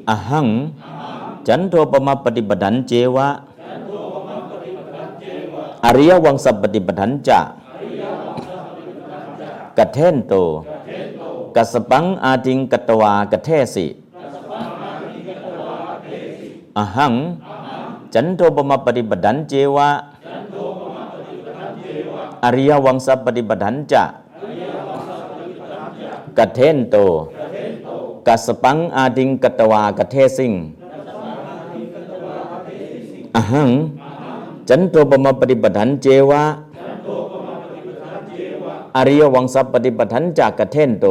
[0.09, 0.47] อะหัง
[1.47, 3.27] จันโทปมปฏิปทันเจวะ
[5.85, 7.39] อริยวังสัปฏิปทันจะ
[9.77, 10.35] กัเทนโต
[11.55, 13.87] กัสปังอาทิงกัตวากเทสิ
[16.77, 17.13] อหัง
[18.13, 19.89] จันโทปมปฏิปทันเจวะ
[22.43, 24.03] อริยวังสัพปฏิปทันจะ
[26.37, 26.95] กเทนโต
[28.27, 30.53] กัสปังอาทิงกัตวากเทสิง
[33.35, 33.69] อหัง
[34.69, 36.43] จันโทปมปฏิปทันเจวะ
[38.95, 41.05] อริยวังสัพปฏิปทันจากกเทนโต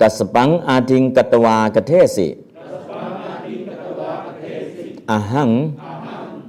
[0.00, 2.28] กัสปังอาทิงกัตวากเทสิ
[5.10, 5.50] อะหัง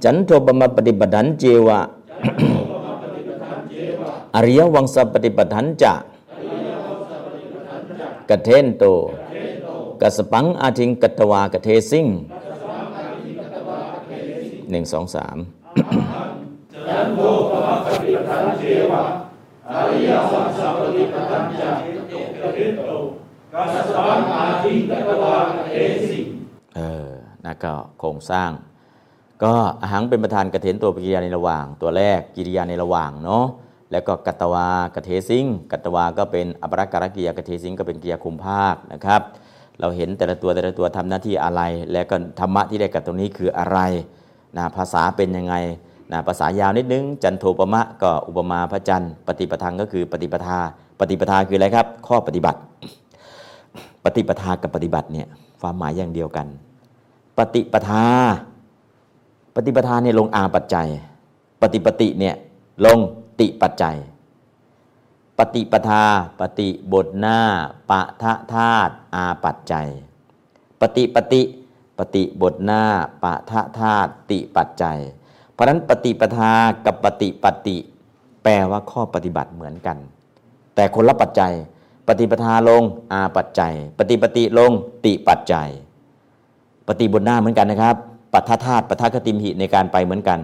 [0.04, 1.80] จันโทปมปฏิปทันเจวะ
[4.34, 5.94] อริยวังสัพปฏิปทันจะ
[8.28, 8.84] กเทนโต
[10.00, 12.06] กัสปังอาทิงกัตวากเทสิง
[14.70, 15.36] หนึ่งสองสาม
[16.88, 17.20] จันโท
[17.86, 19.02] ปฏิปทันเจวะ
[19.70, 21.70] อริยสัพปฏิปทันจะ
[22.42, 22.82] กเทนโต
[23.52, 25.72] กัสสังอาทิงกัตวากเท
[26.08, 26.18] สิ
[26.76, 27.08] เออ
[27.44, 28.50] นะก็โครงสร้าง
[29.42, 33.44] ก็อาหังเป็นประธานกระเทนตัวกิริยาในระหว่าง ตัวแรกกิริยาในระหว่างเนาะ
[33.92, 39.22] แล้วก็กัตวากระเทสิงกัตวาก็เป็นอปรการกิริยากระเทสิงก็เป็นกิยาคุมภาคนะครับ
[39.80, 41.62] เราเห็นแต่ละตัวแต่ละตัวทำหน้าที่อะไร
[41.92, 43.78] แล้วก็ธรรมะที่ได้กับตรงนี้คืออะไร
[44.56, 45.54] นะภาษาเป็นยังไง
[46.12, 50.58] นะภาษายาวนิดนึง จันโทปมะก็อุปมาพระจันทร์ปฏิปทางก็คือปฏิปทา
[51.00, 52.60] ปฏิปทาคืออะไรครับ ข้อปฏิบัติ
[54.04, 55.28] ปฏิปทากับปฏิบัติเนี่ย
[55.60, 56.46] ความหมายอย่างเดียวกัน
[57.38, 58.04] ปฏิปทา
[59.54, 60.88] ปฏิปทาเนี่ยลงอาปัจจัย
[61.62, 62.34] ปฏิปติเนี่ย
[62.84, 62.98] ลง
[63.40, 63.96] ติปัจจัย
[65.38, 66.02] ปฏิปทา
[66.40, 67.38] ปฏิบทหน้า
[67.90, 69.88] ปะทะธาตุอาปัจจัย
[70.80, 71.42] ปฏิปติ
[71.98, 72.82] ปฏิบทหน้า
[73.24, 74.98] ปะทะธาตุติปัจจัย
[75.60, 76.52] ราะนั้นปฏิปทา
[76.86, 77.76] กับปฏิปฏิ
[78.42, 79.96] แปลว่าข้อปฏิบัติเหมือนกัน
[80.74, 81.52] แต่คนละปัจจัย
[82.08, 82.82] ปฏิปทาลง
[83.12, 84.72] อาปัจจัย ปฏิปฏิลง
[85.04, 85.68] ติปัจจัย
[86.88, 87.96] ปฏิบทหน้าเหมือนกันนะครับ
[88.32, 90.38] ปัทธาตุปัทธกติมหิในการไปเหมือนกัน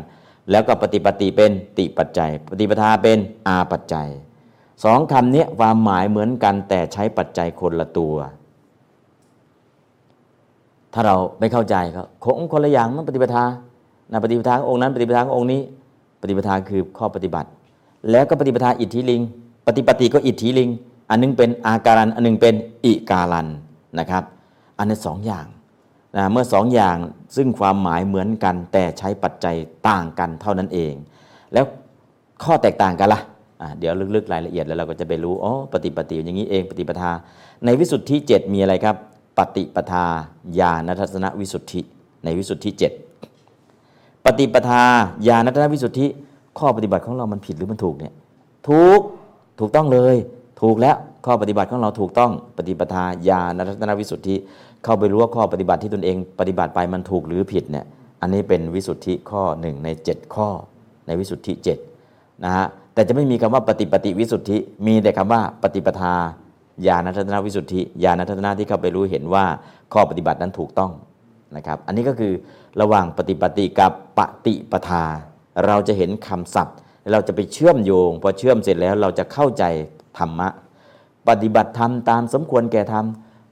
[0.50, 3.18] แล้วก็ปฏิปฏิเป็นติปัจจัย ปฏิปทาเป็น
[3.48, 4.08] อาปัจจัย
[4.84, 8.16] สองคำนี้ความหมายเหมือนกันแต่ใช้ปัจจัยคนละตัว
[10.92, 13.44] ถ้าเราไม่เข้าใจก็คงคนละอย่างมันปฏิปทา
[14.10, 15.60] นะปฏิปทาองค์นั้น ปฏิปทาองค์นี้
[16.20, 17.48] ปฏิปทาคือข้อปฏิบัติ
[18.10, 19.22] แล้วก็ปฏิปทาอิทธิลิง
[19.66, 20.68] ปฏิปฏิก็อิทธิลิง
[21.10, 22.54] อันนึงเป็นอาการันอันนึงเป็น
[22.84, 23.48] อิการัน
[23.98, 24.22] นะครับ
[24.78, 25.46] อันนี้สองอย่าง
[26.16, 26.96] นะเมื่อสองอย่าง
[27.36, 29.56] ซึ่งความหมายเหมือนกัน แต่ใช้ปัจจัย
[29.88, 30.94] ต่างกันเท่านั้นเอง
[31.52, 31.64] แล้ว
[32.44, 37.10] ข้อแตกต่างกันละ่ะเดี๋ยวลึกๆรายละเอียดแล้วเราก็จะไปรู้อ๋อปฏิปฏิอย่างนี้เอง ปฏิปทา
[37.64, 38.96] ในวิสุทธิ7มีอะไรครับ
[39.38, 40.04] ปฏิปทา
[40.58, 41.80] ญาณทัศนวิสุทธิ
[42.24, 43.05] ในวิสุทธิ7
[44.26, 44.82] ปฏิปทา
[45.26, 46.06] ญาณทัศนวิสุทธิ
[46.58, 48.12] ข้อปฏิบัติของเรามันผิดหรือมันถูกเนี่ย
[48.68, 49.00] ถูก
[49.60, 50.16] ถูกต้องเลย
[50.60, 50.96] ถูกแล้ว
[51.26, 54.36] ข้อปฏิบัติของเราถูกต้องปฏิปทาญาณทัศนวิสุทธิ
[54.84, 57.84] เข้าไปรู้ว่าข้อปฏิบัติที่ตนเองปฏิบัติไปมันถูกหรือผิดเนี่ย
[58.20, 60.48] อันนี้เป็นวิสุทธิข้อหนึ่งใน 7 ข้อ
[61.06, 61.52] ในวิสุทธิ
[62.00, 66.14] 7นะฮะแต่จะไม่มีคำว่าปฏิปฏิวิสุทธิ มีแต่คำว่าปฏิปทา
[66.86, 69.44] ญาณทัศนวิสุทธิญาณทัศนะที่เข้าไปรู้เห็นว่า
[69.92, 70.92] ข้อปฏิบัตินั้นถูกต้อง
[71.56, 72.32] นะครับ อันนี้ก็คือ
[72.80, 75.04] ระหว่างปฏิปฏิกับปฏิปทา
[75.66, 76.76] เราจะเห็นคำศัพท์
[77.12, 79.64] เราจะไปเชื่อมโยง พอเชื่อมเสร็จแล้วเราจะเข้าใจ
[80.18, 80.48] ธรรมะ
[81.28, 83.06] ปฏิบัติธรรมตามสมควรแก่ธรรม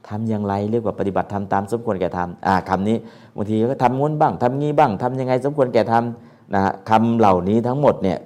[0.09, 2.97] ทำอย่างไรเรียกว่าปฏิบัติธรรมตามสมควรแก่ธรรมอ่าคำนี้
[3.35, 6.03] บางทีก็ทำงุ้นบ้างทำงี้บ้างทำยังไงสมควรแก่ธรรม
[6.55, 8.17] นะคำเหล่านี้ทั้งหมดเนี่ย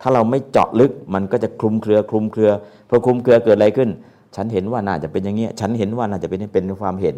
[0.00, 2.50] ถ้าเราไม่เจาะลึกมันก็จะคลุมเครือคลุมเครือ
[2.88, 3.90] พอคลุมเครือเกิดอะไรขึ้น
[4.36, 7.16] ฉันเห็นว่าน่าจะเป็นอย่างนี้ฉันเห็นว่าน่าจะเป็นเป็นความเห็น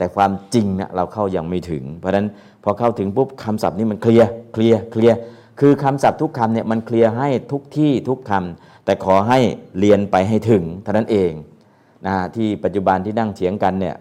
[0.00, 2.26] แต่ความจริงนะเราเข้ายังไม่ถึง เพราะฉะนั้น
[2.64, 5.16] พอเข้าถึงปุ๊บคำศัพท์นี้มันเคลียร์เคลียร์เคลียร์
[5.60, 9.38] คือคำศัพท์ทุกคำเนี่ยมันเคลียร์ให้ทุกที่ทุกคำแต่ขอให้
[9.78, 11.32] เรียนไปให้ถึงเท่านั้นเอง
[12.06, 13.96] นะที่ปัจจุบันที่นั่งเถียงกันเนี่ย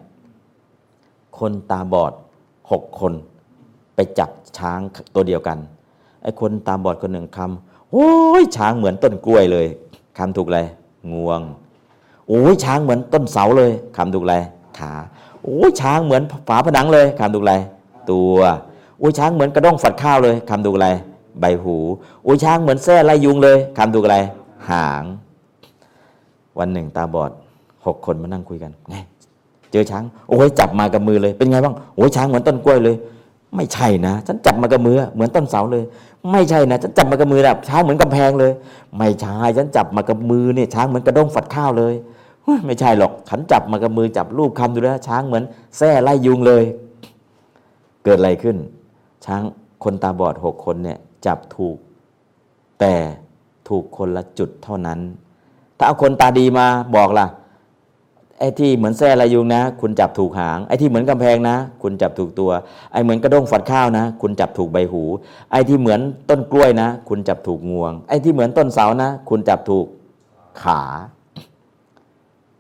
[1.40, 2.14] คนตาบอด
[2.72, 3.14] หกคน
[3.96, 4.80] ไปจับช้าง
[5.16, 5.58] ตัวเดียวกัน
[6.24, 8.10] ไอ้คนตาบอดคนหนึ่งคำโอ้
[8.42, 9.66] ยช้างเหมือนต้นกล้วยเลย
[10.18, 10.66] คำถูกเลย
[11.14, 11.42] งวง
[12.28, 14.42] โอ้ยช้างเหมือนต้นเสาเลยคำถูกเลย
[14.80, 14.94] ขา
[15.50, 17.62] อ้ยช้างเหมือนฝาผนังเลยคำถูกเลย
[18.12, 18.38] ตัว
[19.00, 20.96] โอ้ยช้างเหมือนกระด้งฝัดข้าวเลยคำถูกเลย
[21.40, 21.76] ใบหู
[22.24, 24.24] โอ้ยช้างเหมือนแส้ไรยุงเลยคำถูกเลย
[24.70, 25.04] หาง
[26.60, 27.32] วันหนึ่งตาบอด
[27.86, 28.96] หกคนมานั่งคุยกันไง
[29.72, 32.96] เจอช้าง โอ้ยจับมากับมือเลย เป็นไงบ้างโอ้ยช้างเหมือนต้นกล้วยเลย
[33.56, 35.84] ไม่ใช่นะ ฉันจับมากับมือเหมือนต้นเสาเลย
[36.32, 38.52] ไม่ใช่นะ ฉันจับมากับมือแบบช้างเหมือนกำแพงเลย
[38.98, 41.94] ไม่ใช่ฉันจับมากับมือเนี่ยช้างเหมือนกระด้งฝัดข้าวเลย
[42.66, 45.44] ไม่ใช่หรอกฉันจับมากับมือจับรูปคำดูแล้วช้างเหมือน
[45.78, 46.64] แส้ไล่ยุงเลย
[48.04, 48.58] เกิดอะไรขึ้น
[49.26, 49.42] ช้าง
[49.84, 51.78] คนตาบอดหกคนเนี่ยจับถูก
[52.80, 52.94] แต่
[53.68, 55.00] ถูกคนละจุดเท่านั้น
[55.78, 57.28] ถ้าเอาคนตาดีมาบอกล่ะ
[58.40, 62.52] ไอ้ที่เหมือนแส้ลายุงนะ คุณจับถูกหาง ไอ้ที่เหมือนกำแพงนะ คุณจับถูกตัว
[62.92, 65.04] ไอ้เหมือนกระด้งฝัดข้าวนะ คุณจับถูกใบหู
[65.52, 66.00] ไอ้ที่เหมือน
[66.30, 69.86] ต้นกล้วยนะ คุณจับถูกงวง ไอ้ที่เหมือนต้นเสานะ คุณจับถูก
[70.64, 70.82] ขา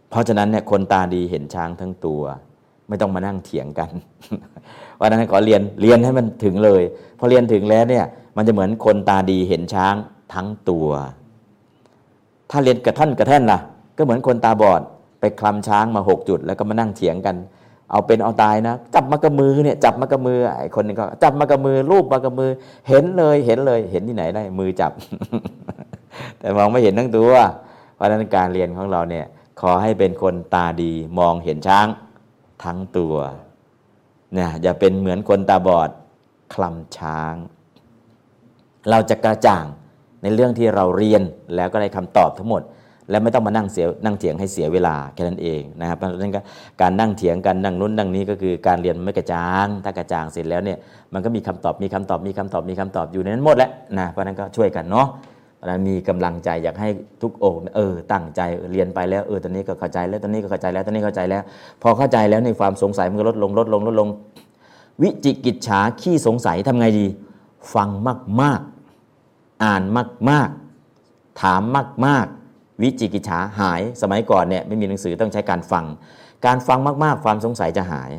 [0.09, 2.21] เพราะฉะนั้นเนี่ยคนตาดีเห็นช้างทั้งตัว
[2.87, 3.89] ไม่ต้องมานั่งเถียงกัน
[4.99, 6.83] วันนั้นขอเรียนเรียนให้มันถึงเลย
[7.19, 8.05] พอเรียนถึงแล้วเนี่ย
[8.37, 9.95] มันจะเหมือนคนตาดีเห็นช้าง
[10.33, 10.87] ทั้งตัว
[12.51, 13.59] ถ้าเรียนกระท่อนกระแท่นล่ะ
[13.97, 14.81] ก็เหมือนคนตาบอด
[15.19, 17.35] ไปคลำช้างมาหกจุด แล้วก็มานั่งเถียงกัน
[17.91, 22.49] เอาเป็นเอาตายนะ จับมากระมือเนี่ยจับมากระมือไอ้คนนึงก็จับมากระมือรูปมากระมือ
[22.89, 24.91] เห็นเลยเห็นเลยเห็นที่ไหนได้มือจับ
[26.39, 27.31] แต่มองไม่เห็นทั้งตัว
[27.95, 29.25] เพราะนั้นการเรียนของเราเนี่ย
[29.61, 31.87] ขอให้เป็นคนตาดีมองเห็นช้าง
[32.63, 33.15] ทั้งตัว
[34.33, 35.89] เนี่ยอย่าเป็นเหมือนคนตาบอด
[36.53, 37.35] คลำช้าง
[38.89, 39.65] เราจะกระจ่าง
[40.21, 41.23] ในเรื่องที่เราเรียน
[41.55, 42.61] แล้วก็ได้คำตอบทั้งหมด
[43.09, 46.33] และไม่ต้องมานั่งเสียนั่งเถียงให้เสียเวลาแค่นั้นเองนะครับเพราะฉะนั้น
[46.81, 50.77] การนั่งเถียงกันนั่งนู้นนั่งนี้ก็คือการเรียนไม่กระจ่าง ถ้ากระจ่างเสร็จแล้วเนี่ย
[51.13, 55.07] มันก็มีคำตอบมีคำตอบมีคำตอบมีคำตอบอยู่ในนั้นหมดแล้วนะเพราะนั้นก็ช่วยกันเนาะ
[55.59, 56.89] เพราะนั้นมีกำลังใจอยากให้
[57.21, 58.41] ทุกองเออตั้งใจ
[58.71, 61.43] เรียนไปแล้วเออตอนนี้ก็เข้าใจแล้วตอนนี้ก็เข้าใจแล้วตอนนี้เข้าใจแล้ว
[61.81, 64.09] พอเข้าใจแล้วในความสงสัยมันก็ลดลงลดลงลดลง
[65.01, 67.05] วิจิกิจฉาขี้สงสัยทำไงดี
[67.73, 67.89] ฟัง
[68.41, 69.83] มากๆ อ่าน
[70.29, 71.61] มากๆ ถาม
[72.05, 75.85] มาก ๆ วิจิกิจฉาหายสมัยก่อนเนี่ยไม่มีหนังสือต้องใช้การฟัง
[76.45, 78.11] การฟังมากๆ ความสงสัยจะหาย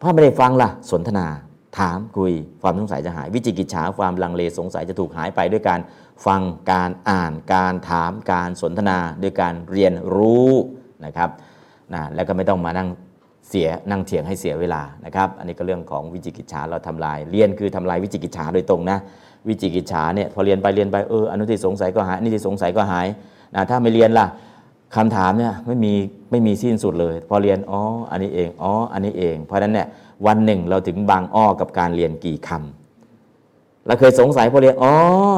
[0.00, 1.26] ถ้าไม่ได้ฟังล่ะสนทนา
[1.78, 2.32] ถามคุย
[2.62, 5.80] ความสงสัยจะหาย วิจิกิจฉาความลังเลสงสัยจะถูกหายไปด้วยการ
[6.26, 6.42] ฟัง
[6.72, 10.52] การอ่านการถามการสนทนาด้วยการเรียนรู้
[11.04, 11.30] นะครับ
[11.94, 12.88] นะแล้วก็ไม่ต้องมานั่ง
[13.48, 18.98] เสียนั่งเถียงให้เสียเวลานะครับ อันนี้ก็เรื่องของวิจิกิจฉาเราทำลาย เรียนคือทำลายวิจิกิจฉาโดยตรงนะ
[19.48, 23.06] วิจิกิจฉาเนี่ยพอเรียนไปเรียนไปเอออนุที่สงสัยก็หายอนุที่สงสัยก็หาย
[23.54, 24.26] นะถ้าไม่เรียนล่ะ
[24.96, 25.92] คำถามเนี่ยไม่มี
[26.30, 27.80] ไม่มีสิ้นสุดเลย พอเรียนอ๋อ
[28.10, 29.88] อันนี้เองอ๋ออันนี้เอง เพราะฉะนั้นเนี่ย
[30.26, 34.94] วันหนึ่งเราถึงบางอ้อกับการเรียนกี่คำเราเคยสงสัยพอเรียนอ๋อ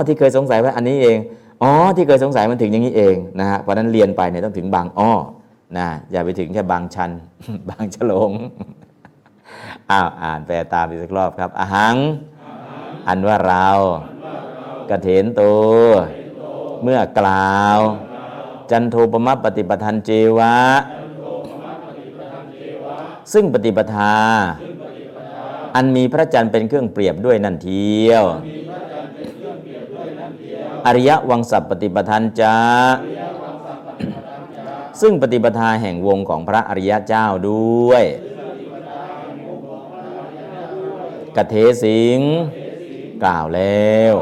[0.06, 1.18] ที่เคยสงสัยว่าอันนี้เอง
[1.62, 5.12] อ๋อที่เคยสงสัยมันถึงอย่างนี้เองนะฮะเพราะนั้นเรียนไปเนี่ยต้องถึงบางอ้อ
[5.76, 7.10] นะอย่าไปถึงแค่บางชัน
[7.70, 8.32] บางฉลง
[9.90, 11.96] อ้าวอ่านแปลตามอีกสักรอบครับอาหัง
[13.08, 13.68] อันว่าเรา
[14.90, 15.84] กระเถนตัว
[16.82, 17.78] เมื่อกล่าว
[18.70, 20.54] จันโทปมะปฏิปทันเจวะ
[23.32, 24.14] ซึ่งปฏิปทา
[25.74, 28.24] อันมีพระจันทร์เป็นเครื่องเปรียบด้วยนั่นเทียว
[30.86, 32.56] อริยวังสัพปฏิปทันจา
[35.00, 38.04] ซึ่งปฏิปทาแห่งวงของพระอริยเจ้าด้วย
[41.36, 42.20] กเทสิง
[43.22, 44.14] กล่าวแล้ว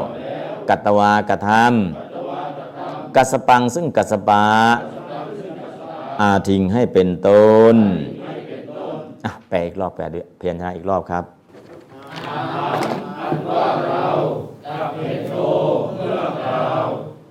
[0.69, 2.04] กัตวากระทำ
[3.15, 4.43] กัสปังซึ่งกัสปะ
[6.21, 7.75] อาทิงให้เป็นต้น
[9.49, 11.23] แปลอีกรอบแปลด้วยเพียรชนะอีกรอบครับ
[13.49, 14.07] ว่าเรา
[14.65, 15.33] จะเพียโต
[15.95, 16.67] เพื่อเรา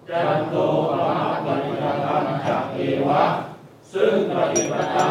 [0.09, 0.57] จันโต
[0.93, 1.17] ปะ
[1.47, 2.79] ปฏิปทานจากเอ
[3.09, 3.25] วะ
[3.93, 5.09] ซึ่งปฏิปทา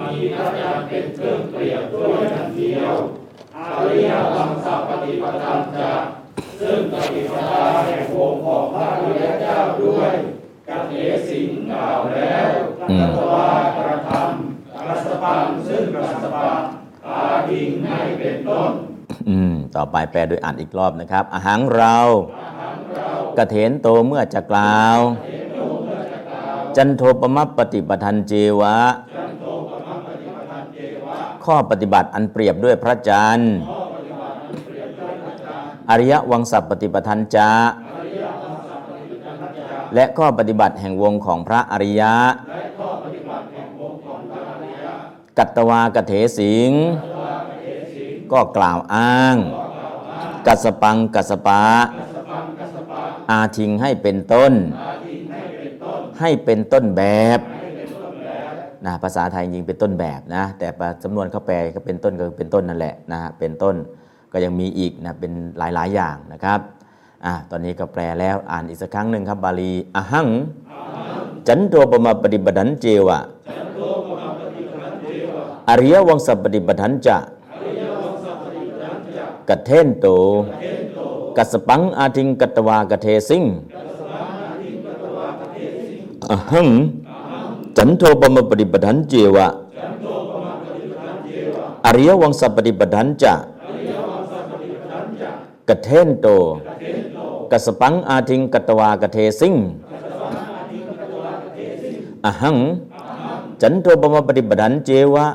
[0.00, 2.92] มีพระญาณเป็นเครื่องเปรียบด้วยกันเดียว
[3.56, 6.00] อริยสัมสัพปฏิปทานจาก
[6.60, 10.12] ซึ่งปฏิปทาแห่งวงของพระอริยเจ้าด้วย
[10.68, 10.94] กัเถ
[11.28, 12.48] สิงกล่าวแล้ว
[12.90, 16.62] อืมกัตวากระทำกระสปังซึ่งกระสปัง
[17.08, 18.70] อาทิงให้เป็นต้น
[19.28, 21.96] อืม ต่อไปแปลโดยอ่านอีกรอบนะครับอาหังเรา
[23.38, 24.98] กระเถนโตเมื่อจะกล่าว
[26.76, 28.78] จันโทปมะปฏิปทันเจวะ
[31.44, 33.54] ข้อปฏิบัติอันเปรียบด้วยพระจันทร์
[35.90, 37.50] อริยวังสัพปฏิปทันจา
[39.94, 42.14] และข้อปฏิบัติแห่งวงของพระอริยะ
[45.38, 46.70] กัตตวากเถสิง
[48.32, 49.36] ก็กล่าวอ้าง
[50.46, 51.64] กัสปังกัสปะ
[53.30, 54.52] อาทิงให้เป็นต้น
[56.20, 57.02] ให้เป็นต้นแบ
[57.38, 57.40] บ
[58.84, 60.66] นะภาษาไทยจริงเป็นต้นแบบนะ แต่
[61.04, 63.74] สำนวนเขาแปลก็เป็นต้นก็เป็นต้นนั่นแหละนะฮะเป็นต้น
[64.32, 66.60] ก็ยังมีอีกนะเป็นหลาย ๆ อย่างนะครับ
[67.24, 70.28] อะตอนนี้ก็แปลแล้วอ่านอีกสักครั้งหนึ่งครับบาลีอะหัง
[71.48, 73.18] จันโทปมาปฏิบัติเจวะ
[75.68, 77.16] อริยวังสัปฏิปทันจะ
[79.48, 80.06] กัเทนโต
[81.36, 83.44] กัสปังอาทิงกัตวากเทสิง
[86.30, 86.68] อหัง
[87.76, 89.48] จันโทปมปฏิปทันเจวะ
[91.86, 93.34] อริยวังสัปฏิปทันจะ
[95.68, 96.28] กเทนโต
[97.50, 99.54] กัสปังอาทิงกัตวากเทสิง
[102.24, 102.56] อหัง
[103.60, 105.26] จันโทปมปฏิปทันเจวะ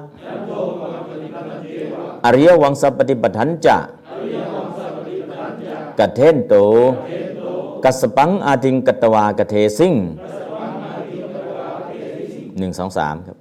[2.26, 3.78] อริยวังสัพปฏิปทันจะ
[6.00, 6.54] กเทนโต
[7.84, 9.94] กัสปังอาทิงกัตวากเทสิง
[12.58, 13.38] หนึ่งสองสามครับ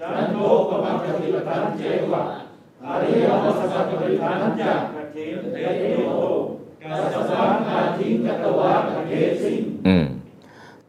[0.00, 0.38] จันโท
[0.70, 1.82] ปมัปฏิปทันเจ
[2.12, 2.22] วะ
[2.88, 5.56] อริยวังสัพปฏิปทันจะกัเถนเต
[6.06, 6.12] โต
[6.82, 10.04] กั สสังอาทิงกัตวากเทสิงอืม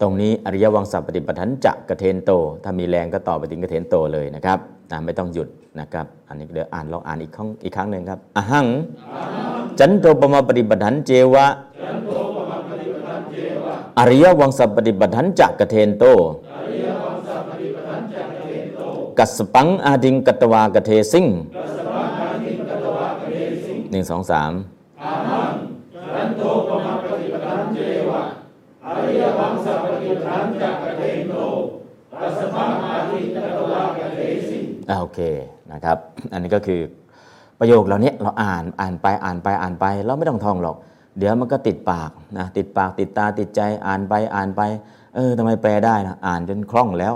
[0.02, 2.32] ตรงนี้อริยวังสัพปฏิปทันจะกระเทนโต
[2.64, 4.60] ถ้ามีแรงก็ต่อไปถึงกระเทนโตเลยนะครับ
[4.92, 5.48] นะไม่ต้องหยุด
[5.80, 8.68] นะครับอันนี้เดี๋ยวอ่านลองอ่านอีกครั้งอีกครั้งหนึ่งครับอหัง
[9.80, 11.45] จันโทปมาปฏิปทันเจวะ
[14.00, 16.03] อริยวังสัพปฏิปทันจะกระเทนโต
[19.19, 21.26] กัสปังอาดิงกัตวากเทสิง
[23.92, 24.52] หนึ่งสองสาม
[26.16, 27.80] จันโทปมัปฏิปทันเจ
[28.10, 28.22] วะ
[28.85, 31.35] อริยวัง สัพปฏิทันจะกัเถนโต
[32.22, 34.19] กัสสังอาทิงกัตวากเท
[34.50, 34.59] สิ
[34.90, 35.19] อ่าโอเค
[35.72, 35.98] นะครับ
[36.33, 36.82] อันนี้ก็คือ
[37.59, 40.75] ประโยคเหล่านี้เราอ่านอ่านไปอ่านไปอ่านไป เราไม่ต้องท่องหรอก
[41.17, 44.61] เดี๋ยวมันก็ติดปากนะติดปากติดตาติดใจอ่านไปอ่านไป
[45.16, 47.14] เออทำไมแปลได้นะอ่านจนคล่องแล้ว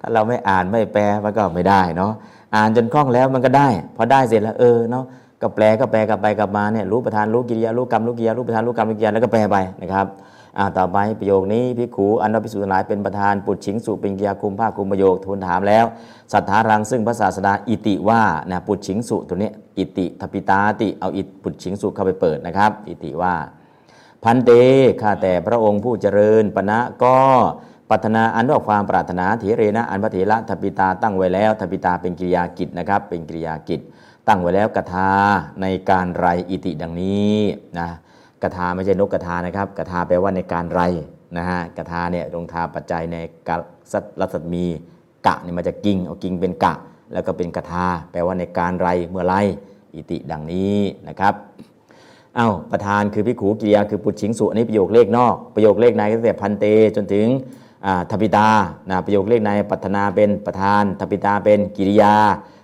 [0.00, 2.12] ถ้าเราไม่อ่านไม่แปลมันก็ไม่ได้เนาะ
[2.56, 5.04] อ่านจนคล่องแล้วมันก็ได้ พอได้เสร็จแล้วเออเนาะ
[5.42, 10.06] ก็แปลก็แปลกลับไปกลับมาเนี่ยรู้ประธานรู้กิริยารู้กรรมรู้กิริยารู้ประธานรู้กรรมรู้กิริยาแล้วก็แปลไปนะครับ
[10.78, 15.84] ต่อไปประโยคนี้พิขูอันว่าพิสุทธิ์หลายเป็นประธานปุจฉิงสุเป็นกิยาคุมภาคคุมประโยคทูลถามแล้ว
[16.32, 23.34] สัทธารังซึ่งพระศาสดาอิติว่านะปุจฉิงสุตัวเนี้ยอิติทปิตาติเอาอิปุจฉิงสุเข้าไปเปิดนะครับ อิติว่า
[24.24, 24.50] พันเต
[25.00, 27.18] ข้าแต่พระองค์ผู้เจริญปณะก็
[27.90, 33.80] ปปัตนาอันว่าความปรารถนาเถเรนะอันพระเถระทปิตาตั้งไว้แล้วทปิตาเป็นกิริยากิจนะครับ เป็นกิริยากิจ
[34.28, 35.10] ตั้งไว้แล้วกถา
[35.60, 37.36] ในการไรอิติดังนี้
[37.78, 37.88] นะ
[38.42, 40.82] กถาไม่ใช่นกกถานะครับกถาแปลว่าในการไร
[41.36, 43.16] นะฮะกถาเนี่ยลงทาปัจจัยใน
[43.48, 43.56] กะ
[43.92, 44.64] สัตรัศมี
[45.26, 46.74] กะเนี่ยมาจากกิ่งเอากิ่งเป็นกะ
[47.12, 49.34] แล้วก็เป็นกถาแปลว่าในการไรเมื่อไร
[49.94, 51.34] อิติดังนี้นะครับ
[52.36, 56.64] เอาประธานคือพิขูกิริยาคือปุจฉิงสุอันนี้ประโยคเลขนอกประโยคเลขในก็ตั้งแต่พันเต
[56.96, 57.26] จนถึง
[57.86, 58.48] อ่าทปิตา
[58.90, 62.14] นะประโยคเลขในปัฒนาเป็นประธานทปิตาเป็นกิริยา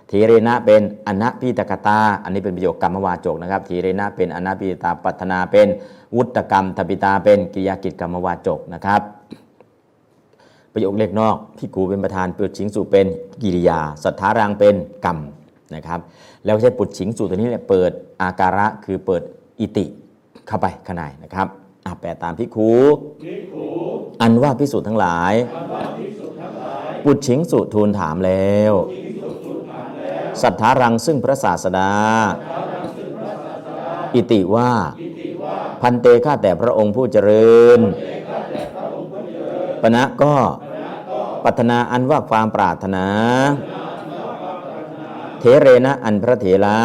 [0.09, 5.67] ทเรนะเป็นอนัพิตกตา อันนี้เป็นประโยคกรรมวาจกนะครับเทเรนะเป็นอนัพิตาปัฒนาเป็น
[6.15, 9.01] วุตกรรมทปิตาเป็นกิริยากิจกรรมวาจกนะครับ
[10.73, 13.07] ประโยคเลขนอกพิกูเป็นประธานปุจฉิงสุเป็น
[13.41, 15.17] กิริยา สัทธารังเป็นกรรม
[15.75, 15.99] นะครับ
[16.45, 19.21] แล้วใช้ปุจฉิงสุตัวนี้เนี่ยเปิดอาการะคือเปิด
[19.59, 19.85] อิติ
[20.47, 21.47] เข้าไปข้างในนะครับ
[21.85, 22.71] อะแปลตามพิคู
[23.23, 23.65] ภิกขุ
[24.21, 28.73] อันว่าพิสุทั้งหลายอันว่าภิกษุทั้งหลาย ปุจฉิงสุทูลถามแล้ว
[30.41, 31.91] สัทธารังซึ่งพระศาสดา
[34.15, 34.71] อิติว่า
[35.81, 37.79] พันเตข้าแต่พระองค์ผู้เจริญ
[39.81, 40.35] ปณะก็
[41.43, 43.05] ปัฒนาอันว่าความปรารถนา
[45.39, 46.79] เทเรนะอันพระเถระ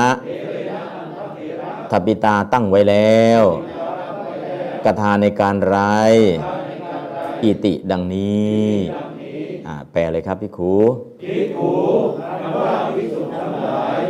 [1.90, 3.42] ทปิตาตั้งไว้แล้ว
[4.84, 5.76] กถาในการไร
[7.42, 8.68] อิติดังนี้
[9.93, 10.75] แปลเลยครับพี่ครู
[11.23, 11.73] ภิกขุ
[12.28, 14.01] อันว่าภิกษุทั้งหลาย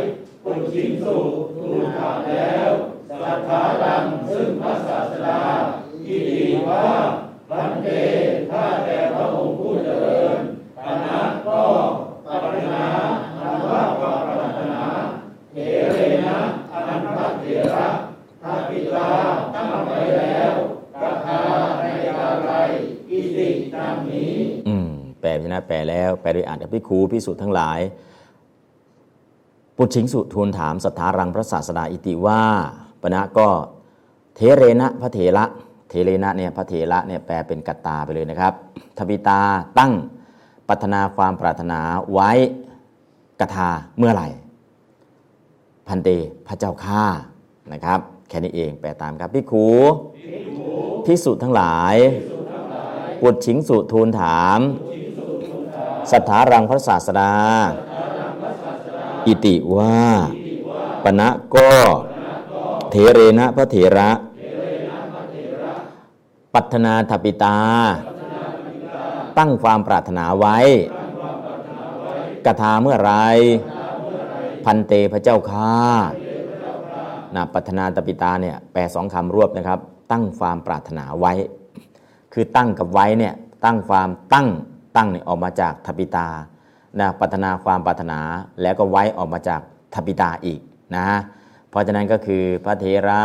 [0.43, 1.15] ปุจิงสุ
[1.57, 2.69] ทูลถามแล้ว
[3.21, 5.41] สัทธารังซึ่งพระศาสดา
[6.05, 6.85] อิติว่า
[7.49, 7.87] พันเต
[8.51, 10.37] ข้าแต่พระองค์ผู้เจริญ
[10.85, 11.61] อนัตก็
[12.25, 12.85] ปัตนา
[13.37, 14.83] อันว่าความปรารถนา
[15.53, 15.57] เถ
[15.93, 16.37] เรนะ
[16.71, 17.45] อันพระเถ
[17.75, 17.87] ระ
[18.41, 19.09] ทัพปิตา
[19.53, 20.51] ตั้งไว้แล้ว
[21.01, 21.41] กถา
[21.79, 21.83] ใน
[22.17, 22.51] อะไร
[23.09, 24.35] อิติดังนี้
[25.25, 27.79] ปลพินะแปลแล้ว แปลโดยอ่านกับพี่ครูพิสุทั้งหลาย
[29.77, 32.41] ปุจฉิงสุทูลถามสัทธารังพระศาสดาอิติว่า
[33.01, 33.47] ปณะก็
[34.35, 35.45] เทเรนะพระเถระ
[35.89, 38.53] เทเรนะเนี่ยพระเถระเนี่ยแปลเป็นกัตตาไปเลยนะครับ
[38.97, 39.41] ทวิตา
[39.79, 39.93] ตั้ง
[40.69, 41.79] ปัฒนาความปรารถนา
[42.13, 42.31] ไว้
[43.39, 44.27] กถาเมื่อไหร่
[45.87, 46.09] พันเต
[46.47, 47.03] พระเจ้าข้า
[47.73, 49.67] นะครับ แค่นี้เองแปลตามครับพี่ครู
[51.05, 51.95] พิสุทั้งหลาย
[53.21, 54.59] ปุจฉิงสุทูลถาม
[56.11, 57.33] สัทธารังพระศาสดา
[59.27, 59.99] อิติว่า
[61.03, 61.69] ปณะก็
[62.91, 64.09] เทเรนะพระเถระ
[66.53, 67.57] ปัฒนาทปิตา
[69.37, 70.57] ตั้งความปรารถนาไว้
[72.45, 73.13] กถาเมื่อไร
[74.65, 75.73] พันเตพระเจ้าข้า
[77.35, 79.79] นะปัฒนาตปิตาเนี่ยแปลสองคำรวบนะครับ
[80.11, 81.33] ตั้งความปรารถนาไว้
[82.33, 83.33] คือตั้งกับไว้เนี่ย
[83.65, 84.47] ตั้งความตั้ง
[84.95, 86.27] ตั้งเนี่ยออกมาจากทปิตา
[86.99, 88.19] นะปัฒนาความปรารถนา
[88.61, 89.61] แล้วก็ไว้ออกมาจาก
[89.93, 90.59] ทปิตาอีก
[90.95, 91.07] นะ
[91.69, 93.23] เพราะฉะนั้นก็คือพระเทระ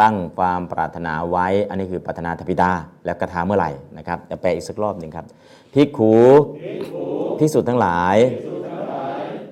[0.00, 2.70] ตั้งความปรารถนาไว้ อันนี้คือปัฒนาทปิตา
[3.04, 5.26] แล้วกระทาเมื่อไหร่นะครับจะแปลอีกสักรอบหนึ่งครับ
[5.74, 6.14] พิกขู
[7.38, 8.16] พิสุทั้งหลาย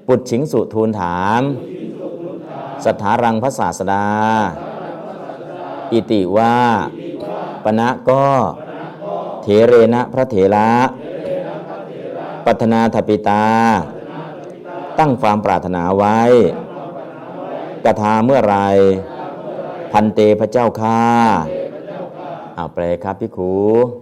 [0.07, 1.43] ปุจฉิงสุทูลถาม
[2.84, 4.07] สัทธารังพระศาสดา
[5.93, 6.55] อิติว่า
[7.65, 8.25] ปณะก็
[9.43, 10.68] เถเรนะพระเถระ
[12.47, 13.47] ปัฒนาทปิตา
[14.98, 16.20] ตั้งความปรารถนาไว้
[17.84, 18.56] กระทาเมื่อไร
[19.92, 21.02] พันเตพระเจ้าข้า
[22.55, 23.55] เอาแปลครับพี่ครู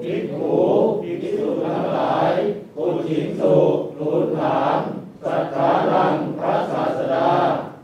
[0.02, 0.60] ภิกขุ
[1.02, 2.32] ภิสุทั้งหลาย
[2.76, 3.56] ปุจฉิงสุ
[3.98, 4.78] ทูลถาม
[5.22, 7.30] สัทธารังพระศาสดา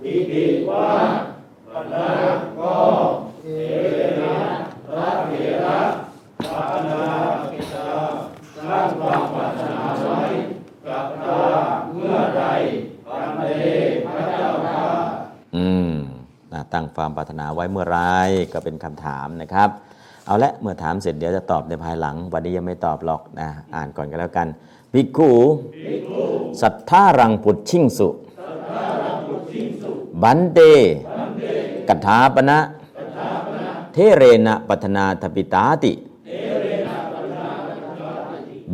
[0.04, 0.90] อิติว่า
[1.66, 2.08] ปณะ
[2.58, 2.78] ก็
[3.40, 3.46] เท
[3.94, 4.36] เรนะ
[4.88, 5.32] พระเถ
[5.64, 5.80] ระ
[6.52, 7.02] ปัตนา
[7.50, 7.90] ปิตา
[8.56, 10.20] สร้างความปรารถนาไว้
[10.86, 11.44] กับตา
[11.92, 12.44] เมื่อใด
[13.06, 13.42] ปันเต
[14.06, 14.84] พระเจ้าข้า
[15.56, 15.92] อืม
[16.52, 17.98] นะตั้งความ ปรารถนาไว้เมื่อไร
[18.52, 19.68] ก็เป็นคำถามนะครับ
[20.26, 24.48] เอาละเมื่อถามเสร็จเดี๋ยวจะตอบในภายหลัง วันนี้ยังไม่ตอบหรอกนะอ่านก่อนก็แล้วกัน
[24.92, 25.30] ภิกขุ
[26.60, 28.08] สัทธารังปุชิงสุ
[30.22, 30.58] บันเต
[31.88, 32.58] กัถาปณะ
[33.92, 35.92] เทเรนะปัฒนาทปิตาติ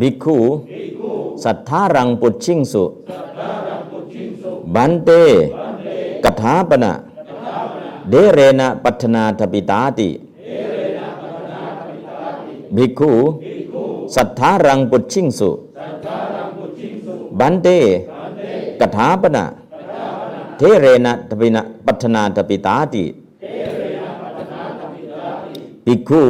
[0.01, 0.39] ภิกขุ
[1.45, 2.85] สัทธารังปุชิงสุ
[4.75, 5.11] บันเต
[6.25, 6.93] กัถาปณะ
[8.11, 10.11] เดเรนะปัฒนาทปิตาติ
[12.77, 13.13] ภิกขุ
[14.15, 15.51] สัทธารังปุชิงสุ
[17.39, 17.69] บันเต
[18.81, 19.45] กถาปณะ
[20.59, 23.05] เทเรนะทปินะปัฒนาทปิตาติ
[25.85, 26.23] ภิกขุ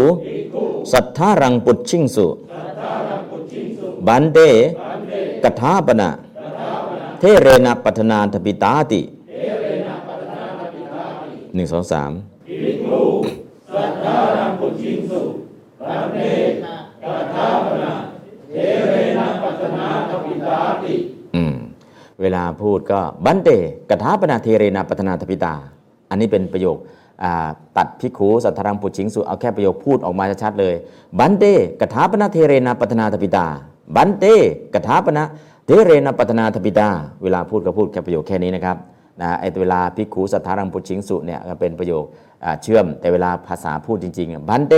[0.93, 2.27] สัทธารังปุชิงสุ
[4.07, 4.39] บันเด
[5.44, 6.11] กถาปนะ
[7.19, 9.01] เทเรนะปัฒนาทปิตาติ
[11.55, 12.10] หนึ่งสองสาม
[12.47, 13.02] ภิกขุ
[13.74, 15.20] สัทธารังปุชิงสุ
[15.89, 16.18] รันเน
[17.05, 17.92] กถาปนะ
[18.50, 18.57] เท
[18.91, 20.94] เรนะปัตนาทปิตาติ
[21.36, 21.57] อืม
[22.20, 23.50] เวลาพูดก็บันเด
[23.91, 25.55] กถาปนาเทเรนะปัฒนาทปิตา
[26.10, 26.76] อันนี้เป็นประโยค
[27.24, 30.74] อ่าตัดพิกขูสัทธารังปุชิงสุเอาแค่ประโยคพูดออกมาชัดๆเลย
[31.18, 31.44] บันเด
[31.81, 33.47] กถาปนาเทเรนะปัฒนาทปิตา
[33.97, 34.24] บันเต
[34.74, 35.24] กถาปนะ
[35.66, 36.89] เทเรนะปัฒนาทปิตา
[37.23, 38.78] เวลาพูดก็พูดแค่ประโยคแค่นี้นะครับ
[39.23, 42.05] นะไอ้เวลาพิกูสัทธารังปุชิงสุเนี่ยก็เป็นประโยค
[42.62, 44.75] เชื่อมแต่เวลาภาษาพูดจริงๆบันเต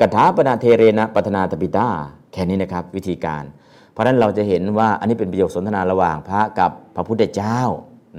[0.00, 1.86] กถาปนาเทเรนะปัฒนาทปิตา
[2.32, 3.44] แค่นี้นะครับวิธีการ
[3.92, 7.60] เพราะนั้นเราจะเห็นว่าอันนี้เป็นประโยคสนทนาระหว่างพระกับพระพุทธเจ้า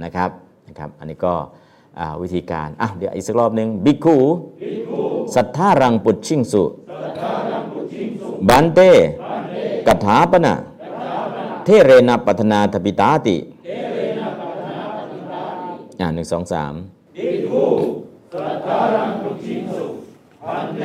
[0.04, 0.30] นะครับ
[0.68, 1.34] นะครับ อันนี้ก็
[2.22, 4.16] วิธีการอะเดี๋ยวอีกสักรอบหนึ่งบิกู
[5.34, 6.62] สัทธารังปุชิงสุ
[8.48, 8.80] บันเต
[9.86, 10.54] กถาปนะ
[11.64, 13.36] เทเรนะปัฒนาทปิตาติ
[16.00, 16.74] อ่าหนึ่งสองสาม
[17.16, 17.64] ภิกขุ
[18.32, 19.86] สัทธารังปุชิงสุ
[20.46, 20.82] รันเน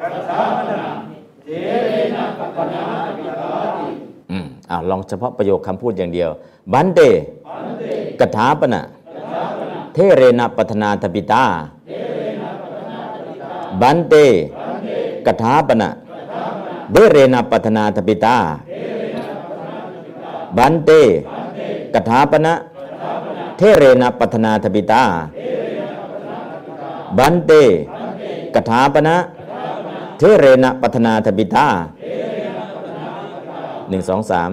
[0.00, 0.82] กถาปนะ
[1.44, 1.48] เท
[1.86, 3.86] เรนะปัตนาทปิตาติ
[4.30, 6.30] อืมอ่าลองเฉพาะประโยคคำพูดอย่างเดียว
[6.72, 7.00] บันเต
[8.20, 8.82] กถาปนะ
[9.94, 11.44] เทเรนะปัฒนาทปิตา
[13.80, 14.14] บันเต
[15.26, 15.88] กถาปนะ
[16.92, 18.36] เดเรนะปัฒนาทปิตา
[20.58, 20.90] บันเต
[21.94, 22.54] กถาปนะ
[23.62, 25.02] เทเรนะปัฒนาทปิตา
[27.18, 27.52] บันเต
[28.54, 29.16] กถาปนะ
[30.18, 31.66] เทเรนะปัฒนาทปิตา
[33.88, 34.50] หนึ่งสองสาม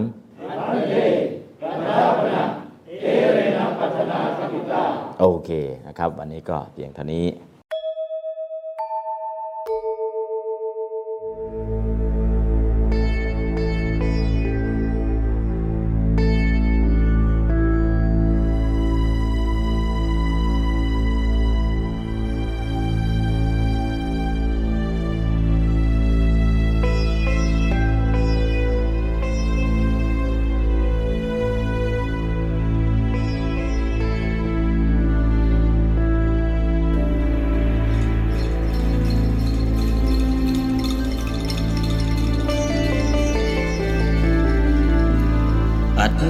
[5.19, 5.49] โอเค
[5.87, 7.25] นะครับ วันนี้ก็เพียงเท่านี้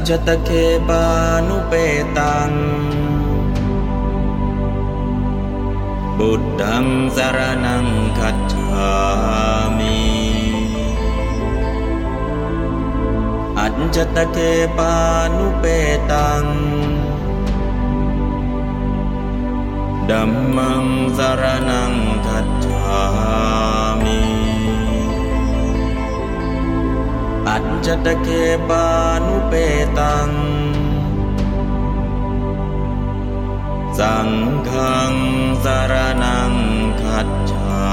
[0.08, 0.50] อัจจตเค
[0.90, 1.03] ปา
[1.48, 28.27] นุเจจตเค
[28.69, 28.88] ปา
[29.26, 29.53] นุเป
[30.00, 30.30] ตัง
[34.00, 34.30] สัง
[34.69, 34.72] ฆ
[35.64, 36.53] สารนัง
[37.02, 37.88] ขัดฉา